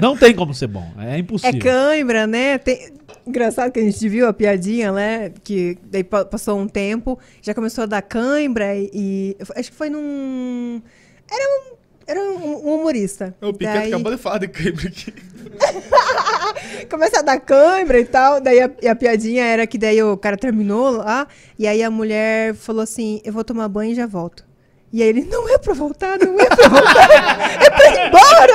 Não 0.00 0.14
tem 0.16 0.34
como 0.34 0.52
ser 0.52 0.66
bom, 0.66 0.86
é 0.98 1.14
É 1.14 1.18
impossível. 1.18 1.60
cãibra, 1.60 2.26
né? 2.26 2.58
Tem- 2.58 2.92
Engraçado 3.26 3.72
que 3.72 3.80
a 3.80 3.82
gente 3.82 4.06
viu 4.06 4.28
a 4.28 4.34
piadinha, 4.34 4.92
né? 4.92 5.32
Que 5.42 5.78
daí 5.90 6.04
pa- 6.04 6.26
passou 6.26 6.58
um 6.58 6.68
tempo, 6.68 7.18
já 7.40 7.54
começou 7.54 7.84
a 7.84 7.86
dar 7.86 8.02
cãibra 8.02 8.76
e. 8.76 8.90
e- 8.92 9.36
acho 9.56 9.70
que 9.70 9.76
foi 9.76 9.88
num. 9.88 10.82
Era 11.30 11.42
um. 11.72 11.74
Era 12.06 12.20
um, 12.20 12.68
um 12.68 12.74
humorista. 12.80 13.34
O 13.40 13.52
Piquet 13.52 13.72
Daí- 13.72 13.88
acabou 13.88 14.12
de 14.12 14.18
falar 14.18 14.38
de 14.38 14.48
cãibra 14.48 14.88
aqui. 14.88 15.12
Começa 16.90 17.20
a 17.20 17.22
dar 17.22 17.40
cãibra 17.40 17.98
e 17.98 18.04
tal. 18.04 18.40
Daí 18.40 18.60
a, 18.60 18.70
e 18.82 18.88
a 18.88 18.94
piadinha 18.94 19.44
era 19.44 19.66
que 19.66 19.78
daí 19.78 20.02
o 20.02 20.16
cara 20.16 20.36
terminou 20.36 20.90
lá. 20.90 21.26
E 21.58 21.66
aí 21.66 21.82
a 21.82 21.90
mulher 21.90 22.54
falou 22.54 22.82
assim: 22.82 23.20
Eu 23.24 23.32
vou 23.32 23.44
tomar 23.44 23.68
banho 23.68 23.92
e 23.92 23.94
já 23.94 24.06
volto. 24.06 24.44
E 24.92 25.02
aí 25.02 25.08
ele, 25.08 25.24
não 25.24 25.48
é 25.52 25.58
pra 25.58 25.74
voltar, 25.74 26.16
não 26.20 26.38
é 26.38 26.46
pra 26.46 26.68
voltar, 26.68 27.62
é 27.64 27.70
pra 27.70 27.86
ir 27.90 28.06
embora. 28.06 28.52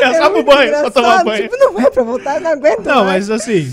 É 0.00 0.14
só 0.18 0.30
pro 0.30 0.42
banho, 0.42 0.74
só 0.80 0.90
tomar 0.90 1.24
banho. 1.24 1.42
Tipo, 1.44 1.56
não 1.56 1.80
é 1.80 1.88
pra 1.90 2.02
voltar, 2.02 2.40
não 2.40 2.50
aguento 2.50 2.80
Não, 2.84 3.04
mais. 3.04 3.28
mas 3.28 3.42
assim, 3.42 3.72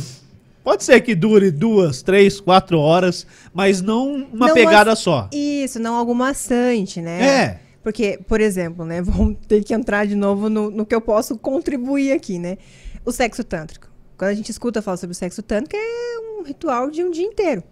pode 0.63 0.83
ser 0.83 1.01
que 1.01 1.15
dure 1.15 1.49
duas, 1.49 2.03
três, 2.03 2.39
quatro 2.39 2.77
horas, 2.79 3.25
mas 3.51 3.81
não 3.81 4.27
uma 4.31 4.49
Não 4.49 4.53
pegada 4.53 4.95
só. 4.95 5.27
Isso, 5.33 5.79
não 5.79 5.95
algo 5.95 6.13
maçante, 6.13 7.01
né? 7.01 7.23
É. 7.25 7.59
Porque, 7.83 8.19
por 8.27 8.41
exemplo, 8.41 8.85
né? 8.85 9.01
Vamos 9.03 9.37
ter 9.47 9.63
que 9.63 9.73
entrar 9.73 10.05
de 10.05 10.15
novo 10.15 10.49
no, 10.49 10.69
no 10.69 10.85
que 10.85 10.95
eu 10.95 11.01
posso 11.01 11.37
contribuir 11.37 12.11
aqui, 12.11 12.39
né? 12.39 12.57
O 13.05 13.11
sexo 13.11 13.43
tântrico. 13.43 13.89
Quando 14.17 14.31
a 14.31 14.33
gente 14.33 14.49
escuta 14.49 14.81
falar 14.81 14.97
sobre 14.97 15.13
o 15.13 15.15
sexo 15.15 15.41
tântrico, 15.41 15.77
é 15.77 16.39
um 16.39 16.43
ritual 16.43 16.91
de 16.91 17.03
um 17.03 17.09
dia 17.09 17.25
inteiro. 17.25 17.63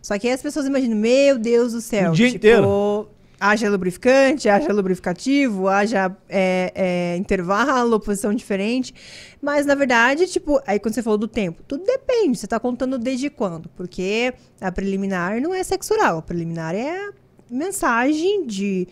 Só 0.00 0.18
que 0.18 0.26
aí 0.26 0.34
as 0.34 0.42
pessoas 0.42 0.66
imaginam, 0.66 0.96
meu 0.96 1.38
Deus 1.38 1.72
do 1.72 1.80
céu. 1.80 2.10
Um 2.10 2.14
dia 2.14 2.26
tipo, 2.26 2.38
inteiro. 2.38 3.08
Haja 3.38 3.68
lubrificante, 3.68 4.48
haja 4.48 4.72
lubrificativo, 4.72 5.66
haja 5.66 6.16
é, 6.28 6.72
é, 6.76 7.16
intervalo, 7.16 7.98
posição 7.98 8.32
diferente. 8.32 8.94
Mas, 9.40 9.66
na 9.66 9.74
verdade, 9.74 10.28
tipo, 10.28 10.60
aí 10.64 10.78
quando 10.78 10.94
você 10.94 11.02
falou 11.02 11.18
do 11.18 11.26
tempo, 11.26 11.60
tudo 11.66 11.84
depende. 11.84 12.38
Você 12.38 12.46
tá 12.46 12.60
contando 12.60 12.96
desde 12.98 13.28
quando? 13.28 13.68
Porque 13.70 14.32
a 14.60 14.70
preliminar 14.70 15.40
não 15.40 15.52
é 15.52 15.64
sexo 15.64 15.92
oral. 15.94 16.18
A 16.18 16.22
preliminar 16.22 16.76
é 16.76 17.10
mensagem 17.50 18.46
de, 18.46 18.86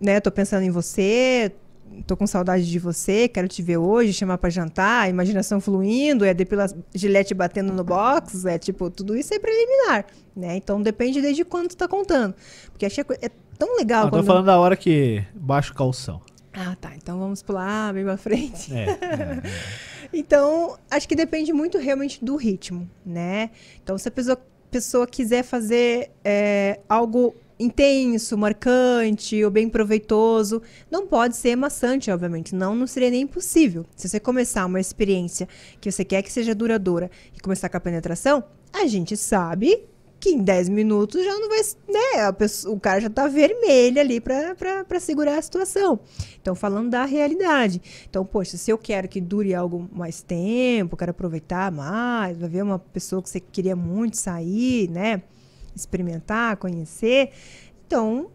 né, 0.00 0.20
tô 0.20 0.30
pensando 0.30 0.62
em 0.62 0.70
você, 0.70 1.52
tô 2.06 2.16
com 2.16 2.26
saudade 2.26 2.68
de 2.68 2.78
você, 2.78 3.28
quero 3.28 3.48
te 3.48 3.62
ver 3.62 3.78
hoje, 3.78 4.12
chamar 4.12 4.38
pra 4.38 4.50
jantar, 4.50 5.08
imaginação 5.08 5.60
fluindo, 5.60 6.24
é 6.24 6.32
depila 6.34 6.66
gilete 6.94 7.34
batendo 7.34 7.72
no 7.72 7.84
box, 7.84 8.44
é 8.44 8.58
tipo, 8.58 8.90
tudo 8.90 9.16
isso 9.16 9.34
é 9.34 9.38
preliminar, 9.38 10.06
né? 10.36 10.56
Então 10.56 10.80
depende 10.80 11.20
desde 11.20 11.44
quando 11.44 11.68
tu 11.68 11.76
tá 11.76 11.88
contando. 11.88 12.34
Porque 12.70 12.86
achei 12.86 13.02
que 13.04 13.12
é 13.20 13.30
tão 13.58 13.76
legal 13.76 14.04
Eu 14.04 14.10
tô 14.10 14.16
quando... 14.18 14.26
falando 14.26 14.46
da 14.46 14.58
hora 14.58 14.76
que 14.76 15.24
baixa 15.34 15.72
o 15.72 15.74
calção. 15.74 16.20
Ah, 16.52 16.76
tá. 16.80 16.92
Então 16.96 17.18
vamos 17.18 17.42
pular 17.42 17.92
bem 17.94 18.04
pra 18.04 18.16
frente. 18.16 18.74
É, 18.74 18.90
é. 18.90 19.42
Então, 20.10 20.78
acho 20.90 21.06
que 21.06 21.14
depende 21.14 21.52
muito 21.52 21.76
realmente 21.76 22.24
do 22.24 22.34
ritmo, 22.36 22.88
né? 23.04 23.50
Então, 23.82 23.98
se 23.98 24.08
a 24.08 24.10
pessoa, 24.10 24.40
pessoa 24.70 25.06
quiser 25.06 25.42
fazer 25.42 26.10
é, 26.24 26.80
algo 26.88 27.34
intenso, 27.58 28.36
marcante 28.38 29.42
ou 29.44 29.50
bem 29.50 29.68
proveitoso, 29.68 30.62
não 30.90 31.06
pode 31.06 31.36
ser 31.36 31.56
maçante, 31.56 32.10
obviamente. 32.10 32.54
Não, 32.54 32.74
não 32.74 32.86
seria 32.86 33.10
nem 33.10 33.26
possível. 33.26 33.84
Se 33.96 34.08
você 34.08 34.20
começar 34.20 34.64
uma 34.66 34.80
experiência 34.80 35.48
que 35.80 35.90
você 35.90 36.04
quer 36.04 36.22
que 36.22 36.30
seja 36.32 36.54
duradoura 36.54 37.10
e 37.36 37.40
começar 37.40 37.68
com 37.68 37.76
a 37.76 37.80
penetração, 37.80 38.44
a 38.72 38.86
gente 38.86 39.16
sabe 39.16 39.84
que 40.20 40.30
em 40.30 40.42
10 40.42 40.68
minutos 40.68 41.24
já 41.24 41.32
não 41.38 41.48
vai. 41.48 41.60
Né, 41.88 42.32
pessoa- 42.32 42.74
o 42.74 42.80
cara 42.80 43.00
já 43.00 43.08
tá 43.08 43.28
vermelho 43.28 44.00
ali 44.00 44.20
pra 44.20 44.98
segurar 45.00 45.38
a 45.38 45.42
situação. 45.42 46.00
Então, 46.40 46.56
falando 46.56 46.90
da 46.90 47.04
realidade. 47.04 47.80
Então, 48.08 48.24
poxa, 48.24 48.56
se 48.56 48.68
eu 48.70 48.76
quero 48.76 49.06
que 49.08 49.20
dure 49.20 49.54
algo 49.54 49.88
mais 49.92 50.20
tempo, 50.20 50.96
quero 50.96 51.12
aproveitar 51.12 51.70
mais, 51.70 52.36
vai 52.36 52.48
ver 52.48 52.62
uma 52.62 52.80
pessoa 52.80 53.22
que 53.22 53.28
você 53.30 53.38
queria 53.38 53.76
muito 53.76 54.16
sair, 54.16 54.90
né? 54.90 55.22
Experimentar, 55.80 56.56
conhecer. 56.56 57.30
Então, 57.86 58.28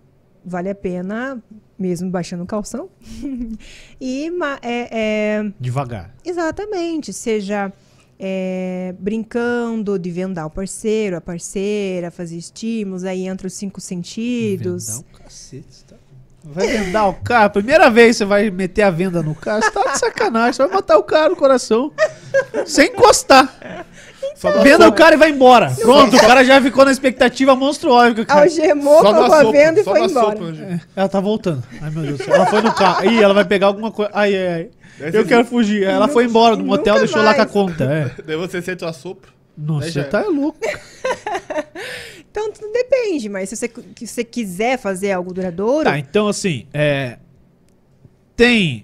vale 0.46 0.70
a 0.70 0.76
pena, 0.76 1.42
mesmo 1.78 2.10
baixando 2.10 2.44
o 2.44 2.48
calção. 2.48 2.90
e 4.00 4.32
é- 4.62 4.90
é, 4.92 5.52
Devagar. 5.60 6.14
Exatamente, 6.26 7.14
seja 7.14 7.72
é, 8.20 8.96
brincando 9.00 9.98
de 10.00 10.10
vendar 10.12 10.46
o 10.46 10.50
parceiro, 10.50 11.18
a 11.18 11.22
parceira, 11.22 12.10
fazer 12.12 12.38
estímulos, 12.38 13.04
aí 13.04 13.28
entra 13.28 13.48
os 13.48 13.54
cinco 13.54 13.82
sentidos. 13.82 14.88
Vendar 14.88 15.00
o 15.00 15.24
cacete, 15.24 15.84
tá? 15.86 15.96
Vai 16.46 16.68
vendar 16.68 17.08
o 17.08 17.14
carro. 17.14 17.52
Primeira 17.52 17.90
vez 17.90 18.18
você 18.18 18.26
vai 18.26 18.50
meter 18.50 18.82
a 18.82 18.90
venda 18.90 19.24
no 19.24 19.34
carro, 19.34 19.64
você 19.64 19.72
tá 19.72 19.94
de 19.94 20.00
sacanagem. 20.00 20.54
Você 20.54 20.64
vai 20.64 20.72
botar 20.74 20.98
o 20.98 21.04
cara 21.04 21.30
no 21.30 21.38
coração. 21.38 21.94
sem 22.66 22.90
encostar. 22.90 23.86
Só 24.36 24.52
dá 24.52 24.62
Venda 24.62 24.88
o 24.88 24.94
cara 24.94 25.16
e 25.16 25.18
vai 25.18 25.30
embora. 25.30 25.72
Pronto, 25.72 26.16
o 26.16 26.20
cara 26.20 26.44
já 26.44 26.62
ficou 26.62 26.86
na 26.86 26.92
expectativa 26.92 27.56
monstruosa. 27.56 28.26
Cara. 28.26 28.42
Algemou, 28.42 29.02
colocou 29.02 29.34
a 29.34 29.52
venda 29.52 29.82
e 29.82 29.84
foi 29.84 30.06
embora. 30.06 30.40
Anjo. 30.40 30.82
Ela 30.96 31.10
tá 31.10 31.20
voltando. 31.20 31.64
Ai, 31.82 31.90
meu 31.90 32.04
Deus 32.04 32.18
do 32.18 32.24
céu. 32.24 32.36
Ela 32.36 32.46
foi 32.48 32.62
no 32.62 32.74
carro. 32.74 33.06
Ih, 33.06 33.22
ela 33.22 33.34
vai 33.34 33.46
pegar 33.46 33.68
alguma 33.68 33.92
coisa. 33.92 34.12
Ai, 34.14 34.36
ai, 34.36 34.48
ai. 34.54 34.70
Daí 35.00 35.16
Eu 35.16 35.26
quero 35.26 35.46
fugir. 35.46 35.84
Ela 35.84 36.08
foi 36.08 36.26
embora 36.26 36.56
do 36.56 36.64
motel, 36.64 36.96
nunca 36.96 37.06
deixou 37.06 37.22
lá 37.24 37.34
com 37.34 37.42
a 37.42 37.46
mais. 37.46 37.52
conta. 37.52 37.84
É. 37.84 38.12
Daí 38.26 38.36
você 38.36 38.62
sente 38.62 38.84
o 38.84 38.88
assopro. 38.88 39.32
Nossa, 39.58 39.92
você 39.92 40.04
tá 40.04 40.22
louco. 40.24 40.60
Então 42.34 42.52
tudo 42.52 42.74
depende, 42.74 43.30
mas 43.30 43.48
se 43.48 43.56
você, 43.56 43.68
que 43.68 44.08
você 44.08 44.24
quiser 44.24 44.80
fazer 44.80 45.12
algo 45.12 45.32
duradouro, 45.32 45.84
Tá, 45.84 46.00
então 46.00 46.28
assim, 46.28 46.66
é, 46.74 47.20
tem 48.36 48.84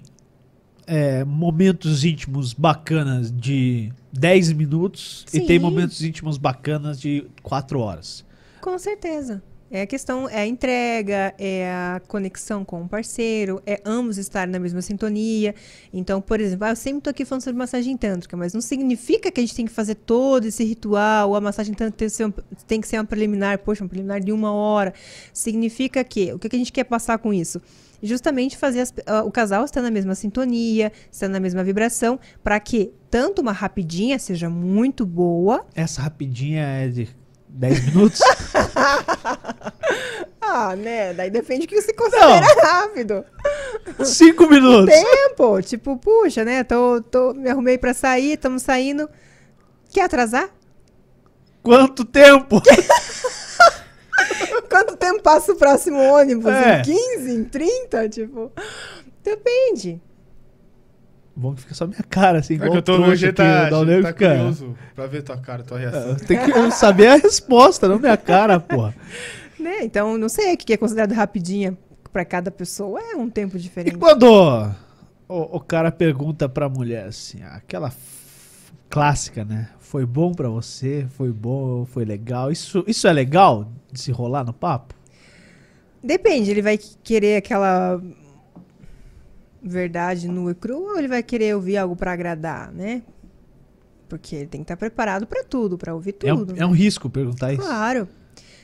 é, 0.86 1.24
momentos 1.24 2.04
íntimos 2.04 2.52
bacanas 2.52 3.32
de 3.32 3.92
10 4.12 4.52
minutos 4.52 5.24
e 5.32 5.38
Sim. 5.40 5.46
tem 5.46 5.58
momentos 5.58 6.02
íntimos 6.02 6.36
bacanas 6.36 7.00
de 7.00 7.26
4 7.42 7.78
horas. 7.80 8.24
com 8.60 8.78
certeza. 8.78 9.42
É 9.72 9.82
a 9.82 9.86
questão, 9.86 10.28
é 10.28 10.38
a 10.40 10.46
entrega, 10.46 11.32
é 11.38 11.70
a 11.70 12.00
conexão 12.08 12.64
com 12.64 12.82
o 12.82 12.88
parceiro, 12.88 13.62
é 13.64 13.80
ambos 13.84 14.18
estarem 14.18 14.50
na 14.52 14.58
mesma 14.58 14.82
sintonia. 14.82 15.54
Então, 15.92 16.20
por 16.20 16.40
exemplo, 16.40 16.64
ah, 16.66 16.70
eu 16.70 16.76
sempre 16.76 17.02
tô 17.02 17.10
aqui 17.10 17.24
falando 17.24 17.42
sobre 17.42 17.56
massagem 17.56 17.96
tântrica, 17.96 18.36
mas 18.36 18.52
não 18.52 18.60
significa 18.60 19.30
que 19.30 19.38
a 19.40 19.42
gente 19.44 19.54
tem 19.54 19.64
que 19.66 19.70
fazer 19.72 19.94
todo 19.94 20.44
esse 20.46 20.64
ritual, 20.64 21.36
a 21.36 21.40
massagem 21.40 21.72
tântrica 21.72 21.98
tem 21.98 22.08
que 22.08 22.14
ser, 22.14 22.32
tem 22.66 22.80
que 22.80 22.88
ser 22.88 22.98
uma 22.98 23.04
preliminar, 23.04 23.58
poxa, 23.60 23.84
uma 23.84 23.88
preliminar 23.88 24.20
de 24.20 24.32
uma 24.32 24.52
hora. 24.52 24.92
Significa 25.32 26.02
que, 26.02 26.32
o 26.32 26.38
que 26.40 26.48
que 26.48 26.56
a 26.56 26.58
gente 26.58 26.72
quer 26.72 26.82
passar 26.84 27.18
com 27.18 27.32
isso? 27.32 27.62
Justamente 28.02 28.56
fazer 28.56 28.80
as- 28.80 28.94
ah, 29.06 29.22
o 29.22 29.30
casal 29.30 29.64
estar 29.64 29.82
na 29.82 29.90
mesma 29.90 30.16
sintonia, 30.16 30.90
estar 31.12 31.28
na 31.28 31.38
mesma 31.38 31.62
vibração, 31.62 32.18
para 32.42 32.58
que 32.58 32.90
tanto 33.08 33.40
uma 33.40 33.52
rapidinha 33.52 34.18
seja 34.18 34.50
muito 34.50 35.06
boa, 35.06 35.64
Essa 35.76 36.02
rapidinha 36.02 36.62
é 36.62 36.88
de 36.88 37.08
10 37.50 37.86
minutos? 37.86 38.20
Ah, 40.52 40.74
né? 40.74 41.14
Daí 41.14 41.30
depende 41.30 41.66
do 41.66 41.68
que 41.68 41.80
você 41.80 41.92
considera 41.92 42.44
rápido. 42.60 43.24
5 44.02 44.48
minutos? 44.48 44.92
Tempo, 44.92 45.62
tipo, 45.62 45.96
puxa, 45.96 46.44
né? 46.44 46.64
Tô, 46.64 47.00
tô, 47.02 47.32
me 47.34 47.48
arrumei 47.48 47.78
pra 47.78 47.94
sair, 47.94 48.32
estamos 48.32 48.62
saindo. 48.62 49.08
Quer 49.92 50.02
atrasar? 50.02 50.50
Quanto 51.62 52.04
tempo? 52.04 52.60
Quanto 54.68 54.96
tempo 54.96 55.22
passa 55.22 55.52
o 55.52 55.56
próximo 55.56 55.98
ônibus? 55.98 56.52
É. 56.52 56.80
Em 56.80 56.82
15? 56.82 57.30
Em 57.32 57.44
30? 57.44 58.08
Tipo, 58.08 58.50
depende. 59.22 60.00
Bom 61.40 61.54
que 61.54 61.62
fica 61.62 61.74
só 61.74 61.86
minha 61.86 62.02
cara, 62.08 62.38
assim, 62.40 62.54
É 62.54 62.56
igual 62.56 62.70
que 62.72 62.76
eu 62.78 62.82
tô 62.82 62.96
trouxa 62.96 63.26
aqui, 63.26 63.34
tá, 63.34 63.66
o 63.66 63.70
Dalneu 63.70 64.02
tá 64.02 64.08
fica- 64.08 64.28
curioso 64.36 64.76
pra 64.94 65.06
ver 65.06 65.22
tua 65.22 65.36
cara, 65.38 65.62
tua 65.62 65.78
reação. 65.78 66.14
Tem 66.16 66.38
que 66.38 66.70
saber 66.72 67.06
a 67.08 67.16
resposta, 67.16 67.88
não 67.88 67.98
minha 67.98 68.16
cara, 68.16 68.60
porra. 68.60 68.94
Né? 69.58 69.82
Então, 69.82 70.16
não 70.16 70.28
sei 70.30 70.54
o 70.54 70.56
que 70.56 70.72
é 70.72 70.76
considerado 70.78 71.12
rapidinha 71.12 71.76
pra 72.10 72.24
cada 72.24 72.50
pessoa. 72.50 72.98
É 72.98 73.14
um 73.16 73.28
tempo 73.28 73.56
E 73.58 73.60
diferente. 73.60 73.96
quando 73.98 74.24
o, 75.28 75.56
o 75.56 75.60
cara 75.60 75.92
pergunta 75.92 76.48
pra 76.48 76.66
mulher 76.66 77.04
assim, 77.06 77.42
aquela 77.42 77.88
f- 77.88 78.72
clássica, 78.88 79.44
né? 79.44 79.68
Foi 79.78 80.06
bom 80.06 80.32
pra 80.32 80.48
você? 80.48 81.06
Foi 81.10 81.30
bom? 81.30 81.84
Foi 81.84 82.06
legal? 82.06 82.50
Isso, 82.50 82.82
isso 82.86 83.06
é 83.06 83.12
legal 83.12 83.70
de 83.92 84.00
se 84.00 84.10
rolar 84.10 84.44
no 84.44 84.52
papo? 84.54 84.94
Depende, 86.02 86.50
ele 86.50 86.62
vai 86.62 86.78
querer 87.04 87.36
aquela 87.36 88.00
verdade 89.62 90.28
nua 90.28 90.52
e 90.52 90.54
crua 90.54 90.92
ou 90.92 90.98
ele 90.98 91.08
vai 91.08 91.22
querer 91.22 91.54
ouvir 91.54 91.76
algo 91.76 91.94
pra 91.96 92.12
agradar, 92.12 92.72
né? 92.72 93.02
Porque 94.08 94.34
ele 94.36 94.46
tem 94.46 94.60
que 94.60 94.64
estar 94.64 94.76
preparado 94.76 95.26
pra 95.26 95.44
tudo, 95.44 95.78
pra 95.78 95.94
ouvir 95.94 96.16
É 96.22 96.32
um, 96.34 96.38
tudo. 96.38 96.54
é 96.60 96.66
um 96.66 96.72
risco 96.72 97.08
perguntar 97.08 97.52
isso. 97.52 97.62
Claro. 97.62 98.08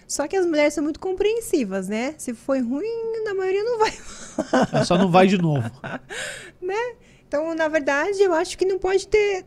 Só 0.09 0.27
que 0.29 0.37
as 0.37 0.47
mulheres 0.47 0.73
são 0.75 0.85
muito 0.85 1.01
compreensivas, 1.01 1.89
né? 1.89 2.15
Se 2.17 2.33
foi 2.33 2.61
ruim, 2.61 3.23
na 3.25 3.35
maioria 3.35 3.63
não 3.63 3.79
vai, 3.79 3.93
Só 4.87 4.97
não 4.97 5.11
vai 5.11 5.27
de 5.27 5.37
novo. 5.39 5.69
né? 6.63 6.95
Então, 7.27 7.55
na 7.55 7.69
verdade, 7.69 8.21
eu 8.23 8.33
acho 8.33 8.57
que 8.57 8.65
não 8.65 8.79
pode 8.79 9.09
ter 9.09 9.45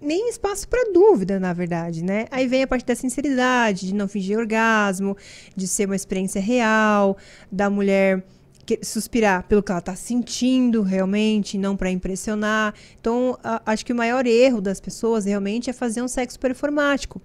nem 0.00 0.28
espaço 0.28 0.68
para 0.68 0.92
dúvida, 0.92 1.40
na 1.40 1.52
verdade, 1.52 2.04
né? 2.04 2.26
Aí 2.30 2.46
vem 2.46 2.62
a 2.62 2.66
parte 2.66 2.86
da 2.86 2.94
sinceridade, 2.94 3.88
de 3.88 3.94
não 3.94 4.06
fingir 4.06 4.38
orgasmo, 4.38 5.16
de 5.56 5.66
ser 5.66 5.86
uma 5.86 5.96
experiência 5.96 6.40
real, 6.40 7.16
da 7.50 7.68
mulher 7.68 8.24
suspirar 8.82 9.44
pelo 9.44 9.62
que 9.62 9.70
ela 9.70 9.78
está 9.78 9.94
sentindo 9.94 10.82
realmente, 10.82 11.56
não 11.56 11.76
para 11.76 11.90
impressionar. 11.90 12.74
Então, 13.00 13.38
a, 13.42 13.62
acho 13.66 13.86
que 13.86 13.92
o 13.92 13.96
maior 13.96 14.26
erro 14.26 14.60
das 14.60 14.80
pessoas 14.80 15.24
realmente 15.24 15.70
é 15.70 15.72
fazer 15.72 16.02
um 16.02 16.08
sexo 16.08 16.38
performático. 16.38 17.20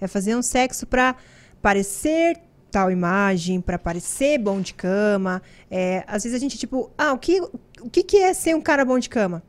É 0.00 0.06
fazer 0.06 0.34
um 0.34 0.42
sexo 0.42 0.86
para 0.86 1.14
parecer 1.60 2.40
tal 2.70 2.90
imagem, 2.90 3.60
para 3.60 3.78
parecer 3.78 4.38
bom 4.38 4.60
de 4.60 4.74
cama. 4.74 5.42
É, 5.70 6.04
às 6.06 6.24
vezes 6.24 6.36
a 6.36 6.40
gente, 6.40 6.58
tipo, 6.58 6.90
ah, 6.96 7.12
o 7.12 7.18
que, 7.18 7.40
o 7.80 7.90
que, 7.90 8.02
que 8.02 8.16
é 8.18 8.32
ser 8.32 8.54
um 8.54 8.60
cara 8.60 8.84
bom 8.84 8.98
de 8.98 9.08
cama? 9.08 9.42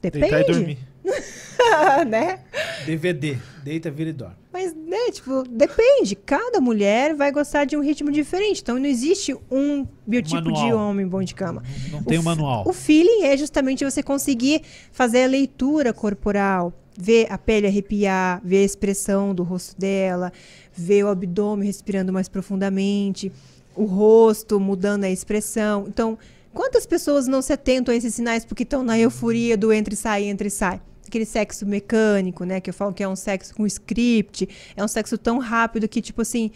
Depende. 0.00 0.30
Deitar 0.30 0.40
e 0.40 0.52
dormir. 0.52 0.78
né? 2.08 2.40
DVD. 2.86 3.38
Deita, 3.62 3.90
vira 3.90 4.10
e 4.10 4.12
dorme. 4.12 4.39
Mas, 4.52 4.74
né, 4.74 5.10
tipo, 5.12 5.44
depende. 5.48 6.16
Cada 6.16 6.60
mulher 6.60 7.14
vai 7.14 7.30
gostar 7.30 7.64
de 7.64 7.76
um 7.76 7.80
ritmo 7.80 8.10
diferente. 8.10 8.60
Então, 8.62 8.76
não 8.78 8.86
existe 8.86 9.32
um 9.50 9.86
biotipo 10.06 10.42
Manual. 10.50 10.66
de 10.66 10.72
homem 10.72 11.06
bom 11.06 11.22
de 11.22 11.34
cama. 11.34 11.62
Não, 11.90 11.98
não 11.98 12.02
tem 12.04 12.18
o 12.18 12.20
f- 12.20 12.24
manual. 12.24 12.64
O 12.66 12.72
feeling 12.72 13.22
é 13.24 13.36
justamente 13.36 13.84
você 13.84 14.02
conseguir 14.02 14.62
fazer 14.90 15.22
a 15.22 15.26
leitura 15.28 15.92
corporal, 15.92 16.72
ver 16.98 17.26
a 17.30 17.38
pele 17.38 17.68
arrepiar, 17.68 18.40
ver 18.44 18.58
a 18.62 18.64
expressão 18.64 19.32
do 19.32 19.44
rosto 19.44 19.78
dela, 19.78 20.32
ver 20.72 21.04
o 21.04 21.08
abdômen 21.08 21.64
respirando 21.66 22.12
mais 22.12 22.28
profundamente, 22.28 23.30
o 23.76 23.84
rosto 23.84 24.58
mudando 24.58 25.04
a 25.04 25.10
expressão. 25.10 25.84
Então, 25.86 26.18
quantas 26.52 26.84
pessoas 26.86 27.28
não 27.28 27.40
se 27.40 27.52
atentam 27.52 27.94
a 27.94 27.96
esses 27.96 28.12
sinais 28.14 28.44
porque 28.44 28.64
estão 28.64 28.82
na 28.82 28.98
euforia 28.98 29.56
do 29.56 29.72
entre 29.72 29.94
e 29.94 29.96
sai, 29.96 30.24
entre 30.24 30.48
e 30.48 30.50
sai? 30.50 30.80
Aquele 31.10 31.24
sexo 31.24 31.66
mecânico, 31.66 32.44
né? 32.44 32.60
Que 32.60 32.70
eu 32.70 32.74
falo 32.74 32.94
que 32.94 33.02
é 33.02 33.08
um 33.08 33.16
sexo 33.16 33.52
com 33.52 33.66
script, 33.66 34.48
é 34.76 34.84
um 34.84 34.86
sexo 34.86 35.18
tão 35.18 35.38
rápido 35.38 35.88
que, 35.88 36.00
tipo 36.00 36.22
assim, 36.22 36.52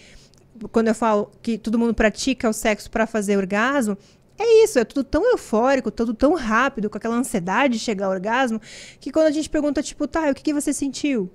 quando 0.70 0.86
eu 0.86 0.94
falo 0.94 1.28
que 1.42 1.58
todo 1.58 1.76
mundo 1.76 1.92
pratica 1.92 2.48
o 2.48 2.52
sexo 2.52 2.88
para 2.88 3.04
fazer 3.04 3.36
orgasmo, 3.36 3.98
é 4.38 4.62
isso, 4.62 4.78
é 4.78 4.84
tudo 4.84 5.02
tão 5.02 5.28
eufórico, 5.32 5.90
tudo 5.90 6.14
tão 6.14 6.34
rápido, 6.34 6.88
com 6.88 6.96
aquela 6.96 7.16
ansiedade 7.16 7.74
de 7.74 7.80
chegar 7.80 8.06
ao 8.06 8.12
orgasmo, 8.12 8.60
que 9.00 9.10
quando 9.10 9.26
a 9.26 9.30
gente 9.32 9.50
pergunta, 9.50 9.82
tipo, 9.82 10.06
tá, 10.06 10.30
o 10.30 10.34
que, 10.34 10.42
que 10.44 10.54
você 10.54 10.72
sentiu? 10.72 11.28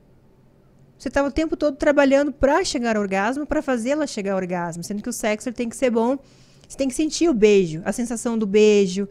Você 0.97 1.09
estava 1.09 1.27
o 1.27 1.31
tempo 1.31 1.57
todo 1.57 1.75
trabalhando 1.75 2.31
para 2.31 2.63
chegar 2.63 2.95
ao 2.95 3.01
orgasmo, 3.01 3.45
para 3.45 3.61
fazê-la 3.61 4.07
chegar 4.07 4.31
ao 4.31 4.37
orgasmo, 4.37 4.81
sendo 4.81 5.01
que 5.01 5.09
o 5.09 5.13
sexo 5.13 5.51
tem 5.51 5.67
que 5.67 5.75
ser 5.75 5.89
bom. 5.89 6.17
Você 6.67 6.77
tem 6.77 6.87
que 6.87 6.93
sentir 6.93 7.27
o 7.27 7.33
beijo, 7.33 7.81
a 7.83 7.91
sensação 7.91 8.37
do 8.37 8.45
beijo, 8.45 9.09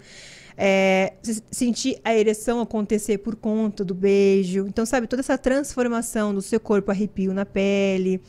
é, 0.61 1.13
se- 1.23 1.43
sentir 1.53 2.01
a 2.05 2.13
ereção 2.13 2.61
acontecer 2.61 3.19
por 3.19 3.37
conta 3.37 3.85
do 3.85 3.95
beijo. 3.95 4.67
Então, 4.67 4.85
sabe, 4.85 5.07
toda 5.07 5.21
essa 5.21 5.39
transformação 5.39 6.35
do 6.35 6.43
seu 6.43 6.59
corpo 6.59 6.91
arrepio 6.91 7.33
na 7.33 7.47
pele. 7.47 8.21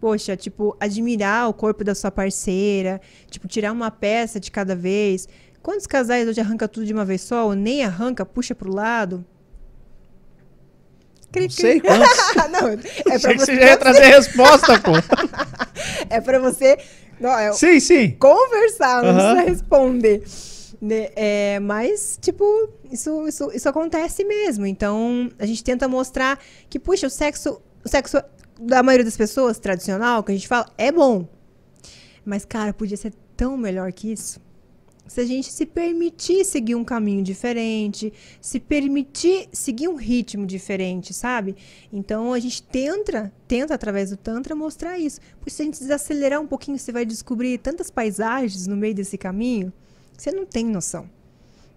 Poxa, 0.00 0.36
tipo, 0.36 0.76
admirar 0.80 1.48
o 1.48 1.54
corpo 1.54 1.84
da 1.84 1.94
sua 1.94 2.10
parceira, 2.10 3.00
tipo, 3.30 3.46
tirar 3.46 3.70
uma 3.72 3.90
peça 3.90 4.40
de 4.40 4.50
cada 4.50 4.74
vez. 4.74 5.28
Quantos 5.62 5.86
casais 5.86 6.28
hoje 6.28 6.40
arranca 6.40 6.66
tudo 6.68 6.84
de 6.84 6.92
uma 6.92 7.04
vez 7.04 7.20
só, 7.22 7.46
ou 7.46 7.54
nem 7.54 7.84
arranca, 7.84 8.26
puxa 8.26 8.54
pro 8.54 8.72
lado? 8.72 9.24
Não 11.34 11.50
sei 11.50 11.80
quantos. 11.80 12.08
não, 12.50 12.68
é 12.68 12.76
pra 12.76 13.14
Achei 13.14 13.32
que 13.34 13.38
você, 13.38 13.46
você 13.46 13.54
já 13.56 13.66
ia 13.66 13.76
trazer 13.76 14.02
a 14.02 14.06
resposta, 14.16 14.80
pô. 14.80 14.92
é 16.10 16.20
pra 16.20 16.38
você 16.38 16.78
não, 17.20 17.30
é, 17.38 17.52
Sim, 17.52 17.78
sim. 17.80 18.10
conversar, 18.18 19.02
não 19.02 19.14
precisa 19.14 19.42
responder. 19.50 20.22
Né? 20.80 21.08
É, 21.16 21.60
mas, 21.60 22.18
tipo, 22.20 22.44
isso, 22.90 23.26
isso, 23.26 23.50
isso 23.52 23.68
acontece 23.68 24.24
mesmo. 24.24 24.66
Então, 24.66 25.30
a 25.38 25.46
gente 25.46 25.64
tenta 25.64 25.88
mostrar 25.88 26.38
que, 26.68 26.78
puxa, 26.78 27.06
o 27.06 27.10
sexo, 27.10 27.60
o 27.84 27.88
sexo 27.88 28.22
da 28.60 28.82
maioria 28.82 29.04
das 29.04 29.16
pessoas, 29.16 29.58
tradicional, 29.58 30.22
que 30.22 30.32
a 30.32 30.34
gente 30.34 30.48
fala, 30.48 30.66
é 30.76 30.90
bom. 30.90 31.26
Mas, 32.24 32.44
cara, 32.44 32.72
podia 32.72 32.96
ser 32.96 33.12
tão 33.36 33.56
melhor 33.56 33.92
que 33.92 34.12
isso. 34.12 34.40
Se 35.06 35.20
a 35.20 35.24
gente 35.24 35.52
se 35.52 35.64
permitir 35.64 36.44
seguir 36.44 36.74
um 36.74 36.84
caminho 36.84 37.22
diferente, 37.22 38.12
se 38.40 38.58
permitir 38.58 39.48
seguir 39.52 39.86
um 39.86 39.94
ritmo 39.94 40.44
diferente, 40.44 41.14
sabe? 41.14 41.54
Então 41.92 42.32
a 42.32 42.40
gente 42.40 42.60
tenta, 42.60 43.32
tenta 43.46 43.72
através 43.72 44.10
do 44.10 44.16
Tantra 44.16 44.56
mostrar 44.56 44.98
isso. 44.98 45.20
Porque 45.38 45.50
se 45.50 45.62
a 45.62 45.64
gente 45.64 45.78
desacelerar 45.78 46.40
um 46.40 46.46
pouquinho, 46.46 46.76
você 46.76 46.90
vai 46.90 47.06
descobrir 47.06 47.58
tantas 47.58 47.88
paisagens 47.88 48.66
no 48.66 48.76
meio 48.76 48.96
desse 48.96 49.16
caminho 49.16 49.72
você 50.16 50.32
não 50.32 50.46
tem 50.46 50.64
noção. 50.64 51.08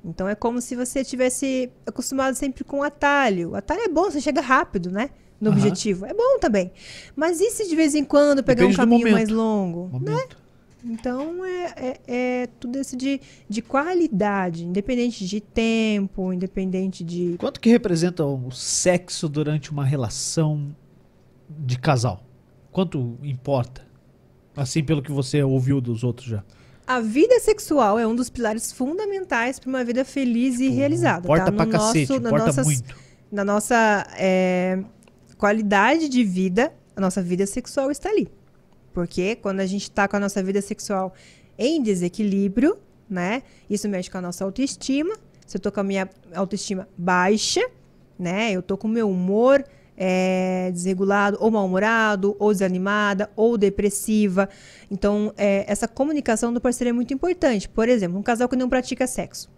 Então 0.03 0.27
é 0.27 0.35
como 0.35 0.61
se 0.61 0.75
você 0.75 1.03
tivesse 1.03 1.69
acostumado 1.85 2.35
sempre 2.35 2.63
com 2.63 2.81
atalho. 2.81 3.51
O 3.51 3.55
atalho 3.55 3.81
é 3.81 3.89
bom, 3.89 4.09
você 4.09 4.21
chega 4.21 4.41
rápido, 4.41 4.91
né? 4.91 5.09
No 5.39 5.49
Aham. 5.49 5.57
objetivo. 5.57 6.05
É 6.05 6.13
bom 6.13 6.39
também. 6.39 6.71
Mas 7.15 7.39
e 7.39 7.49
se 7.51 7.67
de 7.67 7.75
vez 7.75 7.95
em 7.95 8.03
quando 8.03 8.43
pegar 8.43 8.61
Depende 8.61 8.75
um 8.75 8.77
caminho 8.77 9.11
mais 9.11 9.29
longo? 9.29 9.89
Momento. 9.89 10.37
Então 10.83 11.43
é, 11.43 11.73
é, 11.75 11.99
é 12.07 12.47
tudo 12.59 12.79
isso 12.79 12.95
de, 12.95 13.19
de 13.49 13.61
qualidade, 13.61 14.65
independente 14.65 15.27
de 15.27 15.41
tempo, 15.41 16.31
independente 16.31 17.03
de. 17.03 17.35
Quanto 17.37 17.59
que 17.59 17.69
representa 17.69 18.25
o 18.25 18.49
sexo 18.51 19.27
durante 19.27 19.71
uma 19.71 19.83
relação 19.83 20.73
de 21.49 21.77
casal? 21.77 22.23
Quanto 22.71 23.17
importa? 23.21 23.85
Assim, 24.55 24.83
pelo 24.83 25.01
que 25.01 25.11
você 25.11 25.43
ouviu 25.43 25.81
dos 25.81 26.03
outros 26.03 26.29
já. 26.29 26.43
A 26.89 26.99
vida 26.99 27.39
sexual 27.39 27.99
é 27.99 28.07
um 28.07 28.15
dos 28.15 28.31
pilares 28.31 28.71
fundamentais 28.71 29.59
para 29.59 29.69
uma 29.69 29.83
vida 29.83 30.03
feliz 30.03 30.59
e 30.59 30.69
realizada. 30.69 31.27
Tá? 31.27 31.51
pra 31.51 31.65
No 31.65 31.71
cacete, 31.71 32.09
nosso- 32.09 32.21
na 32.21 32.29
importa 32.29 32.45
nossas- 32.47 32.65
muito. 32.65 32.95
Na 33.31 33.43
nossa 33.45 34.07
é, 34.17 34.79
qualidade 35.37 36.09
de 36.09 36.23
vida, 36.23 36.73
a 36.95 36.99
nossa 37.01 37.21
vida 37.21 37.45
sexual 37.45 37.91
está 37.91 38.09
ali. 38.09 38.27
Porque 38.91 39.35
quando 39.35 39.59
a 39.59 39.67
gente 39.67 39.83
está 39.83 40.07
com 40.07 40.15
a 40.15 40.19
nossa 40.19 40.41
vida 40.41 40.61
sexual 40.63 41.13
em 41.59 41.81
desequilíbrio, 41.83 42.75
né? 43.07 43.43
Isso 43.69 43.87
mexe 43.87 44.09
com 44.09 44.17
a 44.17 44.21
nossa 44.21 44.43
autoestima. 44.43 45.15
Se 45.45 45.57
eu 45.57 45.61
tô 45.61 45.71
com 45.71 45.81
a 45.81 45.83
minha 45.83 46.09
autoestima 46.33 46.87
baixa, 46.97 47.61
né? 48.17 48.51
Eu 48.51 48.63
tô 48.63 48.75
com 48.77 48.87
o 48.87 48.91
meu 48.91 49.07
humor 49.09 49.63
é, 50.01 50.71
desregulado, 50.71 51.37
ou 51.41 51.51
mal-humorado, 51.51 52.33
ou 52.39 52.53
desanimada, 52.53 53.29
ou 53.35 53.57
depressiva. 53.57 54.47
Então, 54.89 55.33
é, 55.37 55.65
essa 55.67 55.87
comunicação 55.89 56.53
do 56.53 56.61
parceiro 56.61 56.89
é 56.89 56.93
muito 56.93 57.13
importante. 57.13 57.67
Por 57.67 57.89
exemplo, 57.89 58.17
um 58.17 58.23
casal 58.23 58.47
que 58.47 58.55
não 58.55 58.69
pratica 58.69 59.05
sexo. 59.05 59.49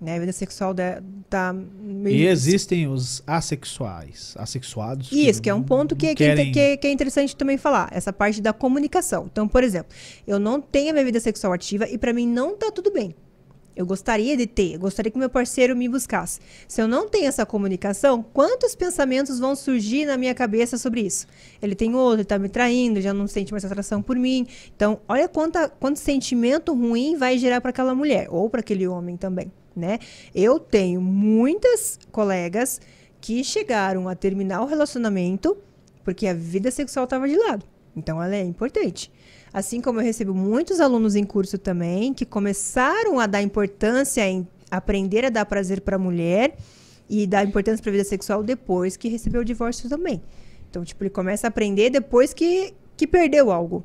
Né? 0.00 0.16
A 0.16 0.20
vida 0.20 0.32
sexual 0.32 0.72
da, 0.74 1.00
tá 1.30 1.52
meio 1.52 2.16
E 2.16 2.26
existem 2.26 2.88
os 2.88 3.22
assexuais, 3.26 4.34
assexuados. 4.38 5.10
isso, 5.12 5.40
que 5.42 5.48
é 5.50 5.54
um 5.54 5.62
ponto 5.62 5.94
que, 5.94 6.12
que, 6.14 6.24
é 6.24 6.26
querem- 6.34 6.52
que 6.52 6.58
é- 6.60 6.76
que 6.76 6.86
é 6.86 6.90
interessante 6.92 7.36
também 7.36 7.56
falar, 7.56 7.88
essa 7.92 8.12
parte 8.12 8.40
da 8.40 8.52
comunicação. 8.52 9.26
Então, 9.30 9.46
por 9.46 9.62
exemplo, 9.62 9.92
eu 10.26 10.38
não 10.40 10.60
tenho 10.60 10.90
a 10.90 10.92
minha 10.92 11.04
vida 11.04 11.20
sexual 11.20 11.52
ativa 11.52 11.88
e 11.88 11.96
pra 11.98 12.12
mim 12.12 12.26
não 12.26 12.56
tá 12.56 12.70
tudo 12.72 12.90
bem. 12.92 13.14
Eu 13.74 13.86
gostaria 13.86 14.36
de 14.36 14.46
ter, 14.46 14.74
eu 14.74 14.78
gostaria 14.78 15.10
que 15.10 15.18
meu 15.18 15.30
parceiro 15.30 15.74
me 15.74 15.88
buscasse. 15.88 16.40
Se 16.68 16.82
eu 16.82 16.86
não 16.86 17.08
tenho 17.08 17.26
essa 17.26 17.46
comunicação, 17.46 18.22
quantos 18.22 18.74
pensamentos 18.74 19.38
vão 19.38 19.56
surgir 19.56 20.04
na 20.04 20.16
minha 20.16 20.34
cabeça 20.34 20.76
sobre 20.76 21.00
isso? 21.00 21.26
Ele 21.60 21.74
tem 21.74 21.94
outro, 21.94 22.20
ele 22.20 22.24
tá 22.24 22.38
me 22.38 22.48
traindo, 22.48 23.00
já 23.00 23.14
não 23.14 23.26
sente 23.26 23.50
mais 23.52 23.64
atração 23.64 24.02
por 24.02 24.16
mim. 24.16 24.46
Então, 24.76 25.00
olha 25.08 25.26
quanta, 25.26 25.68
quanto 25.68 25.98
sentimento 25.98 26.74
ruim 26.74 27.16
vai 27.16 27.38
gerar 27.38 27.60
para 27.60 27.70
aquela 27.70 27.94
mulher 27.94 28.28
ou 28.30 28.50
para 28.50 28.60
aquele 28.60 28.86
homem 28.86 29.16
também, 29.16 29.50
né? 29.74 29.98
Eu 30.34 30.58
tenho 30.58 31.00
muitas 31.00 31.98
colegas 32.10 32.80
que 33.20 33.42
chegaram 33.42 34.08
a 34.08 34.14
terminar 34.14 34.60
o 34.62 34.66
relacionamento 34.66 35.56
porque 36.04 36.26
a 36.26 36.34
vida 36.34 36.70
sexual 36.70 37.04
estava 37.04 37.28
de 37.28 37.36
lado. 37.36 37.64
Então, 37.96 38.22
ela 38.22 38.34
é 38.34 38.42
importante. 38.42 39.10
Assim 39.52 39.80
como 39.80 40.00
eu 40.00 40.04
recebo 40.04 40.34
muitos 40.34 40.80
alunos 40.80 41.14
em 41.14 41.24
curso 41.24 41.58
também 41.58 42.14
que 42.14 42.24
começaram 42.24 43.20
a 43.20 43.26
dar 43.26 43.42
importância 43.42 44.26
em 44.26 44.48
aprender 44.70 45.26
a 45.26 45.28
dar 45.28 45.44
prazer 45.44 45.82
para 45.82 45.96
a 45.96 45.98
mulher 45.98 46.56
e 47.08 47.26
dar 47.26 47.44
importância 47.44 47.82
para 47.82 47.90
a 47.90 47.92
vida 47.92 48.04
sexual 48.04 48.42
depois 48.42 48.96
que 48.96 49.08
recebeu 49.08 49.42
o 49.42 49.44
divórcio 49.44 49.88
também. 49.88 50.22
Então, 50.70 50.82
tipo, 50.82 51.02
ele 51.04 51.10
começa 51.10 51.46
a 51.46 51.48
aprender 51.48 51.90
depois 51.90 52.32
que, 52.32 52.72
que 52.96 53.06
perdeu 53.06 53.50
algo. 53.52 53.84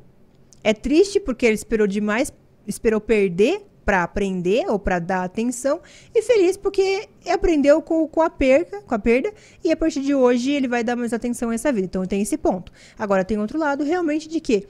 É 0.64 0.72
triste 0.72 1.20
porque 1.20 1.44
ele 1.44 1.54
esperou 1.54 1.86
demais, 1.86 2.32
esperou 2.66 2.98
perder 2.98 3.62
para 3.84 4.02
aprender 4.02 4.66
ou 4.68 4.78
para 4.78 4.98
dar 4.98 5.24
atenção 5.24 5.80
e 6.14 6.20
feliz 6.22 6.58
porque 6.58 7.08
aprendeu 7.26 7.80
com, 7.80 8.06
com 8.06 8.20
a 8.20 8.28
perda, 8.28 8.82
com 8.82 8.94
a 8.94 8.98
perda 8.98 9.32
e 9.64 9.72
a 9.72 9.76
partir 9.76 10.00
de 10.00 10.14
hoje 10.14 10.50
ele 10.50 10.68
vai 10.68 10.84
dar 10.84 10.94
mais 10.96 11.12
atenção 11.12 11.50
a 11.50 11.54
essa 11.54 11.72
vida. 11.72 11.86
Então 11.86 12.04
tem 12.04 12.20
esse 12.20 12.36
ponto. 12.36 12.72
Agora 12.98 13.24
tem 13.24 13.38
outro 13.38 13.58
lado 13.58 13.84
realmente 13.84 14.28
de 14.28 14.40
que 14.40 14.66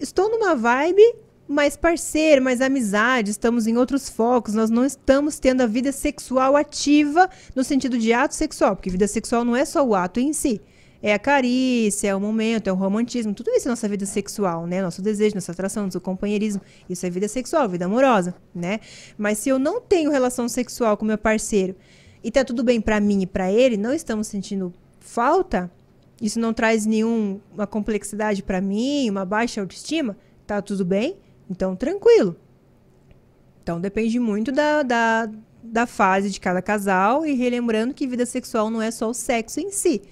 estou 0.00 0.30
numa 0.30 0.54
vibe 0.54 1.02
mais 1.48 1.76
parceiro, 1.76 2.42
mais 2.42 2.60
amizade, 2.60 3.30
estamos 3.32 3.66
em 3.66 3.76
outros 3.76 4.08
focos, 4.08 4.54
nós 4.54 4.70
não 4.70 4.84
estamos 4.84 5.40
tendo 5.40 5.62
a 5.62 5.66
vida 5.66 5.90
sexual 5.90 6.56
ativa 6.56 7.28
no 7.56 7.64
sentido 7.64 7.98
de 7.98 8.12
ato 8.12 8.34
sexual, 8.36 8.76
porque 8.76 8.88
vida 8.88 9.08
sexual 9.08 9.44
não 9.44 9.56
é 9.56 9.64
só 9.64 9.84
o 9.84 9.94
ato 9.94 10.20
em 10.20 10.32
si. 10.32 10.60
É 11.02 11.14
a 11.14 11.18
carícia, 11.18 12.08
é 12.08 12.14
o 12.14 12.20
momento, 12.20 12.68
é 12.68 12.72
o 12.72 12.76
romantismo, 12.76 13.32
tudo 13.34 13.50
isso 13.50 13.66
é 13.66 13.70
nossa 13.70 13.88
vida 13.88 14.04
sexual, 14.04 14.66
né? 14.66 14.82
Nosso 14.82 15.00
desejo, 15.00 15.34
nossa 15.34 15.50
atração, 15.50 15.86
nosso 15.86 16.00
companheirismo. 16.00 16.60
Isso 16.88 17.06
é 17.06 17.10
vida 17.10 17.26
sexual, 17.26 17.68
vida 17.68 17.86
amorosa, 17.86 18.34
né? 18.54 18.80
Mas 19.16 19.38
se 19.38 19.48
eu 19.48 19.58
não 19.58 19.80
tenho 19.80 20.10
relação 20.10 20.46
sexual 20.46 20.98
com 20.98 21.06
meu 21.06 21.16
parceiro 21.16 21.74
e 22.22 22.30
tá 22.30 22.44
tudo 22.44 22.62
bem 22.62 22.82
pra 22.82 23.00
mim 23.00 23.22
e 23.22 23.26
pra 23.26 23.50
ele, 23.50 23.78
não 23.78 23.94
estamos 23.94 24.26
sentindo 24.26 24.74
falta, 25.00 25.70
isso 26.20 26.38
não 26.38 26.52
traz 26.52 26.84
nenhuma 26.84 27.66
complexidade 27.68 28.42
para 28.42 28.60
mim, 28.60 29.08
uma 29.08 29.24
baixa 29.24 29.60
autoestima, 29.60 30.16
tá 30.46 30.60
tudo 30.60 30.84
bem? 30.84 31.16
Então, 31.48 31.74
tranquilo. 31.74 32.36
Então, 33.62 33.80
depende 33.80 34.18
muito 34.20 34.52
da, 34.52 34.82
da, 34.82 35.30
da 35.62 35.86
fase 35.86 36.30
de 36.30 36.38
cada 36.38 36.60
casal 36.60 37.24
e 37.24 37.34
relembrando 37.34 37.94
que 37.94 38.06
vida 38.06 38.26
sexual 38.26 38.70
não 38.70 38.82
é 38.82 38.90
só 38.90 39.08
o 39.08 39.14
sexo 39.14 39.60
em 39.60 39.70
si. 39.70 40.02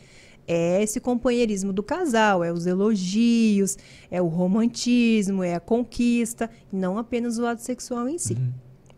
É 0.47 0.83
esse 0.83 0.99
companheirismo 0.99 1.75
do 1.75 1.83
casal, 1.83 2.43
é 2.43 2.51
os 2.51 2.67
elogios, 2.67 3.77
é 4.11 4.23
o 4.23 4.29
romantismo, 4.29 5.45
é 5.45 5.55
a 5.55 5.61
conquista, 5.61 6.49
não 6.73 6.97
apenas 6.97 7.39
o 7.39 7.45
ato 7.45 7.61
sexual 7.61 8.09
em 8.09 8.17
si. 8.17 8.39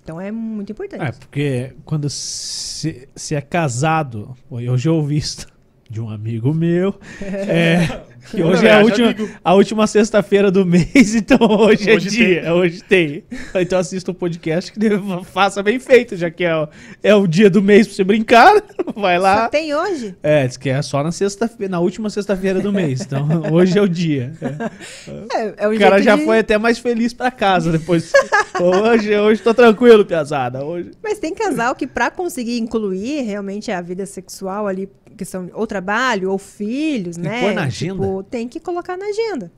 Então 0.01 0.21
é 0.21 0.31
muito 0.31 0.71
importante. 0.71 1.03
É, 1.03 1.11
porque 1.11 1.75
quando 1.85 2.09
se, 2.09 3.09
se 3.17 3.35
é 3.35 3.41
casado, 3.41 4.37
eu 4.51 4.79
já 4.79 4.93
ouvi 4.93 5.17
isso 5.17 5.47
de 5.91 6.01
um 6.01 6.09
amigo 6.09 6.55
meu, 6.55 6.95
é, 7.21 8.01
que 8.31 8.41
hoje 8.45 8.65
é 8.65 8.71
a 8.75 8.77
Não, 8.79 8.85
última, 8.85 9.15
a 9.43 9.55
última 9.55 9.87
sexta-feira 9.89 10.49
do 10.49 10.65
mês, 10.65 11.17
então 11.17 11.37
hoje, 11.41 11.91
Hoje 11.91 12.07
é 12.07 12.11
dia, 12.43 12.55
hoje 12.55 12.81
tem. 12.85 13.25
Então 13.57 13.77
assista 13.77 14.13
o 14.13 14.15
podcast 14.15 14.71
que 14.71 14.79
faça 15.33 15.65
bem 15.65 15.81
feito, 15.81 16.15
já 16.17 16.31
que 16.31 16.45
é, 16.45 16.57
o- 16.57 16.69
é 17.03 17.13
o 17.13 17.27
dia 17.27 17.51
do 17.51 17.61
mês 17.61 17.89
pra 17.89 17.97
você 17.97 18.05
brincar, 18.05 18.63
vai 18.95 19.17
Só 19.17 19.23
lá. 19.23 19.49
tem 19.49 19.75
hoje? 19.75 20.15
É, 20.23 20.47
diz 20.47 20.57
que 20.57 20.69
é 20.71 20.81
só 20.81 21.03
na 21.03 21.11
sexta-feira, 21.11 21.73
na 21.73 21.81
última 21.81 22.09
sexta-feira 22.09 22.61
do 22.61 22.73
mês, 22.73 23.01
então 23.01 23.27
hoje 23.53 23.77
é 23.77 23.83
o 23.83 23.89
dia. 23.89 24.33
É. 24.41 25.37
É, 25.43 25.55
é 25.65 25.69
um 25.69 25.73
O 25.75 25.79
cara 25.79 25.97
jeito 25.97 26.05
já 26.05 26.15
de- 26.17 26.25
foi 26.25 26.39
até 26.39 26.57
mais 26.57 26.79
feliz 26.79 27.13
pra 27.13 27.33
casa 27.33 27.73
depois. 27.73 28.13
Hoje, 28.61 29.17
hoje 29.17 29.43
tô 29.43 29.53
tranquilo, 29.55 30.05
piazada. 30.05 30.65
Hoje. 30.65 30.91
Mas 31.03 31.19
tem 31.19 31.35
casal 31.35 31.75
que, 31.75 31.87
pra 31.87 32.11
conseguir 32.11 32.59
incluir 32.59 33.23
realmente 33.23 33.71
a 33.71 33.81
vida 33.81 34.07
sexual 34.07 34.67
ali, 34.67 34.89
questão 35.17 35.49
ou 35.55 35.67
trabalho 35.67 36.31
ou 36.31 36.39
filhos, 36.39 37.17
Tem 37.17 37.25
né? 37.25 37.41
pôr 37.43 37.53
na 37.55 37.65
agenda. 37.65 37.95
Tipo, 38.03 38.23
tem 38.25 38.49
que 38.49 38.59
colocar 38.61 38.97
na 38.97 39.07
agenda. 39.07 39.53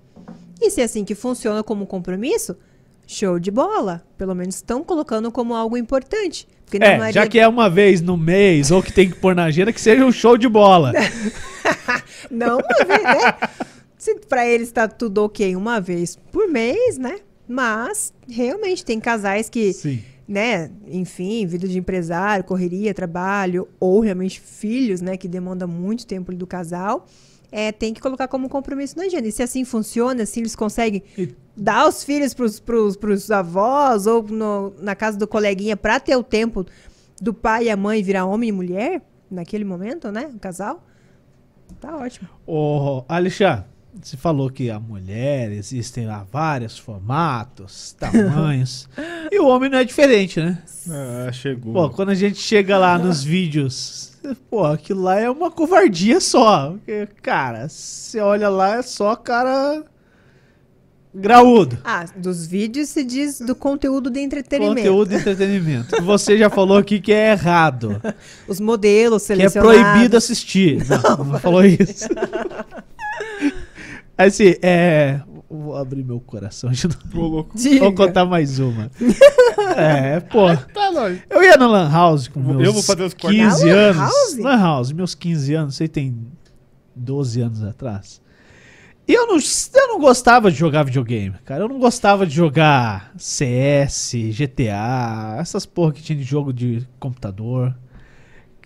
E 0.60 0.70
se 0.70 0.80
é 0.80 0.84
assim 0.84 1.04
que 1.04 1.14
funciona 1.14 1.62
como 1.62 1.86
compromisso, 1.86 2.56
show 3.06 3.38
de 3.38 3.50
bola. 3.50 4.02
Pelo 4.16 4.34
menos 4.34 4.56
estão 4.56 4.82
colocando 4.84 5.30
como 5.32 5.54
algo 5.54 5.76
importante. 5.76 6.46
É, 6.74 6.96
maioria- 6.96 7.12
já 7.12 7.26
que 7.28 7.38
é 7.38 7.46
uma 7.46 7.68
vez 7.68 8.00
no 8.00 8.16
mês 8.16 8.70
ou 8.70 8.82
que 8.82 8.92
tem 8.92 9.10
que 9.10 9.16
pôr 9.16 9.34
na 9.34 9.44
agenda, 9.44 9.72
que 9.72 9.80
seja 9.80 10.04
um 10.04 10.12
show 10.12 10.38
de 10.38 10.48
bola. 10.48 10.92
Não 12.30 12.58
uma 12.58 12.84
vez, 12.86 13.02
né? 13.02 13.34
Se 13.98 14.14
pra 14.14 14.46
eles 14.46 14.72
tá 14.72 14.88
tudo 14.88 15.22
ok 15.24 15.54
uma 15.54 15.80
vez 15.80 16.16
por 16.30 16.48
mês, 16.48 16.96
né? 16.98 17.16
Mas 17.52 18.14
realmente 18.26 18.82
tem 18.84 18.98
casais 18.98 19.50
que 19.50 19.72
Sim. 19.74 20.02
né, 20.26 20.70
enfim, 20.86 21.46
vida 21.46 21.68
de 21.68 21.78
empresário, 21.78 22.42
correria, 22.44 22.94
trabalho, 22.94 23.68
ou 23.78 24.00
realmente 24.00 24.40
filhos, 24.40 25.02
né, 25.02 25.16
que 25.18 25.28
demanda 25.28 25.66
muito 25.66 26.06
tempo 26.06 26.34
do 26.34 26.46
casal, 26.46 27.06
é, 27.50 27.70
tem 27.70 27.92
que 27.92 28.00
colocar 28.00 28.28
como 28.28 28.48
compromisso 28.48 28.96
na 28.96 29.04
agenda. 29.04 29.28
E 29.28 29.32
se 29.32 29.42
assim 29.42 29.62
funciona, 29.64 30.24
se 30.24 30.40
eles 30.40 30.56
conseguem 30.56 31.02
E- 31.18 31.28
dar 31.54 31.86
os 31.86 32.02
filhos 32.02 32.32
pros, 32.32 32.58
pros, 32.58 32.96
pros 32.96 33.30
avós 33.30 34.06
ou 34.06 34.22
no- 34.22 34.72
na 34.80 34.94
casa 34.94 35.18
do 35.18 35.28
coleguinha 35.28 35.76
pra 35.76 36.00
ter 36.00 36.16
o 36.16 36.22
tempo 36.22 36.64
do 37.20 37.34
pai 37.34 37.64
e 37.64 37.70
a 37.70 37.76
mãe 37.76 38.02
virar 38.02 38.24
homem 38.24 38.48
e 38.48 38.52
mulher, 38.52 39.02
naquele 39.30 39.64
momento, 39.64 40.10
né, 40.10 40.30
o 40.34 40.38
casal, 40.38 40.82
tá 41.78 41.94
ótimo. 41.98 42.26
Ô, 42.46 43.04
Alexandre, 43.06 43.64
você 44.00 44.16
falou 44.16 44.48
que 44.48 44.70
a 44.70 44.80
mulher 44.80 45.50
existem 45.52 46.06
lá 46.06 46.26
vários 46.30 46.78
formatos, 46.78 47.94
tamanhos. 48.00 48.88
e 49.30 49.38
o 49.38 49.46
homem 49.46 49.68
não 49.70 49.78
é 49.78 49.84
diferente, 49.84 50.40
né? 50.40 50.62
Ah, 50.88 51.30
chegou. 51.32 51.72
Pô, 51.72 51.90
quando 51.90 52.10
a 52.10 52.14
gente 52.14 52.38
chega 52.38 52.78
lá 52.78 52.96
nos 52.98 53.22
vídeos, 53.24 54.12
pô, 54.48 54.64
aquilo 54.64 55.02
lá 55.02 55.18
é 55.20 55.28
uma 55.30 55.50
covardia 55.50 56.20
só. 56.20 56.70
Porque, 56.70 57.06
cara, 57.20 57.68
você 57.68 58.20
olha 58.20 58.48
lá, 58.48 58.76
é 58.76 58.82
só 58.82 59.14
cara 59.14 59.84
graúdo. 61.14 61.76
Ah, 61.84 62.06
dos 62.16 62.46
vídeos 62.46 62.88
se 62.88 63.04
diz 63.04 63.38
do 63.40 63.54
conteúdo 63.54 64.08
de 64.08 64.20
entretenimento. 64.20 64.76
Conteúdo 64.76 65.08
de 65.10 65.16
entretenimento. 65.16 66.02
Você 66.02 66.38
já 66.38 66.48
falou 66.48 66.78
aqui 66.78 66.98
que 67.00 67.12
é 67.12 67.32
errado. 67.32 68.00
Os 68.48 68.58
modelos 68.58 69.26
Que 69.26 69.32
é 69.34 69.36
selecionados. 69.36 69.82
proibido 69.82 70.16
assistir. 70.16 70.82
Não, 70.88 71.24
não 71.24 71.38
falou 71.38 71.64
isso. 71.64 72.08
Assim, 74.16 74.54
é. 74.62 75.20
Vou 75.50 75.76
abrir 75.76 76.02
meu 76.04 76.18
coração 76.20 76.70
de 76.70 76.88
novo. 76.88 77.48
Vou 77.78 77.94
contar 77.94 78.24
mais 78.24 78.58
uma. 78.58 78.90
É, 79.74 80.20
pô. 80.20 80.54
Tá, 80.74 80.90
nós. 80.92 81.18
Eu 81.30 81.42
ia 81.42 81.56
na 81.56 81.66
Lan 81.66 81.90
House 81.90 82.28
com 82.28 82.40
Eu 82.40 82.54
meus 82.56 82.74
vou 82.74 82.82
fazer 82.82 83.04
os 83.04 83.14
cortes. 83.14 83.40
15 83.40 83.64
Na 83.64 83.72
Lan 83.72 83.80
anos. 83.80 83.96
House? 83.96 84.38
Lan 84.38 84.56
House, 84.60 84.92
meus 84.92 85.14
15 85.14 85.54
anos, 85.54 85.76
você 85.76 85.88
tem 85.88 86.26
12 86.94 87.40
anos 87.40 87.62
atrás. 87.62 88.20
E 89.08 89.14
eu 89.14 89.26
não, 89.26 89.36
eu 89.36 89.88
não 89.88 89.98
gostava 89.98 90.50
de 90.50 90.56
jogar 90.58 90.84
videogame, 90.84 91.34
cara. 91.44 91.64
Eu 91.64 91.68
não 91.68 91.78
gostava 91.78 92.26
de 92.26 92.34
jogar 92.34 93.12
CS, 93.16 94.12
GTA, 94.36 95.36
essas 95.38 95.64
porra 95.64 95.92
que 95.92 96.02
tinha 96.02 96.18
de 96.18 96.24
jogo 96.24 96.52
de 96.52 96.86
computador. 97.00 97.74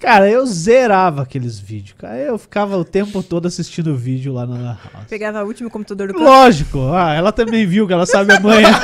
Cara, 0.06 0.30
eu 0.30 0.46
zerava 0.46 1.22
aqueles 1.22 1.58
vídeos, 1.58 1.96
cara. 1.98 2.16
Eu 2.16 2.38
ficava 2.38 2.76
o 2.76 2.84
tempo 2.84 3.24
todo 3.24 3.48
assistindo 3.48 3.96
vídeo 3.96 4.32
lá 4.32 4.46
na 4.46 4.78
House. 4.94 5.08
Pegava 5.10 5.42
o 5.42 5.46
último 5.48 5.68
computador 5.68 6.06
do 6.06 6.12
canto. 6.14 6.24
Lógico, 6.24 6.78
ah, 6.92 7.12
ela 7.12 7.32
também 7.32 7.66
viu 7.66 7.88
que 7.88 7.92
ela 7.92 8.06
sabe 8.06 8.32
a 8.32 8.38
manha. 8.38 8.68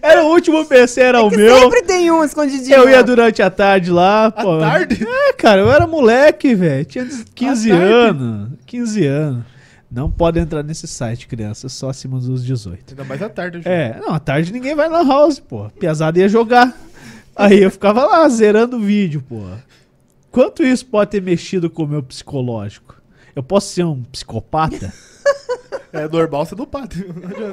Era 0.00 0.22
o 0.24 0.28
último 0.28 0.64
PC, 0.64 1.00
era 1.00 1.22
o 1.22 1.30
Que 1.30 1.36
meu. 1.36 1.58
sempre 1.58 1.82
tem 1.82 2.08
um 2.10 2.22
escondidinho. 2.24 2.74
Eu 2.76 2.88
ia 2.88 3.02
durante 3.02 3.42
a 3.42 3.50
tarde 3.50 3.90
lá. 3.90 4.30
pô. 4.30 4.58
tarde? 4.60 5.04
É, 5.04 5.32
cara, 5.32 5.60
eu 5.60 5.70
era 5.72 5.86
moleque, 5.88 6.54
velho. 6.54 6.84
Tinha 6.84 7.04
15 7.34 7.72
À 7.72 7.76
tarde? 7.76 7.92
anos. 7.92 8.50
15 8.66 9.06
anos. 9.06 9.44
Não 9.90 10.10
pode 10.10 10.38
entrar 10.38 10.62
nesse 10.62 10.86
site, 10.86 11.26
crianças, 11.26 11.72
só 11.72 11.90
acima 11.90 12.18
dos 12.18 12.44
18. 12.44 12.84
Ainda 12.90 13.04
mais 13.04 13.20
à 13.22 13.28
tarde. 13.28 13.60
eu 13.64 13.70
É, 13.70 13.98
não, 14.00 14.14
à 14.14 14.18
tarde 14.20 14.52
ninguém 14.52 14.74
vai 14.74 14.88
na 14.88 15.02
house, 15.02 15.38
pô. 15.40 15.68
Piazada 15.78 16.18
ia 16.18 16.28
jogar. 16.28 16.72
Aí 17.34 17.62
eu 17.62 17.70
ficava 17.70 18.04
lá 18.04 18.28
zerando 18.28 18.76
o 18.76 18.80
vídeo, 18.80 19.22
pô. 19.26 19.42
Quanto 20.30 20.62
isso 20.62 20.86
pode 20.86 21.10
ter 21.10 21.22
mexido 21.22 21.68
com 21.68 21.84
o 21.84 21.88
meu 21.88 22.02
psicológico? 22.02 23.00
Eu 23.34 23.42
posso 23.42 23.72
ser 23.72 23.84
um 23.84 24.02
psicopata? 24.04 24.92
É 25.92 26.08
normal 26.08 26.46
ser 26.46 26.54
do 26.54 26.62
adianta. 26.72 26.96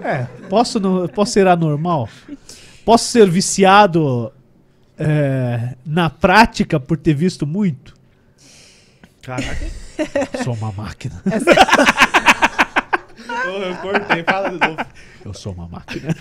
É, 0.08 0.24
posso, 0.48 0.80
não, 0.80 1.06
posso 1.10 1.34
ser 1.34 1.46
anormal? 1.46 2.08
Posso 2.86 3.04
ser 3.12 3.30
viciado 3.30 4.32
é, 4.98 5.76
na 5.86 6.10
prática 6.10 6.80
por 6.80 6.96
ter 6.96 7.14
visto 7.14 7.46
muito? 7.46 7.94
Caraca. 9.22 9.66
Sou 10.42 10.54
uma 10.54 10.72
máquina. 10.72 11.22
Ô, 13.46 13.50
eu 13.50 13.76
cortei. 13.78 14.24
Fala 14.24 14.50
de 14.50 14.68
novo. 14.68 14.86
Eu 15.26 15.34
sou 15.34 15.54
uma 15.54 15.68
máquina. 15.68 16.16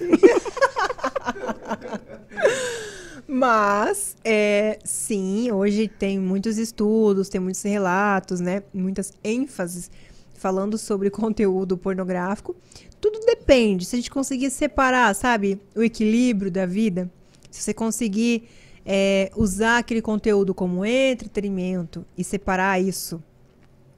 Mas, 3.30 4.16
é, 4.24 4.78
sim, 4.82 5.52
hoje 5.52 5.86
tem 5.86 6.18
muitos 6.18 6.56
estudos, 6.56 7.28
tem 7.28 7.38
muitos 7.38 7.60
relatos, 7.62 8.40
né? 8.40 8.62
Muitas 8.72 9.12
ênfases 9.22 9.90
falando 10.32 10.78
sobre 10.78 11.10
conteúdo 11.12 11.76
pornográfico. 11.76 12.56
Tudo 12.98 13.20
depende. 13.26 13.84
Se 13.84 13.96
a 13.96 13.98
gente 13.98 14.10
conseguir 14.10 14.48
separar, 14.50 15.14
sabe, 15.14 15.60
o 15.76 15.82
equilíbrio 15.82 16.50
da 16.50 16.64
vida, 16.64 17.10
se 17.50 17.60
você 17.60 17.74
conseguir 17.74 18.48
é, 18.86 19.30
usar 19.36 19.76
aquele 19.76 20.00
conteúdo 20.00 20.54
como 20.54 20.82
entretenimento 20.82 22.06
e 22.16 22.24
separar 22.24 22.80
isso 22.80 23.22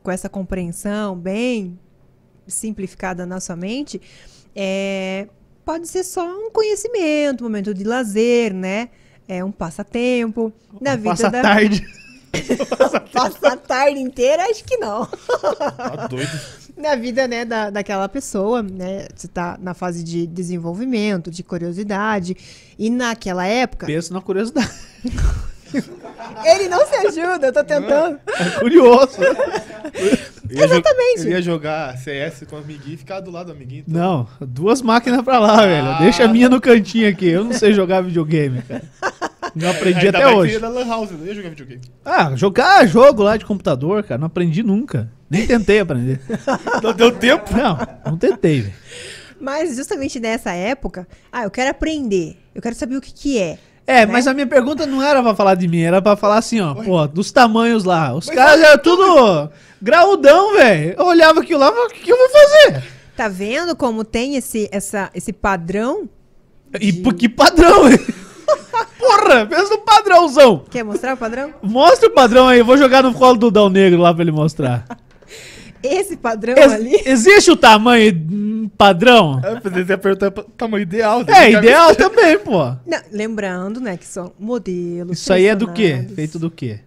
com 0.02 0.10
essa 0.10 0.28
compreensão 0.28 1.16
bem 1.16 1.78
simplificada 2.48 3.24
na 3.24 3.38
sua 3.38 3.54
mente, 3.54 4.00
é, 4.56 5.28
pode 5.64 5.86
ser 5.86 6.02
só 6.02 6.26
um 6.26 6.50
conhecimento, 6.50 7.42
um 7.42 7.44
momento 7.44 7.72
de 7.72 7.84
lazer, 7.84 8.52
né? 8.52 8.88
É 9.30 9.44
um 9.44 9.52
passatempo 9.52 10.52
na 10.80 10.96
vida 10.96 11.10
Passa 11.10 11.28
a 11.28 11.30
da 11.30 11.40
tarde. 11.40 11.86
Passa 13.14 13.48
a 13.52 13.56
tarde 13.56 14.00
inteira, 14.00 14.42
acho 14.50 14.64
que 14.64 14.76
não. 14.76 15.06
Tá 15.06 16.08
doido. 16.08 16.40
Na 16.76 16.96
vida, 16.96 17.28
né, 17.28 17.44
da, 17.44 17.70
daquela 17.70 18.08
pessoa, 18.08 18.60
né? 18.60 19.06
Você 19.14 19.28
tá 19.28 19.56
na 19.62 19.72
fase 19.72 20.02
de 20.02 20.26
desenvolvimento, 20.26 21.30
de 21.30 21.44
curiosidade. 21.44 22.36
E 22.76 22.90
naquela 22.90 23.46
época, 23.46 23.86
Penso 23.86 24.12
na 24.12 24.20
curiosidade. 24.20 24.68
ele 26.44 26.68
não 26.68 26.84
se 26.88 26.94
ajuda, 27.06 27.46
eu 27.46 27.52
tô 27.52 27.62
tentando. 27.62 28.18
É 28.26 28.50
curioso. 28.58 29.18
Ia 30.50 30.66
jo- 30.66 30.74
Exatamente. 30.74 31.20
Ele 31.20 31.30
ia 31.30 31.42
jogar 31.42 31.96
CS 31.96 32.42
com 32.48 32.56
o 32.56 32.58
amiguinho 32.58 32.94
e 32.94 32.96
ficar 32.96 33.20
do 33.20 33.30
lado 33.30 33.46
do 33.46 33.52
amiguinho. 33.52 33.84
Não, 33.86 34.26
duas 34.40 34.82
máquinas 34.82 35.22
pra 35.22 35.38
lá, 35.38 35.64
velho. 35.64 35.98
Deixa 36.00 36.24
a 36.24 36.28
minha 36.28 36.48
no 36.48 36.60
cantinho 36.60 37.08
aqui. 37.08 37.28
Eu 37.28 37.44
não 37.44 37.52
sei 37.52 37.72
jogar 37.72 38.00
videogame, 38.00 38.60
cara. 38.62 38.82
Não 39.54 39.70
aprendi 39.70 40.06
Ainda 40.06 40.18
até 40.18 40.28
que 40.28 40.34
hoje. 40.34 40.52
ia 40.54 40.60
na 40.60 40.68
Lan 40.68 40.86
House, 40.86 41.10
não 41.10 41.26
ia 41.26 41.34
jogar 41.34 41.50
videogame. 41.50 41.80
Ah, 42.04 42.34
jogar 42.36 42.86
jogo 42.86 43.22
lá 43.22 43.36
de 43.36 43.44
computador, 43.44 44.02
cara. 44.02 44.18
Não 44.18 44.26
aprendi 44.26 44.62
nunca. 44.62 45.10
Nem 45.28 45.46
tentei 45.46 45.80
aprender. 45.80 46.20
Não 46.82 46.92
deu 46.92 47.12
tempo. 47.12 47.56
Não, 47.56 47.78
não 48.04 48.18
tentei, 48.18 48.62
velho. 48.62 48.74
Mas 49.40 49.76
justamente 49.76 50.18
nessa 50.18 50.50
época, 50.52 51.06
ah, 51.32 51.44
eu 51.44 51.50
quero 51.50 51.70
aprender, 51.70 52.36
eu 52.54 52.60
quero 52.60 52.74
saber 52.74 52.96
o 52.96 53.00
que 53.00 53.12
que 53.12 53.38
é. 53.38 53.58
É, 53.86 54.04
né? 54.04 54.12
mas 54.12 54.26
a 54.26 54.34
minha 54.34 54.46
pergunta 54.46 54.86
não 54.86 55.02
era 55.02 55.22
pra 55.22 55.34
falar 55.34 55.54
de 55.54 55.66
mim, 55.66 55.80
era 55.80 56.02
pra 56.02 56.14
falar 56.14 56.38
assim, 56.38 56.60
ó, 56.60 56.74
pô, 56.74 57.06
dos 57.06 57.32
tamanhos 57.32 57.84
lá. 57.84 58.14
Os 58.14 58.28
caras 58.28 58.60
eram 58.62 58.78
tudo 58.82 59.50
graudão, 59.80 60.56
velho. 60.56 60.94
Eu 60.98 61.06
olhava 61.06 61.40
aquilo 61.40 61.60
lá 61.60 61.68
e 61.68 61.72
falava, 61.72 61.88
o 61.88 61.92
que, 61.94 62.00
que 62.00 62.12
eu 62.12 62.16
vou 62.16 62.28
fazer? 62.28 62.84
Tá 63.16 63.28
vendo 63.28 63.74
como 63.74 64.04
tem 64.04 64.36
esse, 64.36 64.68
essa, 64.70 65.10
esse 65.14 65.32
padrão? 65.32 66.08
E 66.80 66.92
por 66.92 67.14
que 67.14 67.28
padrão, 67.28 67.90
hein? 67.90 67.98
Porra, 68.98 69.46
pensa 69.46 69.70
no 69.70 69.78
padrãozão. 69.78 70.64
Quer 70.70 70.84
mostrar 70.84 71.14
o 71.14 71.16
padrão? 71.16 71.54
Mostra 71.62 72.08
o 72.08 72.12
padrão 72.12 72.48
aí, 72.48 72.58
eu 72.58 72.64
vou 72.64 72.76
jogar 72.76 73.02
no 73.02 73.14
colo 73.14 73.36
do 73.36 73.50
Dão 73.50 73.68
Negro 73.68 74.00
lá 74.00 74.12
pra 74.12 74.22
ele 74.22 74.32
mostrar. 74.32 74.86
Esse 75.82 76.16
padrão 76.16 76.54
Ex- 76.56 76.72
ali. 76.72 77.02
existe 77.06 77.50
o 77.50 77.56
tamanho 77.56 78.14
hum, 78.30 78.70
padrão? 78.76 79.40
Que 79.62 79.70
você 79.70 79.80
ia 79.80 79.98
perguntar 79.98 80.28
o 80.28 80.42
tamanho 80.42 80.82
ideal. 80.82 81.24
É, 81.26 81.52
ideal 81.52 81.94
também, 81.96 82.38
pô. 82.38 82.64
Não, 82.86 83.00
lembrando, 83.10 83.80
né, 83.80 83.96
que 83.96 84.06
são 84.06 84.32
modelos. 84.38 85.18
Isso 85.18 85.32
aí 85.32 85.46
é 85.46 85.56
do 85.56 85.72
quê? 85.72 86.06
Feito 86.14 86.38
do 86.38 86.50
quê? 86.50 86.80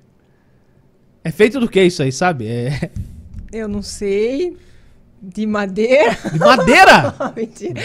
É 1.23 1.31
feito 1.31 1.59
do 1.59 1.67
quê 1.67 1.83
isso 1.85 2.03
aí, 2.03 2.11
sabe? 2.11 2.47
É 2.47 2.91
Eu 3.51 3.67
não 3.67 3.81
sei. 3.81 4.55
De 5.25 5.47
madeira. 5.47 6.17
de 6.33 6.37
madeira? 6.37 7.15
Mentira. 7.33 7.81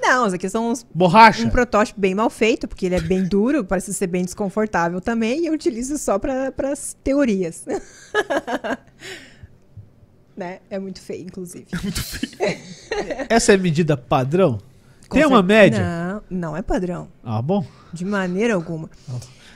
Não, 0.00 0.26
isso 0.26 0.36
aqui 0.36 0.48
são 0.48 0.70
uns 0.70 0.86
Borracha? 0.94 1.44
um 1.44 1.50
protótipo 1.50 2.00
bem 2.00 2.14
mal 2.14 2.30
feito, 2.30 2.68
porque 2.68 2.86
ele 2.86 2.94
é 2.94 3.00
bem 3.00 3.24
duro, 3.24 3.62
parece 3.66 3.92
ser 3.92 4.06
bem 4.06 4.24
desconfortável 4.24 5.00
também, 5.00 5.42
e 5.42 5.46
eu 5.46 5.52
utilizo 5.52 5.98
só 5.98 6.16
para 6.16 6.52
as 6.70 6.96
teorias. 7.02 7.66
né? 10.36 10.60
É 10.70 10.78
muito 10.78 11.00
feio, 11.00 11.24
inclusive. 11.24 11.66
Essa 13.28 13.54
é 13.54 13.56
medida 13.56 13.96
padrão? 13.96 14.58
Com 15.08 15.16
Tem 15.16 15.26
uma 15.26 15.42
média? 15.42 15.80
Não, 15.80 16.22
não 16.30 16.56
é 16.56 16.62
padrão. 16.62 17.08
Ah, 17.24 17.42
bom. 17.42 17.66
De 17.92 18.04
maneira 18.04 18.54
alguma. 18.54 18.88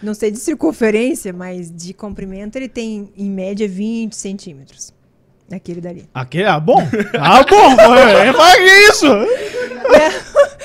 Não 0.02 0.14
sei 0.14 0.32
de 0.32 0.38
circunferência, 0.38 1.32
mas 1.32 1.70
de 1.70 1.94
comprimento 1.94 2.58
ele 2.58 2.68
tem, 2.68 3.12
em 3.16 3.30
média, 3.30 3.68
20 3.68 4.16
centímetros. 4.16 4.92
Aquele 5.50 5.80
dali. 5.80 6.08
Aquele, 6.14 6.44
ah, 6.44 6.60
bom? 6.60 6.78
Ah, 7.18 7.42
bom! 7.42 7.76
É, 8.00 8.32
que 8.32 8.92
isso? 8.92 9.06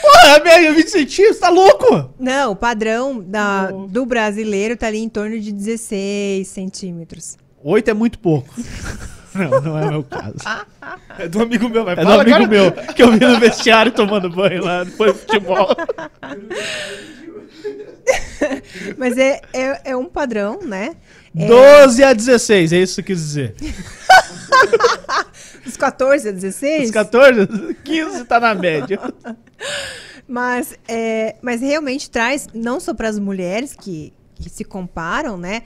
Porra, 0.01 0.39
média 0.43 0.73
20 0.73 0.87
centímetros, 0.87 1.39
tá 1.39 1.49
louco? 1.49 2.13
Não, 2.19 2.51
o 2.51 2.55
padrão 2.55 3.19
da, 3.19 3.71
do 3.71 4.05
brasileiro 4.05 4.77
tá 4.77 4.87
ali 4.87 4.99
em 4.99 5.09
torno 5.09 5.39
de 5.39 5.51
16 5.51 6.47
centímetros. 6.47 7.37
8 7.63 7.89
é 7.89 7.93
muito 7.93 8.19
pouco. 8.19 8.53
Não, 9.35 9.59
não 9.59 9.77
é 9.77 9.85
o 9.85 9.89
meu 9.89 10.03
caso. 10.03 10.35
É 11.19 11.27
do 11.27 11.41
amigo 11.41 11.67
meu, 11.67 11.83
vai 11.83 11.93
É 11.93 11.97
do 11.97 12.03
fala 12.03 12.21
amigo 12.21 12.35
agora. 12.37 12.49
meu, 12.49 12.71
que 12.93 13.03
eu 13.03 13.11
vi 13.11 13.19
no 13.19 13.37
vestiário 13.37 13.91
tomando 13.91 14.29
banho 14.29 14.63
lá 14.63 14.85
depois 14.85 15.11
do 15.11 15.19
futebol. 15.19 15.67
Mas 18.97 19.17
é, 19.17 19.41
é, 19.53 19.81
é 19.91 19.95
um 19.97 20.05
padrão, 20.05 20.59
né? 20.61 20.95
É, 21.37 21.47
12 21.47 22.03
a 22.03 22.13
16, 22.13 22.73
é 22.73 22.77
isso 22.77 22.95
que 23.01 23.13
quis 23.13 23.19
dizer. 23.19 23.55
dos 25.63 25.77
14 25.77 26.29
a 26.29 26.31
16. 26.31 26.85
Os 26.85 26.91
14, 26.91 27.47
15 27.83 28.25
tá 28.25 28.39
na 28.39 28.53
média. 28.55 28.99
Mas, 30.27 30.73
é, 30.87 31.35
mas 31.39 31.61
realmente 31.61 32.09
traz, 32.09 32.47
não 32.51 32.79
só 32.79 32.95
para 32.95 33.07
as 33.07 33.19
mulheres 33.19 33.75
que, 33.79 34.11
que 34.33 34.49
se 34.49 34.63
comparam, 34.63 35.37
né? 35.37 35.61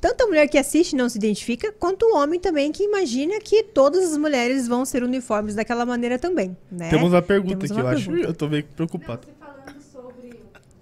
Tanto 0.00 0.24
a 0.24 0.26
mulher 0.26 0.48
que 0.48 0.56
assiste 0.56 0.94
e 0.94 0.96
não 0.96 1.10
se 1.10 1.18
identifica, 1.18 1.70
quanto 1.78 2.06
o 2.06 2.16
homem 2.16 2.40
também 2.40 2.72
que 2.72 2.82
imagina 2.82 3.38
que 3.38 3.62
todas 3.62 4.10
as 4.10 4.16
mulheres 4.16 4.66
vão 4.66 4.86
ser 4.86 5.02
uniformes 5.02 5.54
daquela 5.54 5.84
maneira 5.84 6.18
também, 6.18 6.56
né? 6.72 6.88
Temos 6.88 7.12
uma 7.12 7.20
pergunta 7.20 7.66
Temos 7.66 7.70
aqui, 7.70 7.80
uma 7.82 7.90
eu 7.90 7.96
acho. 7.98 8.06
pergunta. 8.06 8.28
Eu 8.30 8.34
tô 8.34 8.48
meio 8.48 8.64
preocupado. 8.64 9.28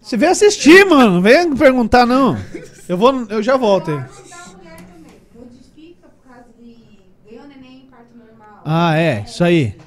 Você 0.00 0.16
vem 0.16 0.28
assistir, 0.28 0.86
mano. 0.86 1.14
Não 1.14 1.20
vem 1.20 1.52
perguntar, 1.56 2.06
não. 2.06 2.38
Eu, 2.88 2.96
vou, 2.96 3.26
eu 3.28 3.42
já 3.42 3.56
volto 3.56 3.90
aí. 3.90 3.96
da 3.96 4.04
mulher 4.04 4.76
também. 4.76 5.20
Modifica 5.34 6.06
por 6.06 6.30
causa 6.32 6.46
de 6.62 6.76
ganhou 7.28 7.48
neném 7.48 7.78
em 7.78 7.86
parto 7.90 8.16
normal. 8.16 8.54
Ah, 8.68 8.96
é, 8.98 9.22
isso 9.24 9.44
aí. 9.44 9.76
É 9.76 9.78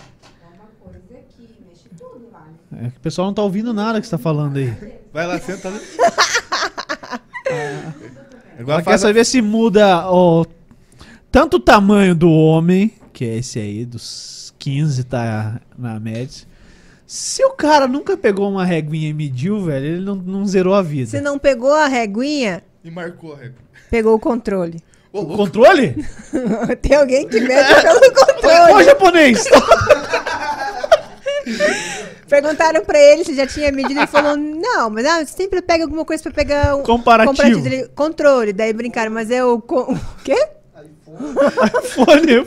que? 2.78 2.86
É 2.86 2.90
que 2.92 2.98
o 2.98 3.02
pessoal 3.02 3.28
não 3.28 3.34
tá 3.34 3.42
ouvindo 3.44 3.74
nada 3.74 4.00
que 4.00 4.08
você 4.08 4.12
tá 4.12 4.18
falando 4.18 4.56
aí. 4.58 4.74
Vai 5.12 5.28
lá, 5.28 5.38
senta 5.40 5.68
ali. 5.68 5.80
Ela 7.46 7.94
Agora 8.60 8.84
quer 8.84 8.98
saber 8.98 9.26
se 9.26 9.42
muda 9.42 10.10
o, 10.10 10.46
tanto 11.32 11.58
o 11.58 11.60
tamanho 11.60 12.14
do 12.16 12.30
homem, 12.32 12.94
que 13.12 13.26
é 13.26 13.38
esse 13.38 13.60
aí, 13.60 13.86
dos 13.86 14.54
15 14.60 15.04
tá 15.06 15.60
na 15.78 16.00
média. 16.00 16.48
Se 17.08 17.44
o 17.44 17.52
cara 17.52 17.88
nunca 17.88 18.16
pegou 18.16 18.50
uma 18.50 18.64
reguinha 18.64 19.10
e 19.10 19.14
mediu, 19.14 19.60
velho, 19.62 19.86
ele 19.86 20.06
não, 20.06 20.16
não 20.16 20.46
zerou 20.46 20.74
a 20.76 20.82
vida. 20.82 21.10
Se 21.10 21.20
não 21.22 21.40
pegou 21.40 21.74
a 21.74 21.88
reguinha, 21.88 22.62
E 22.84 22.92
marcou 22.92 23.34
a 23.34 23.38
regra. 23.38 23.56
pegou 23.90 24.14
o 24.16 24.20
controle. 24.20 24.82
Ô, 25.12 25.22
O 25.22 25.38
controle? 25.38 25.96
Tem 26.82 26.96
alguém 26.98 27.28
que 27.28 27.40
mede 27.40 27.76
pelo 27.82 27.98
Ô, 28.06 28.12
controle. 28.12 28.84
japonês! 28.86 29.44
Perguntaram 32.28 32.86
pra 32.86 33.00
ele 33.00 33.24
se 33.26 33.34
já 33.36 33.48
tinha 33.48 33.72
medido, 33.72 34.00
ele 34.00 34.06
falou, 34.08 34.38
não, 34.38 34.90
mas 34.92 35.04
ah, 35.06 35.26
sempre 35.26 35.62
pega 35.64 35.84
alguma 35.84 36.06
coisa 36.06 36.22
pra 36.22 36.32
pegar 36.32 36.76
um 36.76 36.84
Comparativo. 36.84 37.66
Ele, 37.66 37.88
controle. 37.96 38.54
Daí 38.54 38.72
brincaram, 38.72 39.12
mas 39.12 39.32
é 39.32 39.44
o... 39.44 39.56
O 39.56 40.00
quê? 40.24 40.48
Fone. 41.96 42.46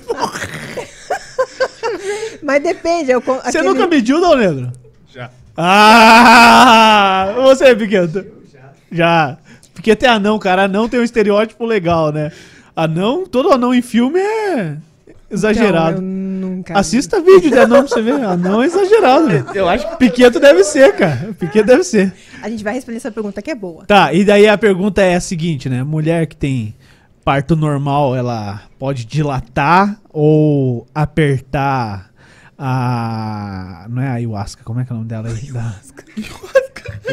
Mas 2.42 2.62
depende. 2.62 3.10
É 3.10 3.16
o, 3.16 3.20
con- 3.22 3.40
Você 3.40 3.58
aquele- 3.58 3.64
nunca 3.68 3.86
mediu, 3.88 4.20
não, 4.20 4.34
Leandro? 4.34 4.72
Já. 5.12 5.30
Ah! 5.56 7.34
Você, 7.42 7.74
Piqueta? 7.74 8.24
Já. 8.52 8.70
Já. 8.92 9.38
Porque 9.82 9.96
tem 9.96 10.08
anão, 10.08 10.38
cara. 10.38 10.62
Anão 10.62 10.88
tem 10.88 11.00
um 11.00 11.02
estereótipo 11.02 11.66
legal, 11.66 12.12
né? 12.12 12.30
Anão, 12.74 13.26
todo 13.26 13.50
anão 13.50 13.74
em 13.74 13.82
filme 13.82 14.20
é 14.20 14.76
exagerado. 15.28 15.96
Então, 15.96 16.02
nunca. 16.04 16.78
Assista 16.78 17.20
vídeo 17.20 17.50
de 17.50 17.58
anão 17.58 17.80
pra 17.80 17.88
você 17.88 18.00
ver. 18.00 18.12
Anão 18.12 18.62
é 18.62 18.66
exagerado, 18.66 19.26
velho. 19.26 19.46
Eu 19.52 19.68
acho 19.68 19.90
que 19.90 19.96
Piqueto 19.96 20.38
deve 20.38 20.62
ser, 20.62 20.94
cara. 20.94 21.34
Piqueto 21.36 21.66
deve 21.66 21.82
ser. 21.82 22.14
A 22.40 22.48
gente 22.48 22.62
vai 22.62 22.74
responder 22.74 22.98
essa 22.98 23.10
pergunta 23.10 23.42
que 23.42 23.50
é 23.50 23.56
boa. 23.56 23.84
Tá, 23.84 24.12
e 24.12 24.24
daí 24.24 24.46
a 24.46 24.56
pergunta 24.56 25.02
é 25.02 25.16
a 25.16 25.20
seguinte, 25.20 25.68
né? 25.68 25.82
Mulher 25.82 26.26
que 26.26 26.36
tem 26.36 26.72
parto 27.24 27.56
normal, 27.56 28.14
ela 28.14 28.62
pode 28.78 29.04
dilatar 29.04 29.98
ou 30.10 30.86
apertar 30.94 32.08
a. 32.56 33.86
Não 33.88 34.00
é 34.00 34.06
a 34.06 34.12
ayahuasca, 34.12 34.62
como 34.62 34.78
é 34.78 34.84
que 34.84 34.92
é 34.92 34.94
o 34.94 34.98
nome 34.98 35.08
dela 35.08 35.28
aí? 35.28 35.50
Da... 35.50 35.74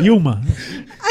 Ilma. 0.02 0.42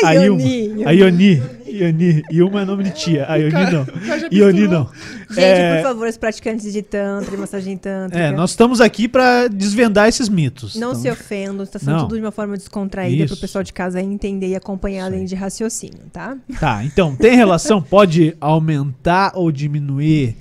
A 0.02 0.14
Ilma. 0.14 0.43
Ioni. 0.43 0.85
A 0.85 0.93
Ioni. 0.94 1.43
Ioni. 1.66 2.22
Ilma 2.30 2.62
é 2.62 2.64
nome 2.64 2.85
de 2.85 2.90
tia. 2.93 3.26
A 3.28 3.36
Ioni 3.36 3.52
não. 3.72 3.85
já 3.85 4.28
Ioni 4.30 4.66
não. 4.68 4.89
Gente, 5.30 5.40
É, 5.40 5.76
por 5.76 5.89
favor, 5.89 6.09
os 6.09 6.16
praticantes 6.16 6.72
de 6.72 6.82
tantra, 6.82 7.30
de 7.30 7.36
massagem 7.36 7.76
tântrica. 7.76 8.22
É, 8.24 8.30
nós 8.32 8.51
estamos 8.51 8.80
aqui 8.80 9.06
pra 9.09 9.48
desvendar 9.48 10.09
esses 10.09 10.28
mitos. 10.28 10.74
Não 10.76 10.90
Então, 10.90 11.02
se 11.02 11.10
ofendam, 11.10 11.62
está 11.64 11.78
sendo 11.78 11.90
Não. 11.93 11.98
tudo 12.01 12.14
de 12.16 12.20
uma 12.22 12.32
forma 12.32 12.56
descontraída 12.56 13.26
para 13.26 13.35
o 13.35 13.39
pessoal 13.39 13.62
de 13.62 13.72
casa 13.72 14.01
entender 14.01 14.48
e 14.48 14.55
acompanhar 14.56 15.06
a 15.06 15.09
linha 15.10 15.26
de 15.26 15.35
raciocínio, 15.35 16.01
tá? 16.12 16.36
Tá, 16.59 16.82
então, 16.85 17.14
tem 17.14 17.36
relação? 17.36 17.82
Pode 17.82 18.35
aumentar 18.40 19.32
ou 19.35 19.52
diminuir 19.52 20.36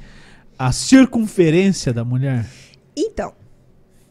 a 0.57 0.72
circunferência 0.72 1.91
da 1.94 2.03
mulher? 2.06 2.45
Então, 2.95 3.34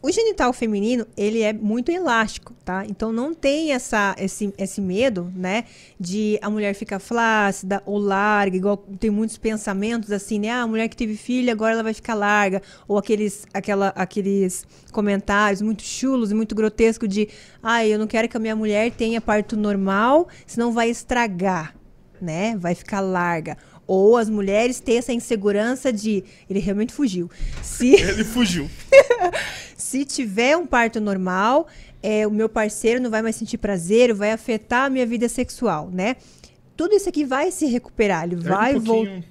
o 0.06 0.12
genital 0.12 0.52
feminino, 0.52 1.04
ele 1.16 1.42
é 1.42 1.52
muito 1.52 1.90
elástico, 1.90 2.54
tá? 2.64 2.86
Então 2.86 3.10
não 3.10 3.34
tem 3.34 3.72
essa, 3.72 4.14
esse, 4.16 4.54
esse 4.56 4.80
medo, 4.80 5.32
né? 5.34 5.64
De 5.98 6.38
a 6.40 6.48
mulher 6.48 6.74
ficar 6.74 7.00
flácida 7.00 7.82
ou 7.84 7.98
larga, 7.98 8.56
igual 8.56 8.76
tem 8.76 9.10
muitos 9.10 9.36
pensamentos 9.36 10.12
assim, 10.12 10.38
né? 10.38 10.50
Ah, 10.50 10.62
a 10.62 10.66
mulher 10.66 10.86
que 10.88 10.96
teve 10.96 11.16
filho, 11.16 11.50
agora 11.50 11.72
ela 11.72 11.82
vai 11.82 11.92
ficar 11.92 12.14
larga. 12.14 12.62
Ou 12.86 12.96
aqueles, 12.96 13.46
aquela, 13.52 13.88
aqueles 13.96 14.64
comentários 14.92 15.60
muito 15.60 15.82
chulos 15.82 16.30
e 16.30 16.34
muito 16.34 16.54
grotescos 16.54 17.08
de 17.08 17.28
ah, 17.60 17.84
eu 17.84 17.98
não 17.98 18.06
quero 18.06 18.28
que 18.28 18.36
a 18.36 18.40
minha 18.40 18.54
mulher 18.54 18.92
tenha 18.92 19.20
parto 19.20 19.56
normal, 19.56 20.28
senão 20.46 20.70
vai 20.70 20.88
estragar, 20.88 21.74
né? 22.22 22.56
Vai 22.56 22.76
ficar 22.76 23.00
larga. 23.00 23.58
Ou 23.86 24.16
as 24.16 24.28
mulheres 24.28 24.80
têm 24.80 24.98
essa 24.98 25.12
insegurança 25.12 25.92
de. 25.92 26.24
Ele 26.50 26.58
realmente 26.58 26.92
fugiu. 26.92 27.30
Se. 27.62 27.94
Ele 27.94 28.24
fugiu. 28.24 28.68
Se 29.76 30.04
tiver 30.04 30.56
um 30.56 30.66
parto 30.66 31.00
normal, 31.00 31.68
é, 32.02 32.26
o 32.26 32.30
meu 32.30 32.48
parceiro 32.48 33.00
não 33.00 33.10
vai 33.10 33.22
mais 33.22 33.36
sentir 33.36 33.58
prazer, 33.58 34.12
vai 34.12 34.32
afetar 34.32 34.86
a 34.86 34.90
minha 34.90 35.06
vida 35.06 35.28
sexual, 35.28 35.88
né? 35.92 36.16
Tudo 36.76 36.94
isso 36.94 37.08
aqui 37.08 37.24
vai 37.24 37.50
se 37.50 37.66
recuperar. 37.66 38.24
Ele 38.24 38.36
vai 38.36 38.74
um 38.74 38.80
voltar. 38.80 39.22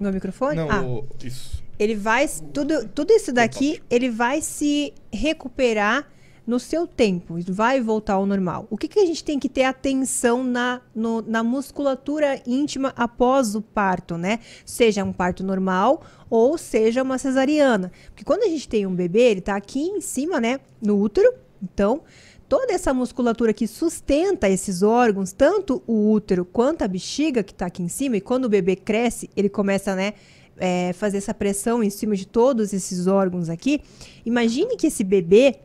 Meu 0.00 0.12
microfone? 0.12 0.56
Não, 0.56 0.70
ah, 0.70 0.82
o- 0.82 1.06
isso. 1.22 1.62
ele 1.78 1.94
vai. 1.94 2.28
Tudo, 2.52 2.88
tudo 2.88 3.12
isso 3.12 3.32
daqui, 3.32 3.80
ele 3.88 4.10
vai 4.10 4.42
se 4.42 4.92
recuperar 5.12 6.06
no 6.46 6.58
seu 6.58 6.86
tempo. 6.86 7.36
Vai 7.48 7.80
voltar 7.80 8.14
ao 8.14 8.26
normal. 8.26 8.66
O 8.70 8.76
que, 8.76 8.88
que 8.88 8.98
a 9.00 9.06
gente 9.06 9.24
tem 9.24 9.38
que 9.38 9.48
ter 9.48 9.64
atenção 9.64 10.44
na, 10.44 10.80
no- 10.94 11.22
na 11.22 11.42
musculatura 11.42 12.40
íntima 12.46 12.92
após 12.96 13.54
o 13.54 13.62
parto, 13.62 14.16
né? 14.16 14.40
Seja 14.64 15.04
um 15.04 15.12
parto 15.12 15.42
normal 15.42 16.02
ou 16.28 16.58
seja 16.58 17.02
uma 17.02 17.18
cesariana. 17.18 17.90
Porque 18.06 18.24
quando 18.24 18.42
a 18.42 18.48
gente 18.48 18.68
tem 18.68 18.86
um 18.86 18.94
bebê, 18.94 19.30
ele 19.30 19.40
tá 19.40 19.56
aqui 19.56 19.80
em 19.80 20.00
cima, 20.00 20.40
né? 20.40 20.60
No 20.82 20.98
útero. 21.00 21.32
Então, 21.62 22.02
toda 22.48 22.72
essa 22.72 22.92
musculatura 22.92 23.52
que 23.52 23.66
sustenta 23.66 24.48
esses 24.48 24.82
órgãos, 24.82 25.32
tanto 25.32 25.82
o 25.86 26.10
útero 26.10 26.44
quanto 26.44 26.82
a 26.82 26.88
bexiga 26.88 27.42
que 27.42 27.52
está 27.52 27.66
aqui 27.66 27.82
em 27.82 27.88
cima, 27.88 28.16
e 28.16 28.20
quando 28.20 28.44
o 28.44 28.48
bebê 28.48 28.76
cresce, 28.76 29.30
ele 29.34 29.48
começa, 29.48 29.94
né, 29.94 30.12
é, 30.58 30.92
fazer 30.92 31.16
essa 31.16 31.32
pressão 31.32 31.82
em 31.82 31.90
cima 31.90 32.14
de 32.14 32.26
todos 32.26 32.72
esses 32.72 33.06
órgãos 33.06 33.48
aqui. 33.48 33.80
Imagine 34.26 34.76
que 34.76 34.88
esse 34.88 35.02
bebê 35.02 35.56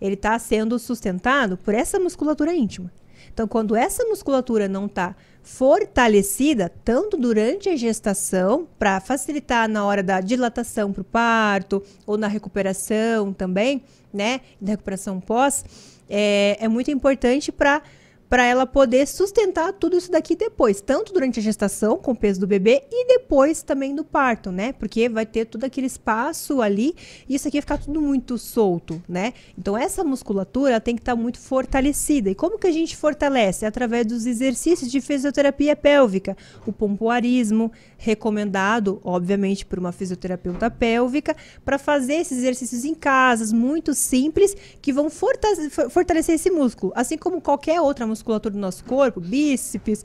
ele 0.00 0.14
está 0.14 0.38
sendo 0.38 0.78
sustentado 0.78 1.56
por 1.56 1.74
essa 1.74 1.98
musculatura 1.98 2.54
íntima. 2.54 2.92
Então, 3.32 3.46
quando 3.46 3.76
essa 3.76 4.04
musculatura 4.04 4.68
não 4.68 4.86
está 4.86 5.14
fortalecida, 5.42 6.70
tanto 6.84 7.16
durante 7.16 7.68
a 7.68 7.76
gestação, 7.76 8.66
para 8.78 9.00
facilitar 9.00 9.68
na 9.68 9.84
hora 9.84 10.02
da 10.02 10.20
dilatação 10.20 10.92
para 10.92 11.00
o 11.00 11.04
parto, 11.04 11.82
ou 12.06 12.18
na 12.18 12.26
recuperação 12.26 13.32
também, 13.32 13.82
né? 14.12 14.40
Na 14.60 14.70
recuperação 14.70 15.20
pós, 15.20 15.64
é, 16.08 16.56
é 16.60 16.68
muito 16.68 16.90
importante 16.90 17.52
para 17.52 17.82
para 18.28 18.44
ela 18.44 18.66
poder 18.66 19.06
sustentar 19.06 19.72
tudo 19.72 19.96
isso 19.96 20.10
daqui 20.10 20.36
depois, 20.36 20.80
tanto 20.80 21.12
durante 21.12 21.40
a 21.40 21.42
gestação, 21.42 21.96
com 21.96 22.12
o 22.12 22.16
peso 22.16 22.40
do 22.40 22.46
bebê, 22.46 22.84
e 22.90 23.06
depois 23.06 23.62
também 23.62 23.94
do 23.94 24.04
parto, 24.04 24.52
né? 24.52 24.72
Porque 24.72 25.08
vai 25.08 25.24
ter 25.24 25.46
todo 25.46 25.64
aquele 25.64 25.86
espaço 25.86 26.60
ali 26.60 26.94
e 27.28 27.34
isso 27.34 27.48
aqui 27.48 27.56
vai 27.56 27.62
ficar 27.62 27.78
tudo 27.78 28.00
muito 28.00 28.36
solto, 28.36 29.02
né? 29.08 29.32
Então, 29.56 29.76
essa 29.76 30.04
musculatura 30.04 30.80
tem 30.80 30.94
que 30.94 31.00
estar 31.00 31.16
tá 31.16 31.20
muito 31.20 31.38
fortalecida. 31.38 32.30
E 32.30 32.34
como 32.34 32.58
que 32.58 32.66
a 32.66 32.72
gente 32.72 32.96
fortalece? 32.96 33.64
Através 33.64 34.06
dos 34.06 34.26
exercícios 34.26 34.90
de 34.90 35.00
fisioterapia 35.00 35.74
pélvica. 35.74 36.36
O 36.66 36.72
pompoarismo, 36.72 37.72
recomendado, 37.96 39.00
obviamente, 39.02 39.64
por 39.64 39.78
uma 39.78 39.92
fisioterapeuta 39.92 40.70
pélvica, 40.70 41.34
para 41.64 41.78
fazer 41.78 42.14
esses 42.14 42.38
exercícios 42.38 42.84
em 42.84 42.94
casas, 42.94 43.52
muito 43.52 43.94
simples, 43.94 44.54
que 44.82 44.92
vão 44.92 45.08
fortalecer 45.10 46.34
esse 46.34 46.50
músculo. 46.50 46.92
Assim 46.94 47.16
como 47.16 47.40
qualquer 47.40 47.80
outra 47.80 48.06
musculatura 48.06 48.17
musculatura 48.18 48.52
do 48.52 48.60
nosso 48.60 48.84
corpo, 48.84 49.20
bíceps. 49.20 50.04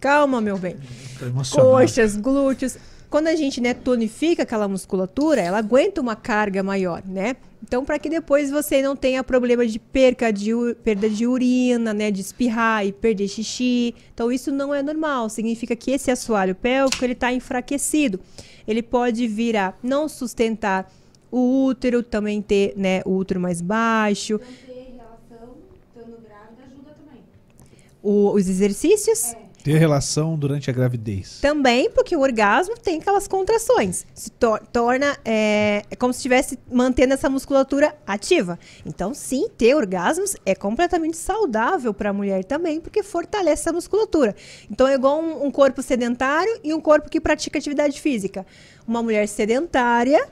Calma, 0.00 0.40
meu 0.40 0.58
bem. 0.58 0.76
Coxas, 1.52 2.16
glúteos. 2.16 2.76
Quando 3.08 3.28
a 3.28 3.36
gente 3.36 3.60
né, 3.60 3.72
tonifica 3.72 4.42
aquela 4.42 4.68
musculatura, 4.68 5.40
ela 5.40 5.58
aguenta 5.58 6.00
uma 6.00 6.16
carga 6.16 6.62
maior, 6.62 7.02
né? 7.06 7.36
Então, 7.62 7.84
para 7.84 7.98
que 7.98 8.08
depois 8.08 8.50
você 8.50 8.82
não 8.82 8.94
tenha 8.94 9.24
problema 9.24 9.66
de 9.66 9.78
perca 9.78 10.32
de 10.32 10.52
perda 10.84 11.08
de 11.08 11.26
urina, 11.26 11.94
né, 11.94 12.10
de 12.10 12.20
espirrar 12.20 12.86
e 12.86 12.92
perder 12.92 13.28
xixi. 13.28 13.94
Então, 14.12 14.30
isso 14.30 14.52
não 14.52 14.74
é 14.74 14.82
normal. 14.82 15.28
Significa 15.28 15.74
que 15.74 15.92
esse 15.92 16.10
assoalho 16.10 16.54
pélvico 16.54 17.04
ele 17.04 17.14
está 17.14 17.32
enfraquecido. 17.32 18.20
Ele 18.68 18.82
pode 18.82 19.26
vir 19.26 19.56
a 19.56 19.72
não 19.82 20.08
sustentar 20.08 20.92
o 21.30 21.64
útero, 21.64 22.02
também 22.02 22.40
ter 22.40 22.74
né, 22.76 23.02
o 23.04 23.16
útero 23.16 23.40
mais 23.40 23.60
baixo. 23.60 24.40
O, 28.06 28.32
os 28.32 28.48
exercícios. 28.48 29.34
Ter 29.64 29.78
relação 29.78 30.38
durante 30.38 30.70
a 30.70 30.72
gravidez. 30.72 31.40
Também, 31.40 31.90
porque 31.90 32.14
o 32.14 32.20
orgasmo 32.20 32.78
tem 32.78 33.00
aquelas 33.00 33.26
contrações. 33.26 34.06
Se 34.14 34.30
to 34.30 34.60
torna. 34.72 35.18
É, 35.24 35.82
é 35.90 35.96
como 35.96 36.12
se 36.12 36.18
estivesse 36.18 36.56
mantendo 36.70 37.14
essa 37.14 37.28
musculatura 37.28 37.96
ativa. 38.06 38.60
Então, 38.84 39.12
sim, 39.12 39.48
ter 39.58 39.74
orgasmos 39.74 40.36
é 40.46 40.54
completamente 40.54 41.16
saudável 41.16 41.92
para 41.92 42.10
a 42.10 42.12
mulher 42.12 42.44
também, 42.44 42.80
porque 42.80 43.02
fortalece 43.02 43.62
essa 43.62 43.72
musculatura. 43.72 44.36
Então, 44.70 44.86
é 44.86 44.94
igual 44.94 45.20
um, 45.20 45.46
um 45.46 45.50
corpo 45.50 45.82
sedentário 45.82 46.60
e 46.62 46.72
um 46.72 46.80
corpo 46.80 47.10
que 47.10 47.20
pratica 47.20 47.58
atividade 47.58 48.00
física. 48.00 48.46
Uma 48.86 49.02
mulher 49.02 49.26
sedentária 49.26 50.28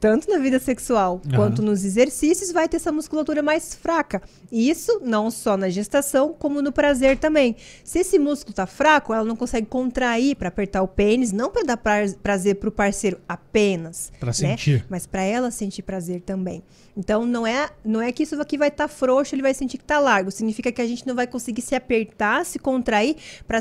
tanto 0.00 0.30
na 0.30 0.38
vida 0.38 0.58
sexual 0.58 1.20
uhum. 1.24 1.36
quanto 1.36 1.62
nos 1.62 1.84
exercícios, 1.84 2.50
vai 2.50 2.66
ter 2.66 2.78
essa 2.78 2.90
musculatura 2.90 3.42
mais 3.42 3.74
fraca. 3.74 4.22
E 4.50 4.70
isso 4.70 5.00
não 5.04 5.30
só 5.30 5.58
na 5.58 5.68
gestação, 5.68 6.34
como 6.36 6.62
no 6.62 6.72
prazer 6.72 7.18
também. 7.18 7.54
Se 7.84 7.98
esse 7.98 8.18
músculo 8.18 8.50
está 8.50 8.66
fraco, 8.66 9.12
ela 9.12 9.24
não 9.24 9.36
consegue 9.36 9.66
contrair 9.66 10.34
para 10.36 10.48
apertar 10.48 10.82
o 10.82 10.88
pênis, 10.88 11.32
não 11.32 11.50
para 11.50 11.62
dar 11.62 11.76
prazer 11.76 12.56
para 12.56 12.68
o 12.70 12.72
parceiro 12.72 13.20
apenas, 13.28 14.10
para 14.18 14.28
né? 14.28 14.32
sentir, 14.32 14.86
mas 14.88 15.06
para 15.06 15.22
ela 15.22 15.50
sentir 15.50 15.82
prazer 15.82 16.22
também. 16.22 16.62
Então 16.96 17.26
não 17.26 17.46
é, 17.46 17.68
não 17.84 18.00
é 18.00 18.10
que 18.10 18.22
isso 18.22 18.40
aqui 18.40 18.56
vai 18.56 18.68
estar 18.68 18.88
tá 18.88 18.88
frouxo, 18.88 19.34
ele 19.34 19.42
vai 19.42 19.52
sentir 19.52 19.76
que 19.76 19.84
está 19.84 19.98
largo. 19.98 20.30
Significa 20.30 20.72
que 20.72 20.80
a 20.80 20.86
gente 20.86 21.06
não 21.06 21.14
vai 21.14 21.26
conseguir 21.26 21.62
se 21.62 21.74
apertar, 21.74 22.44
se 22.46 22.58
contrair 22.58 23.16
para 23.46 23.60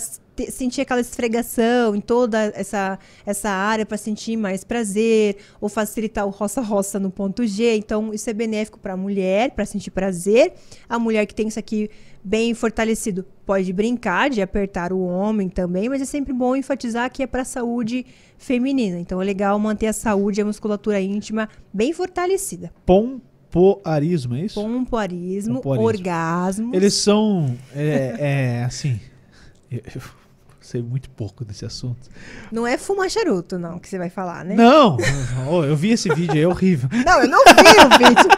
sentir 0.52 0.82
aquela 0.82 1.02
esfregação 1.02 1.96
em 1.96 2.02
toda 2.02 2.52
essa, 2.56 2.98
essa 3.26 3.50
área 3.50 3.86
para 3.86 3.98
sentir 3.98 4.38
mais 4.38 4.64
prazer 4.64 5.38
ou 5.60 5.70
facilitar 5.70 6.26
o 6.26 6.30
roça-roça 6.30 7.00
no 7.00 7.12
ponto 7.12 7.46
G. 7.46 7.76
Então 7.76 8.14
isso 8.14 8.30
é 8.30 8.34
benéfico 8.34 8.80
para 8.80 8.94
a 8.94 8.98
mulher, 8.98 9.52
para 9.52 9.66
sentir 9.66 9.92
prazer. 9.92 10.54
A 10.88 10.98
mulher 10.98 11.26
que 11.26 11.36
tem 11.36 11.48
isso 11.48 11.60
aqui 11.60 11.90
bem 12.24 12.54
fortalecido 12.54 13.26
pode 13.46 13.72
brincar 13.74 14.30
de 14.30 14.42
apertar 14.42 14.92
o 14.92 15.00
homem 15.00 15.50
também, 15.50 15.90
mas 15.90 16.02
é 16.02 16.06
sempre 16.06 16.34
bom 16.34 16.56
enfatizar 16.56 17.12
que 17.12 17.24
é 17.24 17.28
para 17.28 17.42
a 17.42 17.46
saúde 17.46 18.06
feminina. 18.38 19.00
Então 19.00 19.22
é 19.22 19.26
legal 19.26 19.58
manter 19.60 19.88
a 19.88 19.94
saúde 19.94 20.40
e 20.40 20.42
a 20.42 20.46
musculatura 20.46 21.00
íntima 21.00 21.50
bem 21.74 21.94
fortalecida. 21.94 22.72
Pompoarismo, 22.86 24.36
é 24.36 24.42
isso? 24.46 24.62
Pompoarismo, 24.62 25.56
Pompoarismo. 25.56 25.88
orgasmo. 25.88 26.76
Eles 26.76 26.94
são, 26.94 27.58
é, 27.74 28.60
é 28.60 28.64
assim, 28.64 29.00
eu, 29.72 29.82
sei 30.70 30.84
muito 30.84 31.10
pouco 31.10 31.44
desse 31.44 31.66
assunto. 31.66 32.10
Não 32.52 32.66
é 32.66 32.78
fumar 32.78 33.10
charuto, 33.10 33.58
não, 33.58 33.80
que 33.80 33.90
você 33.90 33.98
vai 33.98 34.10
falar, 34.10 34.46
né? 34.46 34.54
Não! 34.54 34.98
oh, 35.50 35.64
eu 35.64 35.76
vi 35.76 35.92
esse 35.92 36.14
vídeo 36.14 36.34
aí, 36.34 36.42
é 36.42 36.48
horrível. 36.48 36.88
Não, 37.06 37.22
eu 37.22 37.28
não 37.28 37.44
vi 37.44 37.52
o 37.52 38.08
vídeo. 38.08 38.30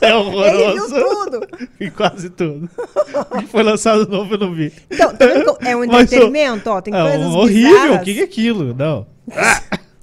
É 0.00 0.14
horroroso. 0.14 0.94
Ele 0.94 1.04
viu 1.04 1.24
tudo. 1.24 1.48
E 1.80 1.90
quase 1.90 2.28
tudo. 2.28 2.68
Foi 3.48 3.62
lançado 3.62 4.06
novo 4.06 4.34
eu 4.34 4.38
não 4.38 4.52
vi. 4.52 4.72
Então, 4.90 5.14
tá 5.16 5.24
é 5.62 5.74
um 5.74 5.82
entretenimento, 5.84 6.68
ó, 6.68 6.82
tem 6.82 6.94
é, 6.94 7.00
coisas 7.00 7.32
Horrível, 7.32 7.94
o 7.94 8.00
que 8.00 8.20
é 8.20 8.24
aquilo? 8.24 8.74
Não. 8.74 9.06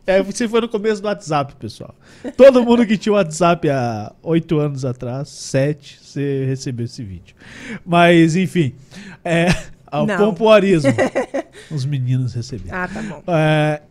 É, 0.08 0.24
você 0.24 0.48
foi 0.48 0.62
no 0.62 0.70
começo 0.70 1.02
do 1.02 1.08
WhatsApp, 1.08 1.56
pessoal. 1.58 1.94
Todo 2.36 2.66
mundo 2.66 2.86
que 2.88 2.98
tinha 2.98 3.14
o 3.14 3.16
WhatsApp 3.16 3.70
há 3.70 4.12
oito 4.24 4.58
anos 4.58 4.84
atrás, 4.84 5.30
sete, 5.30 6.00
você 6.02 6.46
recebeu 6.46 6.86
esse 6.86 7.04
vídeo. 7.04 7.36
Mas, 7.86 8.36
enfim. 8.36 8.74
É, 9.24 9.50
o 9.92 10.08
pompoarismo. 10.18 10.92
Os 11.70 11.86
meninos 11.86 12.34
receberam. 12.34 12.78
Ah, 12.78 12.88
tá 12.88 13.02
bom. 13.02 13.24
É, 13.28 13.82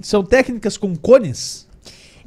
são 0.00 0.24
técnicas 0.24 0.76
com 0.76 0.94
cones? 0.96 1.68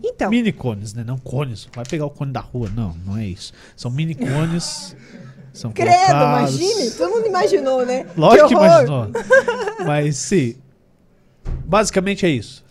Então. 0.03 0.29
Mini 0.29 0.51
cones, 0.51 0.93
né? 0.93 1.03
Não 1.03 1.17
cones. 1.17 1.67
Vai 1.73 1.85
pegar 1.85 2.05
o 2.05 2.09
cone 2.09 2.31
da 2.31 2.39
rua. 2.39 2.69
Não, 2.75 2.95
não 3.05 3.17
é 3.17 3.25
isso. 3.25 3.53
São 3.75 3.91
mini 3.91 4.15
cones. 4.15 4.95
São 5.53 5.71
Credo, 5.71 5.91
colocados... 5.91 6.59
imagine. 6.59 6.91
Todo 6.91 7.11
mundo 7.11 7.27
imaginou, 7.27 7.85
né? 7.85 8.05
Lógico 8.15 8.47
que, 8.47 8.55
que 8.55 8.61
imaginou. 8.61 9.09
Mas 9.85 10.15
sim. 10.15 10.55
Basicamente 11.65 12.25
é 12.25 12.29
isso. 12.29 12.63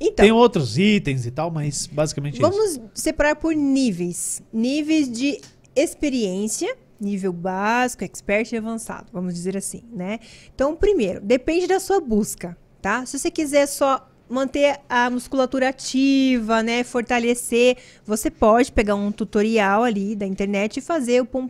Então, 0.00 0.24
Tem 0.24 0.30
outros 0.30 0.78
itens 0.78 1.26
e 1.26 1.30
tal, 1.32 1.50
mas 1.50 1.88
basicamente 1.88 2.40
vamos 2.40 2.56
é 2.56 2.64
isso. 2.66 2.78
Vamos 2.78 2.90
separar 2.94 3.34
por 3.34 3.52
níveis. 3.52 4.40
Níveis 4.52 5.10
de 5.10 5.40
experiência 5.74 6.76
nível 7.00 7.32
básico, 7.32 8.04
expert 8.04 8.52
e 8.52 8.56
avançado, 8.56 9.06
vamos 9.12 9.34
dizer 9.34 9.56
assim, 9.56 9.82
né? 9.92 10.18
Então, 10.54 10.74
primeiro, 10.74 11.20
depende 11.20 11.66
da 11.66 11.78
sua 11.78 12.00
busca, 12.00 12.56
tá? 12.82 13.04
Se 13.06 13.18
você 13.18 13.30
quiser 13.30 13.66
só 13.66 14.08
manter 14.28 14.80
a 14.88 15.08
musculatura 15.08 15.70
ativa, 15.70 16.62
né, 16.62 16.84
fortalecer, 16.84 17.78
você 18.04 18.30
pode 18.30 18.70
pegar 18.70 18.94
um 18.94 19.10
tutorial 19.10 19.82
ali 19.82 20.14
da 20.14 20.26
internet 20.26 20.76
e 20.76 20.80
fazer 20.80 21.22
o 21.22 21.24
pom 21.24 21.48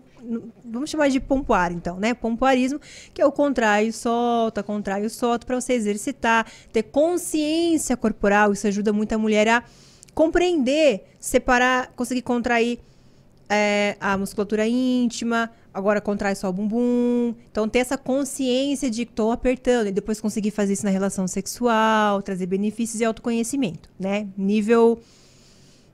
vamos 0.65 0.91
chamar 0.91 1.09
de 1.09 1.21
pompoar 1.21 1.73
então, 1.73 1.97
né? 1.99 2.13
Pompoarismo, 2.13 2.79
que 3.15 3.23
é 3.23 3.25
o 3.25 3.33
contrai, 3.33 3.91
solta, 3.93 4.63
contrai, 4.63 5.09
solta 5.09 5.47
para 5.47 5.59
você 5.59 5.73
exercitar, 5.73 6.47
ter 6.71 6.83
consciência 6.83 7.97
corporal, 7.97 8.53
isso 8.53 8.67
ajuda 8.67 8.93
muito 8.93 9.13
a 9.15 9.19
mulher 9.19 9.49
a 9.49 9.65
compreender, 10.15 11.07
separar, 11.19 11.93
conseguir 11.95 12.23
contrair 12.23 12.81
é, 13.49 13.97
a 13.99 14.17
musculatura 14.19 14.67
íntima, 14.67 15.51
agora 15.73 16.01
contrai 16.01 16.35
só 16.35 16.51
o 16.51 16.53
bumbum. 16.53 17.35
Então, 17.51 17.69
ter 17.69 17.79
essa 17.79 17.97
consciência 17.97 18.91
de 18.91 19.07
que 19.07 19.13
estou 19.13 19.33
apertando 19.33 19.87
e 19.87 19.93
depois 19.93 20.21
conseguir 20.21 20.51
fazer 20.51 20.75
isso 20.75 20.85
na 20.85 20.91
relação 20.91 21.27
sexual, 21.27 22.21
trazer 22.21 22.47
benefícios 22.47 23.01
e 23.01 23.05
autoconhecimento, 23.05 23.89
né? 23.99 24.29
Nível 24.37 24.99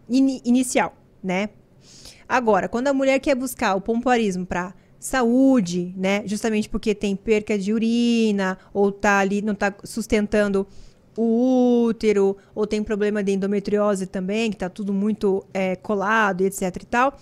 in 0.08 0.40
inicial, 0.44 0.96
né? 1.22 1.50
Agora, 2.28 2.68
quando 2.68 2.88
a 2.88 2.94
mulher 2.94 3.20
quer 3.20 3.34
buscar 3.34 3.74
o 3.74 3.80
pompoarismo 3.80 4.44
para 4.44 4.74
saúde, 4.98 5.94
né? 5.96 6.22
Justamente 6.26 6.68
porque 6.68 6.94
tem 6.94 7.14
perca 7.14 7.58
de 7.58 7.72
urina 7.72 8.58
ou 8.72 8.90
tá 8.90 9.18
ali, 9.18 9.42
não 9.42 9.54
tá 9.54 9.72
sustentando 9.84 10.66
o 11.16 11.84
útero, 11.84 12.36
ou 12.56 12.66
tem 12.66 12.82
problema 12.82 13.22
de 13.22 13.30
endometriose 13.30 14.04
também, 14.04 14.50
que 14.50 14.56
tá 14.56 14.68
tudo 14.68 14.92
muito 14.92 15.44
é, 15.54 15.76
colado 15.76 16.40
etc 16.40 16.74
e 16.82 16.86
tal 16.86 17.16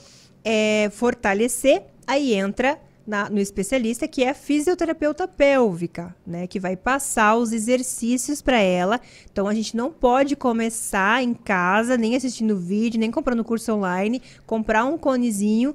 é, 0.44 0.90
fortalecer, 0.90 1.82
aí 2.06 2.34
entra 2.34 2.78
na, 3.06 3.28
no 3.28 3.40
especialista, 3.40 4.06
que 4.06 4.22
é 4.22 4.30
a 4.30 4.34
fisioterapeuta 4.34 5.26
pélvica, 5.26 6.14
né? 6.26 6.46
Que 6.46 6.60
vai 6.60 6.76
passar 6.76 7.36
os 7.36 7.52
exercícios 7.52 8.40
para 8.40 8.60
ela. 8.60 9.00
Então 9.30 9.48
a 9.48 9.54
gente 9.54 9.76
não 9.76 9.90
pode 9.90 10.36
começar 10.36 11.22
em 11.22 11.34
casa, 11.34 11.96
nem 11.96 12.14
assistindo 12.14 12.56
vídeo, 12.56 13.00
nem 13.00 13.10
comprando 13.10 13.42
curso 13.42 13.72
online, 13.72 14.22
comprar 14.46 14.84
um 14.84 14.96
conezinho 14.96 15.74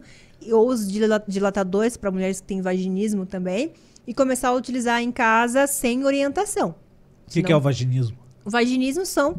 ou 0.52 0.70
os 0.70 0.90
dila- 0.90 1.24
dilatadores 1.28 1.98
para 1.98 2.12
mulheres 2.12 2.40
que 2.40 2.48
têm 2.48 2.62
vaginismo 2.62 3.26
também, 3.26 3.72
e 4.06 4.14
começar 4.14 4.50
a 4.50 4.54
utilizar 4.54 5.02
em 5.02 5.12
casa 5.12 5.68
sem 5.68 6.06
orientação. 6.06 6.76
O 7.28 7.32
que, 7.32 7.44
que 7.44 7.52
é 7.52 7.56
o 7.56 7.60
vaginismo? 7.60 8.18
O 8.46 8.50
vaginismo 8.50 9.06
são 9.06 9.38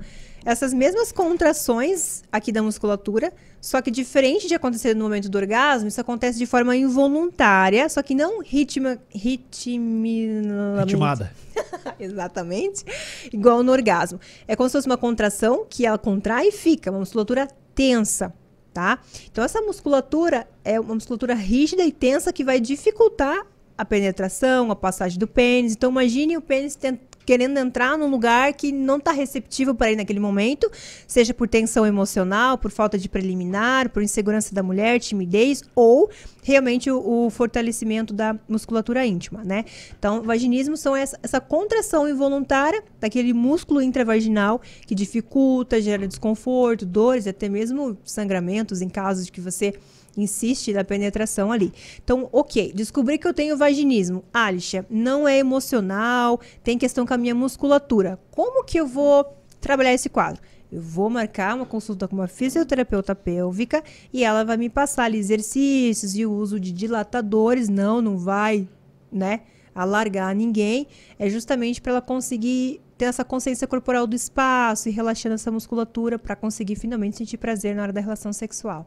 essas 0.51 0.73
mesmas 0.73 1.13
contrações 1.13 2.23
aqui 2.33 2.51
da 2.51 2.63
musculatura, 2.63 3.33
só 3.61 3.83
que 3.83 3.91
diferente 3.91 4.49
de 4.49 4.55
acontecer 4.55 4.95
no 4.95 5.05
momento 5.05 5.29
do 5.29 5.37
orgasmo, 5.37 5.89
isso 5.89 6.01
acontece 6.01 6.39
de 6.39 6.47
forma 6.47 6.75
involuntária, 6.75 7.87
só 7.89 8.03
que 8.03 8.15
não 8.15 8.41
ritma, 8.43 8.99
ritminamente. 9.11 10.87
Ritmada. 10.93 11.33
Exatamente. 12.01 12.85
Igual 13.33 13.63
no 13.63 13.73
orgasmo. 13.73 14.19
É 14.47 14.57
como 14.57 14.69
se 14.69 14.73
fosse 14.73 14.87
uma 14.87 14.97
contração 14.97 15.67
que 15.69 15.85
ela 15.85 15.99
contrai 15.99 16.49
e 16.49 16.53
fica, 16.53 16.91
uma 16.91 17.01
musculatura 17.01 17.47
tensa, 17.75 18.33
tá? 18.73 19.01
Então 19.31 19.45
essa 19.45 19.61
musculatura 19.61 20.49
é 20.65 20.81
uma 20.81 20.95
musculatura 20.95 21.35
rígida 21.35 21.83
e 21.85 21.93
tensa 21.93 22.33
que 22.33 22.43
vai 22.45 22.59
dificultar 22.61 23.47
a 23.77 23.85
penetração, 23.85 24.71
a 24.71 24.77
passagem 24.77 25.19
do 25.19 25.27
pênis. 25.27 25.73
Então 25.73 25.91
imagine 25.91 26.37
o 26.37 26.41
pênis 26.41 26.75
tent- 26.75 27.01
querendo 27.29 27.59
entrar 27.59 27.99
num 27.99 28.09
lugar 28.09 28.55
que 28.55 28.73
não 28.73 28.97
está 28.97 29.13
receptivo 29.13 29.75
para 29.75 29.93
ir 29.93 29.97
naquele 29.97 30.19
momento, 30.19 30.71
seja 31.07 31.35
por 31.35 31.47
tensão 31.47 31.85
emocional, 31.85 32.57
por 32.57 32.71
falta 32.71 32.97
de 32.97 33.07
preliminar, 33.07 33.91
por 33.91 34.03
insegurança 34.03 34.55
da 34.55 34.63
mulher, 34.63 34.99
timidez 34.99 35.63
ou 35.75 36.09
realmente 36.43 36.91
o, 36.91 37.27
o 37.27 37.29
fortalecimento 37.29 38.15
da 38.15 38.35
musculatura 38.49 39.05
íntima, 39.05 39.45
né? 39.45 39.67
Então, 39.99 40.23
vaginismo 40.23 40.75
são 40.75 40.97
essa, 40.97 41.21
essa 41.23 41.39
contração 41.39 42.09
involuntária 42.09 42.83
daquele 42.99 43.35
músculo 43.35 43.83
intravaginal 43.83 44.63
que 44.87 44.95
dificulta, 44.95 45.83
gera 45.83 46.09
desconforto, 46.09 46.87
dores, 46.87 47.27
até 47.27 47.47
mesmo 47.47 47.99
sangramentos 48.05 48.81
em 48.81 48.89
casos 48.89 49.27
de 49.27 49.33
que 49.33 49.41
você 49.43 49.75
insiste 50.19 50.73
na 50.73 50.85
penetração 50.85 51.53
ali. 51.53 51.73
Então, 52.03 52.29
ok, 52.33 52.73
descobri 52.75 53.19
que 53.19 53.27
eu 53.27 53.33
tenho 53.33 53.57
vaginismo. 53.57 54.25
Alicia, 54.33 54.85
não 54.91 55.27
é 55.27 55.39
emocional, 55.39 56.41
tem 56.63 56.77
questão 56.77 57.07
com 57.07 57.15
a 57.15 57.19
minha 57.19 57.35
musculatura. 57.35 58.19
Como 58.31 58.65
que 58.65 58.79
eu 58.79 58.87
vou 58.87 59.25
trabalhar 59.61 59.95
esse 59.95 60.09
quadro? 60.09 60.43
Eu 60.71 60.83
vou 60.83 61.09
marcar 61.09 61.57
uma 61.57 61.65
consulta 61.65 62.07
com 62.07 62.15
uma 62.15 62.29
fisioterapeuta 62.29 63.15
pélvica 63.15 63.83
e 64.13 64.23
ela 64.23 64.45
vai 64.45 64.59
me 64.59 64.69
passar 64.69 65.05
ali 65.05 65.17
exercícios 65.19 66.15
e 66.15 66.27
o 66.27 66.33
uso 66.33 66.61
de 66.61 66.73
dilatadores. 66.73 67.71
Não, 67.71 68.03
não 68.03 68.19
vai, 68.19 68.69
né, 69.11 69.41
alargar 69.75 70.35
ninguém. 70.35 70.87
É 71.19 71.31
justamente 71.31 71.81
para 71.81 71.93
ela 71.93 72.03
conseguir 72.03 72.83
ter 72.99 73.07
essa 73.07 73.25
consciência 73.25 73.67
corporal 73.67 74.07
do 74.07 74.15
espaço 74.15 74.89
e 74.89 74.93
relaxando 74.93 75.37
essa 75.37 75.51
musculatura 75.51 76.19
para 76.19 76.37
conseguir 76.37 76.77
finalmente 76.77 77.17
sentir 77.17 77.39
prazer 77.39 77.75
na 77.75 77.83
hora 77.83 77.93
da 77.93 78.01
relação 78.01 78.33
sexual. 78.33 78.87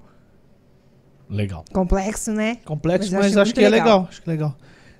Legal. 1.31 1.63
Complexo, 1.73 2.31
né? 2.33 2.57
Complexo, 2.65 3.11
Mas 3.13 3.27
mas, 3.27 3.37
acho 3.37 3.53
que 3.53 3.61
é 3.63 3.69
legal. 3.69 3.85
legal. 3.99 4.07
Acho 4.09 4.21
que 4.21 4.29
é 4.29 4.33
legal. 4.33 4.57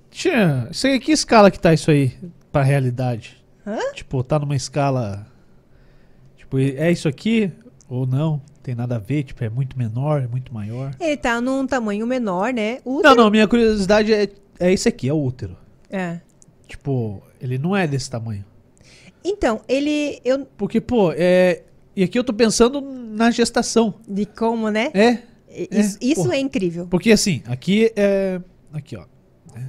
Tia, 0.09 0.67
isso 0.71 0.87
aí, 0.87 0.99
que 0.99 1.11
escala 1.11 1.51
que 1.51 1.59
tá 1.59 1.73
isso 1.73 1.91
aí 1.91 2.13
pra 2.51 2.63
realidade? 2.63 3.37
Hã? 3.67 3.77
Tipo, 3.93 4.23
tá 4.23 4.39
numa 4.39 4.55
escala. 4.55 5.27
Tipo, 6.37 6.57
é 6.57 6.89
isso 6.91 7.07
aqui 7.07 7.51
ou 7.89 8.07
não? 8.07 8.41
Tem 8.63 8.73
nada 8.75 8.95
a 8.95 8.99
ver, 8.99 9.23
tipo, 9.23 9.43
é 9.43 9.49
muito 9.49 9.77
menor, 9.77 10.21
é 10.21 10.27
muito 10.27 10.53
maior. 10.53 10.91
Ele 10.99 11.17
tá 11.17 11.41
num 11.41 11.65
tamanho 11.67 12.07
menor, 12.07 12.53
né? 12.53 12.79
O 12.85 13.01
Não, 13.01 13.13
não, 13.15 13.29
minha 13.29 13.47
curiosidade 13.47 14.13
é, 14.13 14.29
é 14.59 14.71
esse 14.71 14.87
aqui, 14.87 15.09
é 15.09 15.13
o 15.13 15.21
útero. 15.21 15.57
É. 15.89 16.19
Tipo, 16.67 17.21
ele 17.41 17.57
não 17.57 17.75
é 17.75 17.85
desse 17.87 18.09
tamanho. 18.09 18.45
Então, 19.23 19.61
ele. 19.67 20.19
Eu, 20.23 20.45
Porque, 20.57 20.79
pô, 20.79 21.11
é. 21.15 21.63
E 21.95 22.03
aqui 22.03 22.17
eu 22.17 22.23
tô 22.23 22.33
pensando 22.33 22.79
na 22.81 23.29
gestação. 23.31 23.95
de 24.07 24.25
como, 24.25 24.69
né? 24.69 24.91
É. 24.93 25.30
Isso, 25.71 25.97
é, 26.01 26.05
isso 26.05 26.23
porra. 26.23 26.35
é 26.35 26.39
incrível. 26.39 26.87
Porque 26.89 27.11
assim, 27.11 27.41
aqui 27.47 27.91
é. 27.95 28.39
Aqui, 28.73 28.95
ó. 28.95 29.03
É. 29.55 29.61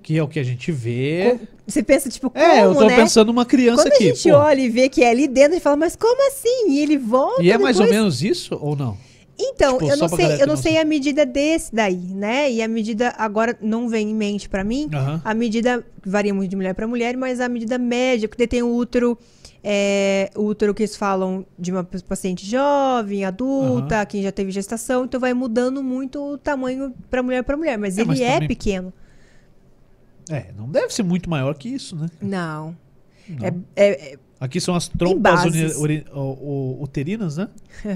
Aqui 0.00 0.18
é 0.18 0.22
o 0.22 0.28
que 0.28 0.38
a 0.38 0.42
gente 0.42 0.72
vê. 0.72 1.38
Você 1.66 1.82
pensa, 1.82 2.08
tipo, 2.08 2.30
como, 2.30 2.44
É, 2.44 2.64
eu 2.64 2.74
tô 2.74 2.86
né? 2.86 2.96
pensando 2.96 3.28
numa 3.28 3.46
criança 3.46 3.82
Quando 3.84 3.92
aqui. 3.92 4.10
a 4.10 4.14
gente 4.14 4.30
olha 4.32 4.60
e 4.60 4.68
vê 4.68 4.88
que 4.88 5.04
é 5.04 5.10
ali 5.10 5.28
dentro, 5.28 5.52
gente 5.54 5.62
fala, 5.62 5.76
mas 5.76 5.94
como 5.94 6.26
assim? 6.28 6.70
E 6.70 6.80
ele 6.80 6.96
volta. 6.98 7.42
E 7.42 7.50
é 7.52 7.56
mais 7.56 7.76
ou 7.76 7.84
depois? 7.84 8.00
menos 8.00 8.22
isso 8.22 8.58
ou 8.60 8.74
não? 8.74 8.96
Então, 9.42 9.78
Tipo, 9.78 9.90
eu 9.90 9.96
não 9.96 10.08
sei, 10.08 10.42
eu 10.42 10.46
não 10.46 10.56
sei 10.56 10.76
a 10.78 10.84
medida 10.84 11.24
desse 11.24 11.74
daí, 11.74 11.96
né? 11.96 12.50
E 12.52 12.60
a 12.60 12.68
medida 12.68 13.14
agora 13.16 13.56
não 13.62 13.88
vem 13.88 14.10
em 14.10 14.14
mente 14.14 14.48
pra 14.48 14.62
mim. 14.62 14.88
Aham. 14.92 15.22
A 15.24 15.32
medida 15.32 15.82
varia 16.04 16.34
muito 16.34 16.50
de 16.50 16.56
mulher 16.56 16.74
pra 16.74 16.86
mulher, 16.86 17.16
mas 17.16 17.40
a 17.40 17.48
medida 17.48 17.78
média, 17.78 18.28
porque 18.28 18.46
tem 18.46 18.62
o 18.62 18.74
útero, 18.74 19.16
é, 19.62 20.30
útero 20.36 20.72
que 20.74 20.82
eles 20.82 20.96
falam 20.96 21.44
de 21.58 21.70
uma 21.72 21.84
paciente 21.84 22.46
jovem, 22.46 23.24
adulta, 23.24 24.04
quem 24.06 24.22
já 24.22 24.32
teve 24.32 24.50
gestação, 24.50 25.04
então 25.04 25.20
vai 25.20 25.34
mudando 25.34 25.82
muito 25.82 26.22
o 26.34 26.38
tamanho 26.38 26.94
pra 27.10 27.22
mulher 27.22 27.42
pra 27.44 27.56
mulher, 27.56 27.76
mas 27.78 27.98
É, 27.98 28.00
ele 28.02 28.08
mas 28.08 28.20
é 28.20 28.32
também- 28.34 28.48
pequeno. 28.48 28.92
É, 30.30 30.46
não 30.56 30.68
deve 30.68 30.94
ser 30.94 31.02
muito 31.02 31.28
maior 31.28 31.54
que 31.56 31.68
isso, 31.68 31.96
né? 31.96 32.08
Não. 32.22 32.76
Não. 33.28 33.46
É, 33.46 33.54
é- 33.76 34.12
é- 34.14 34.18
Aqui 34.40 34.58
são 34.60 34.74
as 34.74 34.88
trompas 34.88 35.42
uterinas, 36.80 37.36
né? 37.36 37.48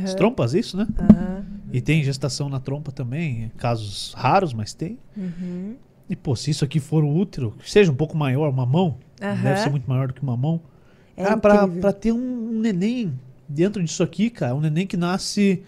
As 0.05 0.15
trompas, 0.15 0.55
é 0.55 0.59
isso, 0.59 0.77
né? 0.77 0.87
Aham. 0.99 1.45
E 1.73 1.81
tem 1.81 2.03
gestação 2.05 2.49
na 2.49 2.61
trompa 2.61 2.93
também, 2.93 3.51
casos 3.57 4.13
raros, 4.17 4.53
mas 4.53 4.75
tem. 4.75 4.99
Uhum. 5.17 5.75
E, 6.09 6.15
pô, 6.15 6.37
se 6.37 6.51
isso 6.51 6.65
aqui 6.65 6.79
for 6.81 7.03
o 7.03 7.09
útero, 7.17 7.53
que 7.59 7.71
seja 7.71 7.91
um 7.91 7.95
pouco 7.97 8.17
maior, 8.17 8.49
uma 8.51 8.67
mão, 8.67 8.99
deve 9.19 9.61
ser 9.61 9.71
muito 9.71 9.89
maior 9.89 10.09
do 10.09 10.15
que 10.15 10.23
uma 10.23 10.37
mão. 10.37 10.61
É 11.17 11.25
ah, 11.25 11.37
pra, 11.37 11.67
pra 11.69 11.93
ter 11.93 12.13
um, 12.13 12.61
neném 12.61 13.13
dentro 13.49 13.83
disso 13.83 14.03
aqui, 14.03 14.31
cara, 14.31 14.55
um 14.55 14.61
neném 14.61 14.87
que 14.87 14.97
nasce 14.97 15.63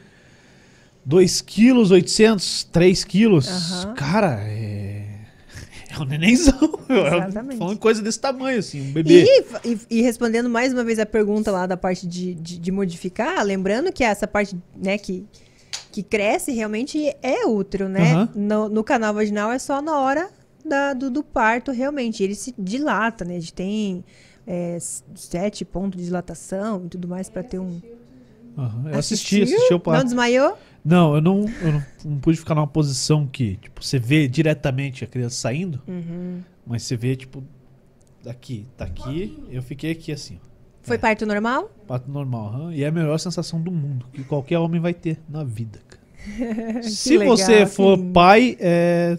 2 1.05 1.41
quilos, 1.41 1.91
800, 1.91 2.65
3 2.65 3.05
quilos, 3.05 3.49
cara, 3.97 4.41
é... 4.43 5.05
É 5.89 5.99
um 6.01 6.05
nenenzão. 6.05 6.59
Exatamente. 6.91 7.59
Falando 7.59 7.79
coisa 7.79 8.03
desse 8.03 8.21
tamanho, 8.21 8.59
assim, 8.59 8.91
um 8.91 8.93
bebê. 8.93 9.25
E, 9.25 9.71
e- 9.73 9.79
e 9.89 10.03
respondendo 10.03 10.47
mais 10.51 10.73
uma 10.73 10.85
vez 10.85 10.99
a 10.99 11.07
pergunta 11.07 11.51
lá 11.51 11.65
da 11.65 11.77
parte 11.77 12.07
de, 12.07 12.35
de, 12.35 12.59
de 12.59 12.73
modificar, 12.73 13.43
lembrando 13.45 13.91
que 13.93 14.03
essa 14.05 14.27
parte, 14.27 14.59
né, 14.77 14.99
que, 14.99 15.25
que 15.93 16.03
cresce 16.03 16.53
realmente 16.53 17.15
é 17.23 17.47
útero, 17.47 17.89
né? 17.89 18.13
Aham. 18.13 18.29
No, 18.35 18.69
no 18.69 18.85
canal 18.85 19.15
vaginal 19.15 19.51
é 19.53 19.59
só 19.59 19.81
na 19.81 19.99
hora 20.01 20.29
da- 20.63 20.93
do, 20.93 21.09
do 21.11 21.23
parto, 21.23 21.71
realmente. 21.73 22.23
Ele 22.23 22.35
se 22.35 22.53
dilata, 22.59 23.25
né? 23.25 23.37
A 23.37 23.41
gente 23.41 23.55
tem 23.55 24.05
é, 24.47 24.79
sete 25.15 25.65
pontos 25.65 25.99
de 25.99 26.05
dilatação 26.07 26.85
e 26.87 26.89
tudo 26.89 27.09
mais 27.09 27.29
para 27.29 27.43
ter 27.43 27.59
um. 27.59 27.81
Aham, 28.57 28.91
Eu 28.91 28.99
assisti, 28.99 29.43
assisti 29.43 29.75
o 29.75 29.83
Não 29.87 30.05
desmaiou? 30.05 30.57
Não, 30.85 31.15
eu 31.17 31.21
não, 31.21 31.45
eu 31.61 31.73
não, 31.73 31.87
não 32.05 32.19
pude 32.19 32.39
ficar 32.39 32.55
numa 32.55 32.67
posição 32.67 33.27
que, 33.27 33.57
tipo, 33.57 33.85
você 33.85 33.99
vê 33.99 34.29
diretamente 34.29 35.03
a 35.05 35.07
criança 35.07 35.37
saindo, 35.37 35.83
Uhum. 35.87 36.41
mas 36.67 36.85
você 36.85 36.97
vê, 36.97 37.17
tipo, 37.17 37.43
daqui, 38.23 38.67
tá 38.77 38.85
aqui, 38.85 39.37
eu 39.51 39.63
fiquei 39.63 39.91
aqui 39.91 40.13
assim. 40.13 40.39
Foi 40.83 40.97
parto 40.97 41.27
normal? 41.27 41.69
Parto 41.89 42.09
normal, 42.09 42.47
aham, 42.47 42.73
e 42.73 42.85
é 42.85 42.87
a 42.87 42.93
melhor 42.93 43.19
sensação 43.19 43.61
do 43.61 43.73
mundo, 43.73 44.07
que 44.13 44.23
qualquer 44.25 44.59
homem 44.59 44.81
vai 44.81 44.95
ter 44.95 45.19
na 45.29 45.43
vida, 45.43 45.81
cara. 45.89 46.83
Se 46.85 47.19
legal, 47.19 47.37
você 47.37 47.67
for 47.67 47.99
lindo. 47.99 48.13
pai, 48.13 48.57
é, 48.61 49.19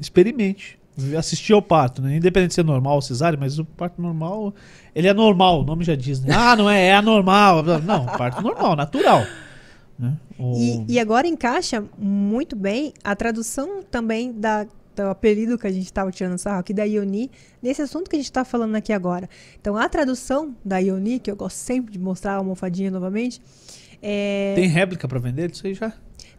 experimente. 0.00 0.78
Assistir 1.18 1.52
ao 1.52 1.60
parto, 1.60 2.00
né? 2.00 2.16
Independente 2.16 2.48
de 2.50 2.54
ser 2.54 2.64
normal 2.64 2.94
ou 2.94 3.02
cesárea, 3.02 3.38
mas 3.38 3.58
o 3.58 3.64
parto 3.64 4.00
normal, 4.00 4.54
ele 4.94 5.06
é 5.08 5.12
normal, 5.12 5.60
o 5.60 5.64
nome 5.64 5.84
já 5.84 5.94
diz, 5.94 6.20
né? 6.22 6.34
Ah, 6.34 6.56
não 6.56 6.70
é, 6.70 6.86
é 6.86 6.94
anormal. 6.94 7.62
Não, 7.62 8.06
parto 8.06 8.40
normal, 8.42 8.74
natural. 8.74 9.24
Né? 9.98 10.16
O- 10.38 10.54
E, 10.56 10.94
e 10.94 10.98
agora 10.98 11.26
encaixa 11.26 11.84
muito 11.98 12.56
bem 12.56 12.94
a 13.04 13.14
tradução 13.14 13.82
também 13.90 14.32
da, 14.32 14.64
do 14.94 15.02
apelido 15.10 15.58
que 15.58 15.66
a 15.66 15.72
gente 15.72 15.84
estava 15.84 16.10
tirando 16.10 16.38
sarro 16.38 16.60
aqui 16.60 16.72
da 16.72 16.84
Ioni, 16.84 17.30
nesse 17.62 17.82
assunto 17.82 18.08
que 18.08 18.16
a 18.16 18.18
gente 18.18 18.26
está 18.26 18.44
falando 18.44 18.74
aqui 18.74 18.92
agora. 18.92 19.28
Então, 19.60 19.76
a 19.76 19.88
tradução 19.90 20.54
da 20.64 20.78
Ioni, 20.78 21.18
que 21.18 21.30
eu 21.30 21.36
gosto 21.36 21.56
sempre 21.56 21.92
de 21.92 21.98
mostrar 21.98 22.32
a 22.32 22.36
almofadinha 22.36 22.90
novamente, 22.90 23.40
é, 24.02 24.54
Tem 24.54 24.66
réplica 24.68 25.06
pra 25.08 25.18
vender 25.18 25.50
disso 25.50 25.66
aí 25.66 25.74
já? 25.74 25.92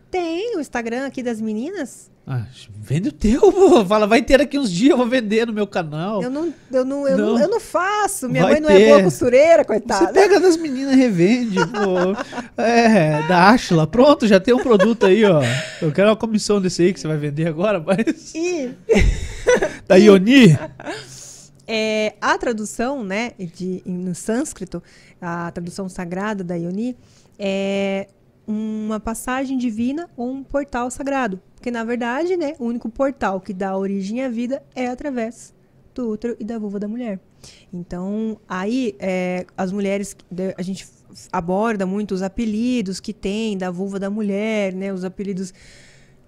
tem 0.09 0.55
o 0.57 0.59
Instagram 0.61 1.05
aqui 1.05 1.21
das 1.21 1.39
meninas. 1.41 2.09
Ah, 2.29 2.45
vende 2.81 3.07
o 3.07 3.11
teu, 3.13 3.39
pô. 3.53 3.85
Fala, 3.85 4.05
vai 4.05 4.21
ter 4.21 4.41
aqui 4.41 4.59
uns 4.59 4.69
dias, 4.69 4.91
eu 4.91 4.97
vou 4.97 5.07
vender 5.07 5.47
no 5.47 5.53
meu 5.53 5.65
canal. 5.65 6.21
Eu 6.21 6.29
não, 6.29 6.53
eu, 6.69 6.83
não, 6.83 7.07
eu, 7.07 7.17
não. 7.17 7.25
Não. 7.35 7.39
eu 7.39 7.47
não 7.47 7.59
faço. 7.61 8.27
Minha 8.27 8.43
Vai 8.43 8.51
mãe 8.53 8.61
não 8.61 8.69
é 8.69 8.85
boa 8.85 8.97
ter. 8.97 9.03
costureira, 9.05 9.61
Você 9.63 9.65
coitada. 9.65 10.11
pega 10.11 10.37
das 10.37 10.57
meninas 10.57 10.93
e 10.93 10.97
revende, 10.97 11.55
pô. 11.55 12.61
É, 12.61 13.25
da 13.29 13.49
Ashla. 13.51 13.87
Pronto, 13.87 14.27
já 14.27 14.41
tem 14.41 14.53
um 14.53 14.59
produto 14.59 15.05
aí, 15.05 15.23
ó. 15.23 15.41
Eu 15.81 15.89
quero 15.93 16.09
uma 16.09 16.17
comissão 16.17 16.59
desse 16.59 16.81
aí 16.81 16.93
que 16.93 16.99
você 16.99 17.07
vai 17.07 17.17
vender 17.17 17.47
agora, 17.47 17.79
mas. 17.79 18.35
E 18.35 18.71
Da 19.87 19.95
Ioni? 19.95 20.57
É, 21.69 22.13
a 22.21 22.37
tradução, 22.37 23.03
né, 23.03 23.33
de, 23.37 23.81
no 23.85 24.15
sânscrito, 24.15 24.81
a 25.21 25.51
tradução 25.51 25.89
sagrada 25.89 26.41
da 26.41 26.55
Ioni, 26.55 26.95
é 27.37 28.07
uma 28.47 29.01
passagem 29.01 29.57
divina 29.57 30.09
ou 30.15 30.31
um 30.31 30.43
portal 30.43 30.89
sagrado. 30.89 31.41
Porque, 31.57 31.71
na 31.71 31.83
verdade, 31.83 32.37
né, 32.37 32.53
o 32.59 32.65
único 32.65 32.87
portal 32.87 33.41
que 33.41 33.51
dá 33.51 33.75
origem 33.75 34.23
à 34.23 34.29
vida 34.29 34.63
é 34.75 34.87
através 34.87 35.53
do 35.93 36.11
útero 36.11 36.37
e 36.39 36.45
da 36.45 36.59
vulva 36.59 36.79
da 36.79 36.87
mulher. 36.87 37.19
Então, 37.73 38.39
aí, 38.47 38.95
é, 38.99 39.43
as 39.57 39.71
mulheres, 39.71 40.15
a 40.55 40.61
gente 40.61 40.87
aborda 41.31 41.83
muito 41.85 42.13
os 42.13 42.21
apelidos 42.21 42.99
que 42.99 43.11
tem 43.11 43.57
da 43.57 43.71
vulva 43.71 43.99
da 43.99 44.09
mulher, 44.09 44.71
né, 44.71 44.93
os 44.93 45.03
apelidos 45.03 45.51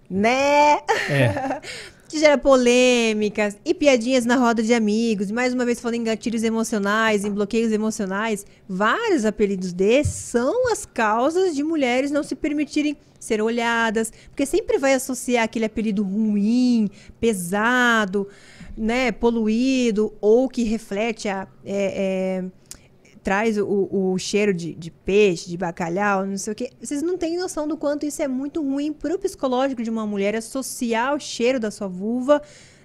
né? 0.10 0.80
É. 1.10 1.62
que 2.10 2.20
gera 2.20 2.40
polêmicas 2.40 3.56
e 3.64 3.72
piadinhas 3.72 4.26
na 4.26 4.36
roda 4.36 4.64
de 4.64 4.74
amigos. 4.74 5.30
Mais 5.30 5.54
uma 5.54 5.64
vez 5.64 5.80
falando 5.80 5.98
em 5.98 6.04
gatilhos 6.04 6.44
emocionais, 6.44 7.24
em 7.24 7.32
bloqueios 7.32 7.72
emocionais, 7.72 8.46
vários 8.68 9.26
apelidos 9.26 9.72
desses 9.72 10.14
são 10.14 10.72
as 10.72 10.86
causas 10.86 11.56
de 11.56 11.64
mulheres 11.64 12.10
não 12.10 12.24
se 12.24 12.36
permitirem 12.36 12.98
ser 13.20 13.42
olhadas, 13.42 14.12
porque 14.30 14.46
sempre 14.46 14.80
vai 14.80 14.94
associar 14.94 15.44
aquele 15.44 15.66
apelido 15.66 16.02
ruim, 16.04 16.90
pesado, 17.20 18.28
né, 18.76 19.12
poluído 19.12 20.12
ou 20.20 20.50
que 20.50 20.64
reflete 20.64 21.30
a 21.30 21.48
é, 21.64 22.42
é, 22.44 22.46
traz 23.24 23.58
o, 23.58 23.90
o 23.92 24.18
cheiro 24.18 24.54
de, 24.54 24.74
de, 24.74 24.90
peixe, 24.90 25.50
de 25.50 25.58
bacalhau, 25.58 26.26
não 26.26 26.38
sei 26.38 26.54
o 26.54 26.56
que. 26.56 26.72
Vocês 26.82 27.02
não 27.02 27.18
têm 27.18 27.38
noção 27.38 27.68
do 27.68 27.78
quanto 27.78 28.06
isso 28.06 28.22
é 28.22 28.28
muito 28.28 28.62
ruim 28.62 28.94
para 28.94 29.14
o 29.14 29.20
psicológico 29.20 29.84
de 29.84 29.90
uma 29.90 30.06
mulher 30.06 30.36
associar 30.36 31.16
o 31.16 31.20
cheiro 31.20 31.60
da 31.60 31.70
sua 31.72 31.88
vulva, 31.88 32.42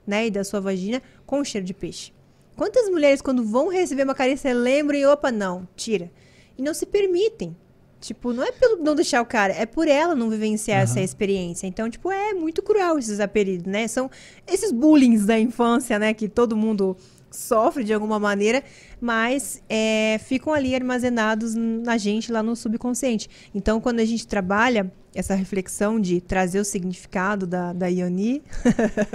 né, 0.06 0.26
e 0.26 0.30
da 0.30 0.44
sua 0.44 0.60
vagina 0.60 1.02
com 1.24 1.40
o 1.40 1.44
cheiro 1.44 1.66
de 1.66 1.72
peixe. 1.72 2.12
Quantas 2.56 2.88
mulheres, 2.88 3.20
quando 3.20 3.44
vão 3.44 3.68
receber 3.68 4.04
uma 4.04 4.14
carícia, 4.14 4.52
lembram 4.54 4.98
e 4.98 5.06
opa, 5.06 5.32
não, 5.32 5.66
tira. 5.74 6.10
E 6.56 6.62
não 6.62 6.72
se 6.72 6.86
permitem. 6.86 7.56
Tipo, 8.00 8.34
não 8.34 8.44
é 8.44 8.52
pelo 8.52 8.82
não 8.82 8.94
deixar 8.94 9.22
o 9.22 9.26
cara, 9.26 9.54
é 9.54 9.64
por 9.64 9.88
ela 9.88 10.14
não 10.14 10.28
vivenciar 10.28 10.78
uhum. 10.78 10.84
essa 10.84 11.00
experiência. 11.00 11.66
Então, 11.66 11.88
tipo, 11.88 12.10
é 12.12 12.34
muito 12.34 12.62
cruel 12.62 12.98
esses 12.98 13.18
apelidos, 13.18 13.64
né? 13.64 13.88
São 13.88 14.10
esses 14.46 14.70
bullying 14.70 15.16
da 15.24 15.40
infância, 15.40 15.98
né? 15.98 16.12
Que 16.12 16.28
todo 16.28 16.54
mundo 16.54 16.98
sofre 17.34 17.84
de 17.84 17.92
alguma 17.92 18.18
maneira, 18.18 18.62
mas 19.00 19.62
é, 19.68 20.18
ficam 20.24 20.52
ali 20.52 20.74
armazenados 20.74 21.54
na 21.54 21.96
gente 21.96 22.30
lá 22.30 22.42
no 22.42 22.54
subconsciente. 22.54 23.28
Então, 23.54 23.80
quando 23.80 24.00
a 24.00 24.04
gente 24.04 24.26
trabalha 24.26 24.90
essa 25.14 25.34
reflexão 25.34 26.00
de 26.00 26.20
trazer 26.20 26.58
o 26.58 26.64
significado 26.64 27.46
da, 27.46 27.72
da 27.72 27.86
Ioni, 27.86 28.42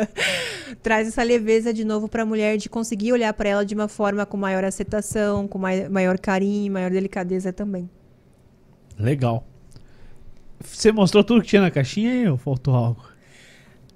traz 0.82 1.08
essa 1.08 1.24
leveza 1.24 1.74
de 1.74 1.84
novo 1.84 2.08
para 2.08 2.24
a 2.24 2.26
mulher 2.26 2.58
de 2.58 2.70
conseguir 2.70 3.12
olhar 3.12 3.34
para 3.34 3.50
ela 3.50 3.66
de 3.66 3.76
uma 3.76 3.88
forma 3.88 4.26
com 4.26 4.38
maior 4.38 4.64
aceitação, 4.64 5.48
com 5.48 5.58
mai, 5.58 5.90
maior 5.90 6.18
carinho, 6.18 6.72
maior 6.72 6.92
delicadeza 6.92 7.52
também. 7.52 7.90
Legal. 8.98 9.46
Você 10.62 10.92
mostrou 10.92 11.24
tudo 11.24 11.42
que 11.42 11.48
tinha 11.48 11.62
na 11.62 11.72
caixinha 11.72 12.32
ou 12.32 12.38
faltou 12.38 12.76
algo? 12.76 13.04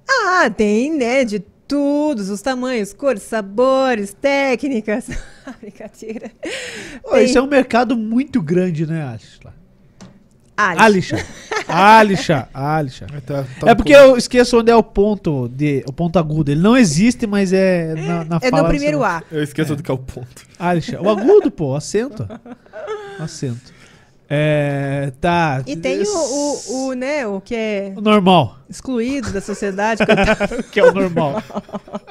Ah, 0.08 0.50
tem, 0.50 0.95
né? 0.98 1.24
De 1.24 1.44
todos 1.68 2.30
os 2.30 2.41
tamanhos, 2.41 2.94
cores, 2.94 3.23
sabores, 3.23 4.14
técnicas. 4.14 5.10
Brincadeira. 5.61 6.31
Oh, 7.03 7.18
Isso 7.18 7.38
é 7.38 7.41
um 7.41 7.48
mercado 7.48 7.98
muito 7.98 8.41
grande, 8.41 8.85
né, 8.85 9.03
Alisha? 9.03 9.53
Alisha. 10.56 11.26
Alisha. 11.68 12.48
Alisha. 12.53 13.07
Tá, 13.26 13.45
tá 13.60 13.72
é 13.72 13.76
porque 13.76 13.94
eu 13.94 14.18
esqueço 14.18 14.60
onde 14.60 14.69
é 14.69 14.76
o 14.76 14.84
ponto 14.84 15.48
de, 15.48 15.84
o 15.88 15.94
ponto 15.94 16.19
agudo. 16.19 16.52
Ele 16.52 16.61
não 16.61 16.76
existe, 16.76 17.26
mas 17.26 17.53
é 17.53 17.95
na, 17.95 18.26
na 18.26 18.40
É 18.41 18.52
no 18.52 18.68
primeiro 18.68 19.03
A. 19.03 19.23
Eu 19.31 19.41
esqueço 19.41 19.73
é. 19.73 19.76
do 19.76 19.81
que 19.81 19.90
é 19.90 19.94
o 19.94 19.98
ponto. 19.98 20.44
Alisha. 20.60 21.02
O 21.02 21.10
agudo, 21.10 21.49
pô, 21.49 21.76
acento. 21.76 22.27
Acento. 23.19 23.73
É, 24.35 25.11
tá. 25.22 25.64
E 25.68 25.77
tem 25.77 26.01
o, 26.01 26.07
o, 26.07 26.88
o, 26.88 26.93
né, 26.93 27.27
o 27.27 27.39
que 27.39 27.53
é. 27.53 27.93
O 27.95 28.01
normal. 28.01 28.57
Excluído 28.68 29.31
da 29.31 29.39
sociedade. 29.39 30.01
que 30.72 30.80
é 30.81 30.84
o 30.84 30.91
normal. 30.91 31.35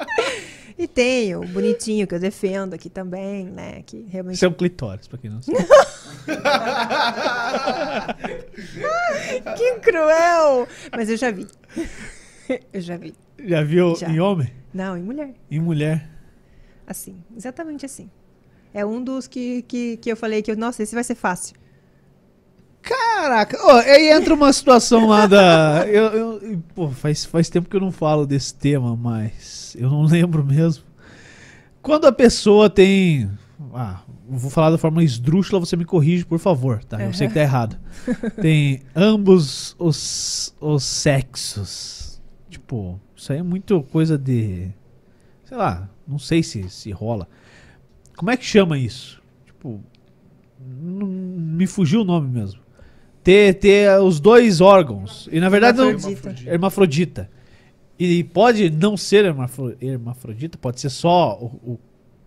e 0.79 0.87
tem 0.87 1.35
o 1.35 1.45
bonitinho 1.45 2.07
que 2.07 2.15
eu 2.15 2.19
defendo 2.19 2.75
aqui 2.75 2.89
também, 2.89 3.43
né? 3.43 3.83
Que 3.85 4.05
realmente. 4.09 4.35
Isso 4.35 4.45
é 4.45 4.47
um 4.47 4.53
clitóris, 4.53 5.05
pra 5.05 5.17
quem 5.17 5.31
não 5.31 5.41
sabe. 5.41 5.57
que 9.57 9.79
cruel! 9.81 10.65
Mas 10.95 11.09
eu 11.09 11.17
já 11.17 11.29
vi. 11.29 11.45
eu 12.71 12.79
já 12.79 12.95
vi. 12.95 13.13
Já 13.37 13.63
viu 13.63 13.97
já. 13.97 14.07
em 14.07 14.21
homem? 14.21 14.49
Não, 14.73 14.95
em 14.95 15.03
mulher. 15.03 15.33
Em 15.51 15.59
mulher. 15.59 16.09
Assim, 16.87 17.21
exatamente 17.35 17.85
assim. 17.85 18.09
É 18.73 18.85
um 18.85 19.03
dos 19.03 19.27
que, 19.27 19.63
que, 19.63 19.97
que 19.97 20.09
eu 20.09 20.15
falei 20.15 20.41
que, 20.41 20.55
nossa, 20.55 20.81
esse 20.81 20.95
vai 20.95 21.03
ser 21.03 21.15
fácil. 21.15 21.61
Caraca, 22.83 23.57
oh, 23.63 23.77
aí 23.77 24.11
entra 24.11 24.33
uma 24.33 24.51
situação 24.51 25.07
lá 25.07 25.25
da. 25.25 25.87
Eu, 25.87 26.03
eu, 26.03 26.63
pô, 26.75 26.89
faz, 26.89 27.23
faz 27.23 27.49
tempo 27.49 27.69
que 27.69 27.77
eu 27.77 27.79
não 27.79 27.93
falo 27.93 28.27
desse 28.27 28.53
tema, 28.53 28.93
mas 28.93 29.73
eu 29.79 29.89
não 29.89 30.03
lembro 30.03 30.43
mesmo. 30.43 30.83
Quando 31.81 32.05
a 32.05 32.11
pessoa 32.11 32.69
tem. 32.69 33.31
Ah, 33.73 34.01
vou 34.27 34.51
falar 34.51 34.69
da 34.69 34.77
forma 34.77 35.01
esdrúxula, 35.01 35.61
você 35.61 35.77
me 35.77 35.85
corrige, 35.85 36.25
por 36.25 36.39
favor, 36.39 36.83
tá? 36.83 37.01
Eu 37.01 37.13
sei 37.13 37.29
que 37.29 37.35
tá 37.35 37.39
errado. 37.39 37.79
Tem 38.41 38.81
ambos 38.93 39.77
os, 39.79 40.53
os 40.59 40.83
sexos. 40.83 42.21
Tipo, 42.49 42.99
isso 43.15 43.31
aí 43.31 43.39
é 43.39 43.43
muito 43.43 43.81
coisa 43.83 44.17
de. 44.17 44.69
Sei 45.45 45.55
lá, 45.55 45.89
não 46.05 46.19
sei 46.19 46.43
se, 46.43 46.69
se 46.69 46.91
rola. 46.91 47.29
Como 48.17 48.29
é 48.29 48.35
que 48.35 48.45
chama 48.45 48.77
isso? 48.77 49.23
Tipo. 49.45 49.81
Me 50.59 51.65
fugiu 51.65 52.01
o 52.01 52.05
nome 52.05 52.27
mesmo 52.29 52.62
ter, 53.23 53.55
ter 53.55 53.99
os 54.01 54.19
dois 54.19 54.59
órgãos. 54.61 55.29
E 55.31 55.39
na 55.39 55.49
verdade 55.49 55.79
hermafrodita. 55.79 56.35
não. 56.43 56.51
Hermafrodita. 56.51 57.29
E 57.97 58.23
pode 58.23 58.69
não 58.69 58.97
ser 58.97 59.23
hermafro, 59.25 59.75
hermafrodita, 59.79 60.57
pode 60.57 60.81
ser 60.81 60.89
só 60.89 61.37
o, 61.39 61.73
o 61.73 61.79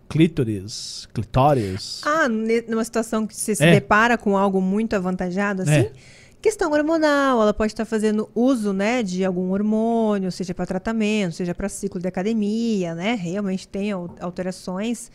clítoris, 0.09 1.09
clitóris. 1.13 2.01
Ah, 2.05 2.29
numa 2.29 2.85
situação 2.85 3.27
que 3.27 3.37
você 3.37 3.55
se 3.55 3.65
é. 3.65 3.73
depara 3.73 4.17
com 4.17 4.37
algo 4.37 4.61
muito 4.61 4.95
avantajado 4.95 5.63
assim? 5.63 5.73
É. 5.73 5.93
Questão 6.41 6.71
hormonal, 6.71 7.43
ela 7.43 7.53
pode 7.53 7.73
estar 7.73 7.85
fazendo 7.85 8.31
uso, 8.35 8.73
né, 8.73 9.03
de 9.03 9.25
algum 9.25 9.51
hormônio, 9.51 10.31
seja 10.31 10.55
para 10.55 10.65
tratamento, 10.65 11.35
seja 11.35 11.55
para 11.55 11.69
ciclo 11.69 12.01
de 12.01 12.07
academia, 12.07 12.95
né? 12.95 13.15
Realmente 13.15 13.67
tem 13.67 13.91
alterações. 13.91 15.11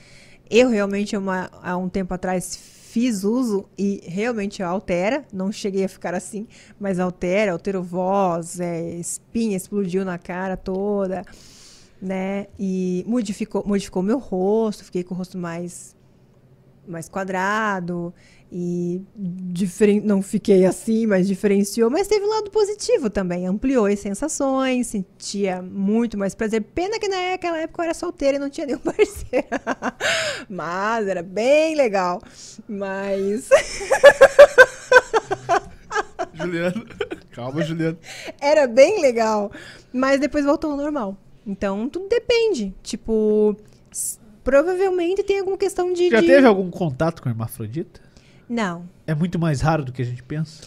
Eu 0.50 0.70
realmente 0.70 1.16
uma, 1.16 1.50
há 1.64 1.78
um 1.78 1.88
tempo 1.88 2.14
atrás 2.14 2.81
fiz 2.92 3.24
uso 3.24 3.70
e 3.78 4.04
realmente 4.06 4.62
altera, 4.62 5.24
não 5.32 5.50
cheguei 5.50 5.86
a 5.86 5.90
ficar 5.90 6.14
assim, 6.14 6.46
mas 6.78 7.00
altera, 7.00 7.54
alterou 7.54 7.82
voz, 7.82 8.60
é, 8.60 8.96
espinha 8.96 9.56
explodiu 9.56 10.04
na 10.04 10.18
cara 10.18 10.58
toda, 10.58 11.24
né? 12.02 12.48
E 12.60 13.06
modificou, 13.08 13.64
modificou 13.66 14.04
meu 14.04 14.20
rosto, 14.20 14.84
fiquei 14.84 15.06
com 15.06 15.16
o 15.16 15.18
rosto 15.18 15.38
mais 15.38 15.96
mais 16.86 17.08
quadrado 17.08 18.14
e 18.52 19.02
diferen... 19.16 20.02
não 20.02 20.22
fiquei 20.22 20.66
assim, 20.66 21.08
mas 21.08 21.26
diferenciou, 21.26 21.90
mas 21.90 22.08
teve 22.08 22.26
um 22.26 22.30
lado 22.30 22.52
positivo 22.52 23.10
também, 23.10 23.48
ampliou 23.48 23.86
as 23.86 24.00
sensações, 24.00 24.88
sentia 24.88 25.62
muito 25.62 26.18
mais 26.18 26.36
prazer. 26.36 26.62
Pena 26.62 27.00
que 27.00 27.08
naquela 27.08 27.60
época 27.60 27.82
eu 27.82 27.86
era 27.86 27.94
solteira 27.94 28.36
e 28.36 28.40
não 28.40 28.50
tinha 28.50 28.68
nenhum 28.68 28.80
parceiro. 28.80 29.48
mas 30.50 31.08
era 31.08 31.24
bem 31.24 31.76
legal. 31.76 32.22
Mas 32.68 33.48
Juliano, 36.34 36.86
calma, 37.32 37.64
Juliano. 37.64 37.98
Era 38.42 38.68
bem 38.68 39.02
legal, 39.02 39.50
mas 39.94 40.20
depois 40.20 40.44
voltou 40.44 40.72
ao 40.72 40.78
normal. 40.78 41.18
Então, 41.48 41.88
tudo 41.88 42.08
depende. 42.08 42.74
Tipo, 42.84 43.56
provavelmente 44.44 45.24
tem 45.24 45.40
alguma 45.40 45.58
questão 45.58 45.94
de. 45.94 46.10
Já 46.10 46.20
de... 46.20 46.28
teve 46.28 46.46
algum 46.46 46.70
contato 46.70 47.22
com 47.22 47.30
hermafrodita? 47.30 48.11
Não. 48.52 48.84
É 49.08 49.16
muito 49.16 49.40
mais 49.40 49.62
raro 49.62 49.86
do 49.86 49.94
que 49.94 50.02
a 50.02 50.06
gente 50.06 50.22
pensa? 50.22 50.64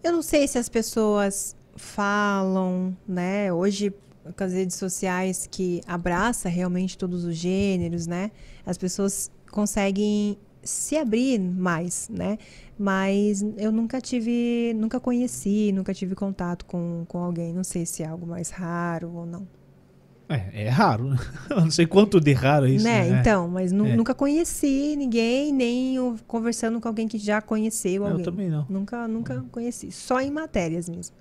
Eu 0.00 0.12
não 0.12 0.22
sei 0.22 0.46
se 0.46 0.58
as 0.58 0.68
pessoas 0.68 1.56
falam, 1.74 2.96
né? 3.06 3.52
Hoje, 3.52 3.92
com 4.36 4.44
as 4.44 4.52
redes 4.52 4.76
sociais 4.76 5.48
que 5.50 5.80
abraça 5.88 6.48
realmente 6.48 6.96
todos 6.96 7.24
os 7.24 7.34
gêneros, 7.34 8.06
né? 8.06 8.30
As 8.64 8.78
pessoas 8.78 9.28
conseguem 9.50 10.38
se 10.62 10.96
abrir 10.96 11.40
mais, 11.40 12.08
né? 12.08 12.38
Mas 12.78 13.44
eu 13.56 13.72
nunca 13.72 14.00
tive, 14.00 14.72
nunca 14.76 15.00
conheci, 15.00 15.72
nunca 15.72 15.92
tive 15.92 16.14
contato 16.14 16.64
com, 16.64 17.04
com 17.08 17.18
alguém. 17.18 17.52
Não 17.52 17.64
sei 17.64 17.84
se 17.86 18.04
é 18.04 18.06
algo 18.06 18.24
mais 18.24 18.50
raro 18.50 19.12
ou 19.12 19.26
não. 19.26 19.48
É, 20.28 20.64
é 20.64 20.68
raro, 20.68 21.10
né? 21.10 21.16
Não 21.50 21.70
sei 21.70 21.86
quanto 21.86 22.20
de 22.20 22.32
raro 22.32 22.66
é 22.66 22.70
isso. 22.70 22.84
Né? 22.84 23.10
né? 23.10 23.20
Então, 23.20 23.48
mas 23.48 23.72
é. 23.72 23.74
nunca 23.74 24.14
conheci 24.14 24.94
ninguém, 24.96 25.52
nem 25.52 26.16
conversando 26.26 26.80
com 26.80 26.88
alguém 26.88 27.06
que 27.06 27.18
já 27.18 27.40
conheceu 27.40 28.04
alguém. 28.04 28.20
Eu 28.20 28.24
também 28.24 28.50
não. 28.50 28.66
Nunca, 28.68 29.06
nunca 29.06 29.44
conheci. 29.52 29.92
Só 29.92 30.20
em 30.20 30.30
matérias 30.30 30.88
mesmo. 30.88 31.14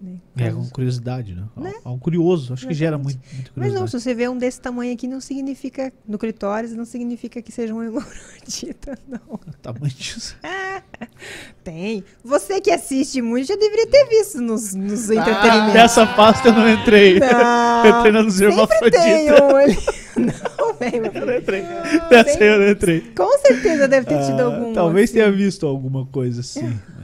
Né? 0.00 0.18
É, 0.36 0.50
com 0.52 0.68
curiosidade, 0.68 1.34
né? 1.34 1.44
né? 1.56 1.74
Algo 1.84 2.00
curioso, 2.00 2.52
acho 2.52 2.66
que 2.68 2.74
gera 2.74 2.96
muito, 2.96 3.18
muito 3.32 3.52
curiosidade. 3.52 3.54
Mas 3.56 3.72
não, 3.72 3.86
se 3.86 3.98
você 3.98 4.14
vê 4.14 4.28
um 4.28 4.38
desse 4.38 4.60
tamanho 4.60 4.92
aqui, 4.92 5.08
não 5.08 5.20
significa, 5.20 5.92
no 6.06 6.16
clitóris, 6.16 6.72
não 6.72 6.84
significa 6.84 7.42
que 7.42 7.50
seja 7.50 7.74
um 7.74 7.82
hemorroidita, 7.82 8.96
não. 9.08 9.40
Tamanho 9.60 9.92
disso. 9.92 10.36
Tem. 11.64 12.04
Você 12.24 12.60
que 12.60 12.70
assiste 12.70 13.20
muito 13.20 13.48
já 13.48 13.56
deveria 13.56 13.86
ter 13.86 14.06
visto 14.08 14.40
nos, 14.40 14.74
nos 14.74 15.10
ah, 15.10 15.14
entretenimentos. 15.16 15.74
Nessa 15.74 16.06
pasta 16.06 16.48
eu 16.48 16.52
não 16.52 16.68
entrei. 16.68 17.18
Não, 17.18 17.84
eu 17.84 17.98
entrei 17.98 18.12
nos 18.12 18.40
hermafroditas. 18.40 19.04
Um. 19.04 20.20
Não, 20.20 20.74
velho. 20.74 21.10
Eu 21.14 21.26
não 21.26 21.36
entrei. 21.36 21.62
Nessa 22.10 22.44
eu 22.44 22.58
não 22.60 22.70
entrei. 22.70 23.00
Com 23.16 23.38
certeza 23.38 23.88
deve 23.88 24.06
ter 24.06 24.24
tido 24.24 24.40
ah, 24.40 24.44
algum. 24.44 24.72
Talvez 24.72 25.10
assim. 25.10 25.18
tenha 25.18 25.30
visto 25.30 25.66
alguma 25.66 26.06
coisa 26.06 26.40
assim. 26.40 26.66
É, 26.66 26.97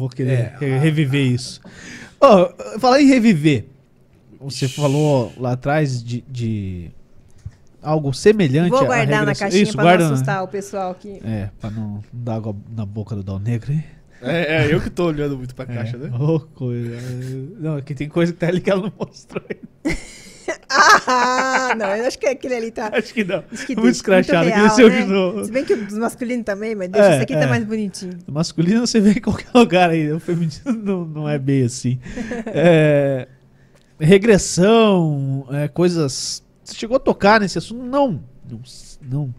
vou 0.00 0.08
querer 0.08 0.54
é, 0.60 0.78
reviver 0.78 1.26
isso. 1.26 1.60
Ó, 2.18 2.50
falar 2.78 3.00
em 3.02 3.06
reviver. 3.06 3.66
Você 4.40 4.66
falou 4.66 5.30
lá 5.36 5.52
atrás 5.52 6.02
de, 6.02 6.22
de 6.26 6.90
algo 7.82 8.12
semelhante 8.14 8.70
Vou 8.70 8.80
à 8.80 8.84
guardar 8.84 9.26
na 9.26 9.34
caixinha 9.34 9.62
Isso, 9.62 9.74
pra 9.74 9.82
guarda 9.82 10.04
não 10.04 10.10
na- 10.10 10.14
assustar 10.14 10.42
o 10.42 10.48
pessoal 10.48 10.92
aqui. 10.92 11.20
É, 11.22 11.50
pra 11.60 11.70
não, 11.70 12.02
dar 12.10 12.36
água 12.36 12.56
na 12.74 12.86
boca 12.86 13.14
do 13.14 13.22
Dal 13.22 13.38
Negro, 13.38 13.72
hein? 13.72 13.84
É, 14.22 14.64
é, 14.64 14.74
eu 14.74 14.80
que 14.80 14.88
tô 14.90 15.06
olhando 15.06 15.36
muito 15.36 15.54
pra 15.54 15.66
caixa, 15.66 15.96
né? 15.96 16.10
Ô, 16.18 16.40
coisa. 16.40 16.96
Não, 17.58 17.76
aqui 17.76 17.94
tem 17.94 18.08
coisa 18.08 18.32
que 18.32 18.38
tá 18.38 18.48
ali 18.48 18.60
que 18.60 18.70
ela 18.70 18.82
não 18.82 18.92
mostrou 18.98 19.42
ainda. 19.48 19.98
Ah, 20.68 21.74
não, 21.76 21.86
eu 21.96 22.06
acho 22.06 22.18
que 22.18 22.26
aquele 22.26 22.54
ali 22.54 22.70
tá. 22.70 22.90
Acho 22.92 23.12
que 23.12 23.24
não. 23.24 23.44
Acho 23.52 23.66
que 23.66 23.76
muito 23.76 23.94
escrachado. 23.94 24.48
muito 24.48 24.54
real, 24.56 25.34
né? 25.34 25.44
Se 25.44 25.50
bem 25.50 25.64
que 25.64 25.74
o 25.74 25.84
dos 25.84 25.98
masculinos 25.98 26.44
também, 26.44 26.74
mas 26.74 26.88
deixa 26.88 27.08
É, 27.08 27.14
esse 27.14 27.22
aqui 27.22 27.34
é. 27.34 27.40
tá 27.40 27.46
mais 27.46 27.64
bonitinho. 27.64 28.18
O 28.26 28.32
masculino 28.32 28.86
você 28.86 29.00
vê 29.00 29.12
em 29.12 29.20
qualquer 29.20 29.50
lugar 29.54 29.90
aí. 29.90 30.12
O 30.12 30.20
feminino 30.20 30.60
não, 30.82 31.04
não 31.04 31.28
é 31.28 31.38
bem 31.38 31.64
assim. 31.64 31.98
É, 32.46 33.28
regressão, 33.98 35.46
é, 35.50 35.68
coisas. 35.68 36.42
Você 36.64 36.74
chegou 36.74 36.96
a 36.96 37.00
tocar 37.00 37.40
nesse 37.40 37.58
assunto? 37.58 37.84
Não. 37.84 38.22
Não, 38.48 38.60
não 39.02 39.34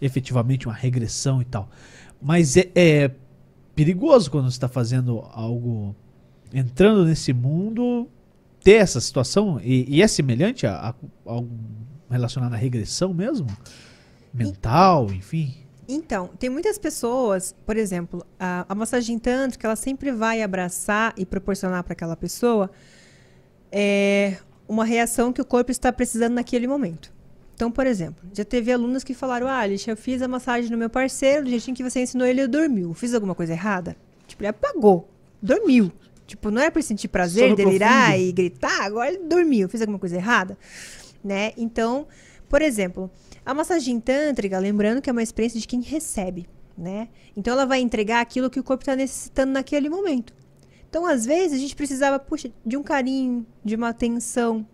efetivamente 0.00 0.66
uma 0.66 0.74
regressão 0.74 1.40
e 1.40 1.44
tal. 1.44 1.68
Mas 2.20 2.56
é, 2.56 2.70
é 2.74 3.10
perigoso 3.74 4.30
quando 4.30 4.50
você 4.50 4.56
está 4.56 4.68
fazendo 4.68 5.24
algo. 5.32 5.94
Entrando 6.52 7.04
nesse 7.04 7.32
mundo, 7.32 8.08
ter 8.64 8.76
essa 8.76 9.00
situação. 9.00 9.60
E, 9.62 9.84
e 9.88 10.02
é 10.02 10.08
semelhante 10.08 10.66
a, 10.66 10.88
a 10.88 10.94
algo 11.24 11.50
relacionado 12.10 12.54
à 12.54 12.56
regressão 12.56 13.12
mesmo? 13.12 13.46
Mental, 14.32 15.12
enfim. 15.12 15.54
Então, 15.86 16.30
tem 16.38 16.48
muitas 16.48 16.78
pessoas, 16.78 17.54
por 17.66 17.76
exemplo, 17.76 18.24
a, 18.40 18.64
a 18.66 18.74
massagem 18.74 19.18
tântrica, 19.18 19.66
ela 19.68 19.76
sempre 19.76 20.10
vai 20.10 20.42
abraçar 20.42 21.12
e 21.16 21.26
proporcionar 21.26 21.84
para 21.84 21.92
aquela 21.92 22.16
pessoa 22.16 22.70
é, 23.70 24.38
uma 24.66 24.84
reação 24.84 25.30
que 25.30 25.42
o 25.42 25.44
corpo 25.44 25.70
está 25.70 25.92
precisando 25.92 26.34
naquele 26.34 26.66
momento. 26.66 27.12
Então, 27.54 27.70
por 27.70 27.86
exemplo, 27.86 28.24
já 28.32 28.44
teve 28.44 28.72
alunos 28.72 29.04
que 29.04 29.14
falaram: 29.14 29.46
Ah, 29.46 29.58
Alice, 29.58 29.88
eu 29.88 29.96
fiz 29.96 30.22
a 30.22 30.26
massagem 30.26 30.70
no 30.70 30.78
meu 30.78 30.90
parceiro, 30.90 31.44
do 31.44 31.50
jeitinho 31.50 31.76
que 31.76 31.84
você 31.84 32.00
ensinou 32.02 32.26
ele, 32.26 32.40
ele 32.40 32.48
dormiu. 32.48 32.94
Fiz 32.94 33.14
alguma 33.14 33.34
coisa 33.34 33.52
errada? 33.52 33.94
Tipo, 34.26 34.42
ele 34.42 34.48
apagou, 34.48 35.08
dormiu. 35.40 35.92
Tipo, 36.26 36.50
não 36.50 36.62
era 36.62 36.70
para 36.70 36.82
sentir 36.82 37.08
prazer, 37.08 37.44
Sono 37.44 37.56
delirar 37.56 38.10
profundo. 38.10 38.28
e 38.28 38.32
gritar, 38.32 38.82
agora 38.82 39.10
ele 39.10 39.24
dormiu. 39.24 39.68
Fiz 39.68 39.80
alguma 39.80 39.98
coisa 39.98 40.16
errada? 40.16 40.56
Né? 41.22 41.52
Então, 41.56 42.06
por 42.48 42.62
exemplo, 42.62 43.10
a 43.44 43.52
massagem 43.52 44.00
tântrica, 44.00 44.58
lembrando 44.58 45.02
que 45.02 45.10
é 45.10 45.12
uma 45.12 45.22
experiência 45.22 45.60
de 45.60 45.66
quem 45.66 45.80
recebe, 45.80 46.46
né? 46.76 47.08
Então 47.36 47.52
ela 47.52 47.66
vai 47.66 47.80
entregar 47.80 48.20
aquilo 48.20 48.48
que 48.48 48.60
o 48.60 48.64
corpo 48.64 48.82
está 48.82 48.96
necessitando 48.96 49.52
naquele 49.52 49.88
momento. 49.88 50.34
Então, 50.88 51.04
às 51.04 51.26
vezes, 51.26 51.54
a 51.54 51.60
gente 51.60 51.74
precisava, 51.74 52.18
puxa, 52.18 52.52
de 52.64 52.76
um 52.76 52.82
carinho, 52.82 53.44
de 53.64 53.74
uma 53.74 53.88
atenção, 53.88 54.64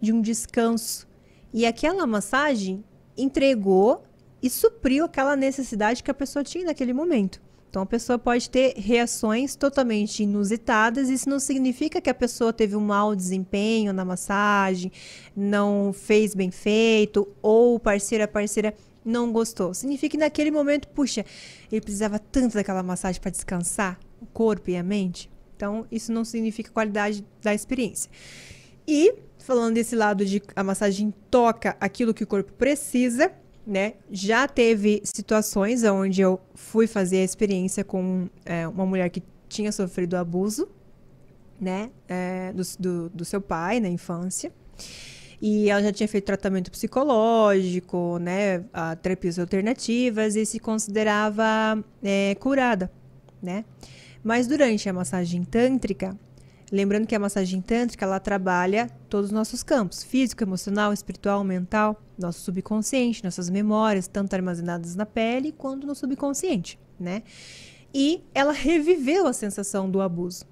de 0.00 0.12
um 0.12 0.22
descanso. 0.22 1.06
E 1.52 1.66
aquela 1.66 2.06
massagem 2.06 2.82
entregou 3.16 4.02
e 4.42 4.48
supriu 4.48 5.04
aquela 5.04 5.36
necessidade 5.36 6.02
que 6.02 6.10
a 6.10 6.14
pessoa 6.14 6.42
tinha 6.42 6.64
naquele 6.64 6.94
momento. 6.94 7.42
Então, 7.76 7.82
a 7.82 7.86
pessoa 7.86 8.18
pode 8.18 8.48
ter 8.48 8.72
reações 8.78 9.54
totalmente 9.54 10.22
inusitadas. 10.22 11.10
Isso 11.10 11.28
não 11.28 11.38
significa 11.38 12.00
que 12.00 12.08
a 12.08 12.14
pessoa 12.14 12.50
teve 12.50 12.74
um 12.74 12.80
mau 12.80 13.14
desempenho 13.14 13.92
na 13.92 14.02
massagem, 14.02 14.90
não 15.36 15.92
fez 15.92 16.34
bem 16.34 16.50
feito, 16.50 17.28
ou 17.42 17.74
o 17.74 17.78
parceiro, 17.78 18.24
a 18.24 18.28
parceira 18.28 18.74
não 19.04 19.30
gostou. 19.30 19.74
Significa 19.74 20.12
que 20.12 20.16
naquele 20.16 20.50
momento, 20.50 20.88
puxa, 20.88 21.22
ele 21.70 21.82
precisava 21.82 22.18
tanto 22.18 22.54
daquela 22.54 22.82
massagem 22.82 23.20
para 23.20 23.30
descansar 23.30 24.00
o 24.22 24.24
corpo 24.24 24.70
e 24.70 24.76
a 24.78 24.82
mente. 24.82 25.30
Então, 25.54 25.86
isso 25.92 26.10
não 26.10 26.24
significa 26.24 26.70
qualidade 26.70 27.22
da 27.42 27.52
experiência. 27.52 28.10
E, 28.88 29.16
falando 29.38 29.74
desse 29.74 29.94
lado 29.94 30.24
de 30.24 30.42
a 30.56 30.64
massagem 30.64 31.12
toca 31.30 31.76
aquilo 31.78 32.14
que 32.14 32.24
o 32.24 32.26
corpo 32.26 32.54
precisa, 32.54 33.30
né? 33.66 33.94
Já 34.10 34.46
teve 34.46 35.02
situações 35.04 35.82
onde 35.82 36.20
eu 36.20 36.40
fui 36.54 36.86
fazer 36.86 37.18
a 37.18 37.24
experiência 37.24 37.82
com 37.82 38.28
é, 38.44 38.68
uma 38.68 38.86
mulher 38.86 39.10
que 39.10 39.22
tinha 39.48 39.72
sofrido 39.72 40.16
abuso, 40.16 40.68
né? 41.60 41.90
É, 42.08 42.52
do, 42.52 42.62
do, 42.78 43.08
do 43.10 43.24
seu 43.24 43.40
pai 43.40 43.80
na 43.80 43.88
infância. 43.88 44.52
E 45.40 45.68
ela 45.68 45.82
já 45.82 45.92
tinha 45.92 46.08
feito 46.08 46.24
tratamento 46.24 46.70
psicológico, 46.70 48.18
né? 48.18 48.64
A 48.72 48.94
terapias 48.94 49.38
alternativas 49.38 50.36
e 50.36 50.46
se 50.46 50.58
considerava 50.58 51.84
é, 52.02 52.34
curada, 52.36 52.90
né? 53.42 53.64
Mas 54.22 54.46
durante 54.46 54.88
a 54.88 54.92
massagem 54.92 55.44
tântrica, 55.44 56.16
lembrando 56.70 57.06
que 57.06 57.14
a 57.14 57.18
massagem 57.18 57.60
tântrica 57.60 58.04
ela 58.04 58.20
trabalha 58.20 58.90
todos 59.08 59.30
os 59.30 59.32
nossos 59.32 59.62
campos: 59.62 60.02
físico, 60.02 60.42
emocional, 60.42 60.92
espiritual, 60.92 61.42
mental, 61.44 62.00
nosso 62.18 62.40
subconsciente, 62.40 63.24
nossas 63.24 63.48
memórias, 63.50 64.08
tanto 64.08 64.34
armazenadas 64.34 64.94
na 64.94 65.06
pele 65.06 65.52
quanto 65.52 65.86
no 65.86 65.94
subconsciente, 65.94 66.78
né? 66.98 67.22
E 67.94 68.22
ela 68.34 68.52
reviveu 68.52 69.26
a 69.26 69.32
sensação 69.32 69.90
do 69.90 70.00
abuso. 70.00 70.44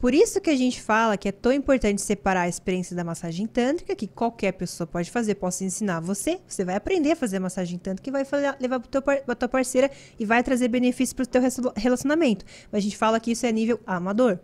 Por 0.00 0.14
isso 0.14 0.40
que 0.40 0.48
a 0.48 0.56
gente 0.56 0.80
fala 0.80 1.14
que 1.18 1.28
é 1.28 1.32
tão 1.32 1.52
importante 1.52 2.00
separar 2.00 2.42
a 2.42 2.48
experiência 2.48 2.96
da 2.96 3.04
massagem 3.04 3.46
tântrica, 3.46 3.94
que 3.94 4.06
qualquer 4.06 4.52
pessoa 4.52 4.86
pode 4.86 5.10
fazer, 5.10 5.34
posso 5.34 5.62
ensinar 5.62 6.00
você, 6.00 6.40
você 6.48 6.64
vai 6.64 6.74
aprender 6.74 7.12
a 7.12 7.16
fazer 7.16 7.36
a 7.36 7.40
massagem 7.40 7.78
tântrica 7.78 8.08
e 8.08 8.10
vai 8.10 8.24
levar 8.58 8.80
para 8.80 9.34
tua 9.34 9.48
parceira 9.48 9.90
e 10.18 10.24
vai 10.24 10.42
trazer 10.42 10.68
benefícios 10.68 11.12
para 11.12 11.24
o 11.24 11.26
teu 11.26 11.42
relacionamento. 11.76 12.46
Mas 12.72 12.78
a 12.78 12.82
gente 12.82 12.96
fala 12.96 13.20
que 13.20 13.32
isso 13.32 13.44
é 13.44 13.52
nível 13.52 13.78
amador. 13.86 14.38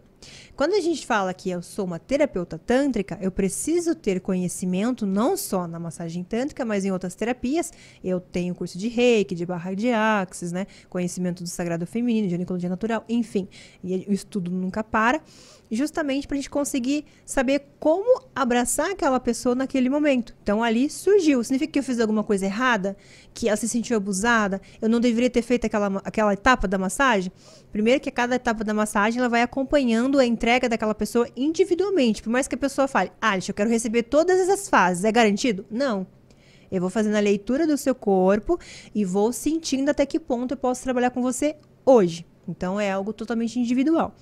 Quando 0.55 0.75
a 0.75 0.81
gente 0.81 1.07
fala 1.07 1.35
que 1.35 1.51
eu 1.51 1.61
sou 1.61 1.85
uma 1.85 1.99
terapeuta 1.99 2.59
tântrica, 2.59 3.19
eu 3.21 3.31
preciso 3.31 3.95
ter 3.95 4.21
conhecimento 4.21 5.07
não 5.07 5.37
só 5.37 5.67
na 5.67 5.79
massagem 5.79 6.25
tântrica, 6.25 6.65
mas 6.65 6.85
em 6.85 6.91
outras 6.91 7.15
terapias. 7.15 7.73
Eu 8.03 8.21
tenho 8.21 8.55
curso 8.55 8.79
de 8.79 8.89
reiki, 8.89 9.35
de 9.35 9.45
barra 9.45 9.75
de 9.75 9.91
axis, 9.91 10.53
né? 10.53 10.67
Conhecimento 10.89 11.43
do 11.43 11.49
sagrado 11.49 11.87
feminino, 11.87 12.27
de 12.27 12.33
ginecologia 12.33 12.69
natural, 12.69 13.05
enfim. 13.09 13.49
E 13.85 14.07
o 14.09 14.13
estudo 14.13 14.51
nunca 14.51 14.83
para. 14.83 15.21
Justamente 15.71 16.27
para 16.27 16.37
a 16.37 16.39
gente 16.39 16.51
conseguir 16.51 17.05
saber 17.25 17.63
como 17.81 18.23
abraçar 18.35 18.91
aquela 18.91 19.19
pessoa 19.19 19.55
naquele 19.55 19.89
momento. 19.89 20.35
Então 20.43 20.63
ali 20.63 20.89
surgiu. 20.89 21.43
Significa 21.43 21.73
que 21.73 21.79
eu 21.79 21.83
fiz 21.83 21.99
alguma 21.99 22.23
coisa 22.23 22.47
errada? 22.47 22.97
Que 23.35 23.49
ela 23.49 23.57
se 23.57 23.69
sentiu 23.69 23.97
abusada? 23.97 24.61
Eu 24.81 24.89
não 24.89 25.01
deveria 25.01 25.31
ter 25.31 25.43
feito 25.43 25.65
aquela, 25.67 26.01
aquela 26.05 26.33
etapa 26.33 26.69
da 26.69 26.79
massagem? 26.79 27.33
Primeiro 27.73 28.01
que 28.01 28.11
cada 28.11 28.37
etapa 28.37 28.63
da 28.63 28.73
massagem 28.73 29.19
ela 29.19 29.29
vai 29.29 29.43
acompanhando 29.43 30.19
a 30.19 30.27
entrega 30.27 30.69
daquela 30.69 30.95
pessoa 30.95 31.29
individualmente. 31.37 32.23
Por 32.23 32.31
mais 32.31 32.47
que 32.47 32.55
a 32.55 32.59
pessoa 32.59 32.87
fale, 32.87 33.11
Alice, 33.21 33.49
eu 33.49 33.55
quero 33.55 33.69
receber 33.69 34.05
todas 34.05 34.39
essas 34.39 34.69
fases, 34.69 35.05
é 35.05 35.13
garantido? 35.13 35.67
Não. 35.71 36.07
Eu 36.71 36.81
vou 36.81 36.91
fazendo 36.91 37.17
a 37.17 37.21
leitura 37.21 37.67
do 37.67 37.77
seu 37.77 37.95
corpo 37.95 38.59
e 38.95 39.05
vou 39.05 39.33
sentindo 39.33 39.91
até 39.91 40.05
que 40.05 40.19
ponto 40.19 40.53
eu 40.53 40.57
posso 40.57 40.83
trabalhar 40.83 41.11
com 41.11 41.23
você 41.23 41.57
hoje. 41.85 42.27
Então 42.49 42.79
é 42.81 42.91
algo 42.91 43.13
totalmente 43.13 43.59
individual. 43.59 44.15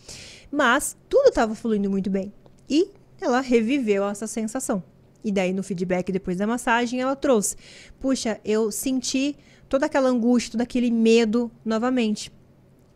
Mas 0.55 0.97
tudo 1.09 1.31
estava 1.31 1.52
fluindo 1.52 1.90
muito 1.90 2.09
bem. 2.09 2.32
E 2.70 2.89
ela 3.20 3.40
reviveu 3.40 4.06
essa 4.06 4.28
sensação. 4.28 4.85
E 5.24 5.32
daí 5.32 5.52
no 5.52 5.64
feedback 5.64 6.12
depois 6.12 6.36
da 6.36 6.47
massagem 6.47 7.01
ela 7.01 7.16
trouxe: 7.16 7.56
"Puxa, 7.98 8.40
eu 8.44 8.70
senti 8.70 9.36
toda 9.68 9.86
aquela 9.86 10.09
angústia, 10.09 10.52
todo 10.52 10.60
aquele 10.60 10.93
medo 10.93 11.51
novamente. 11.64 12.31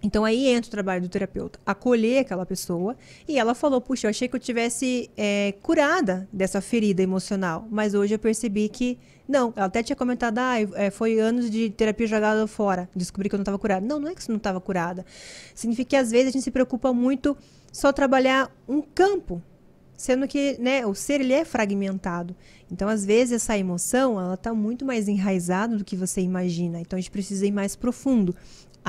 Então 0.02 0.24
aí 0.24 0.46
entra 0.46 0.68
o 0.68 0.70
trabalho 0.70 1.02
do 1.02 1.08
terapeuta, 1.08 1.58
acolher 1.66 2.20
aquela 2.20 2.46
pessoa. 2.46 2.96
E 3.26 3.38
ela 3.38 3.54
falou: 3.54 3.80
Puxa, 3.80 4.06
eu 4.06 4.10
achei 4.10 4.28
que 4.28 4.36
eu 4.36 4.40
tivesse 4.40 5.10
é, 5.16 5.54
curada 5.60 6.28
dessa 6.32 6.60
ferida 6.60 7.02
emocional, 7.02 7.66
mas 7.70 7.94
hoje 7.94 8.14
eu 8.14 8.18
percebi 8.18 8.68
que 8.68 8.98
não. 9.26 9.52
Ela 9.56 9.66
até 9.66 9.82
tinha 9.82 9.96
comentado: 9.96 10.38
Ah, 10.38 10.54
é, 10.74 10.90
foi 10.90 11.18
anos 11.18 11.50
de 11.50 11.70
terapia 11.70 12.06
jogada 12.06 12.46
fora. 12.46 12.88
Descobri 12.94 13.28
que 13.28 13.34
eu 13.34 13.38
não 13.38 13.42
estava 13.42 13.58
curada. 13.58 13.84
Não, 13.84 13.98
não 13.98 14.08
é 14.08 14.14
que 14.14 14.22
você 14.22 14.30
não 14.30 14.38
estava 14.38 14.60
curada. 14.60 15.04
Significa 15.54 15.90
que 15.90 15.96
às 15.96 16.10
vezes 16.10 16.28
a 16.28 16.30
gente 16.30 16.44
se 16.44 16.50
preocupa 16.50 16.92
muito 16.92 17.36
só 17.72 17.92
trabalhar 17.92 18.50
um 18.68 18.80
campo, 18.80 19.42
sendo 19.96 20.26
que 20.26 20.56
né, 20.60 20.86
o 20.86 20.94
ser 20.94 21.20
ele 21.20 21.32
é 21.32 21.44
fragmentado. 21.44 22.34
Então, 22.70 22.88
às 22.88 23.04
vezes, 23.04 23.32
essa 23.42 23.56
emoção 23.56 24.20
ela 24.20 24.34
está 24.34 24.54
muito 24.54 24.84
mais 24.84 25.08
enraizada 25.08 25.76
do 25.76 25.84
que 25.84 25.96
você 25.96 26.20
imagina. 26.20 26.80
Então, 26.80 26.96
a 26.96 27.00
gente 27.00 27.10
precisa 27.10 27.46
ir 27.46 27.52
mais 27.52 27.74
profundo. 27.74 28.34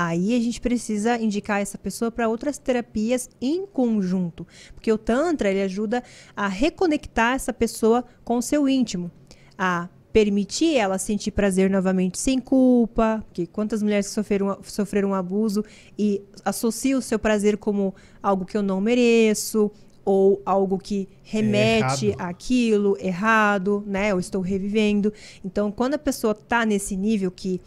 Aí 0.02 0.34
a 0.34 0.40
gente 0.40 0.62
precisa 0.62 1.18
indicar 1.18 1.60
essa 1.60 1.76
pessoa 1.76 2.10
para 2.10 2.26
outras 2.26 2.56
terapias 2.56 3.28
em 3.38 3.66
conjunto, 3.66 4.46
porque 4.74 4.90
o 4.90 4.96
tantra 4.96 5.50
ele 5.50 5.60
ajuda 5.60 6.02
a 6.34 6.48
reconectar 6.48 7.34
essa 7.34 7.52
pessoa 7.52 8.02
com 8.24 8.38
o 8.38 8.42
seu 8.42 8.66
íntimo, 8.66 9.10
a 9.58 9.90
permitir 10.10 10.74
ela 10.76 10.96
sentir 10.96 11.32
prazer 11.32 11.68
novamente 11.68 12.18
sem 12.18 12.38
culpa, 12.38 13.22
porque 13.26 13.46
quantas 13.46 13.82
mulheres 13.82 14.06
sofreram, 14.06 14.58
sofreram 14.62 15.10
um 15.10 15.14
abuso 15.14 15.62
e 15.98 16.22
associam 16.46 16.98
o 16.98 17.02
seu 17.02 17.18
prazer 17.18 17.58
como 17.58 17.94
algo 18.22 18.46
que 18.46 18.56
eu 18.56 18.62
não 18.62 18.80
mereço, 18.80 19.70
ou 20.02 20.40
algo 20.46 20.78
que 20.78 21.10
remete 21.22 22.06
errado. 22.06 22.20
àquilo 22.20 22.96
errado, 22.98 23.84
né? 23.86 24.12
Eu 24.12 24.18
estou 24.18 24.40
revivendo. 24.40 25.12
Então, 25.44 25.70
quando 25.70 25.92
a 25.92 25.98
pessoa 25.98 26.32
está 26.32 26.64
nesse 26.64 26.96
nível 26.96 27.30
que 27.30 27.60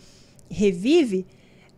revive, 0.50 1.28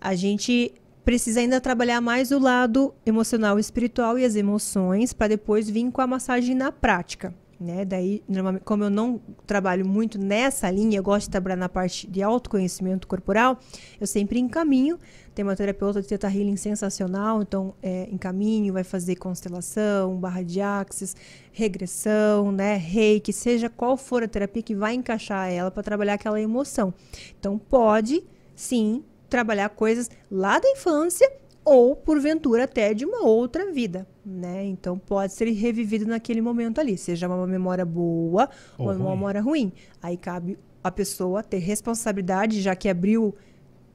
a 0.06 0.14
gente 0.14 0.72
precisa 1.04 1.40
ainda 1.40 1.60
trabalhar 1.60 2.00
mais 2.00 2.30
o 2.30 2.38
lado 2.38 2.94
emocional, 3.04 3.58
espiritual 3.58 4.20
e 4.20 4.24
as 4.24 4.36
emoções 4.36 5.14
para 5.14 5.30
depois 5.30 5.68
vir 5.68 5.92
com 5.92 6.00
a 6.00 6.06
massagem 6.06 6.54
na 6.54 6.72
prática. 6.72 7.34
Né? 7.60 7.84
Daí, 7.86 8.22
como 8.64 8.84
eu 8.84 8.90
não 8.92 9.20
trabalho 9.48 9.84
muito 9.84 10.20
nessa 10.20 10.70
linha, 10.70 11.00
eu 11.00 11.04
gosto 11.04 11.26
de 11.26 11.32
trabalhar 11.32 11.56
na 11.56 11.68
parte 11.68 12.06
de 12.06 12.22
autoconhecimento 12.22 13.08
corporal, 13.08 13.58
eu 14.00 14.06
sempre 14.06 14.40
encaminho. 14.40 15.00
Tem 15.34 15.44
uma 15.44 15.56
terapeuta 15.56 16.04
de 16.04 16.08
Theta 16.08 16.28
Healing 16.28 16.56
sensacional, 16.56 17.42
então 17.42 17.74
é, 17.82 18.08
encaminho, 18.12 18.74
vai 18.74 18.84
fazer 18.84 19.16
constelação, 19.16 20.18
barra 20.18 20.44
de 20.44 20.62
axis, 20.62 21.16
regressão, 21.52 22.52
né, 22.52 22.76
reiki, 22.76 23.34
seja 23.34 23.72
qual 23.72 23.98
for 23.98 24.22
a 24.22 24.28
terapia 24.28 24.62
que 24.62 24.76
vai 24.76 24.94
encaixar 24.94 25.52
ela 25.52 25.72
para 25.72 25.82
trabalhar 25.82 26.14
aquela 26.14 26.40
emoção. 26.40 26.94
Então, 27.40 27.58
pode, 27.58 28.24
sim, 28.56 29.04
trabalhar 29.30 29.70
coisas 29.70 30.10
lá 30.30 30.60
da 30.60 30.70
infância 30.70 31.32
ou 31.64 31.96
porventura 31.96 32.66
até 32.66 32.94
de 32.94 33.06
uma 33.06 33.26
outra 33.26 33.72
vida, 33.72 34.08
né? 34.26 34.64
Então 34.66 35.00
pode 35.00 35.34
ser 35.34 35.50
revivido 35.52 36.06
naquele 36.06 36.40
momento 36.42 36.80
ali, 36.80 36.96
seja 36.98 37.28
uma 37.28 37.48
memória 37.48 37.84
boa 37.84 38.50
ou, 38.78 38.86
Ou 38.88 38.94
uma 38.94 39.04
ruim. 39.04 39.10
memória 39.16 39.42
ruim. 39.42 39.74
Aí 40.02 40.16
cabe 40.16 40.60
a 40.84 40.92
pessoa 40.92 41.42
ter 41.42 41.58
responsabilidade, 41.58 42.62
já 42.62 42.76
que 42.76 42.88
abriu, 42.88 43.34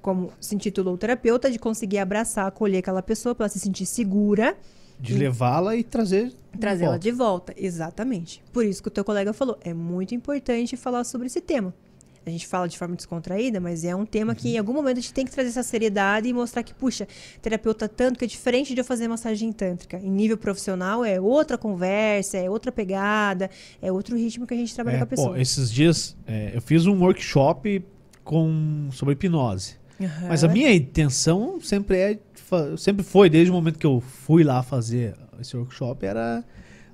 como 0.03 0.33
se 0.41 0.57
intitulou 0.57 0.99
terapeuta, 0.99 1.49
de 1.49 1.59
conseguir 1.61 1.99
abraçar, 1.99 2.47
acolher 2.47 2.79
aquela 2.79 3.03
pessoa 3.03 3.35
para 3.37 3.45
ela 3.45 3.49
se 3.53 3.61
sentir 3.61 3.87
segura, 3.87 4.57
De 4.99 5.15
levá-la 5.15 5.77
e 5.77 5.85
trazer. 5.85 6.33
trazê-la 6.59 6.99
de 6.99 7.13
volta. 7.13 7.55
Exatamente. 7.57 8.43
Por 8.53 8.65
isso 8.65 8.83
que 8.83 8.89
o 8.89 8.91
teu 8.91 9.05
colega 9.05 9.33
falou, 9.33 9.57
é 9.61 9.73
muito 9.73 10.13
importante 10.13 10.77
falar 10.77 11.05
sobre 11.05 11.29
esse 11.29 11.41
tema. 11.41 11.73
A 12.25 12.31
gente 12.31 12.47
fala 12.47 12.69
de 12.69 12.77
forma 12.77 12.95
descontraída, 12.95 13.59
mas 13.61 13.83
é 13.83 13.97
um 13.97 14.05
tema 14.05 14.35
que 14.35 14.51
em 14.51 14.59
algum 14.59 14.75
momento 14.75 14.99
a 14.99 15.01
gente 15.01 15.13
tem 15.15 15.25
que 15.25 15.31
trazer 15.33 15.49
essa 15.49 15.63
seriedade 15.63 16.29
e 16.29 16.33
mostrar 16.35 16.63
que, 16.63 16.75
puxa, 16.75 17.09
terapeuta 17.41 17.89
tanto 17.89 18.19
que 18.19 18.25
é 18.27 18.29
diferente 18.29 18.75
de 18.75 18.81
eu 18.81 18.85
fazer 18.85 19.09
massagem 19.09 19.51
tântrica. 19.53 19.97
Em 19.99 20.11
nível 20.11 20.37
profissional 20.37 21.03
é 21.05 21.19
outra 21.21 21.57
conversa, 21.57 22.37
é 22.37 22.49
outra 22.51 22.71
pegada, 22.71 23.49
é 23.81 23.91
outro 23.91 24.17
ritmo 24.17 24.47
que 24.47 24.53
a 24.53 24.57
gente 24.57 24.75
trabalha 24.75 24.97
É, 24.97 24.99
com 24.99 25.05
a 25.05 25.07
pô, 25.07 25.17
pessoa. 25.17 25.41
esses 25.41 25.73
dias 25.73 26.15
é, 26.27 26.51
eu 26.55 26.61
fiz 26.61 26.87
um 26.87 27.01
workshop 27.03 27.83
com, 28.23 28.89
sobre 28.93 29.15
hipnose. 29.15 29.77
Aham. 30.01 30.29
Mas 30.29 30.45
a 30.45 30.49
minha 30.49 30.73
intenção 30.75 31.59
sempre 31.61 31.97
é 31.97 32.19
sempre 32.77 33.05
foi 33.05 33.31
desde 33.31 33.51
o 33.51 33.55
momento 33.55 33.79
que 33.79 33.87
eu 33.87 34.01
fui 34.01 34.43
lá 34.43 34.63
fazer 34.63 35.15
esse 35.41 35.57
workshop 35.57 36.05
era 36.05 36.43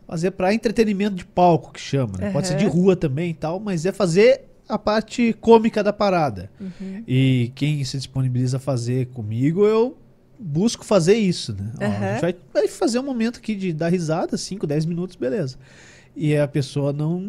fazer 0.06 0.30
para 0.32 0.52
entretenimento 0.52 1.16
de 1.16 1.24
palco 1.24 1.72
que 1.72 1.80
chama, 1.80 2.12
né? 2.18 2.30
Pode 2.30 2.46
ser 2.48 2.56
de 2.56 2.66
rua 2.66 2.94
também 2.94 3.30
e 3.30 3.34
tal, 3.34 3.58
mas 3.58 3.86
é 3.86 3.90
fazer 3.92 4.42
a 4.68 4.78
parte 4.78 5.32
cômica 5.40 5.82
da 5.82 5.92
parada. 5.92 6.50
Uhum. 6.60 7.02
E 7.06 7.52
quem 7.54 7.82
se 7.84 7.96
disponibiliza 7.96 8.56
a 8.56 8.60
fazer 8.60 9.06
comigo, 9.06 9.64
eu 9.64 9.96
busco 10.38 10.84
fazer 10.84 11.14
isso, 11.14 11.54
né? 11.54 11.72
Ó, 11.80 11.84
a 11.84 12.12
gente 12.12 12.20
vai, 12.20 12.36
vai 12.52 12.68
fazer 12.68 12.98
um 12.98 13.02
momento 13.02 13.38
aqui 13.38 13.54
de 13.54 13.72
dar 13.72 13.88
risada, 13.88 14.36
5, 14.36 14.66
10 14.66 14.86
minutos, 14.86 15.16
beleza. 15.16 15.56
E 16.14 16.36
a 16.36 16.48
pessoa 16.48 16.92
não 16.92 17.20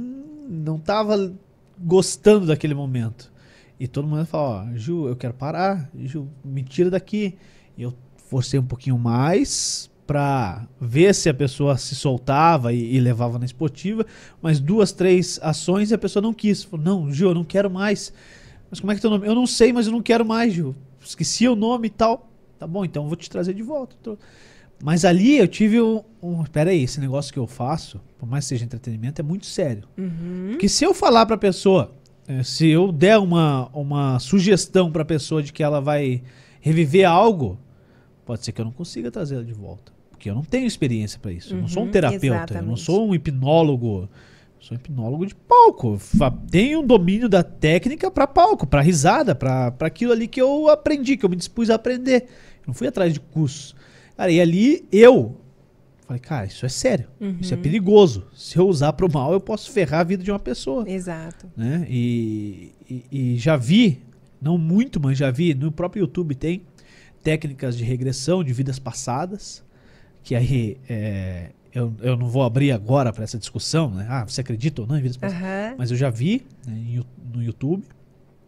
não 0.50 0.80
tava 0.80 1.34
gostando 1.78 2.46
daquele 2.46 2.74
momento. 2.74 3.32
E 3.80 3.88
todo 3.88 4.08
mundo 4.08 4.26
fala, 4.26 4.64
ó, 4.64 4.78
Ju, 4.78 5.08
eu 5.08 5.16
quero 5.16 5.34
parar, 5.34 5.90
Ju, 5.96 6.28
me 6.44 6.64
tira 6.64 6.90
daqui. 6.90 7.36
E 7.78 7.84
eu 7.84 7.94
forcei 8.30 8.60
um 8.60 8.66
pouquinho 8.66 8.98
mais 8.98 9.90
pra 10.08 10.66
ver 10.80 11.14
se 11.14 11.28
a 11.30 11.34
pessoa 11.34 11.78
se 11.78 11.94
soltava 11.94 12.72
e, 12.74 12.96
e 12.96 13.00
levava 13.00 13.38
na 13.38 13.46
esportiva, 13.46 14.06
mas 14.42 14.60
duas, 14.60 14.92
três 14.94 15.38
ações 15.44 15.92
e 15.92 15.94
a 15.94 15.98
pessoa 15.98 16.24
não 16.24 16.34
quis. 16.34 16.64
Falou, 16.64 16.84
não, 16.86 17.12
Ju, 17.14 17.26
eu 17.28 17.34
não 17.36 17.44
quero 17.44 17.70
mais. 17.70 18.14
Mas 18.72 18.80
como 18.80 18.92
é 18.92 18.96
que 18.96 19.00
é 19.00 19.02
teu 19.02 19.10
nome? 19.12 19.28
Eu 19.28 19.36
não 19.36 19.46
sei, 19.46 19.72
mas 19.74 19.86
eu 19.86 19.92
não 19.92 20.02
quero 20.02 20.26
mais, 20.26 20.54
Ju. 20.54 20.74
Esqueci 21.00 21.48
o 21.48 21.56
nome 21.56 21.88
e 21.88 21.92
tal. 21.92 22.30
Tá 22.58 22.66
bom, 22.66 22.84
então 22.86 23.04
eu 23.04 23.08
vou 23.08 23.16
te 23.18 23.30
trazer 23.30 23.54
de 23.54 23.62
volta. 23.62 23.96
Tô- 24.02 24.18
Mas 24.84 25.04
ali 25.06 25.38
eu 25.38 25.48
tive 25.48 25.82
um, 25.82 26.02
um. 26.22 26.44
Pera 26.46 26.72
aí, 26.72 26.84
esse 26.84 27.00
negócio 27.00 27.32
que 27.32 27.40
eu 27.40 27.46
faço, 27.48 28.00
por 28.18 28.28
mais 28.28 28.46
que 28.46 28.50
seja 28.50 28.66
entretenimento, 28.66 29.22
é 29.22 29.24
muito 29.24 29.46
sério. 29.46 29.84
Uhum. 29.98 30.48
Porque 30.52 30.68
se 30.70 30.84
eu 30.84 30.94
falar 30.94 31.26
pra 31.26 31.38
pessoa, 31.38 31.92
eh, 32.28 32.44
se 32.44 32.68
eu 32.68 32.92
der 32.92 33.18
uma, 33.20 33.68
uma 33.74 34.20
sugestão 34.20 34.92
pra 34.92 35.04
pessoa 35.06 35.42
de 35.44 35.52
que 35.54 35.62
ela 35.64 35.80
vai 35.80 36.22
reviver 36.60 37.08
algo, 37.08 37.58
pode 38.26 38.44
ser 38.44 38.52
que 38.52 38.60
eu 38.60 38.66
não 38.66 38.72
consiga 38.72 39.10
trazê-la 39.12 39.44
de 39.44 39.54
volta. 39.54 39.92
Porque 40.18 40.30
eu 40.32 40.36
não 40.36 40.44
tenho 40.44 40.66
experiência 40.66 41.20
pra 41.20 41.32
isso. 41.32 41.54
Eu 41.54 41.62
não 41.62 41.68
sou 41.68 41.84
um 41.84 41.86
Uhum, 41.86 41.92
terapeuta, 41.92 42.26
eu 42.26 42.32
não 42.34 42.38
exatamente. 42.74 42.82
sou 42.82 43.08
um 43.08 43.14
hipnólogo. 43.14 44.02
Eu 44.02 44.10
sou 44.60 44.76
um 44.76 44.80
hipnólogo 44.80 45.26
de 45.28 45.36
palco. 45.36 46.00
Tenho 46.50 46.80
um 46.82 46.86
domínio 46.88 47.30
da 47.30 47.44
técnica 47.44 48.10
pra 48.10 48.26
palco, 48.26 48.66
pra 48.66 48.82
risada, 48.82 49.36
pra 49.36 49.70
pra 49.72 49.88
aquilo 49.88 50.12
ali 50.12 50.28
que 50.28 50.42
eu 50.42 50.70
aprendi, 50.70 51.16
que 51.18 51.24
eu 51.24 51.30
me 51.30 51.36
dispus 51.36 51.70
a 51.70 51.76
aprender. 51.76 52.24
Eu 52.62 52.68
não 52.68 52.74
fui 52.74 52.88
atrás 52.88 53.14
de 53.14 53.20
cursos. 53.20 53.76
Cara, 54.18 54.32
e 54.32 54.42
ali 54.42 54.88
eu 54.92 55.38
falei, 56.08 56.20
cara, 56.20 56.48
isso 56.48 56.66
é 56.66 56.70
sério. 56.70 57.08
Isso 57.40 57.54
é 57.54 57.58
Uhum. 57.58 57.62
perigoso. 57.62 58.26
Se 58.34 58.58
eu 58.58 58.68
usar 58.68 58.94
pro 58.94 59.12
mal, 59.12 59.34
eu 59.34 59.40
posso 59.40 59.70
ferrar 59.72 60.00
a 60.00 60.04
vida 60.04 60.24
de 60.24 60.32
uma 60.32 60.40
pessoa 60.40 60.90
Exato. 60.90 61.46
né? 61.56 61.86
E, 61.88 62.72
e- 62.90 63.04
e 63.12 63.38
já 63.38 63.56
vi, 63.56 64.02
não 64.42 64.58
muito, 64.58 65.00
mas 65.00 65.16
já 65.16 65.30
vi, 65.30 65.54
no 65.54 65.72
próprio 65.72 66.02
YouTube 66.02 66.34
tem 66.34 66.64
técnicas 67.24 67.78
de 67.78 67.84
regressão 67.84 68.44
de 68.44 68.52
vidas 68.54 68.80
passadas, 68.80 69.64
que 70.28 70.36
aí 70.36 70.78
é, 70.90 71.52
eu, 71.74 71.94
eu 72.02 72.18
não 72.18 72.28
vou 72.28 72.44
abrir 72.44 72.74
agora 72.74 73.14
para 73.14 73.24
essa 73.24 73.38
discussão, 73.38 73.90
né? 73.92 74.06
Ah, 74.10 74.26
você 74.28 74.42
acredita 74.42 74.82
ou 74.82 74.88
não 74.88 74.98
em 74.98 75.02
vidas 75.02 75.16
passadas? 75.16 75.42
Aham. 75.42 75.76
Mas 75.78 75.90
eu 75.90 75.96
já 75.96 76.10
vi 76.10 76.46
né, 76.66 77.02
no 77.34 77.42
YouTube. 77.42 77.86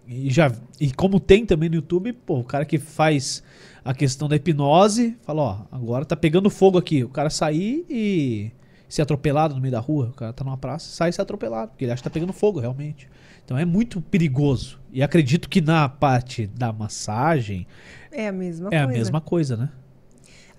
E, 0.06 0.30
já, 0.30 0.52
e 0.78 0.92
como 0.92 1.22
tem 1.22 1.46
também 1.46 1.70
no 1.70 1.76
YouTube, 1.76 2.12
pô, 2.12 2.40
o 2.40 2.44
cara 2.44 2.66
que 2.66 2.78
faz 2.78 3.42
a 3.86 3.94
questão 3.94 4.28
da 4.28 4.36
hipnose, 4.36 5.16
fala, 5.22 5.42
ó, 5.42 5.58
agora 5.72 6.04
tá 6.04 6.18
pegando 6.18 6.50
fogo 6.50 6.78
aqui. 6.78 7.02
O 7.02 7.08
cara 7.08 7.30
sair 7.30 7.86
e 7.90 8.52
ser 8.90 9.04
atropelado 9.04 9.56
no 9.56 9.62
meio 9.62 9.72
da 9.72 9.80
rua, 9.80 10.08
o 10.08 10.14
cara 10.14 10.34
tá 10.34 10.44
numa 10.44 10.58
praça, 10.58 10.90
sai 10.92 11.12
e 11.12 11.14
ser 11.14 11.22
atropelado, 11.22 11.70
porque 11.72 11.86
ele 11.86 11.94
acha 11.94 12.04
que 12.04 12.10
tá 12.10 12.14
pegando 12.14 12.34
fogo 12.34 12.60
realmente. 12.60 13.08
Então 13.46 13.58
é 13.58 13.64
muito 13.64 14.02
perigoso. 14.02 14.82
E 14.92 15.02
acredito 15.02 15.48
que 15.48 15.62
na 15.62 15.88
parte 15.88 16.46
da 16.46 16.74
massagem 16.74 17.66
É 18.12 18.28
a 18.28 18.34
mesma 18.34 18.68
é 18.68 18.70
coisa. 18.72 18.84
a 18.84 18.88
mesma 18.88 19.22
coisa, 19.22 19.56
né? 19.56 19.70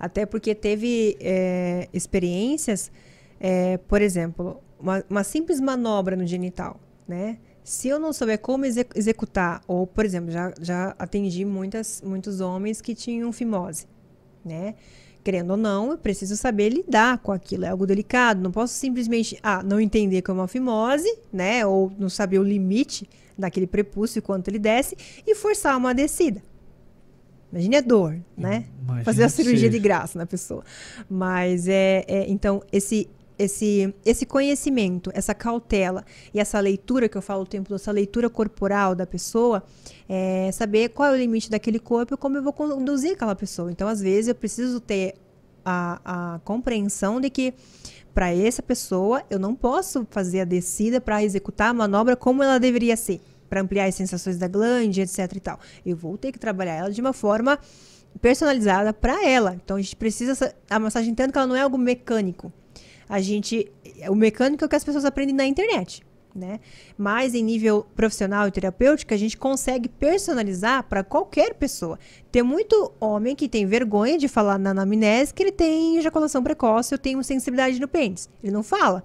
Até 0.01 0.25
porque 0.25 0.55
teve 0.55 1.15
é, 1.19 1.87
experiências, 1.93 2.91
é, 3.39 3.77
por 3.77 4.01
exemplo, 4.01 4.59
uma, 4.79 5.05
uma 5.07 5.23
simples 5.23 5.59
manobra 5.59 6.15
no 6.15 6.25
genital, 6.25 6.79
né? 7.07 7.37
Se 7.63 7.87
eu 7.87 7.99
não 7.99 8.11
souber 8.11 8.39
como 8.39 8.65
exec- 8.65 8.97
executar, 8.97 9.61
ou, 9.67 9.85
por 9.85 10.03
exemplo, 10.03 10.31
já, 10.31 10.51
já 10.59 10.95
atendi 10.97 11.45
muitas, 11.45 12.01
muitos 12.03 12.41
homens 12.41 12.81
que 12.81 12.95
tinham 12.95 13.31
fimose, 13.31 13.85
né? 14.43 14.73
Querendo 15.23 15.51
ou 15.51 15.57
não, 15.57 15.91
eu 15.91 15.99
preciso 15.99 16.35
saber 16.35 16.69
lidar 16.69 17.19
com 17.19 17.31
aquilo. 17.31 17.65
É 17.65 17.69
algo 17.69 17.85
delicado. 17.85 18.41
Não 18.41 18.51
posso 18.51 18.73
simplesmente, 18.73 19.37
ah, 19.43 19.61
não 19.61 19.79
entender 19.79 20.23
que 20.23 20.31
é 20.31 20.33
uma 20.33 20.47
fimose, 20.47 21.15
né? 21.31 21.63
Ou 21.63 21.91
não 21.99 22.09
saber 22.09 22.39
o 22.39 22.43
limite 22.43 23.07
daquele 23.37 23.67
prepúcio 23.67 24.19
quanto 24.19 24.47
ele 24.47 24.57
desce 24.57 24.97
e 25.27 25.35
forçar 25.35 25.77
uma 25.77 25.93
descida. 25.93 26.41
Imagine 27.51 27.77
a 27.77 27.81
dor, 27.81 28.17
né? 28.37 28.65
Imagino 28.81 29.05
fazer 29.05 29.23
a 29.23 29.29
cirurgia 29.29 29.69
de 29.69 29.79
graça 29.79 30.17
na 30.17 30.25
pessoa. 30.25 30.63
Mas 31.09 31.67
é, 31.67 32.05
é, 32.07 32.29
então 32.29 32.63
esse 32.71 33.09
esse 33.37 33.93
esse 34.05 34.25
conhecimento, 34.25 35.11
essa 35.13 35.33
cautela 35.33 36.05
e 36.33 36.39
essa 36.39 36.59
leitura 36.59 37.09
que 37.09 37.17
eu 37.17 37.21
falo 37.21 37.43
o 37.43 37.45
tempo 37.45 37.69
todo, 37.69 37.75
essa 37.75 37.91
leitura 37.91 38.29
corporal 38.29 38.95
da 38.95 39.05
pessoa, 39.05 39.63
é 40.07 40.51
saber 40.51 40.89
qual 40.89 41.09
é 41.09 41.11
o 41.13 41.17
limite 41.17 41.49
daquele 41.49 41.79
corpo 41.79 42.13
e 42.13 42.17
como 42.17 42.37
eu 42.37 42.43
vou 42.43 42.53
conduzir 42.53 43.13
aquela 43.13 43.35
pessoa. 43.35 43.71
Então, 43.71 43.87
às 43.87 43.99
vezes 43.99 44.27
eu 44.27 44.35
preciso 44.35 44.79
ter 44.79 45.15
a, 45.65 46.35
a 46.35 46.39
compreensão 46.39 47.19
de 47.19 47.29
que 47.29 47.53
para 48.13 48.33
essa 48.33 48.61
pessoa 48.61 49.23
eu 49.29 49.39
não 49.39 49.55
posso 49.55 50.05
fazer 50.09 50.41
a 50.41 50.45
descida 50.45 50.99
para 50.99 51.23
executar 51.23 51.69
a 51.69 51.73
manobra 51.73 52.15
como 52.15 52.43
ela 52.43 52.59
deveria 52.59 52.97
ser, 52.97 53.21
para 53.51 53.59
ampliar 53.61 53.85
as 53.85 53.95
sensações 53.95 54.37
da 54.37 54.47
glande, 54.47 55.01
etc 55.01 55.29
e 55.35 55.39
tal. 55.41 55.59
Eu 55.85 55.97
vou 55.97 56.17
ter 56.17 56.31
que 56.31 56.39
trabalhar 56.39 56.73
ela 56.73 56.89
de 56.89 57.01
uma 57.01 57.11
forma 57.11 57.59
personalizada 58.21 58.93
para 58.93 59.27
ela. 59.27 59.55
Então 59.61 59.75
a 59.75 59.81
gente 59.81 59.95
precisa 59.97 60.35
sa- 60.35 60.53
a 60.69 60.79
massagem 60.79 61.13
que 61.13 61.21
ela 61.21 61.45
não 61.45 61.55
é 61.55 61.61
algo 61.61 61.77
mecânico. 61.77 62.51
A 63.09 63.19
gente 63.19 63.69
o 64.09 64.15
mecânico 64.15 64.63
é 64.63 64.65
o 64.65 64.69
que 64.69 64.75
as 64.75 64.85
pessoas 64.85 65.03
aprendem 65.03 65.35
na 65.35 65.45
internet, 65.45 66.01
né? 66.33 66.61
Mas 66.97 67.35
em 67.35 67.43
nível 67.43 67.85
profissional 67.93 68.47
e 68.47 68.51
terapêutico 68.51 69.13
a 69.13 69.17
gente 69.17 69.37
consegue 69.37 69.89
personalizar 69.89 70.83
para 70.83 71.03
qualquer 71.03 71.53
pessoa. 71.55 71.99
Tem 72.31 72.41
muito 72.41 72.93
homem 73.01 73.35
que 73.35 73.49
tem 73.49 73.65
vergonha 73.65 74.17
de 74.17 74.29
falar 74.29 74.57
na 74.57 74.69
anamnese 74.69 75.33
que 75.33 75.43
ele 75.43 75.51
tem 75.51 75.97
ejaculação 75.97 76.41
precoce 76.41 76.93
ou 76.93 76.97
tem 76.97 77.21
sensibilidade 77.21 77.81
no 77.81 77.87
pênis. 77.89 78.29
Ele 78.41 78.53
não 78.53 78.63
fala. 78.63 79.03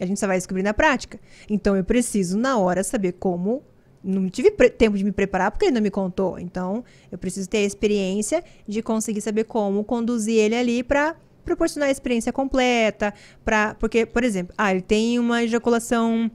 A 0.00 0.06
gente 0.06 0.18
só 0.18 0.26
vai 0.26 0.38
descobrir 0.38 0.62
na 0.62 0.72
prática. 0.72 1.20
Então 1.48 1.76
eu 1.76 1.84
preciso 1.84 2.38
na 2.38 2.56
hora 2.56 2.82
saber 2.82 3.12
como 3.12 3.62
não 4.04 4.28
tive 4.28 4.50
tempo 4.50 4.96
de 4.96 5.04
me 5.04 5.12
preparar 5.12 5.50
porque 5.50 5.66
ele 5.66 5.74
não 5.74 5.80
me 5.82 5.90
contou. 5.90 6.38
Então, 6.38 6.84
eu 7.10 7.18
preciso 7.18 7.48
ter 7.48 7.58
a 7.58 7.62
experiência 7.62 8.42
de 8.66 8.82
conseguir 8.82 9.20
saber 9.20 9.44
como 9.44 9.84
conduzir 9.84 10.36
ele 10.36 10.54
ali 10.54 10.82
para 10.82 11.16
proporcionar 11.44 11.88
a 11.88 11.92
experiência 11.92 12.32
completa, 12.32 13.12
para 13.44 13.74
porque, 13.74 14.06
por 14.06 14.22
exemplo, 14.22 14.54
ah, 14.56 14.70
ele 14.72 14.80
tem 14.82 15.18
uma 15.18 15.42
ejaculação 15.42 16.30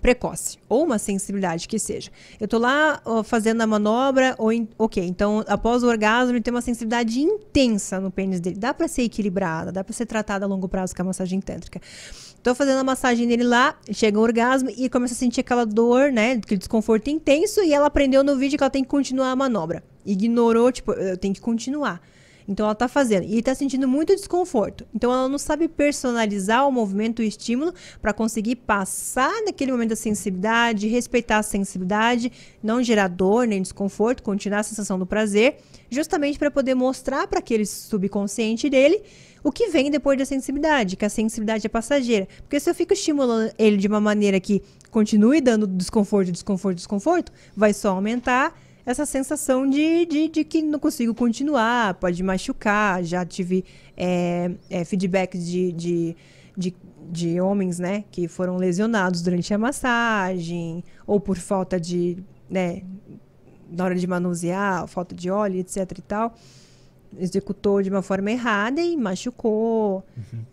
precoce 0.00 0.56
ou 0.66 0.84
uma 0.84 0.98
sensibilidade 0.98 1.68
que 1.68 1.78
seja. 1.78 2.10
Eu 2.40 2.48
tô 2.48 2.56
lá 2.58 3.02
ó, 3.04 3.22
fazendo 3.22 3.60
a 3.60 3.66
manobra, 3.66 4.34
ou 4.38 4.50
em- 4.50 4.66
ok, 4.78 5.04
então 5.06 5.44
após 5.46 5.82
o 5.82 5.86
orgasmo 5.88 6.32
ele 6.32 6.40
tem 6.40 6.52
uma 6.54 6.62
sensibilidade 6.62 7.20
intensa 7.20 8.00
no 8.00 8.10
pênis 8.10 8.40
dele. 8.40 8.56
Dá 8.56 8.72
pra 8.72 8.88
ser 8.88 9.02
equilibrada, 9.02 9.70
dá 9.70 9.84
pra 9.84 9.92
ser 9.92 10.06
tratada 10.06 10.46
a 10.46 10.48
longo 10.48 10.66
prazo 10.68 10.96
com 10.96 11.02
a 11.02 11.04
massagem 11.04 11.38
tântrica. 11.38 11.80
Tô 12.42 12.54
fazendo 12.54 12.78
a 12.78 12.84
massagem 12.84 13.26
nele 13.26 13.44
lá, 13.44 13.76
chega 13.92 14.18
o 14.18 14.22
orgasmo 14.22 14.70
e 14.74 14.88
começa 14.88 15.12
a 15.12 15.16
sentir 15.16 15.40
aquela 15.40 15.66
dor, 15.66 16.10
né? 16.10 16.32
Aquele 16.32 16.58
desconforto 16.58 17.08
intenso. 17.08 17.62
E 17.62 17.74
ela 17.74 17.86
aprendeu 17.86 18.24
no 18.24 18.36
vídeo 18.36 18.56
que 18.56 18.64
ela 18.64 18.70
tem 18.70 18.82
que 18.82 18.88
continuar 18.88 19.30
a 19.30 19.36
manobra. 19.36 19.82
Ignorou, 20.06 20.72
tipo, 20.72 20.92
eu 20.92 21.18
tenho 21.18 21.34
que 21.34 21.40
continuar. 21.40 22.00
Então 22.50 22.66
ela 22.66 22.74
tá 22.74 22.88
fazendo. 22.88 23.24
E 23.24 23.40
tá 23.40 23.54
sentindo 23.54 23.86
muito 23.86 24.14
desconforto. 24.14 24.84
Então 24.92 25.12
ela 25.12 25.28
não 25.28 25.38
sabe 25.38 25.68
personalizar 25.68 26.66
o 26.66 26.72
movimento 26.72 27.20
o 27.20 27.22
estímulo 27.22 27.72
para 28.02 28.12
conseguir 28.12 28.56
passar 28.56 29.32
naquele 29.46 29.70
momento 29.70 29.90
da 29.90 29.96
sensibilidade, 29.96 30.88
respeitar 30.88 31.38
a 31.38 31.42
sensibilidade, 31.44 32.32
não 32.60 32.82
gerar 32.82 33.06
dor 33.06 33.46
nem 33.46 33.62
desconforto, 33.62 34.24
continuar 34.24 34.60
a 34.60 34.62
sensação 34.64 34.98
do 34.98 35.06
prazer, 35.06 35.58
justamente 35.88 36.40
para 36.40 36.50
poder 36.50 36.74
mostrar 36.74 37.28
para 37.28 37.38
aquele 37.38 37.64
subconsciente 37.64 38.68
dele 38.68 39.00
o 39.44 39.52
que 39.52 39.68
vem 39.68 39.88
depois 39.88 40.18
da 40.18 40.24
sensibilidade, 40.24 40.96
que 40.96 41.04
a 41.04 41.08
sensibilidade 41.08 41.64
é 41.64 41.68
passageira. 41.68 42.26
Porque 42.42 42.58
se 42.58 42.68
eu 42.68 42.74
fico 42.74 42.92
estimulando 42.92 43.52
ele 43.56 43.76
de 43.76 43.86
uma 43.86 44.00
maneira 44.00 44.40
que 44.40 44.60
continue 44.90 45.40
dando 45.40 45.68
desconforto, 45.68 46.32
desconforto, 46.32 46.76
desconforto, 46.76 47.32
vai 47.56 47.72
só 47.72 47.90
aumentar 47.90 48.54
essa 48.90 49.06
sensação 49.06 49.68
de, 49.68 50.04
de, 50.06 50.28
de 50.28 50.44
que 50.44 50.60
não 50.62 50.78
consigo 50.78 51.14
continuar, 51.14 51.94
pode 51.94 52.22
machucar. 52.22 53.02
Já 53.04 53.24
tive 53.24 53.64
é, 53.96 54.50
é, 54.68 54.84
feedbacks 54.84 55.46
de, 55.46 55.72
de, 55.72 56.16
de, 56.56 56.74
de 57.10 57.40
homens, 57.40 57.78
né, 57.78 58.04
que 58.10 58.26
foram 58.28 58.56
lesionados 58.56 59.22
durante 59.22 59.52
a 59.54 59.58
massagem, 59.58 60.84
ou 61.06 61.20
por 61.20 61.36
falta 61.36 61.78
de, 61.78 62.18
né, 62.48 62.82
na 63.70 63.84
hora 63.84 63.94
de 63.94 64.06
manusear, 64.06 64.86
falta 64.86 65.14
de 65.14 65.30
óleo, 65.30 65.60
etc 65.60 65.98
e 65.98 66.02
tal 66.02 66.34
executou 67.18 67.82
de 67.82 67.90
uma 67.90 68.02
forma 68.02 68.30
errada 68.30 68.80
e 68.80 68.96
machucou. 68.96 70.04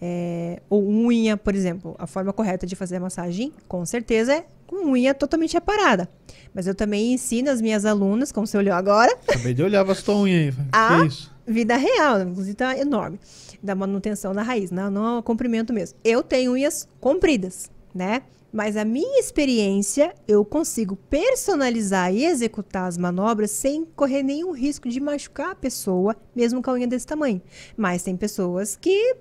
É, 0.01 0.59
ou 0.67 0.87
unha, 0.87 1.37
por 1.37 1.53
exemplo. 1.53 1.95
A 1.99 2.07
forma 2.07 2.33
correta 2.33 2.65
de 2.65 2.75
fazer 2.75 2.95
a 2.95 2.99
massagem, 2.99 3.53
com 3.67 3.85
certeza, 3.85 4.33
é 4.33 4.45
com 4.67 4.91
unha 4.91 5.13
totalmente 5.13 5.57
aparada. 5.57 6.07
Mas 6.53 6.67
eu 6.67 6.75
também 6.75 7.13
ensino 7.13 7.49
as 7.49 7.61
minhas 7.61 7.85
alunas, 7.85 8.31
como 8.31 8.45
você 8.45 8.57
olhou 8.57 8.75
agora, 8.75 9.11
Acabei 9.27 9.53
de 9.53 9.63
olhar 9.63 9.83
pra 9.85 9.95
sua 9.95 10.15
unha 10.15 10.37
aí. 10.37 10.53
Ah. 10.71 10.99
Que 11.01 11.07
isso? 11.07 11.37
vida 11.47 11.77
real, 11.77 12.21
inclusive 12.21 12.55
tá 12.55 12.77
enorme, 12.77 13.17
da 13.63 13.73
manutenção 13.73 14.33
da 14.33 14.41
raiz, 14.41 14.69
não, 14.69 14.91
não 14.91 15.17
é 15.17 15.21
comprimento 15.21 15.71
mesmo. 15.71 15.97
Eu 16.03 16.21
tenho 16.21 16.51
unhas 16.51 16.87
compridas, 16.99 17.71
né? 17.95 18.21
Mas 18.51 18.75
a 18.77 18.85
minha 18.85 19.19
experiência, 19.19 20.13
eu 20.27 20.43
consigo 20.43 20.95
personalizar 20.95 22.13
e 22.13 22.25
executar 22.25 22.87
as 22.87 22.97
manobras 22.97 23.51
sem 23.51 23.85
correr 23.95 24.23
nenhum 24.23 24.51
risco 24.51 24.89
de 24.89 24.99
machucar 24.99 25.51
a 25.51 25.55
pessoa, 25.55 26.15
mesmo 26.35 26.61
com 26.61 26.71
a 26.71 26.73
unha 26.73 26.87
desse 26.87 27.05
tamanho. 27.05 27.41
Mas 27.75 28.03
tem 28.03 28.15
pessoas 28.15 28.75
que 28.75 29.15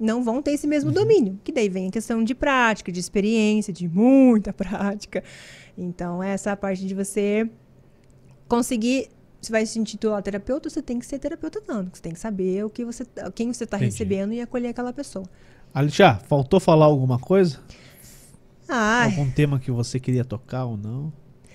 não 0.00 0.24
vão 0.24 0.40
ter 0.42 0.52
esse 0.52 0.66
mesmo 0.66 0.90
domínio, 0.90 1.38
que 1.44 1.52
daí 1.52 1.68
vem 1.68 1.88
a 1.88 1.90
questão 1.90 2.24
de 2.24 2.34
prática, 2.34 2.90
de 2.90 2.98
experiência, 2.98 3.72
de 3.72 3.86
muita 3.86 4.50
prática. 4.54 5.22
Então, 5.76 6.22
essa 6.22 6.50
é 6.50 6.56
parte 6.56 6.86
de 6.86 6.94
você 6.94 7.48
conseguir 8.48 9.08
você 9.40 9.52
vai 9.52 9.64
se 9.64 9.78
intitular 9.78 10.22
terapeuta, 10.22 10.68
você 10.68 10.82
tem 10.82 10.98
que 10.98 11.06
ser 11.06 11.18
terapeuta 11.18 11.62
tanto. 11.62 11.96
Você 11.96 12.02
tem 12.02 12.12
que 12.12 12.20
saber 12.20 12.62
o 12.62 12.68
que 12.68 12.84
você, 12.84 13.04
quem 13.34 13.50
você 13.50 13.64
está 13.64 13.78
recebendo 13.78 14.34
e 14.34 14.40
acolher 14.42 14.68
aquela 14.68 14.92
pessoa. 14.92 15.24
Alixá, 15.72 16.16
faltou 16.28 16.60
falar 16.60 16.84
alguma 16.84 17.18
coisa? 17.18 17.58
Ah, 18.68 19.04
Algum 19.04 19.30
tema 19.30 19.58
que 19.58 19.70
você 19.70 19.98
queria 19.98 20.26
tocar 20.26 20.66
ou 20.66 20.76
não? 20.76 21.10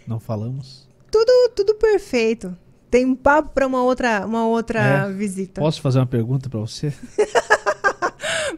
Não 0.07 0.19
falamos? 0.19 0.89
tudo, 1.11 1.49
tudo 1.55 1.75
perfeito. 1.75 2.57
Tem 2.89 3.05
um 3.05 3.15
papo 3.15 3.49
para 3.49 3.67
uma 3.67 3.83
outra, 3.83 4.25
uma 4.25 4.47
outra 4.47 4.79
É. 5.07 5.13
visita. 5.13 5.61
Posso 5.61 5.79
fazer 5.79 5.99
uma 5.99 6.07
pergunta 6.07 6.49
pra 6.49 6.59
você? 6.59 6.91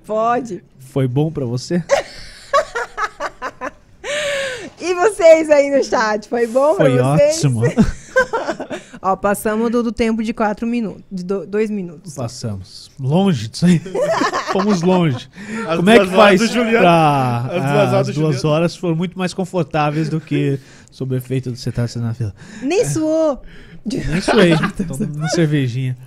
Pode. 0.07 0.63
Foi 0.79 1.07
bom 1.07 1.31
pra 1.31 1.45
você? 1.45 1.83
E 4.79 4.93
vocês 4.93 5.49
aí 5.49 5.69
no 5.75 5.83
chat, 5.83 6.29
foi 6.29 6.45
bom 6.47 6.75
Foi 6.75 6.93
pra 6.95 7.15
vocês? 7.17 7.37
ótimo. 7.43 7.61
Ó, 9.01 9.15
passamos 9.15 9.69
do, 9.71 9.83
do 9.83 9.91
tempo 9.91 10.23
de 10.23 10.33
quatro 10.33 10.65
minutos, 10.67 11.03
de 11.11 11.23
do- 11.23 11.45
dois 11.45 11.69
minutos. 11.69 12.13
Passamos. 12.13 12.89
Longe 12.99 13.47
disso 13.47 13.65
aí. 13.65 13.79
Fomos 14.53 14.81
longe. 14.81 15.29
As 15.67 15.77
Como 15.77 15.89
é 15.89 15.99
que 15.99 16.05
faz 16.07 16.39
pra... 16.41 16.47
as 16.47 16.53
duas 16.53 16.85
Ah, 16.85 17.49
horas 17.51 17.93
as 18.09 18.15
duas 18.15 18.45
horas 18.45 18.75
foram 18.75 18.95
muito 18.95 19.17
mais 19.17 19.33
confortáveis 19.33 20.09
do 20.09 20.21
que 20.21 20.59
sob 20.91 21.15
o 21.15 21.17
efeito 21.17 21.51
do 21.51 21.57
cetáceo 21.57 22.01
na 22.01 22.13
fila. 22.13 22.33
Nem 22.61 22.85
suou. 22.85 23.41
Nem 23.85 24.21
suei. 24.21 24.53
Tô 24.77 24.83
tomando 24.95 25.29
cervejinha. 25.31 25.97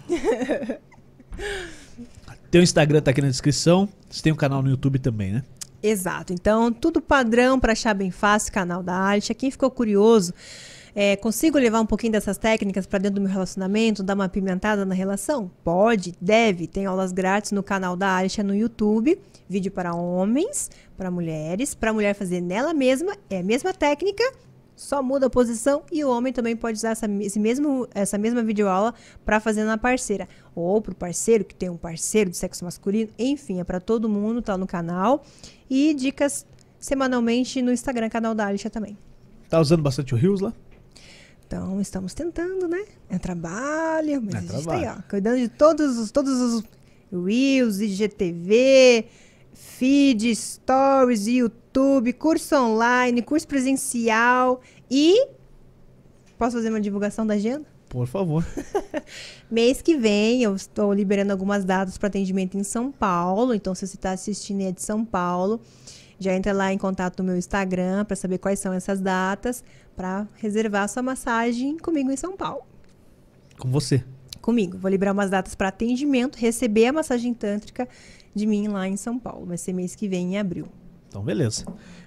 Teu 2.51 2.61
Instagram 2.63 3.01
tá 3.01 3.13
aqui 3.13 3.23
na 3.23 3.29
descrição. 3.29 3.89
Você 4.09 4.23
tem 4.23 4.33
um 4.33 4.37
canal 4.37 4.61
no 4.61 4.71
YouTube 4.71 4.99
também, 4.99 5.33
né? 5.33 5.45
Exato. 5.81 6.33
Então, 6.33 6.73
tudo 6.73 7.01
padrão 7.01 7.61
para 7.61 7.73
achar 7.73 7.95
bem 7.95 8.11
fácil, 8.11 8.53
canal 8.53 8.83
da 8.83 8.95
Arte. 8.95 9.33
Quem 9.35 9.51
ficou 9.51 9.71
curioso, 9.71 10.35
é, 10.95 11.15
consigo 11.17 11.57
levar 11.59 11.81
um 11.81 11.87
pouquinho 11.87 12.13
dessas 12.13 12.37
técnicas 12.37 12.87
para 12.87 12.99
dentro 12.99 13.15
do 13.15 13.21
meu 13.21 13.31
relacionamento, 13.31 14.03
dar 14.03 14.15
uma 14.15 14.25
apimentada 14.25 14.85
na 14.85 14.95
relação? 14.95 15.49
Pode, 15.63 16.13
deve. 16.21 16.67
Tem 16.67 16.87
aulas 16.87 17.13
grátis 17.13 17.53
no 17.53 17.63
canal 17.63 17.97
da 17.97 18.09
Arte 18.09 18.43
no 18.43 18.55
YouTube. 18.55 19.17
Vídeo 19.49 19.71
para 19.71 19.95
homens, 19.95 20.71
para 20.97 21.09
mulheres. 21.09 21.73
Para 21.73 21.93
mulher 21.93 22.15
fazer 22.15 22.41
nela 22.41 22.75
mesma, 22.75 23.17
é 23.31 23.39
a 23.39 23.45
mesma 23.45 23.73
técnica, 23.73 24.25
só 24.81 25.03
muda 25.03 25.27
a 25.27 25.31
posição 25.31 25.83
e 25.93 26.03
o 26.03 26.09
homem 26.09 26.33
também 26.33 26.57
pode 26.57 26.79
usar 26.79 26.93
essa, 26.93 27.07
esse 27.21 27.39
mesmo, 27.39 27.87
essa 27.95 28.17
mesma 28.17 28.43
videoaula 28.43 28.95
para 29.27 29.39
fazer 29.39 29.63
na 29.65 29.77
parceira. 29.77 30.27
Ou 30.55 30.81
para 30.81 30.93
o 30.93 30.95
parceiro, 30.95 31.45
que 31.45 31.55
tem 31.55 31.69
um 31.69 31.77
parceiro 31.77 32.31
do 32.31 32.37
sexo 32.37 32.65
masculino. 32.65 33.11
Enfim, 33.19 33.61
é 33.61 33.65
para 33.65 33.79
todo 33.79 34.09
mundo, 34.09 34.41
tá 34.41 34.57
no 34.57 34.67
canal. 34.67 35.23
E 35.69 35.93
dicas 35.93 36.47
semanalmente 36.79 37.61
no 37.61 37.71
Instagram, 37.71 38.09
canal 38.09 38.35
da 38.35 38.47
Alicia 38.47 38.71
também. 38.71 38.97
Tá 39.51 39.61
usando 39.61 39.83
bastante 39.83 40.15
o 40.15 40.17
Rios 40.17 40.41
lá? 40.41 40.55
Então, 41.47 41.79
estamos 41.79 42.15
tentando, 42.15 42.67
né? 42.67 42.83
É 43.11 43.19
trabalho, 43.19 44.23
mas 44.23 44.35
É 44.35 44.39
a 44.39 44.41
gente 44.41 44.51
tá 44.51 44.59
trabalho. 44.63 44.89
aí, 44.89 44.97
ó, 44.99 45.11
cuidando 45.11 45.37
de 45.39 45.49
todos 45.49 45.99
os, 45.99 46.11
todos 46.11 46.41
os 46.41 46.65
Reels, 47.13 47.81
IGTV, 47.81 49.05
feed, 49.53 50.35
stories, 50.35 51.27
YouTube, 51.27 51.60
curso 52.19 52.57
online, 52.57 53.23
curso 53.23 53.47
presencial 53.47 54.61
e... 54.91 55.29
Posso 56.39 56.57
fazer 56.57 56.71
uma 56.71 56.81
divulgação 56.81 57.27
da 57.27 57.35
agenda? 57.35 57.67
Por 57.91 58.07
favor. 58.07 58.47
Mês 59.51 59.83
que 59.83 59.97
vem 59.97 60.43
eu 60.43 60.55
estou 60.55 60.93
liberando 60.93 61.33
algumas 61.33 61.65
datas 61.65 61.99
para 61.99 62.07
atendimento 62.07 62.57
em 62.57 62.63
São 62.63 62.93
Paulo. 62.93 63.53
Então, 63.53 63.75
se 63.75 63.87
você 63.87 63.97
está 63.97 64.13
assistindo 64.13 64.61
e 64.61 64.67
é 64.67 64.73
de 64.73 64.81
São 64.81 65.05
Paulo, 65.05 65.61
já 66.19 66.33
entra 66.33 66.53
lá 66.53 66.73
em 66.73 66.79
contato 66.79 67.19
no 67.19 67.25
meu 67.25 67.37
Instagram 67.37 68.05
para 68.05 68.15
saber 68.15 68.39
quais 68.39 68.61
são 68.61 68.73
essas 68.73 69.01
datas 69.01 69.65
para 69.97 70.29
reservar 70.37 70.89
sua 70.89 71.03
massagem 71.03 71.79
comigo 71.79 72.13
em 72.13 72.17
São 72.17 72.37
Paulo. 72.37 72.63
Com 73.59 73.69
você. 73.69 74.05
Comigo. 74.41 74.79
Vou 74.79 74.91
liberar 74.91 75.13
umas 75.13 75.29
datas 75.29 75.55
para 75.55 75.69
atendimento, 75.69 76.37
receber 76.37 76.87
a 76.87 76.93
massagem 76.93 77.35
tântrica 77.35 77.89
de 78.35 78.47
mim 78.47 78.69
lá 78.69 78.87
em 78.87 78.97
São 78.97 79.19
Paulo. 79.19 79.47
Vai 79.47 79.59
ser 79.59 79.73
mês 79.73 79.97
que 79.97 80.09
vem, 80.09 80.35
em 80.35 80.39
abril. 80.39 80.69
Então, 81.11 81.23
beleza. 81.23 81.65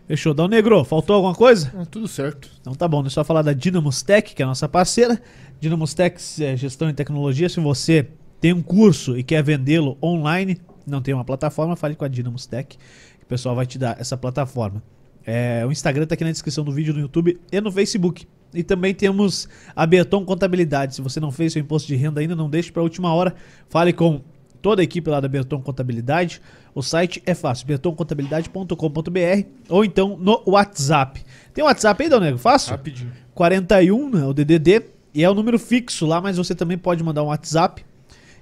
Fechou. 0.07 0.33
Dá 0.33 0.45
um 0.45 0.47
negro. 0.47 0.83
Faltou 0.85 1.17
alguma 1.17 1.35
coisa? 1.35 1.71
Ah, 1.77 1.85
tudo 1.85 2.07
certo. 2.07 2.49
Então 2.61 2.73
tá 2.73 2.87
bom, 2.87 3.05
é 3.05 3.09
só 3.09 3.23
falar 3.23 3.41
da 3.41 3.51
Dynamos 3.51 4.01
Tech, 4.01 4.33
que 4.33 4.41
é 4.41 4.45
a 4.45 4.47
nossa 4.47 4.67
parceira. 4.67 5.21
Dynamos 5.59 5.93
Tech 5.93 6.17
é 6.41 6.55
gestão 6.55 6.89
e 6.89 6.93
tecnologia. 6.93 7.49
Se 7.49 7.59
você 7.59 8.07
tem 8.39 8.53
um 8.53 8.61
curso 8.61 9.17
e 9.17 9.23
quer 9.23 9.43
vendê-lo 9.43 9.97
online, 10.01 10.57
não 10.87 11.01
tem 11.01 11.13
uma 11.13 11.25
plataforma, 11.25 11.75
fale 11.75 11.95
com 11.95 12.05
a 12.05 12.07
Dynamos 12.07 12.45
Tech, 12.45 12.77
que 12.77 13.23
o 13.23 13.27
pessoal 13.27 13.55
vai 13.55 13.65
te 13.65 13.77
dar 13.77 13.99
essa 13.99 14.15
plataforma. 14.15 14.81
É, 15.25 15.65
o 15.65 15.71
Instagram 15.71 16.05
tá 16.05 16.15
aqui 16.15 16.23
na 16.23 16.31
descrição 16.31 16.63
do 16.63 16.71
vídeo 16.71 16.93
no 16.93 17.01
YouTube 17.01 17.39
e 17.51 17.61
no 17.61 17.71
Facebook. 17.71 18.25
E 18.53 18.63
também 18.63 18.93
temos 18.93 19.49
a 19.75 19.85
Beton 19.85 20.23
Contabilidade. 20.23 20.95
Se 20.95 21.01
você 21.01 21.19
não 21.19 21.31
fez 21.31 21.53
seu 21.53 21.61
imposto 21.61 21.87
de 21.87 21.95
renda 21.95 22.21
ainda, 22.21 22.35
não 22.35 22.49
deixe 22.49 22.71
para 22.71 22.81
a 22.81 22.83
última 22.83 23.13
hora. 23.13 23.33
Fale 23.67 23.91
com 23.91 24.21
toda 24.63 24.81
a 24.81 24.83
equipe 24.83 25.07
lá 25.09 25.19
da 25.19 25.27
Beton 25.27 25.61
Contabilidade. 25.61 26.41
O 26.73 26.81
site 26.81 27.21
é 27.25 27.35
fácil, 27.35 27.67
betoncontabilidade.com.br 27.67 29.47
ou 29.69 29.85
então 29.85 30.17
no 30.17 30.41
WhatsApp. 30.47 31.21
Tem 31.53 31.63
um 31.63 31.67
WhatsApp 31.67 32.01
aí, 32.01 32.09
Dão 32.09 32.19
Nego? 32.19 32.37
Fácil? 32.39 32.71
Rapidinho. 32.71 33.11
41, 33.35 33.65
41, 33.65 34.09
né, 34.09 34.25
o 34.25 34.33
DDD, 34.33 34.85
e 35.13 35.23
é 35.23 35.29
o 35.29 35.33
número 35.35 35.59
fixo 35.59 36.05
lá, 36.05 36.21
mas 36.21 36.37
você 36.37 36.55
também 36.55 36.77
pode 36.77 37.03
mandar 37.03 37.21
um 37.23 37.27
WhatsApp. 37.27 37.85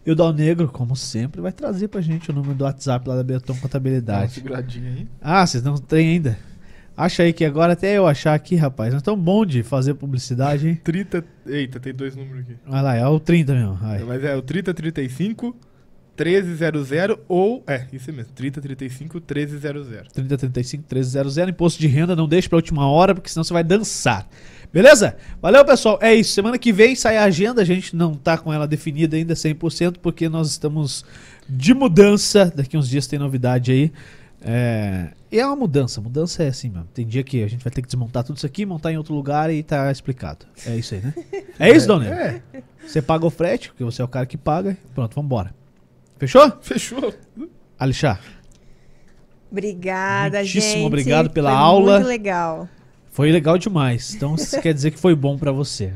E 0.06 0.11
o 0.11 0.15
Dal 0.15 0.31
Negro, 0.34 0.68
como 0.68 0.95
sempre, 0.95 1.41
vai 1.41 1.52
trazer 1.52 1.88
pra 1.88 2.02
gente 2.02 2.30
o 2.30 2.34
número 2.34 2.56
do 2.56 2.64
WhatsApp 2.64 3.07
lá 3.07 3.15
da 3.15 3.23
Dá 3.23 3.39
uma 3.49 3.60
Contabilidade. 3.60 4.34
seguradinha 4.34 4.89
aí. 4.89 5.07
Ah, 5.22 5.45
vocês 5.45 5.64
não 5.64 5.76
tem 5.77 6.10
ainda? 6.10 6.38
Acha 6.98 7.23
aí 7.23 7.34
que 7.34 7.45
agora 7.45 7.73
até 7.73 7.98
eu 7.98 8.06
achar 8.07 8.34
aqui, 8.34 8.56
rapaz. 8.56 8.91
Não 8.93 8.99
é 8.99 9.02
tão 9.02 9.18
bom 9.18 9.45
de 9.45 9.64
fazer 9.64 9.93
publicidade, 9.93 10.68
hein? 10.68 10.81
30. 10.84 11.23
Eita, 11.45 11.80
tem 11.80 11.93
dois 11.93 12.15
números 12.15 12.41
aqui. 12.41 12.56
Olha 12.68 12.81
lá, 12.81 12.95
é 12.95 13.07
o 13.07 13.19
30 13.19 13.53
mesmo. 13.53 13.76
Vai. 13.76 14.03
Mas 14.03 14.23
é 14.23 14.35
o 14.35 14.41
3035 14.41 15.56
1300 16.18 17.18
ou. 17.28 17.64
É, 17.68 17.86
isso 17.92 18.12
mesmo. 18.12 18.32
3035 18.34 19.18
1300. 19.18 20.12
3035 20.14 20.84
1300, 20.90 21.50
imposto 21.50 21.80
de 21.80 21.88
renda, 21.88 22.16
não 22.16 22.28
deixe 22.28 22.48
pra 22.48 22.58
última 22.58 22.88
hora, 22.88 23.16
porque 23.16 23.30
senão 23.30 23.44
você 23.44 23.54
vai 23.54 23.64
dançar. 23.64 24.28
Beleza? 24.72 25.18
Valeu, 25.42 25.66
pessoal. 25.66 26.00
É 26.02 26.14
isso. 26.14 26.34
Semana 26.34 26.58
que 26.58 26.72
vem 26.72 26.96
sai 26.96 27.18
a 27.18 27.24
agenda, 27.24 27.62
a 27.62 27.66
gente 27.66 27.96
não 27.96 28.14
tá 28.14 28.38
com 28.38 28.54
ela 28.54 28.68
definida 28.68 29.18
ainda 29.18 29.34
100%, 29.34 29.98
porque 30.02 30.30
nós 30.30 30.50
estamos 30.50 31.04
de 31.48 31.74
mudança. 31.74 32.52
Daqui 32.56 32.78
uns 32.78 32.88
dias 32.88 33.08
tem 33.08 33.20
novidade 33.20 33.72
aí. 33.72 33.92
É... 34.42 35.10
E 35.32 35.40
é 35.40 35.46
uma 35.46 35.56
mudança. 35.56 36.02
Mudança 36.02 36.44
é 36.44 36.48
assim 36.48 36.70
mesmo. 36.70 36.88
Tem 36.94 37.06
dia 37.06 37.24
que 37.24 37.44
a 37.44 37.48
gente 37.48 37.64
vai 37.64 37.72
ter 37.72 37.82
que 37.82 37.88
desmontar 37.88 38.24
tudo 38.24 38.38
isso 38.38 38.46
aqui, 38.46 38.66
montar 38.66 38.92
em 38.92 38.98
outro 38.98 39.14
lugar 39.14 39.54
e 39.54 39.62
tá 39.62 39.92
explicado. 39.92 40.46
É 40.66 40.76
isso 40.76 40.96
aí, 40.96 41.02
né? 41.02 41.14
É 41.60 41.70
isso, 41.70 41.88
Dona? 41.88 42.08
É, 42.08 42.42
Você 42.86 43.02
paga 43.02 43.26
o 43.26 43.30
frete, 43.30 43.70
porque 43.70 43.84
você 43.84 44.02
é 44.02 44.06
o 44.06 44.08
cara 44.08 44.26
que 44.26 44.38
paga. 44.38 44.76
Pronto, 44.94 45.16
vambora. 45.16 45.54
Fechou? 46.22 46.52
fechou. 46.61 47.11
Alixá, 47.80 48.19
Obrigada, 49.52 50.38
Muitíssimo 50.38 50.73
gente. 50.76 50.85
obrigado 50.85 51.30
pela 51.31 51.49
Foi 51.49 51.60
aula. 51.60 51.93
Muito 51.95 52.07
legal. 52.07 52.69
foi 53.11 53.31
legal 53.31 53.57
demais. 53.57 54.14
Então 54.14 54.35
isso 54.35 54.61
quer 54.61 54.72
dizer 54.73 54.91
que 54.91 54.99
foi 54.99 55.15
bom 55.15 55.35
pra 55.38 55.52
você. 55.52 55.91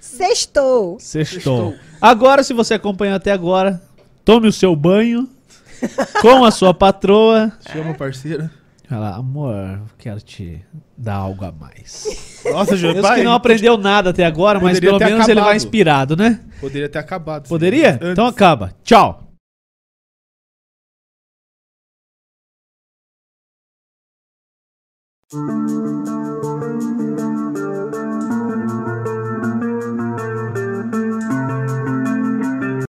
Sextou. 0.00 0.98
Sextou. 1.00 1.74
Agora, 2.00 2.44
se 2.44 2.52
você 2.52 2.74
acompanhou 2.74 3.16
até 3.16 3.32
agora, 3.32 3.82
tome 4.22 4.46
o 4.48 4.52
seu 4.52 4.76
banho 4.76 5.28
com 6.20 6.44
a 6.44 6.50
sua 6.50 6.74
patroa. 6.74 7.50
Chama 7.72 7.92
o 7.92 7.94
parceiro. 7.96 8.48
Fala, 8.86 9.16
amor, 9.16 9.80
quero 9.96 10.20
te 10.20 10.60
dar 10.96 11.14
algo 11.14 11.42
a 11.46 11.50
mais. 11.50 12.42
Nossa, 12.44 12.76
Jô, 12.76 12.92
Mesmo 12.92 13.14
que 13.14 13.22
não 13.22 13.32
aprendeu 13.32 13.78
nada 13.78 14.10
até 14.10 14.26
agora, 14.26 14.60
mas 14.60 14.78
pelo 14.78 14.98
menos 14.98 15.26
ele 15.26 15.40
vai 15.40 15.42
acabado. 15.42 15.56
inspirado, 15.56 16.16
né? 16.16 16.38
Poderia 16.60 16.88
ter 16.88 16.98
acabado. 16.98 17.48
Poderia? 17.48 17.94
Antes. 17.94 18.08
Então 18.10 18.26
acaba. 18.26 18.72
Tchau. 18.84 19.23